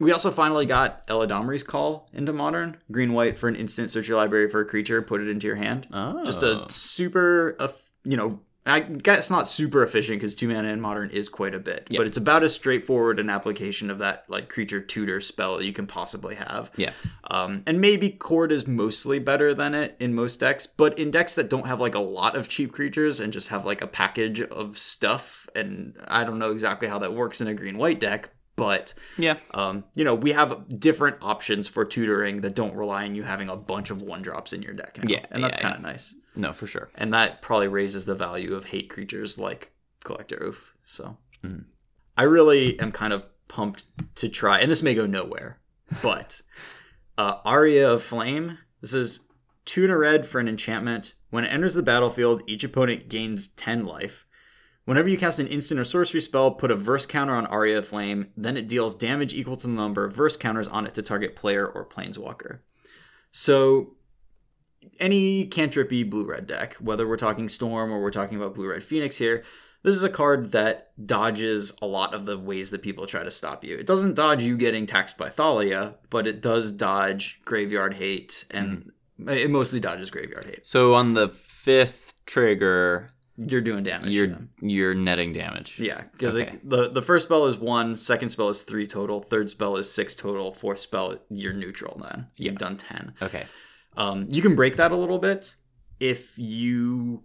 We 0.00 0.10
also 0.12 0.30
finally 0.30 0.66
got 0.66 1.06
Eladamri's 1.06 1.62
Call 1.62 2.08
into 2.12 2.32
Modern. 2.32 2.76
Green 2.90 3.12
white 3.12 3.38
for 3.38 3.48
an 3.48 3.56
instant. 3.56 3.90
Search 3.90 4.08
your 4.08 4.16
library 4.16 4.48
for 4.50 4.60
a 4.60 4.64
creature. 4.66 5.00
Put 5.02 5.20
it 5.20 5.28
into 5.28 5.46
your 5.46 5.56
hand. 5.56 5.86
Oh. 5.92 6.24
Just 6.24 6.42
a 6.42 6.66
super, 6.68 7.54
uh, 7.60 7.68
you 8.04 8.16
know, 8.16 8.40
I 8.66 8.80
guess 8.80 9.30
not 9.30 9.46
super 9.46 9.82
efficient 9.82 10.18
because 10.18 10.34
two 10.34 10.48
mana 10.48 10.68
in 10.68 10.80
Modern 10.80 11.10
is 11.10 11.28
quite 11.28 11.54
a 11.54 11.58
bit, 11.58 11.86
Yeah. 11.90 11.98
but 11.98 12.06
it's 12.06 12.16
about 12.16 12.42
as 12.42 12.54
straightforward 12.54 13.20
an 13.20 13.28
application 13.28 13.90
of 13.90 13.98
that 13.98 14.24
like 14.28 14.48
creature 14.48 14.80
tutor 14.80 15.20
spell 15.20 15.58
that 15.58 15.66
you 15.66 15.74
can 15.74 15.86
possibly 15.86 16.34
have. 16.36 16.70
Yeah. 16.76 16.92
Um, 17.30 17.62
and 17.66 17.78
maybe 17.78 18.08
Cord 18.08 18.52
is 18.52 18.66
mostly 18.66 19.18
better 19.18 19.52
than 19.52 19.74
it 19.74 19.96
in 20.00 20.14
most 20.14 20.40
decks, 20.40 20.66
but 20.66 20.98
in 20.98 21.10
decks 21.10 21.34
that 21.34 21.50
don't 21.50 21.66
have 21.66 21.78
like 21.78 21.94
a 21.94 22.00
lot 22.00 22.36
of 22.36 22.48
cheap 22.48 22.72
creatures 22.72 23.20
and 23.20 23.34
just 23.34 23.48
have 23.48 23.66
like 23.66 23.82
a 23.82 23.86
package 23.86 24.40
of 24.40 24.78
stuff, 24.78 25.46
and 25.54 25.94
I 26.08 26.24
don't 26.24 26.38
know 26.38 26.50
exactly 26.50 26.88
how 26.88 26.98
that 27.00 27.12
works 27.12 27.42
in 27.42 27.46
a 27.46 27.54
green 27.54 27.76
white 27.76 28.00
deck, 28.00 28.30
but 28.56 28.94
Yeah. 29.18 29.36
um, 29.52 29.84
you 29.94 30.04
know, 30.04 30.14
we 30.14 30.32
have 30.32 30.78
different 30.80 31.16
options 31.20 31.68
for 31.68 31.84
tutoring 31.84 32.40
that 32.42 32.54
don't 32.54 32.74
rely 32.74 33.04
on 33.04 33.14
you 33.14 33.22
having 33.24 33.48
a 33.48 33.56
bunch 33.56 33.90
of 33.90 34.02
one 34.02 34.22
drops 34.22 34.52
in 34.52 34.62
your 34.62 34.74
deck. 34.74 34.98
now, 34.98 35.04
Yeah, 35.08 35.26
and 35.30 35.42
that's 35.42 35.58
yeah, 35.58 35.62
kind 35.62 35.74
of 35.76 35.82
nice. 35.82 36.14
No, 36.36 36.52
for 36.52 36.66
sure. 36.66 36.88
And 36.96 37.12
that 37.14 37.42
probably 37.42 37.68
raises 37.68 38.04
the 38.04 38.14
value 38.14 38.54
of 38.54 38.66
hate 38.66 38.90
creatures 38.90 39.38
like 39.38 39.72
Collector 40.04 40.36
Ouphe. 40.36 40.72
So 40.82 41.16
Mhm. 41.44 41.64
I 42.16 42.22
really 42.24 42.78
am 42.80 42.92
kind 42.92 43.12
of 43.12 43.24
pumped 43.48 43.84
to 44.16 44.28
try, 44.28 44.58
and 44.60 44.70
this 44.70 44.82
may 44.82 44.94
go 44.94 45.06
nowhere, 45.06 45.58
but 46.02 46.42
uh, 47.18 47.36
Aria 47.44 47.90
of 47.92 48.02
Flame. 48.02 48.58
This 48.80 48.94
is 48.94 49.20
two 49.64 49.84
in 49.84 49.90
a 49.90 49.96
red 49.98 50.26
for 50.26 50.40
an 50.40 50.48
enchantment. 50.48 51.14
When 51.30 51.44
it 51.44 51.48
enters 51.48 51.74
the 51.74 51.82
battlefield, 51.82 52.42
each 52.46 52.62
opponent 52.64 53.08
gains 53.08 53.48
10 53.48 53.84
life. 53.86 54.23
Whenever 54.84 55.08
you 55.08 55.16
cast 55.16 55.38
an 55.38 55.46
instant 55.46 55.80
or 55.80 55.84
sorcery 55.84 56.20
spell, 56.20 56.50
put 56.50 56.70
a 56.70 56.76
verse 56.76 57.06
counter 57.06 57.34
on 57.34 57.46
Aria 57.46 57.78
of 57.78 57.88
Flame, 57.88 58.28
then 58.36 58.56
it 58.56 58.68
deals 58.68 58.94
damage 58.94 59.32
equal 59.32 59.56
to 59.56 59.66
the 59.66 59.72
number 59.72 60.04
of 60.04 60.14
verse 60.14 60.36
counters 60.36 60.68
on 60.68 60.86
it 60.86 60.94
to 60.94 61.02
target 61.02 61.34
player 61.34 61.66
or 61.66 61.86
planeswalker. 61.86 62.58
So, 63.30 63.96
any 65.00 65.46
cantrippy 65.46 66.08
blue 66.08 66.26
red 66.26 66.46
deck, 66.46 66.74
whether 66.74 67.08
we're 67.08 67.16
talking 67.16 67.48
Storm 67.48 67.90
or 67.90 68.02
we're 68.02 68.10
talking 68.10 68.36
about 68.36 68.54
blue 68.54 68.70
red 68.70 68.84
Phoenix 68.84 69.16
here, 69.16 69.42
this 69.82 69.94
is 69.94 70.02
a 70.02 70.10
card 70.10 70.52
that 70.52 70.92
dodges 71.06 71.72
a 71.80 71.86
lot 71.86 72.14
of 72.14 72.26
the 72.26 72.38
ways 72.38 72.70
that 72.70 72.82
people 72.82 73.06
try 73.06 73.22
to 73.22 73.30
stop 73.30 73.64
you. 73.64 73.76
It 73.76 73.86
doesn't 73.86 74.14
dodge 74.14 74.42
you 74.42 74.56
getting 74.56 74.86
taxed 74.86 75.16
by 75.16 75.30
Thalia, 75.30 75.96
but 76.10 76.26
it 76.26 76.42
does 76.42 76.72
dodge 76.72 77.40
graveyard 77.44 77.94
hate, 77.94 78.44
and 78.50 78.92
hmm. 79.18 79.28
it 79.30 79.50
mostly 79.50 79.80
dodges 79.80 80.10
graveyard 80.10 80.44
hate. 80.44 80.66
So 80.66 80.94
on 80.94 81.14
the 81.14 81.28
fifth 81.28 82.14
trigger, 82.26 83.10
You're 83.36 83.60
doing 83.60 83.82
damage. 83.82 84.14
you're 84.14 84.28
them. 84.28 84.50
you're 84.60 84.94
netting 84.94 85.32
damage. 85.32 85.78
Yeah, 85.80 86.02
because 86.12 86.36
Okay. 86.36 86.58
the 86.62 86.88
the 86.90 87.02
first 87.02 87.26
spell 87.26 87.46
is 87.46 87.56
one, 87.58 87.96
second 87.96 88.30
spell 88.30 88.48
is 88.48 88.62
three 88.62 88.86
total, 88.86 89.20
third 89.20 89.50
spell 89.50 89.76
is 89.76 89.90
six 89.92 90.14
total, 90.14 90.52
fourth 90.52 90.78
spell 90.78 91.18
you're 91.30 91.52
neutral. 91.52 92.00
Then 92.00 92.28
you've 92.36 92.58
done 92.58 92.76
ten. 92.76 93.14
Okay. 93.20 93.46
Um, 93.96 94.24
you 94.28 94.40
can 94.42 94.54
break 94.54 94.76
that 94.76 94.92
a 94.92 94.96
little 94.96 95.18
bit 95.18 95.56
if 96.00 96.38
you 96.38 97.24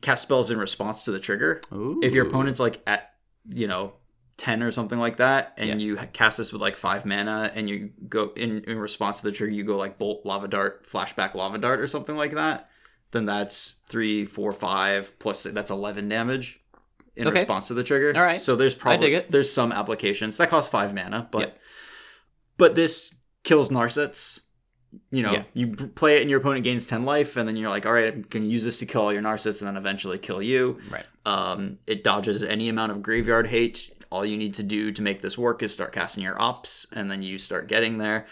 cast 0.00 0.22
spells 0.22 0.50
in 0.50 0.58
response 0.58 1.04
to 1.06 1.10
the 1.12 1.18
trigger. 1.20 1.60
Ooh. 1.72 1.98
If 2.02 2.12
your 2.14 2.26
opponent's 2.26 2.60
like 2.60 2.80
at 2.86 3.10
you 3.48 3.66
know 3.66 3.94
ten 4.36 4.62
or 4.62 4.70
something 4.70 4.98
like 5.00 5.16
that, 5.16 5.54
and 5.56 5.68
Yeah. 5.68 5.74
you 5.86 5.96
cast 6.12 6.38
this 6.38 6.52
with 6.52 6.62
like 6.62 6.76
five 6.76 7.04
mana, 7.04 7.50
and 7.54 7.68
you 7.68 7.90
go 8.08 8.32
in 8.36 8.62
in 8.64 8.78
response 8.78 9.18
to 9.20 9.24
the 9.24 9.32
trigger, 9.32 9.52
you 9.52 9.64
go 9.64 9.76
like 9.76 9.98
bolt, 9.98 10.24
lava 10.24 10.46
dart, 10.46 10.86
flashback, 10.86 11.34
lava 11.34 11.58
dart, 11.58 11.80
or 11.80 11.88
something 11.88 12.16
like 12.16 12.34
that. 12.34 12.68
Then 13.10 13.24
that's 13.26 13.76
three, 13.88 14.26
four, 14.26 14.52
five 14.52 15.18
plus 15.18 15.44
that's 15.44 15.70
eleven 15.70 16.08
damage 16.08 16.60
in 17.16 17.26
Okay. 17.26 17.40
response 17.40 17.68
to 17.68 17.74
the 17.74 17.82
trigger. 17.84 18.12
All 18.14 18.22
right. 18.22 18.40
So 18.40 18.54
there's 18.54 18.74
probably 18.74 19.20
there's 19.30 19.50
some 19.52 19.72
applications 19.72 20.36
that 20.36 20.50
cost 20.50 20.70
five 20.70 20.94
mana, 20.94 21.26
but 21.30 21.40
Yep. 21.40 21.58
but 22.58 22.74
this 22.74 23.14
kills 23.44 23.70
Narsets. 23.70 24.40
You 25.10 25.22
know, 25.22 25.32
Yeah. 25.32 25.42
you 25.52 25.68
play 25.68 26.16
it 26.16 26.22
and 26.22 26.30
your 26.30 26.40
opponent 26.40 26.64
gains 26.64 26.86
ten 26.86 27.02
life, 27.04 27.36
and 27.36 27.46
then 27.46 27.56
you're 27.56 27.68
like, 27.68 27.84
all 27.84 27.92
right, 27.92 28.12
I'm 28.12 28.22
gonna 28.22 28.46
use 28.46 28.64
this 28.64 28.78
to 28.78 28.86
kill 28.86 29.02
all 29.02 29.12
your 29.12 29.20
Narsets, 29.22 29.60
and 29.60 29.68
then 29.68 29.76
eventually 29.76 30.16
kill 30.18 30.40
you. 30.42 30.78
Right. 30.90 31.04
Um, 31.26 31.76
it 31.86 32.02
dodges 32.02 32.42
any 32.42 32.68
amount 32.70 32.92
of 32.92 33.02
graveyard 33.02 33.48
hate. 33.48 33.90
All 34.10 34.24
you 34.24 34.38
need 34.38 34.54
to 34.54 34.62
do 34.62 34.90
to 34.92 35.02
make 35.02 35.20
this 35.20 35.36
work 35.36 35.62
is 35.62 35.74
start 35.74 35.92
casting 35.92 36.22
your 36.24 36.40
ops, 36.40 36.86
and 36.92 37.10
then 37.10 37.22
you 37.22 37.36
start 37.36 37.68
getting 37.68 37.98
there. 37.98 38.26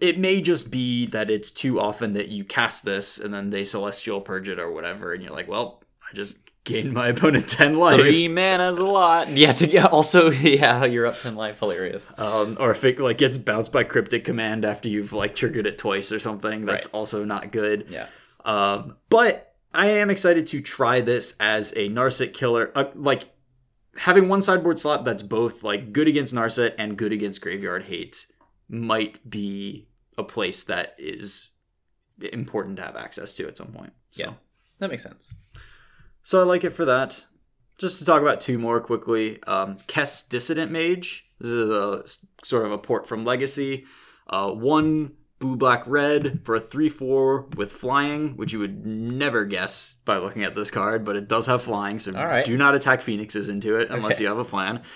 It 0.00 0.18
may 0.18 0.40
just 0.40 0.70
be 0.70 1.06
that 1.06 1.30
it's 1.30 1.50
too 1.50 1.80
often 1.80 2.12
that 2.14 2.28
you 2.28 2.44
cast 2.44 2.84
this 2.84 3.18
and 3.18 3.32
then 3.32 3.50
they 3.50 3.64
celestial 3.64 4.20
purge 4.20 4.48
it 4.48 4.58
or 4.58 4.70
whatever, 4.72 5.12
and 5.12 5.22
you're 5.22 5.32
like, 5.32 5.48
well, 5.48 5.82
I 6.10 6.14
just 6.14 6.38
gained 6.64 6.92
my 6.92 7.08
opponent 7.14 7.48
ten 7.48 7.76
life. 7.78 8.00
Three 8.00 8.28
mana's 8.28 8.78
a 8.78 8.84
lot. 8.84 9.28
Yeah, 9.36 9.52
to 9.52 9.66
get 9.66 9.86
also, 9.92 10.30
yeah, 10.30 10.84
you're 10.84 11.06
up 11.06 11.20
10 11.20 11.34
life. 11.36 11.58
Hilarious. 11.60 12.12
Um, 12.18 12.56
or 12.60 12.70
if 12.72 12.84
it 12.84 12.98
like 12.98 13.18
gets 13.18 13.36
bounced 13.38 13.72
by 13.72 13.84
cryptic 13.84 14.24
command 14.24 14.64
after 14.64 14.88
you've 14.88 15.12
like 15.12 15.34
triggered 15.36 15.66
it 15.66 15.78
twice 15.78 16.12
or 16.12 16.18
something, 16.18 16.66
that's 16.66 16.86
Right. 16.86 16.94
also 16.94 17.24
not 17.24 17.52
good. 17.52 17.86
Yeah. 17.90 18.06
Um, 18.44 18.96
but 19.08 19.54
I 19.74 19.86
am 19.88 20.10
excited 20.10 20.46
to 20.48 20.60
try 20.60 21.00
this 21.00 21.34
as 21.40 21.72
a 21.72 21.88
Narset 21.90 22.32
killer. 22.34 22.72
Uh, 22.74 22.86
like 22.94 23.30
having 23.96 24.28
one 24.28 24.40
sideboard 24.42 24.78
slot 24.78 25.04
that's 25.04 25.22
both 25.22 25.62
like 25.62 25.92
good 25.92 26.08
against 26.08 26.34
Narset 26.34 26.74
and 26.78 26.96
good 26.96 27.12
against 27.12 27.40
Graveyard 27.40 27.84
Hate 27.84 28.26
might 28.68 29.28
be 29.28 29.88
a 30.16 30.24
place 30.24 30.64
that 30.64 30.94
is 30.98 31.50
important 32.32 32.76
to 32.76 32.82
have 32.82 32.96
access 32.96 33.34
to 33.34 33.46
at 33.46 33.56
some 33.56 33.68
point. 33.68 33.92
So. 34.10 34.24
Yeah. 34.24 34.32
That 34.80 34.90
makes 34.90 35.02
sense. 35.02 35.34
So 36.22 36.40
I 36.40 36.44
like 36.44 36.64
it 36.64 36.70
for 36.70 36.84
that. 36.84 37.24
Just 37.78 37.98
to 38.00 38.04
talk 38.04 38.22
about 38.22 38.40
two 38.40 38.58
more 38.58 38.80
quickly. 38.80 39.42
Um, 39.44 39.76
Kess 39.86 40.28
Dissident 40.28 40.70
Mage. 40.70 41.26
This 41.40 41.50
is 41.50 41.70
a 41.70 42.04
sort 42.44 42.66
of 42.66 42.72
a 42.72 42.78
port 42.78 43.06
from 43.06 43.24
Legacy. 43.24 43.84
Uh, 44.28 44.50
one 44.50 45.12
blue, 45.38 45.56
black, 45.56 45.84
red 45.86 46.40
for 46.44 46.56
a 46.56 46.60
3 46.60 46.88
4 46.88 47.46
with 47.56 47.72
flying, 47.72 48.36
which 48.36 48.52
you 48.52 48.58
would 48.58 48.84
never 48.84 49.44
guess 49.44 49.96
by 50.04 50.16
looking 50.18 50.42
at 50.42 50.56
this 50.56 50.70
card, 50.70 51.04
but 51.04 51.16
it 51.16 51.28
does 51.28 51.46
have 51.46 51.62
flying, 51.62 51.98
so 52.00 52.10
right. 52.12 52.44
do 52.44 52.56
not 52.56 52.74
attack 52.74 53.00
Phoenixes 53.00 53.48
into 53.48 53.76
it 53.76 53.88
unless 53.90 54.16
Okay. 54.16 54.24
you 54.24 54.28
have 54.28 54.38
a 54.38 54.44
plan. 54.44 54.82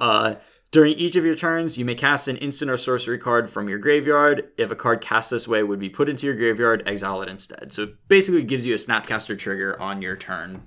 Uh, 0.00 0.36
during 0.74 0.94
each 0.94 1.14
of 1.14 1.24
your 1.24 1.36
turns, 1.36 1.78
you 1.78 1.84
may 1.84 1.94
cast 1.94 2.26
an 2.26 2.36
instant 2.38 2.68
or 2.68 2.76
sorcery 2.76 3.16
card 3.16 3.48
from 3.48 3.68
your 3.68 3.78
graveyard. 3.78 4.48
If 4.58 4.72
a 4.72 4.74
card 4.74 5.00
cast 5.00 5.30
this 5.30 5.46
way 5.46 5.62
would 5.62 5.78
be 5.78 5.88
put 5.88 6.08
into 6.08 6.26
your 6.26 6.34
graveyard, 6.34 6.82
exile 6.84 7.22
it 7.22 7.28
instead. 7.28 7.72
So 7.72 7.84
it 7.84 8.08
basically 8.08 8.42
gives 8.42 8.66
you 8.66 8.74
a 8.74 8.76
Snapcaster 8.76 9.38
trigger 9.38 9.80
on 9.80 10.02
your 10.02 10.16
turn 10.16 10.62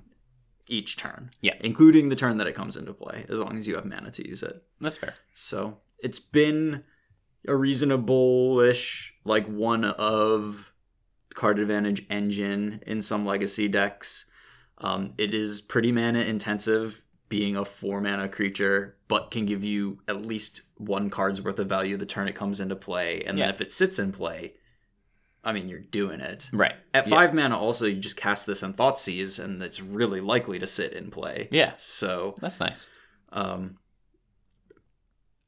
each 0.70 0.96
turn. 0.96 1.32
Yeah. 1.42 1.56
Including 1.60 2.08
the 2.08 2.16
turn 2.16 2.38
that 2.38 2.48
it 2.48 2.56
comes 2.56 2.78
into 2.78 2.94
play, 2.94 3.26
as 3.28 3.40
long 3.40 3.58
as 3.58 3.68
you 3.68 3.76
have 3.76 3.84
mana 3.84 4.10
to 4.12 4.26
use 4.26 4.44
it. 4.44 4.64
That's 4.80 4.96
fair. 4.96 5.16
So 5.34 5.80
it's 6.00 6.20
been 6.20 6.86
a 7.46 7.58
reasonable 7.58 8.62
ish, 8.62 9.14
like 9.26 9.46
one 9.48 9.84
of 9.84 10.72
card 11.34 11.60
advantage 11.60 12.06
engine 12.10 12.82
in 12.88 13.02
some 13.02 13.26
legacy 13.26 13.68
decks. 13.68 14.26
Um, 14.78 15.16
it 15.18 15.34
is 15.34 15.60
pretty 15.60 15.92
mana 15.92 16.20
intensive, 16.20 17.04
being 17.30 17.56
a 17.58 17.66
four 17.66 18.00
mana 18.02 18.30
creature, 18.30 18.96
but 19.08 19.32
can 19.32 19.46
give 19.46 19.64
you 19.64 20.00
at 20.08 20.26
least 20.26 20.62
one 20.78 21.10
card's 21.10 21.42
worth 21.42 21.60
of 21.60 21.68
value 21.68 21.98
the 21.98 22.06
turn 22.06 22.28
it 22.28 22.36
comes 22.36 22.60
into 22.60 22.76
play. 22.76 23.22
And 23.24 23.38
Yeah. 23.38 23.46
then 23.46 23.54
if 23.56 23.62
it 23.62 23.72
sits 23.72 24.00
in 24.00 24.12
play, 24.14 24.54
I 25.44 25.54
mean, 25.54 25.70
you're 25.70 25.80
doing 25.80 26.20
it. 26.20 26.50
Right. 26.52 26.76
At 26.94 27.08
Yeah. 27.08 27.16
five 27.16 27.34
mana, 27.34 27.58
also, 27.58 27.86
you 27.86 27.96
just 28.00 28.18
cast 28.18 28.48
this 28.48 28.64
in 28.64 28.74
Thoughtseize, 28.74 29.42
and 29.44 29.62
it's 29.62 29.82
really 29.82 30.20
likely 30.20 30.60
to 30.60 30.68
sit 30.68 30.94
in 30.94 31.10
play. 31.12 31.48
Yeah. 31.52 31.74
So, 31.78 32.36
That's 32.42 32.60
nice. 32.60 32.90
um, 33.32 33.78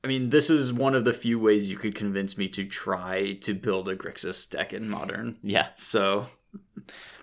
I 0.03 0.07
mean, 0.07 0.29
this 0.29 0.49
is 0.49 0.71
one 0.71 0.95
of 0.95 1.03
the 1.03 1.11
few 1.13 1.37
ways 1.39 1.69
you 1.69 1.75
could 1.75 1.95
convince 1.95 2.37
me 2.37 2.47
to 2.49 2.63
try 2.63 3.33
to 3.41 3.53
build 3.53 3.89
a 3.89 3.95
Grixis 3.97 4.49
deck 4.49 4.71
in 4.71 4.89
Modern. 4.89 5.35
Yeah. 5.43 5.69
So, 5.75 6.27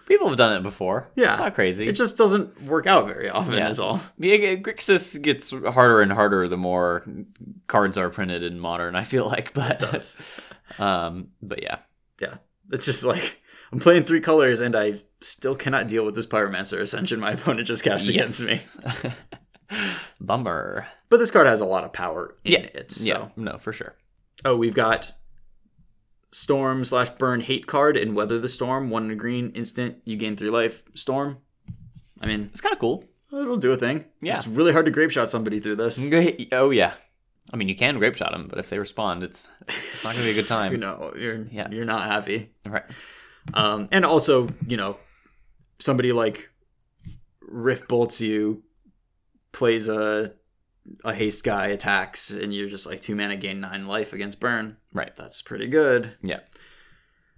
People 0.06 0.28
have 0.28 0.36
done 0.36 0.56
it 0.56 0.62
before. 0.62 1.08
Yeah. 1.16 1.26
It's 1.30 1.38
not 1.38 1.54
crazy. 1.54 1.86
it 1.88 1.92
just 1.92 2.16
doesn't 2.16 2.62
work 2.62 2.86
out 2.86 3.06
very 3.08 3.28
often, 3.28 3.54
Yeah. 3.54 3.68
is 3.68 3.80
all. 3.80 4.00
Yeah, 4.18 4.36
Grixis 4.54 5.20
gets 5.20 5.50
harder 5.50 6.00
and 6.00 6.12
harder 6.12 6.46
the 6.48 6.56
more 6.56 7.04
cards 7.66 7.98
are 7.98 8.08
printed 8.08 8.42
in 8.44 8.58
modern. 8.60 8.94
I 8.96 9.04
feel 9.04 9.26
like, 9.26 9.52
but 9.54 9.72
it 9.72 9.78
does. 9.80 10.16
um, 10.78 11.28
but 11.42 11.62
yeah, 11.62 11.78
Yeah. 12.20 12.34
It's 12.70 12.84
just 12.84 13.04
like, 13.04 13.40
I'm 13.72 13.80
playing 13.80 14.04
three 14.04 14.20
colors, 14.20 14.60
and 14.60 14.74
I 14.76 15.02
still 15.22 15.54
cannot 15.56 15.88
deal 15.88 16.04
with 16.04 16.14
this 16.14 16.26
Pyromancer 16.26 16.80
Ascension 16.80 17.18
my 17.20 17.32
opponent 17.32 17.66
just 17.66 17.82
cast 17.84 18.08
against 18.08 18.40
me. 18.40 18.58
me. 19.04 19.12
Bummer. 20.20 20.86
But 21.08 21.18
this 21.18 21.30
card 21.30 21.46
has 21.46 21.60
a 21.60 21.66
lot 21.66 21.84
of 21.84 21.92
power 21.92 22.36
in 22.44 22.52
Yeah. 22.52 22.58
it. 22.60 22.90
So. 22.92 23.04
Yeah, 23.04 23.28
no, 23.36 23.58
for 23.58 23.72
sure. 23.72 23.94
Oh, 24.44 24.56
we've 24.56 24.74
got 24.74 25.12
Storm 26.30 26.84
slash 26.84 27.10
Burn 27.10 27.40
Hate 27.40 27.66
card 27.66 27.96
and 27.96 28.14
Weather 28.14 28.38
the 28.38 28.48
Storm. 28.48 28.90
One 28.90 29.04
in 29.06 29.10
a 29.10 29.14
green, 29.14 29.50
instant. 29.50 29.98
You 30.04 30.16
gain 30.16 30.36
three 30.36 30.50
life. 30.50 30.82
Storm. 30.94 31.38
I 32.20 32.26
mean, 32.26 32.48
It's 32.50 32.60
kind 32.60 32.72
of 32.72 32.78
cool. 32.78 33.04
it'll 33.32 33.56
do 33.56 33.72
a 33.72 33.76
thing. 33.76 34.04
Yeah. 34.20 34.36
It's 34.36 34.46
really 34.46 34.72
hard 34.72 34.86
to 34.86 34.90
Grapeshot 34.92 35.28
somebody 35.28 35.60
through 35.60 35.76
this. 35.76 35.98
Oh 36.52 36.70
yeah. 36.70 36.94
I 37.52 37.56
mean, 37.56 37.68
you 37.68 37.76
can 37.76 37.98
Grapeshot 37.98 38.32
them, 38.32 38.48
but 38.48 38.58
if 38.58 38.68
they 38.70 38.78
respond, 38.78 39.22
it's 39.22 39.48
it's 39.68 40.02
not 40.02 40.14
gonna 40.14 40.24
be 40.24 40.32
a 40.32 40.34
good 40.34 40.46
time. 40.58 40.72
You 40.72 40.78
know, 40.78 41.12
you're 41.16 41.46
Yeah. 41.50 41.68
you're 41.70 41.84
not 41.84 42.06
happy. 42.06 42.50
Right. 42.66 42.84
Um, 43.54 43.88
and 43.92 44.04
also, 44.04 44.48
you 44.66 44.76
know, 44.76 44.96
somebody 45.78 46.12
like 46.12 46.50
Rift 47.40 47.86
bolts 47.86 48.20
you, 48.20 48.64
plays 49.52 49.88
a 49.88 50.34
a 51.04 51.14
haste 51.14 51.44
guy, 51.44 51.66
attacks, 51.66 52.30
and 52.30 52.54
you're 52.54 52.68
just 52.68 52.86
like 52.86 53.00
two 53.00 53.14
mana 53.14 53.36
gain 53.36 53.60
nine 53.60 53.86
life 53.86 54.12
against 54.12 54.40
burn. 54.40 54.76
Right. 54.92 55.14
That's 55.16 55.42
pretty 55.42 55.66
good. 55.66 56.16
Yeah. 56.22 56.40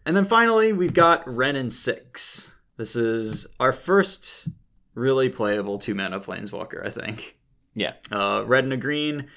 And 0.07 0.17
then 0.17 0.25
finally, 0.25 0.73
we've 0.73 0.95
got 0.95 1.27
Wrenn 1.29 1.57
and 1.57 1.73
Six. 1.73 2.53
This 2.77 2.97
is 2.97 3.47
our 3.61 3.73
first 3.73 4.49
really 4.95 5.29
playable 5.29 5.79
two 5.79 5.95
mana 5.95 6.21
Planeswalker, 6.21 6.85
I 6.85 6.91
think. 6.91 7.37
Yeah. 7.75 7.95
Uh, 8.11 8.43
red 8.47 8.65
and 8.65 8.73
a 8.73 8.77
green 8.77 9.29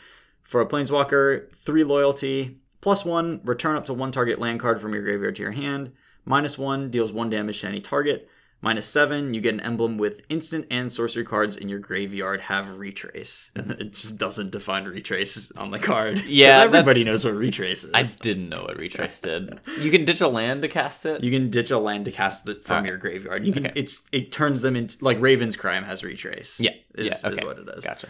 for 0.41 0.61
a 0.61 0.65
Planeswalker, 0.65 1.53
three 1.55 1.83
loyalty, 1.83 2.59
plus 2.81 3.05
one, 3.05 3.41
return 3.43 3.75
up 3.75 3.85
to 3.85 3.93
one 3.93 4.11
target 4.11 4.39
land 4.39 4.59
card 4.59 4.81
from 4.81 4.93
your 4.93 5.03
graveyard 5.03 5.35
to 5.35 5.41
your 5.43 5.51
hand. 5.51 5.91
Minus 6.25 6.57
one, 6.57 6.89
deals 6.91 7.11
one 7.11 7.29
damage 7.29 7.61
to 7.61 7.67
any 7.67 7.81
target. 7.81 8.27
Minus 8.63 8.85
seven, 8.85 9.33
you 9.33 9.41
get 9.41 9.55
an 9.55 9.59
emblem 9.61 9.97
with 9.97 10.21
instant 10.29 10.67
and 10.69 10.93
sorcery 10.93 11.25
cards 11.25 11.57
in 11.57 11.67
your 11.67 11.79
graveyard 11.79 12.41
have 12.41 12.77
retrace. 12.77 13.49
And 13.55 13.71
it 13.71 13.93
just 13.93 14.17
doesn't 14.17 14.51
define 14.51 14.85
retrace 14.85 15.51
on 15.53 15.71
the 15.71 15.79
card. 15.79 16.19
Yeah, 16.27 16.59
everybody 16.61 17.03
knows 17.03 17.25
what 17.25 17.33
retrace 17.33 17.83
is. 17.83 17.91
I 17.93 18.03
didn't 18.21 18.49
know 18.49 18.61
what 18.63 18.77
retrace 18.77 19.19
did. 19.29 19.59
You 19.79 19.89
can 19.89 20.05
ditch 20.05 20.21
a 20.21 20.27
land 20.27 20.61
to 20.61 20.67
cast 20.67 21.05
it. 21.07 21.23
You 21.23 21.31
can 21.31 21.49
ditch 21.49 21.71
a 21.71 21.79
land 21.79 22.05
to 22.05 22.11
cast 22.11 22.47
it 22.47 22.63
from 22.63 22.75
Alright. 22.77 22.89
your 22.89 22.97
graveyard. 22.97 23.45
You 23.45 23.51
can 23.53 23.65
Okay. 23.65 23.73
it's 23.79 24.03
it 24.11 24.31
turns 24.31 24.61
them 24.61 24.75
into 24.75 25.03
like 25.03 25.19
Raven's 25.19 25.55
Crime 25.55 25.83
has 25.83 26.03
retrace. 26.03 26.59
yeah. 26.59 26.71
is, 26.95 27.05
yeah. 27.23 27.29
Okay. 27.31 27.41
is 27.41 27.45
what 27.45 27.57
it 27.59 27.67
is. 27.77 27.83
Gotcha. 27.83 28.09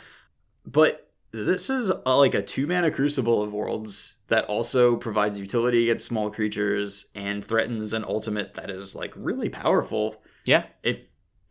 But 0.65 1.07
this 1.31 1.69
is 1.69 1.91
a, 2.05 2.17
like 2.17 2.33
a 2.33 2.41
two 2.41 2.67
mana 2.67 2.91
Crucible 2.91 3.41
of 3.41 3.53
Worlds 3.53 4.17
that 4.27 4.43
also 4.45 4.97
provides 4.97 5.39
utility 5.39 5.83
against 5.83 6.05
small 6.07 6.29
creatures 6.29 7.05
and 7.15 7.45
threatens 7.45 7.93
an 7.93 8.03
ultimate 8.03 8.55
that 8.55 8.69
is 8.69 8.93
like 8.95 9.13
really 9.15 9.47
powerful. 9.49 10.21
Yeah. 10.45 10.63
If 10.83 11.01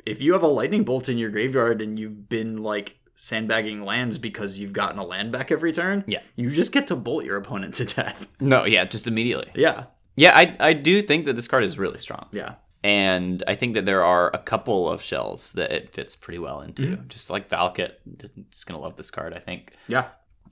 if 0.07 0.21
you 0.21 0.33
have 0.33 0.43
a 0.43 0.49
lightning 0.49 0.85
bolt 0.85 1.09
in 1.09 1.19
your 1.19 1.31
graveyard 1.31 1.81
and 1.83 1.99
you've 1.99 2.29
been 2.29 2.63
like 2.63 2.97
sandbagging 3.15 3.85
lands 3.85 4.17
because 4.19 4.59
you've 4.59 4.73
gotten 4.73 4.99
a 4.99 5.05
land 5.05 5.31
back 5.31 5.53
every 5.53 5.73
turn, 5.73 6.05
Yeah. 6.07 6.21
you 6.37 6.51
just 6.51 6.73
get 6.73 6.87
to 6.87 6.97
bolt 6.97 7.25
your 7.25 7.37
opponent 7.37 7.75
to 7.75 7.85
death. 7.97 8.27
No. 8.41 8.65
Yeah. 8.65 8.85
Just 8.87 9.07
immediately. 9.07 9.51
Yeah, 9.55 9.85
Yeah. 10.17 10.33
I 10.37 10.57
I 10.59 10.73
do 10.73 11.03
think 11.03 11.27
that 11.27 11.35
this 11.37 11.47
card 11.49 11.63
is 11.65 11.79
really 11.79 11.99
strong. 11.99 12.27
yeah, 12.33 12.55
and 12.83 13.43
I 13.47 13.55
think 13.57 13.75
that 13.75 13.85
there 13.85 14.03
are 14.05 14.31
a 14.33 14.39
couple 14.39 14.89
of 14.91 15.03
shells 15.03 15.53
that 15.53 15.71
it 15.71 15.93
fits 15.93 16.17
pretty 16.17 16.39
well 16.39 16.63
into. 16.63 16.97
Just 17.09 17.29
like 17.31 17.49
Valakut, 17.51 17.93
just, 18.17 18.33
just 18.51 18.67
gonna 18.67 18.81
love 18.81 18.97
this 18.97 19.11
card, 19.11 19.35
I 19.35 19.39
think. 19.41 19.73
yeah. 19.87 20.07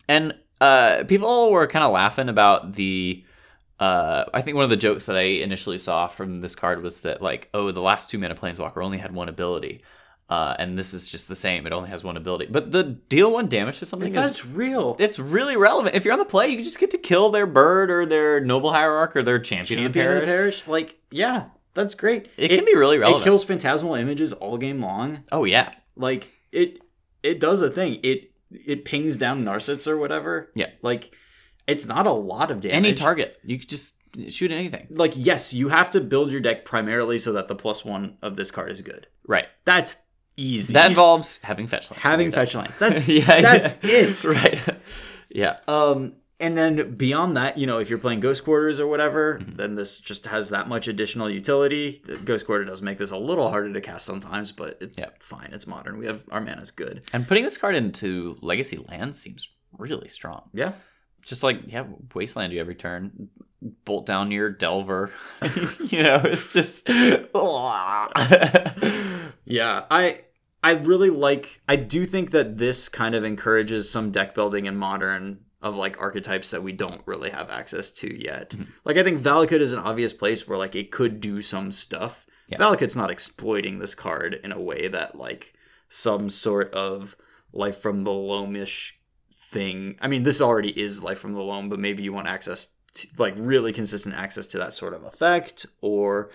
And 0.09 0.35
uh, 0.61 1.05
people 1.07 1.51
were 1.51 1.67
kind 1.67 1.85
of 1.85 1.93
laughing 1.93 2.29
about 2.29 2.75
the. 2.75 3.25
Uh, 3.81 4.25
I 4.35 4.43
think 4.43 4.57
one 4.57 4.65
of 4.65 4.71
the 4.71 4.77
jokes 4.77 5.07
that 5.07 5.17
I 5.17 5.23
initially 5.23 5.79
saw 5.79 6.09
from 6.09 6.37
this 6.37 6.57
card 6.57 6.83
was 6.83 7.03
that 7.03 7.23
like, 7.23 7.49
oh, 7.55 7.71
the 7.71 7.81
last 7.81 8.11
two 8.11 8.19
mana 8.19 8.35
planeswalker 8.35 8.85
only 8.85 8.99
had 8.99 9.15
one 9.15 9.29
ability, 9.29 9.83
uh, 10.29 10.57
and 10.59 10.77
this 10.77 10.93
is 10.93 11.07
just 11.07 11.29
the 11.29 11.37
same. 11.37 11.67
It 11.67 11.73
only 11.73 11.89
has 11.89 12.03
one 12.03 12.17
ability, 12.17 12.49
but 12.51 12.73
the 12.73 12.83
deal 12.83 13.31
one 13.31 13.49
damage 13.49 13.79
to 13.79 13.87
something 13.87 14.09
is 14.09 14.15
That's 14.15 14.45
real. 14.45 14.97
it's 14.99 15.19
really 15.19 15.57
relevant. 15.57 15.95
If 15.95 16.05
you're 16.05 16.13
on 16.13 16.19
the 16.19 16.25
play, 16.25 16.49
you 16.49 16.63
just 16.65 16.81
get 16.81 16.91
to 16.91 16.99
kill 16.99 17.31
their 17.31 17.47
bird 17.47 17.91
or 17.91 18.05
their 18.05 18.41
noble 18.41 18.73
hierarch 18.73 19.15
or 19.15 19.23
their 19.23 19.39
champion, 19.39 19.85
of 19.85 19.93
the 19.93 20.01
Champion 20.01 20.23
of 20.23 20.27
the 20.27 20.33
parish, 20.33 20.67
like 20.67 20.99
yeah, 21.11 21.45
that's 21.75 21.95
great. 21.95 22.31
It, 22.37 22.49
can 22.49 22.65
be 22.65 22.75
really 22.75 22.99
relevant. 22.99 23.23
It 23.23 23.25
kills 23.25 23.45
phantasmal 23.45 23.95
images 23.95 24.33
all 24.33 24.59
game 24.59 24.81
long. 24.81 25.23
oh 25.31 25.45
yeah, 25.45 25.73
Like 25.95 26.33
it 26.51 26.81
it 27.23 27.39
does 27.39 27.63
a 27.63 27.71
thing. 27.71 28.01
It 28.03 28.33
it 28.51 28.85
pings 28.85 29.17
down 29.17 29.45
Narsets 29.45 29.87
or 29.87 29.97
whatever. 29.97 30.51
Yeah. 30.55 30.71
Like 30.83 31.15
it's 31.69 31.87
not 31.87 32.07
a 32.07 32.13
lot 32.13 32.51
of 32.51 32.61
damage. 32.61 32.75
any 32.77 32.95
target. 32.95 33.39
You 33.45 33.59
could 33.59 33.69
just 33.69 33.95
shoot 34.31 34.51
anything. 34.51 34.87
Like 34.91 35.13
yes, 35.15 35.55
you 35.55 35.69
have 35.69 35.91
to 35.91 36.01
build 36.01 36.33
your 36.33 36.41
deck 36.41 36.65
primarily 36.65 37.19
so 37.21 37.33
that 37.35 37.47
the 37.47 37.55
plus 37.55 37.85
one 37.85 38.17
of 38.23 38.35
this 38.37 38.51
card 38.51 38.73
is 38.73 38.81
good. 38.81 39.07
Right. 39.27 39.47
That's 39.65 39.95
easy. 40.37 40.73
That 40.73 40.91
involves 40.91 41.39
having 41.43 41.67
fetch 41.67 41.91
lands. 41.91 42.03
having 42.03 42.33
fetch 42.33 42.55
lines. 42.55 42.77
That's 42.79 43.07
yeah, 43.09 43.41
that's 43.43 43.75
yeah. 43.83 43.91
it. 43.93 44.25
right. 44.25 44.65
yeah. 45.29 45.57
Um, 45.69 46.15
and 46.41 46.57
then 46.57 46.95
beyond 46.95 47.37
that, 47.37 47.59
you 47.59 47.67
know, 47.67 47.79
if 47.79 47.91
you're 47.91 47.99
playing 47.99 48.21
Ghost 48.21 48.45
Quarters 48.45 48.79
or 48.79 48.87
whatever, 48.87 49.41
Mm-hmm. 49.41 49.57
then 49.57 49.75
this 49.75 49.99
just 49.99 50.27
has 50.27 50.51
that 50.51 50.69
much 50.69 50.87
additional 50.87 51.29
utility. 51.29 52.01
The 52.05 52.17
Ghost 52.17 52.47
Quarter 52.47 52.65
does 52.67 52.81
make 52.81 52.97
this 52.99 53.11
a 53.11 53.17
little 53.19 53.51
harder 53.51 53.73
to 53.73 53.81
cast 53.81 54.07
sometimes, 54.07 54.53
but 54.53 54.79
it's 54.81 54.97
Yeah. 54.97 55.11
fine. 55.19 55.51
It's 55.53 55.67
modern. 55.67 55.99
We 55.99 56.07
have 56.07 56.25
our 56.31 56.41
mana's 56.41 56.71
good. 56.71 57.03
And 57.13 57.27
putting 57.27 57.43
this 57.43 57.59
card 57.59 57.75
into 57.75 58.39
legacy 58.41 58.77
lands 58.89 59.19
seems 59.19 59.49
really 59.77 60.09
strong. 60.09 60.49
Yeah. 60.55 60.73
Just 61.25 61.43
like 61.43 61.71
yeah, 61.71 61.85
wasteland 62.15 62.53
you 62.53 62.61
every 62.61 62.75
turn. 62.75 63.29
Bolt 63.85 64.07
down 64.07 64.31
your 64.31 64.51
Delver. 64.51 65.11
you 65.81 66.03
know, 66.03 66.21
it's 66.25 66.53
just 66.53 66.89
Yeah, 69.45 69.85
I 69.91 70.21
I 70.63 70.73
really 70.73 71.11
like 71.11 71.61
I 71.69 71.77
do 71.77 72.07
think 72.07 72.31
that 72.33 72.59
this 72.59 72.89
kind 72.89 73.15
of 73.15 73.25
encourages 73.25 73.91
some 73.91 74.11
deck 74.11 74.35
building 74.35 74.67
in 74.67 74.77
modern 74.77 75.41
of 75.61 75.77
like 75.77 76.01
archetypes 76.01 76.51
that 76.51 76.63
we 76.63 76.73
don't 76.73 77.03
really 77.07 77.31
have 77.31 77.51
access 77.51 77.91
to 77.91 78.23
yet. 78.23 78.51
Mm-hmm. 78.51 78.65
Like 78.85 78.97
I 78.97 79.03
think 79.03 79.21
Valakut 79.21 79.61
is 79.61 79.73
an 79.73 79.81
obvious 79.81 80.13
place 80.13 80.47
where 80.47 80.59
like 80.59 80.77
it 80.77 80.91
could 80.91 81.21
do 81.21 81.43
some 81.43 81.73
stuff. 81.73 82.27
Yeah. 82.49 82.59
Valakut's 82.59 82.97
not 82.97 83.11
exploiting 83.11 83.79
this 83.79 83.95
card 83.95 84.41
in 84.45 84.53
a 84.53 84.61
way 84.61 84.89
that 84.89 85.17
like 85.17 85.55
some 85.89 86.31
sort 86.31 86.73
of 86.73 87.17
life 87.53 87.79
from 87.79 88.05
the 88.05 88.11
loamish 88.11 88.93
thing. 89.49 89.97
I 90.01 90.09
mean, 90.09 90.23
this 90.23 90.41
already 90.41 90.79
is 90.79 91.03
life 91.03 91.19
from 91.19 91.33
the 91.33 91.43
loam, 91.43 91.69
but 91.69 91.79
maybe 91.79 92.03
you 92.03 92.13
want 92.13 92.29
access 92.29 92.69
to 92.95 93.09
like 93.17 93.35
really 93.37 93.73
consistent 93.73 94.15
access 94.15 94.47
to 94.49 94.59
that 94.59 94.75
sort 94.75 94.95
of 94.95 95.05
effect 95.05 95.67
or 95.81 96.31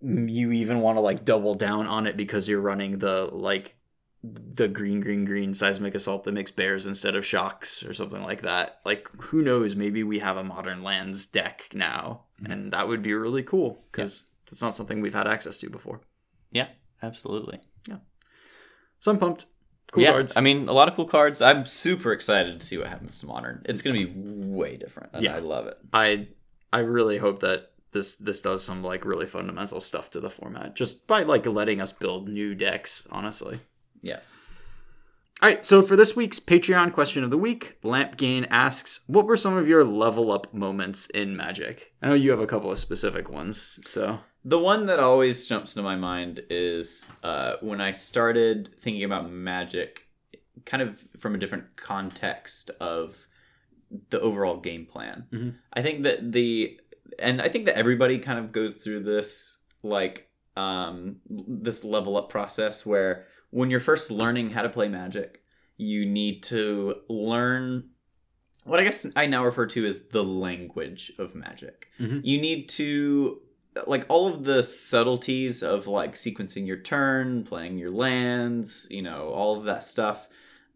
you 0.00 0.52
even 0.52 0.80
want 0.80 0.96
to 0.96 1.00
like 1.00 1.24
double 1.24 1.54
down 1.54 1.86
on 1.86 2.06
it 2.06 2.16
because 2.16 2.48
you're 2.48 2.60
running 2.60 2.98
the 2.98 3.28
like 3.32 3.76
the 4.22 4.68
green 4.68 5.00
green 5.00 5.24
green 5.24 5.52
seismic 5.52 5.94
assault 5.94 6.24
that 6.24 6.32
makes 6.32 6.50
bears 6.50 6.86
instead 6.86 7.14
of 7.14 7.26
shocks 7.26 7.82
or 7.82 7.92
something 7.92 8.22
like 8.22 8.42
that. 8.42 8.80
Like 8.84 9.08
who 9.22 9.42
knows? 9.42 9.74
Maybe 9.74 10.02
we 10.02 10.20
have 10.20 10.36
a 10.36 10.44
modern 10.44 10.82
lands 10.82 11.26
deck 11.26 11.68
now 11.72 12.24
mm-hmm. 12.40 12.52
and 12.52 12.72
that 12.72 12.86
would 12.86 13.02
be 13.02 13.14
really 13.14 13.42
cool 13.42 13.84
because 13.90 14.26
that's 14.48 14.62
not 14.62 14.74
something 14.74 15.00
we've 15.00 15.14
had 15.14 15.28
access 15.28 15.58
to 15.58 15.70
before. 15.70 16.00
Yeah, 16.52 16.68
absolutely. 17.02 17.60
Yeah. 17.88 17.98
So 19.00 19.10
i'm 19.10 19.18
pumped 19.18 19.46
cool 19.94 20.02
yeah, 20.02 20.12
cards 20.12 20.36
I 20.36 20.40
mean, 20.40 20.68
a 20.68 20.72
lot 20.72 20.88
of 20.88 20.94
cool 20.96 21.06
cards. 21.06 21.40
I'm 21.40 21.64
super 21.66 22.12
excited 22.12 22.60
to 22.60 22.66
see 22.66 22.76
what 22.78 22.88
happens 22.88 23.18
to 23.20 23.26
modern. 23.26 23.62
It's 23.64 23.80
gonna 23.82 23.96
be 24.04 24.12
way 24.14 24.76
different. 24.76 25.10
And 25.14 25.22
Yeah. 25.22 25.36
I 25.36 25.38
love 25.38 25.66
it. 25.66 25.78
i 25.92 26.26
i 26.72 26.80
really 26.80 27.18
hope 27.18 27.40
that 27.40 27.70
this 27.92 28.16
this 28.16 28.40
does 28.40 28.64
some 28.64 28.82
like 28.82 29.04
really 29.04 29.26
fundamental 29.26 29.80
stuff 29.80 30.10
to 30.10 30.20
the 30.20 30.30
format 30.30 30.74
just 30.74 31.06
by 31.06 31.22
like 31.22 31.46
letting 31.46 31.80
us 31.80 31.92
build 31.92 32.28
new 32.28 32.54
decks 32.54 33.06
honestly 33.10 33.60
Yeah. 34.02 34.20
All 35.42 35.48
right, 35.50 35.66
so 35.66 35.82
for 35.82 35.96
this 35.96 36.14
week's 36.16 36.38
Patreon 36.40 36.92
question 36.92 37.24
of 37.24 37.30
the 37.30 37.36
week, 37.36 37.76
Lamp 37.82 38.16
Gain 38.16 38.44
asks, 38.50 39.00
"What 39.08 39.26
were 39.26 39.36
some 39.36 39.56
of 39.56 39.66
your 39.68 39.82
level 39.84 40.30
up 40.32 40.54
moments 40.54 41.06
in 41.06 41.36
Magic?" 41.36 41.92
I 42.00 42.08
know 42.08 42.14
you 42.14 42.30
have 42.30 42.40
a 42.40 42.46
couple 42.46 42.70
of 42.70 42.78
specific 42.78 43.28
ones, 43.28 43.78
so 43.82 44.20
The 44.44 44.58
one 44.58 44.86
that 44.86 45.00
always 45.00 45.46
jumps 45.46 45.72
to 45.74 45.82
my 45.82 45.96
mind 45.96 46.40
is 46.50 47.06
uh, 47.22 47.54
when 47.60 47.80
I 47.80 47.92
started 47.92 48.74
thinking 48.78 49.02
about 49.04 49.30
magic, 49.30 50.06
kind 50.66 50.82
of 50.82 51.06
from 51.18 51.34
a 51.34 51.38
different 51.38 51.76
context 51.76 52.70
of 52.80 53.26
the 54.10 54.20
overall 54.20 54.58
game 54.60 54.84
plan. 54.86 55.26
Mhm. 55.32 55.54
I 55.72 55.82
think 55.82 56.02
that 56.02 56.32
the, 56.32 56.78
and 57.18 57.40
I 57.40 57.48
think 57.48 57.64
that 57.66 57.76
everybody 57.76 58.18
kind 58.18 58.38
of 58.38 58.52
goes 58.52 58.78
through 58.78 59.00
this 59.00 59.58
like 59.82 60.28
um, 60.56 61.16
this 61.28 61.82
level 61.84 62.16
up 62.16 62.28
process 62.28 62.84
where 62.86 63.26
when 63.50 63.70
you're 63.70 63.80
first 63.80 64.10
learning 64.10 64.50
how 64.50 64.62
to 64.62 64.68
play 64.68 64.88
magic, 64.88 65.42
you 65.76 66.06
need 66.06 66.42
to 66.44 66.96
learn 67.08 67.88
what 68.64 68.78
I 68.80 68.84
guess 68.84 69.06
I 69.16 69.26
now 69.26 69.44
refer 69.44 69.66
to 69.66 69.84
as 69.84 70.08
the 70.08 70.22
language 70.24 71.12
of 71.18 71.34
magic. 71.34 71.88
Mhm. 72.00 72.20
You 72.24 72.40
need 72.40 72.68
to 72.70 73.42
like 73.86 74.04
all 74.08 74.28
of 74.28 74.44
the 74.44 74.62
subtleties 74.62 75.62
of 75.62 75.86
like 75.86 76.14
sequencing 76.14 76.66
your 76.66 76.76
turn, 76.76 77.44
playing 77.44 77.78
your 77.78 77.90
lands, 77.90 78.86
you 78.90 79.02
know, 79.02 79.28
all 79.28 79.58
of 79.58 79.64
that 79.64 79.82
stuff. 79.82 80.28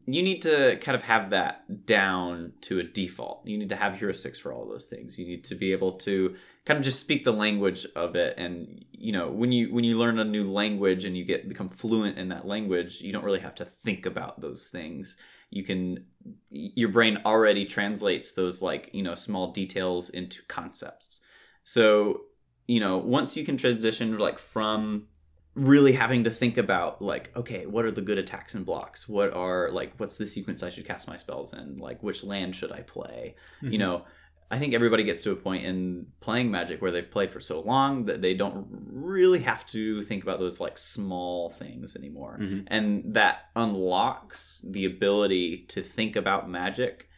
You 0.06 0.22
need 0.22 0.40
to 0.42 0.78
kind 0.80 0.96
of 0.96 1.02
have 1.02 1.30
that 1.30 1.84
down 1.86 2.54
to 2.62 2.78
a 2.78 2.82
default. 2.82 3.46
You 3.46 3.58
need 3.58 3.68
to 3.68 3.76
have 3.76 3.94
heuristics 3.94 4.38
for 4.38 4.52
all 4.52 4.66
those 4.66 4.86
things. 4.86 5.18
You 5.18 5.26
need 5.26 5.44
to 5.44 5.54
be 5.54 5.72
able 5.72 5.92
to 5.98 6.34
kind 6.68 6.76
of 6.76 6.84
just 6.84 7.00
speak 7.00 7.24
the 7.24 7.32
language 7.32 7.86
of 7.96 8.14
it 8.14 8.34
and 8.36 8.84
you 8.92 9.10
know 9.10 9.30
when 9.30 9.50
you 9.50 9.72
when 9.72 9.84
you 9.84 9.96
learn 9.96 10.18
a 10.18 10.24
new 10.24 10.44
language 10.44 11.06
and 11.06 11.16
you 11.16 11.24
get 11.24 11.48
become 11.48 11.66
fluent 11.66 12.18
in 12.18 12.28
that 12.28 12.46
language 12.46 13.00
you 13.00 13.10
don't 13.10 13.24
really 13.24 13.40
have 13.40 13.54
to 13.54 13.64
think 13.64 14.04
about 14.04 14.42
those 14.42 14.68
things 14.68 15.16
you 15.48 15.64
can 15.64 16.04
your 16.50 16.90
brain 16.90 17.18
already 17.24 17.64
translates 17.64 18.34
those 18.34 18.60
like 18.60 18.90
you 18.92 19.02
know 19.02 19.14
small 19.14 19.50
details 19.50 20.10
into 20.10 20.42
concepts 20.46 21.22
so 21.64 22.20
you 22.68 22.78
know 22.78 22.98
once 22.98 23.36
you 23.36 23.44
can 23.44 23.56
transition 23.56 24.16
like 24.18 24.38
from 24.38 25.08
really 25.54 25.92
having 25.92 26.22
to 26.22 26.30
think 26.30 26.56
about 26.56 27.02
like 27.02 27.36
okay 27.36 27.66
what 27.66 27.84
are 27.84 27.90
the 27.90 28.00
good 28.02 28.18
attacks 28.18 28.54
and 28.54 28.64
blocks? 28.64 29.08
What 29.08 29.32
are 29.34 29.70
like 29.72 29.94
what's 29.96 30.16
the 30.18 30.26
sequence 30.28 30.62
i 30.62 30.70
should 30.70 30.86
cast 30.86 31.08
my 31.08 31.16
spells 31.16 31.52
in? 31.52 31.76
Like 31.78 32.00
which 32.02 32.22
land 32.22 32.54
should 32.54 32.70
i 32.70 32.82
play? 32.82 33.34
You 33.60 33.78
know 33.78 34.04
i 34.50 34.58
think 34.58 34.72
everybody 34.72 35.04
gets 35.04 35.22
to 35.24 35.30
a 35.32 35.36
point 35.36 35.62
in 35.64 36.06
playing 36.20 36.50
magic 36.50 36.80
where 36.80 36.90
they've 36.92 37.10
played 37.10 37.30
for 37.30 37.40
so 37.40 37.60
long 37.60 38.04
that 38.06 38.22
they 38.22 38.32
don't 38.32 38.66
really 38.70 39.40
have 39.40 39.66
to 39.66 40.00
think 40.02 40.22
about 40.22 40.38
those 40.38 40.58
like 40.60 40.78
small 40.78 41.50
things 41.50 41.94
anymore. 41.96 42.38
Mhm. 42.40 42.64
and 42.68 43.14
that 43.14 43.36
unlocks 43.56 44.64
the 44.66 44.84
ability 44.86 45.66
to 45.68 45.82
think 45.82 46.16
about 46.16 46.48
magic 46.48 47.08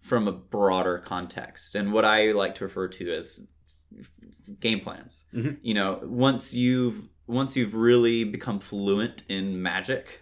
from 0.00 0.26
a 0.28 0.32
broader 0.32 0.98
context. 0.98 1.74
And 1.74 1.92
what 1.92 2.04
i 2.04 2.32
like 2.32 2.54
to 2.56 2.64
refer 2.64 2.88
to 2.88 3.12
as 3.14 3.46
game 4.60 4.80
plans 4.80 5.24
Mhm. 5.34 5.56
you 5.62 5.74
know 5.74 6.00
once 6.02 6.54
you've 6.54 7.02
once 7.26 7.56
you've 7.56 7.74
really 7.74 8.24
become 8.24 8.60
fluent 8.60 9.22
in 9.28 9.62
magic 9.62 10.20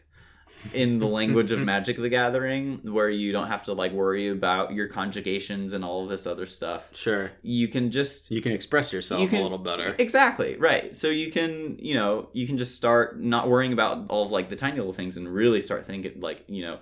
in 0.73 1.01
the 1.01 1.09
language 1.09 1.51
of 1.51 1.59
magic 1.75 1.97
the 1.97 2.09
gathering 2.09 2.79
where 2.85 3.11
you 3.11 3.33
don't 3.33 3.49
have 3.49 3.65
to 3.65 3.73
like 3.73 3.91
worry 3.91 4.29
about 4.29 4.73
your 4.73 4.87
conjugations 4.87 5.73
and 5.73 5.85
all 5.85 6.05
of 6.05 6.09
this 6.09 6.25
other 6.25 6.47
stuff 6.47 6.95
sure 6.95 7.33
you 7.43 7.67
can 7.67 7.91
just 7.91 8.31
you 8.31 8.41
can 8.41 8.53
express 8.53 8.93
yourself 8.93 9.21
You 9.23 9.27
can- 9.29 9.41
a 9.41 9.43
little 9.43 9.59
better. 9.59 9.97
Exactly, 9.99 10.57
right. 10.59 10.95
So 10.95 11.09
you 11.09 11.33
can, 11.33 11.77
you 11.81 11.95
know, 11.95 12.29
you 12.33 12.47
can 12.47 12.59
just 12.59 12.77
start 12.77 13.21
not 13.21 13.49
worrying 13.49 13.73
about 13.73 14.07
all 14.09 14.25
of 14.25 14.31
like 14.31 14.49
the 14.51 14.57
tiny 14.57 14.77
little 14.79 14.93
things 14.93 15.17
and 15.17 15.27
really 15.29 15.61
start 15.61 15.85
thinking 15.85 16.21
like, 16.21 16.45
you 16.47 16.63
know, 16.63 16.79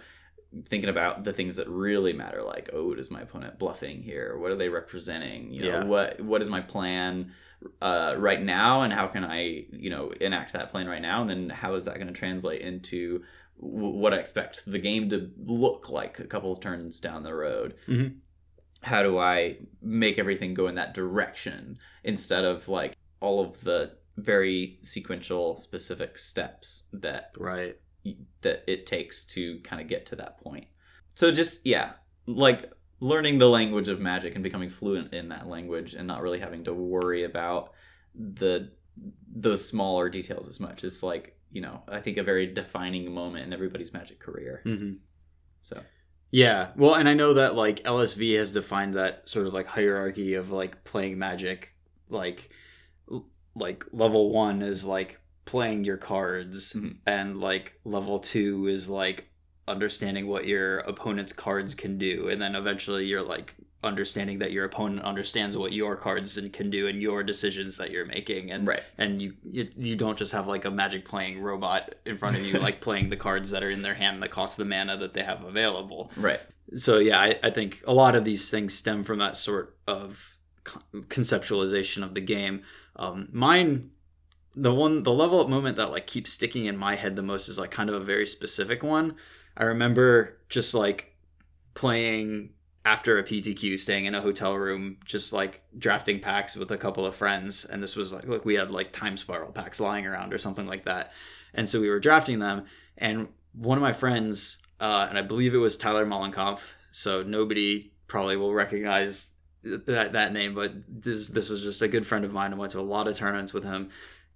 thinking 0.65 0.89
about 0.91 1.25
the 1.25 1.33
things 1.33 1.57
that 1.57 1.69
really 1.69 2.13
matter 2.13 2.43
like, 2.43 2.71
oh, 2.73 2.95
does 2.95 3.11
my 3.11 3.21
opponent 3.23 3.59
bluffing 3.59 4.03
here? 4.03 4.37
What 4.39 4.51
are 4.51 4.57
they 4.57 4.69
representing? 4.69 5.53
You 5.53 5.63
know, 5.63 5.69
Yeah. 5.69 5.85
what 5.85 6.21
what 6.21 6.43
is 6.43 6.49
my 6.49 6.61
plan 6.61 7.33
uh, 7.83 8.15
right 8.19 8.43
now 8.43 8.83
and 8.83 8.93
how 8.93 9.07
can 9.07 9.23
I, 9.25 9.67
you 9.71 9.91
know, 9.91 10.11
enact 10.21 10.53
that 10.55 10.71
plan 10.71 10.89
right 10.89 11.03
now 11.03 11.21
and 11.21 11.29
then 11.29 11.51
how 11.51 11.75
is 11.75 11.85
that 11.85 11.97
going 11.97 12.07
to 12.07 12.13
translate 12.13 12.63
into 12.63 13.23
w- 13.61 13.89
what 13.99 14.15
I 14.15 14.17
expect 14.17 14.65
the 14.65 14.79
game 14.79 15.09
to 15.11 15.31
look 15.45 15.91
like 15.91 16.19
a 16.19 16.25
couple 16.27 16.51
of 16.51 16.61
turns 16.61 17.01
down 17.01 17.23
the 17.23 17.35
road? 17.35 17.75
Mhm. 17.87 18.17
How 18.83 19.03
do 19.03 19.19
I 19.19 19.59
make 19.83 20.19
everything 20.19 20.55
go 20.55 20.69
in 20.69 20.77
that 20.77 20.95
direction 20.95 21.79
instead 22.03 22.45
of 22.47 22.67
like 22.69 22.97
all 23.21 23.45
of 23.45 23.61
the 23.63 23.93
very 24.17 24.79
sequential 24.83 25.57
specific 25.59 26.17
steps 26.19 26.89
that 26.95 27.33
Right. 27.39 27.77
That 28.43 28.65
it 28.67 28.87
takes 28.87 29.25
to 29.25 29.61
kind 29.61 29.81
of 29.83 29.89
get 29.89 30.07
to 30.07 30.17
that 30.17 30.41
point. 30.43 30.67
So 31.15 31.31
just 31.33 31.67
yeah, 31.67 31.93
like 32.27 32.73
learning 33.01 33.39
the 33.39 33.49
language 33.49 33.89
of 33.89 34.01
magic 34.01 34.35
and 34.35 34.45
becoming 34.45 34.69
fluent 34.69 35.13
in 35.13 35.29
that 35.29 35.49
language 35.49 35.95
and 35.95 36.07
not 36.07 36.23
really 36.23 36.39
having 36.39 36.65
to 36.65 36.73
worry 36.75 37.25
about 37.25 37.73
the 38.15 38.71
those 39.35 39.67
smaller 39.67 40.09
details 40.09 40.49
as 40.49 40.61
much 40.61 40.85
is 40.85 41.03
like, 41.03 41.39
you 41.51 41.61
know, 41.61 41.83
I 41.89 42.01
think 42.01 42.17
a 42.17 42.23
very 42.23 42.47
defining 42.47 43.13
moment 43.13 43.47
in 43.47 43.53
everybody's 43.53 43.93
magic 43.93 44.21
career. 44.21 44.61
hmm 44.65 44.95
So, 45.63 45.83
Yeah. 46.31 46.69
Well, 46.77 46.95
and 46.95 47.09
I 47.09 47.15
know 47.15 47.35
that 47.35 47.55
like 47.55 47.83
LSV 47.85 48.37
has 48.37 48.53
defined 48.53 48.95
that 48.95 49.29
sort 49.29 49.47
of 49.47 49.55
like 49.55 49.67
hierarchy 49.67 50.35
of 50.35 50.51
like 50.51 50.85
playing 50.85 51.19
Magic, 51.19 51.75
like 52.09 52.51
like 53.55 53.85
level 53.93 54.31
one 54.31 54.63
is 54.63 54.85
like 54.85 55.21
playing 55.51 55.85
your 55.85 55.97
cards, 55.97 56.73
Mhm. 56.75 56.97
and 57.07 57.41
like 57.41 57.67
level 57.85 58.19
two 58.21 58.67
is 58.69 58.89
like 58.89 59.29
understanding 59.67 60.27
what 60.29 60.47
your 60.47 60.79
opponent's 60.93 61.33
cards 61.33 61.75
can 61.75 61.99
do, 61.99 62.29
and 62.29 62.41
then 62.41 62.55
eventually 62.55 63.05
you're 63.07 63.23
like 63.37 63.55
understanding 63.83 64.39
that 64.41 64.53
your 64.53 64.65
opponent 64.67 65.03
understands 65.03 65.57
what 65.57 65.73
your 65.73 65.97
cards 65.97 66.37
and 66.37 66.53
can 66.53 66.69
do 66.71 66.87
and 66.87 67.01
your 67.01 67.23
decisions 67.23 67.79
that 67.79 67.91
you're 67.91 68.05
making 68.05 68.51
and 68.53 68.67
right. 68.67 68.83
and 68.99 69.23
you, 69.23 69.33
you 69.43 69.67
you 69.77 69.97
don't 69.97 70.19
just 70.19 70.33
have 70.33 70.47
like 70.47 70.67
a 70.67 70.71
magic 70.71 71.03
playing 71.05 71.41
robot 71.41 71.95
in 72.05 72.17
front 72.19 72.37
of 72.37 72.45
you 72.45 72.59
like 72.69 72.81
playing 72.83 73.09
the 73.09 73.17
cards 73.17 73.51
that 73.51 73.63
are 73.63 73.71
in 73.71 73.81
their 73.81 73.95
hand 73.95 74.23
that 74.23 74.31
cost 74.31 74.59
the 74.59 74.67
mana 74.67 74.99
that 74.99 75.15
they 75.15 75.23
have 75.23 75.43
available 75.45 76.13
Right. 76.17 76.41
so 76.77 76.99
yeah 76.99 77.19
I, 77.19 77.39
I 77.43 77.51
think 77.51 77.83
a 77.87 77.95
lot 77.95 78.15
of 78.15 78.23
these 78.27 78.51
things 78.51 78.75
stem 78.75 79.03
from 79.03 79.19
that 79.21 79.35
sort 79.39 79.79
of 79.89 80.37
conceptualization 81.09 82.03
of 82.05 82.13
the 82.15 82.21
game 82.21 82.63
um, 82.97 83.29
mine 83.33 83.91
the 84.55 84.75
one 84.75 85.03
the 85.03 85.13
level 85.13 85.41
up 85.41 85.49
moment 85.49 85.77
that 85.77 85.91
like 85.91 86.07
keeps 86.07 86.33
sticking 86.33 86.65
in 86.65 86.77
my 86.77 86.97
head 86.97 87.17
the 87.17 87.23
most 87.23 87.49
is 87.49 87.59
like 87.59 87.71
kind 87.71 87.89
of 87.89 87.95
a 87.95 88.01
very 88.01 88.27
specific 88.27 88.83
one 88.83 89.15
i 89.57 89.65
remember 89.65 90.39
just 90.49 90.75
like 90.75 91.17
playing 91.75 92.51
after 92.85 93.19
a 93.19 93.23
ptq 93.23 93.79
staying 93.79 94.07
in 94.07 94.15
a 94.15 94.21
hotel 94.21 94.55
room 94.55 94.97
just 95.05 95.33
like 95.33 95.63
drafting 95.79 96.19
packs 96.19 96.57
with 96.57 96.71
a 96.71 96.79
couple 96.79 97.07
of 97.07 97.15
friends 97.15 97.65
and 97.65 97.83
this 97.83 97.95
was 97.95 98.13
like 98.13 98.27
look 98.27 98.45
we 98.45 98.55
had 98.55 98.71
like 98.71 98.93
time 98.93 99.17
spiral 99.17 99.53
packs 99.53 99.79
lying 99.79 100.07
around 100.07 100.33
or 100.33 100.39
something 100.39 100.67
like 100.67 100.85
that 100.85 101.13
and 101.55 101.69
so 101.69 101.81
we 101.81 101.89
were 101.89 102.01
drafting 102.01 102.39
them 102.39 102.65
and 102.99 103.29
one 103.53 103.79
of 103.79 103.83
my 103.83 103.93
friends 103.93 104.59
uh, 104.81 105.07
and 105.09 105.19
i 105.19 105.23
believe 105.23 105.55
it 105.55 105.59
was 105.59 105.77
tyler 105.77 106.07
mollenkoff 106.07 106.73
so 106.91 107.23
nobody 107.23 107.93
probably 108.09 108.37
will 108.37 108.53
recognize 108.53 109.31
that 109.63 110.13
that 110.13 110.33
name. 110.33 110.55
But 110.55 110.73
this 110.89 111.29
this 111.29 111.49
was 111.49 111.63
just 111.63 111.83
a 111.83 111.89
good 111.89 112.07
friend 112.07 112.25
of 112.25 112.33
mine. 112.33 112.53
I 112.53 112.57
went 112.57 112.73
to 112.73 112.81
a 112.81 112.83
lot 112.83 113.09
of 113.09 113.17
tournaments 113.17 113.53
with 113.53 113.65
him, 113.65 113.91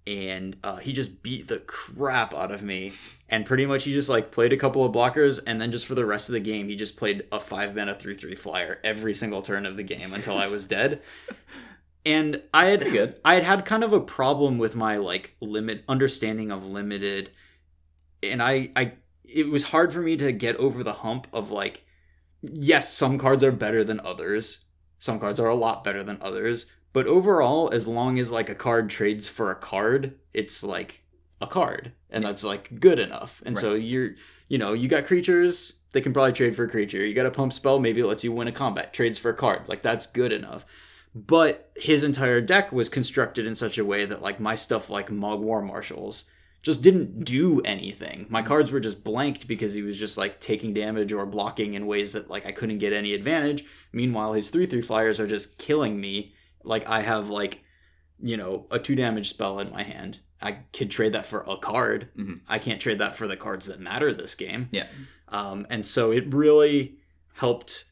and 0.07 0.55
uh, 0.63 0.77
he 0.77 0.93
just 0.93 1.23
beat 1.23 1.47
the 1.47 1.59
crap 1.59 2.33
out 2.33 2.51
of 2.51 2.61
me. 2.61 2.93
And 3.27 3.45
pretty 3.45 3.65
much 3.65 3.85
he 3.85 3.91
just 3.91 4.09
like 4.09 4.31
played 4.31 4.53
a 4.53 4.57
couple 4.57 4.85
of 4.85 4.93
blockers, 4.93 5.39
and 5.47 5.59
then 5.59 5.71
just 5.71 5.85
for 5.85 5.95
the 5.95 6.05
rest 6.05 6.29
of 6.29 6.33
the 6.33 6.39
game, 6.39 6.67
he 6.69 6.75
just 6.75 6.95
played 6.95 7.25
a 7.31 7.39
five 7.39 7.75
mana 7.75 7.95
three 7.95 8.13
three 8.13 8.35
flyer 8.35 8.79
every 8.83 9.13
single 9.13 9.41
turn 9.41 9.65
of 9.65 9.77
the 9.77 9.83
game 9.83 10.13
until 10.13 10.37
I 10.37 10.47
was 10.47 10.65
dead. 10.67 11.01
And 12.05 12.43
I 12.53 12.67
had. 12.67 13.15
I 13.25 13.33
had 13.33 13.43
had 13.43 13.65
kind 13.65 13.83
of 13.83 13.93
a 13.93 13.99
problem 13.99 14.59
with 14.59 14.75
my 14.75 14.97
like 14.97 15.35
limit 15.41 15.83
understanding 15.87 16.51
of 16.51 16.67
limited, 16.67 17.31
and 18.21 18.43
I 18.43 18.69
I 18.75 18.93
it 19.23 19.49
was 19.49 19.65
hard 19.65 19.91
for 19.91 20.01
me 20.01 20.15
to 20.17 20.31
get 20.31 20.55
over 20.57 20.83
the 20.83 20.93
hump 20.93 21.25
of 21.33 21.49
like, 21.49 21.83
yes, 22.41 22.93
some 22.93 23.17
cards 23.17 23.43
are 23.43 23.51
better 23.51 23.83
than 23.83 23.99
others. 24.01 24.65
Some 24.99 25.19
cards 25.19 25.39
are 25.39 25.49
a 25.49 25.55
lot 25.55 25.83
better 25.83 26.03
than 26.03 26.19
others. 26.21 26.67
But 26.95 27.07
overall, 27.07 27.69
as 27.73 27.87
long 27.87 28.19
as 28.19 28.31
like 28.31 28.47
a 28.47 28.55
card 28.55 28.89
trades 28.89 29.27
for 29.27 29.51
a 29.51 29.55
card, 29.55 30.13
it's 30.33 30.63
like 30.63 31.03
a 31.41 31.45
card. 31.45 31.91
And 32.09 32.23
that's 32.23 32.41
like 32.41 32.79
good 32.79 32.99
enough. 32.99 33.43
And 33.45 33.59
so 33.59 33.73
you're 33.73 34.11
you 34.47 34.57
know, 34.57 34.71
you 34.71 34.87
got 34.87 35.05
creatures, 35.05 35.73
they 35.91 35.99
can 35.99 36.13
probably 36.13 36.31
trade 36.31 36.55
for 36.55 36.63
a 36.63 36.69
creature. 36.69 37.05
You 37.05 37.13
got 37.13 37.25
a 37.25 37.31
pump 37.31 37.51
spell, 37.51 37.79
maybe 37.79 37.99
it 37.99 38.05
lets 38.05 38.23
you 38.23 38.31
win 38.31 38.47
a 38.47 38.53
combat, 38.53 38.93
trades 38.93 39.17
for 39.17 39.29
a 39.29 39.35
card. 39.35 39.67
Like 39.67 39.81
that's 39.81 40.07
good 40.07 40.31
enough. 40.31 40.65
But 41.13 41.69
his 41.75 42.01
entire 42.01 42.39
deck 42.39 42.71
was 42.71 42.87
constructed 42.87 43.45
in 43.45 43.55
such 43.55 43.77
a 43.77 43.83
way 43.83 44.05
that 44.05 44.21
like 44.21 44.39
my 44.39 44.55
stuff 44.55 44.89
like 44.89 45.11
Mogg 45.11 45.41
War 45.41 45.61
Marshals 45.61 46.23
just 46.61 46.81
didn't 46.81 47.25
do 47.25 47.59
anything. 47.63 48.25
My 48.29 48.39
mm-hmm. 48.39 48.47
cards 48.47 48.71
were 48.71 48.79
just 48.79 49.03
blanked 49.03 49.49
because 49.49 49.73
he 49.73 49.81
was 49.81 49.99
just 49.99 50.17
like 50.17 50.39
taking 50.39 50.73
damage 50.73 51.11
or 51.11 51.25
blocking 51.25 51.73
in 51.73 51.87
ways 51.87 52.13
that 52.13 52.29
like 52.29 52.45
I 52.45 52.53
couldn't 52.53 52.77
get 52.77 52.93
any 52.93 53.13
advantage. 53.13 53.65
Meanwhile, 53.91 54.31
his 54.31 54.49
3 54.49 54.65
3 54.65 54.81
flyers 54.81 55.19
are 55.19 55.27
just 55.27 55.57
killing 55.57 55.99
me. 55.99 56.34
Like 56.65 56.87
I 56.87 57.01
have 57.01 57.29
like, 57.29 57.63
you 58.19 58.37
know, 58.37 58.65
a 58.71 58.79
2 58.79 58.95
damage 58.95 59.29
spell 59.29 59.59
in 59.59 59.71
my 59.71 59.83
hand. 59.83 60.19
I 60.41 60.53
could 60.73 60.91
trade 60.91 61.13
that 61.13 61.25
for 61.25 61.41
a 61.47 61.57
card. 61.57 62.09
Mhm. 62.17 62.41
I 62.47 62.59
can't 62.59 62.81
trade 62.81 62.99
that 62.99 63.15
for 63.15 63.27
the 63.27 63.37
cards 63.37 63.67
that 63.67 63.79
matter 63.79 64.13
this 64.13 64.35
game. 64.35 64.67
Yeah. 64.71 64.87
Um, 65.29 65.65
and 65.69 65.85
so 65.85 66.11
it 66.11 66.33
really 66.33 66.97
helped 67.35 67.85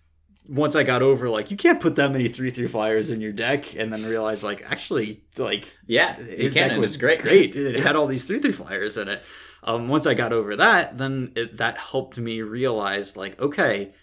once 0.47 0.75
I 0.75 0.83
got 0.83 1.01
over 1.01 1.29
like 1.29 1.51
you 1.51 1.57
can't 1.57 1.79
put 1.79 1.95
that 1.95 2.11
many 2.11 2.27
three 2.27 2.49
three 2.49 2.67
flyers 2.67 3.09
in 3.09 3.21
your 3.21 3.31
deck, 3.31 3.75
and 3.75 3.93
then 3.93 4.03
realize 4.05 4.43
like 4.43 4.61
actually 4.69 5.23
like 5.37 5.73
Yeah, 5.87 6.15
his 6.15 6.55
it 6.55 6.59
deck 6.69 6.77
was 6.79 6.97
great. 6.97 7.21
Great, 7.21 7.55
it 7.55 7.75
had 7.81 7.95
all 7.95 8.07
these 8.07 8.25
three 8.25 8.39
three 8.39 8.51
flyers 8.51 8.97
in 8.97 9.07
it. 9.07 9.21
Um, 9.63 9.87
once 9.87 10.05
I 10.05 10.13
got 10.13 10.33
over 10.33 10.57
that, 10.57 10.97
then 10.97 11.31
it, 11.37 11.55
that 11.57 11.77
helped 11.77 12.17
me 12.19 12.41
realize 12.41 13.15
like 13.15 13.41
okay, 13.41 13.93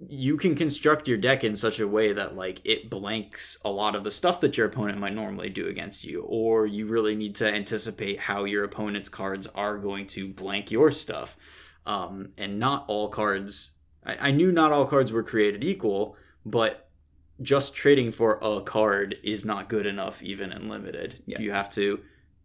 you 0.00 0.36
can 0.36 0.54
construct 0.54 1.06
your 1.08 1.16
deck 1.16 1.44
in 1.44 1.56
such 1.56 1.78
a 1.78 1.88
way 1.88 2.12
that 2.12 2.36
like 2.36 2.60
it 2.64 2.90
blanks 2.90 3.58
a 3.64 3.70
lot 3.70 3.94
of 3.94 4.04
the 4.04 4.10
stuff 4.10 4.40
that 4.40 4.56
your 4.56 4.66
opponent 4.66 4.98
might 4.98 5.14
normally 5.14 5.48
do 5.48 5.68
against 5.68 6.04
you, 6.04 6.22
or 6.22 6.66
you 6.66 6.86
really 6.86 7.14
need 7.14 7.34
to 7.36 7.52
anticipate 7.52 8.20
how 8.20 8.44
your 8.44 8.64
opponent's 8.64 9.08
cards 9.08 9.46
are 9.54 9.78
going 9.78 10.06
to 10.08 10.28
blank 10.28 10.70
your 10.70 10.90
stuff. 10.90 11.36
Um, 11.86 12.30
and 12.38 12.58
not 12.58 12.84
all 12.88 13.08
cards. 13.08 13.72
I, 14.04 14.28
I 14.28 14.30
knew 14.30 14.50
not 14.50 14.72
all 14.72 14.86
cards 14.86 15.12
were 15.12 15.22
created 15.22 15.62
equal, 15.62 16.16
but 16.44 16.88
just 17.42 17.74
trading 17.74 18.10
for 18.10 18.38
a 18.40 18.60
card 18.62 19.16
is 19.22 19.44
not 19.44 19.68
good 19.68 19.86
enough 19.86 20.22
even 20.22 20.52
in 20.52 20.68
limited. 20.68 21.22
Yeah. 21.26 21.40
You 21.40 21.52
have 21.52 21.68
to 21.70 22.00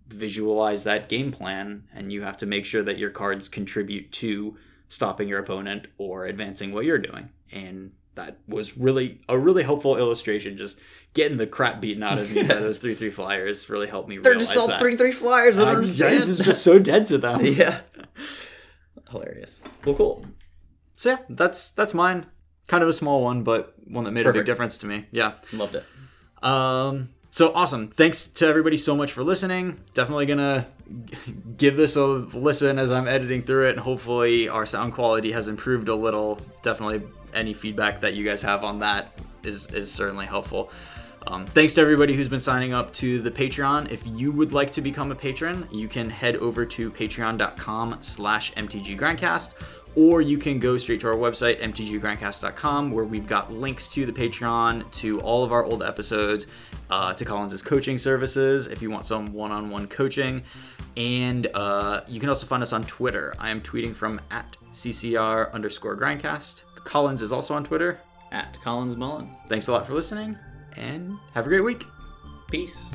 visualize 0.07 0.84
that 0.84 1.07
game 1.09 1.31
plan 1.31 1.84
and 1.93 2.11
you 2.11 2.23
have 2.23 2.38
to 2.38 2.45
make 2.45 2.65
sure 2.65 2.84
that 2.84 2.97
your 2.97 3.11
cards 3.11 3.47
contribute 3.47 4.11
to 4.11 4.57
stopping 4.90 5.30
your 5.30 5.40
opponent 5.40 5.88
or 5.98 6.26
advancing 6.26 6.74
what 6.74 6.84
you're 6.84 6.98
doing. 6.98 7.30
And 7.52 7.94
that 8.16 8.38
was 8.48 8.78
really 8.78 9.22
a 9.30 9.38
really 9.38 9.64
helpful 9.64 9.95
illustration. 9.98 10.57
Just 10.57 10.82
getting 11.14 11.38
the 11.38 11.48
crap 11.48 11.80
beaten 11.80 12.03
out 12.03 12.18
of 12.18 12.30
me 12.32 12.44
by 12.44 12.56
those 12.60 12.80
three 12.80 12.95
three 12.95 13.10
flyers 13.10 13.70
really 13.70 13.88
helped 13.88 14.10
me 14.10 14.18
They're 14.18 14.36
just 14.36 14.57
all 14.57 14.68
that. 14.68 14.80
three 14.80 14.98
three 14.98 15.14
flyers. 15.14 15.57
I 15.57 15.66
don't 15.66 15.76
understand. 15.78 16.24
I 16.24 16.26
was 16.26 16.40
just 16.40 16.64
so 16.64 16.80
dead 16.80 17.06
to 17.07 17.18
them. 17.18 17.45
yeah. 17.45 17.82
Hilarious. 19.10 19.61
Well, 19.86 19.95
cool. 19.95 20.26
So 20.98 21.11
yeah, 21.11 21.18
that's 21.30 21.70
that's 21.70 21.94
mine. 21.94 22.26
Kind 22.68 22.84
of 22.84 22.90
a 22.90 22.94
small 22.94 23.24
one, 23.24 23.44
but 23.44 23.74
one 23.86 24.03
that 24.03 24.11
made 24.11 24.28
a 24.28 24.34
big 24.34 24.45
difference 24.45 24.78
to 24.80 24.86
me. 24.86 25.07
Yeah. 25.11 25.34
Loved 25.53 25.76
it. 25.76 25.86
Um, 26.44 27.10
so 27.31 27.51
awesome. 27.53 27.88
Thanks 27.88 28.26
to 28.26 28.47
everybody 28.47 28.77
so 28.77 28.95
much 28.95 29.11
for 29.11 29.23
listening. 29.23 29.80
Definitely 29.93 30.26
gonna 30.26 30.68
give 31.57 31.77
this 31.77 31.95
a 31.95 32.06
listen 32.06 32.80
as 32.80 32.91
I'm 32.91 33.07
editing 33.07 33.43
through 33.43 33.68
it, 33.68 33.72
and 33.72 33.80
hopefully 33.80 34.49
our 34.49 34.65
sound 34.65 34.93
quality 34.93 35.31
has 35.31 35.47
improved 35.47 35.89
a 35.89 35.95
little. 35.95 36.39
Definitely 36.64 37.03
any 37.34 37.53
feedback 37.53 38.01
that 38.01 38.15
you 38.15 38.26
guys 38.26 38.41
have 38.41 38.64
on 38.64 38.80
that 38.80 39.19
is 39.43 39.68
is 39.68 39.91
certainly 39.91 40.26
helpful. 40.26 40.72
Um, 41.27 41.45
thanks 41.45 41.73
to 41.73 41.81
everybody 41.81 42.15
who's 42.15 42.30
been 42.30 42.39
signing 42.39 42.73
up 42.73 42.93
to 42.95 43.19
the 43.19 43.30
Patreon. 43.30 43.91
If 43.91 44.01
you 44.07 44.31
would 44.31 44.53
like 44.53 44.72
to 44.72 44.81
become 44.81 45.11
a 45.11 45.15
patron, 45.15 45.68
you 45.72 45.88
can 45.88 46.10
head 46.10 46.38
over 46.38 46.65
to 46.65 46.91
patreon.com 46.91 47.97
slash 48.01 48.53
mtggrindcast, 48.53 49.53
or 49.95 50.22
you 50.22 50.38
can 50.38 50.60
go 50.60 50.78
straight 50.78 50.99
to 51.02 51.07
our 51.07 51.16
website, 51.16 51.61
mtggrindcast.com, 51.61 52.91
where 52.91 53.06
we've 53.06 53.28
got 53.28 53.52
links 53.52 53.88
to 53.90 54.06
the 54.06 54.14
Patreon, 54.14 54.90
to 54.91 55.20
all 55.22 55.44
of 55.44 55.52
our 55.52 55.64
old 55.64 55.84
episodes, 55.84 56.48
uh, 56.90 57.14
to 57.14 57.26
Collins' 57.26 57.61
coaching 57.61 57.98
services 57.98 58.68
if 58.68 58.82
you 58.82 58.90
want 58.90 59.06
some 59.06 59.34
one-on-one 59.34 59.88
coaching. 59.88 60.44
And 60.98 61.48
uh, 61.53 62.02
you 62.07 62.20
can 62.20 62.30
also 62.30 62.48
find 62.48 62.64
us 62.64 62.74
on 62.74 62.84
Twitter. 62.84 63.36
I 63.40 63.49
am 63.49 63.61
tweeting 63.61 63.95
from 63.95 64.20
at 64.32 64.57
ccr 64.74 65.52
underscore 65.53 65.98
grindcast. 65.98 66.64
Collins 66.76 67.22
is 67.22 67.32
also 67.32 67.53
on 67.53 67.64
Twitter. 67.64 67.99
At 68.32 68.60
Collins 68.61 68.95
Mullen. 68.95 69.36
Thanks 69.48 69.68
a 69.70 69.72
lot 69.72 69.88
for 69.88 69.94
listening, 69.94 70.38
and 70.78 71.18
have 71.34 71.48
a 71.48 71.49
great 71.49 71.64
week. 71.64 71.84
Peace. 72.52 72.94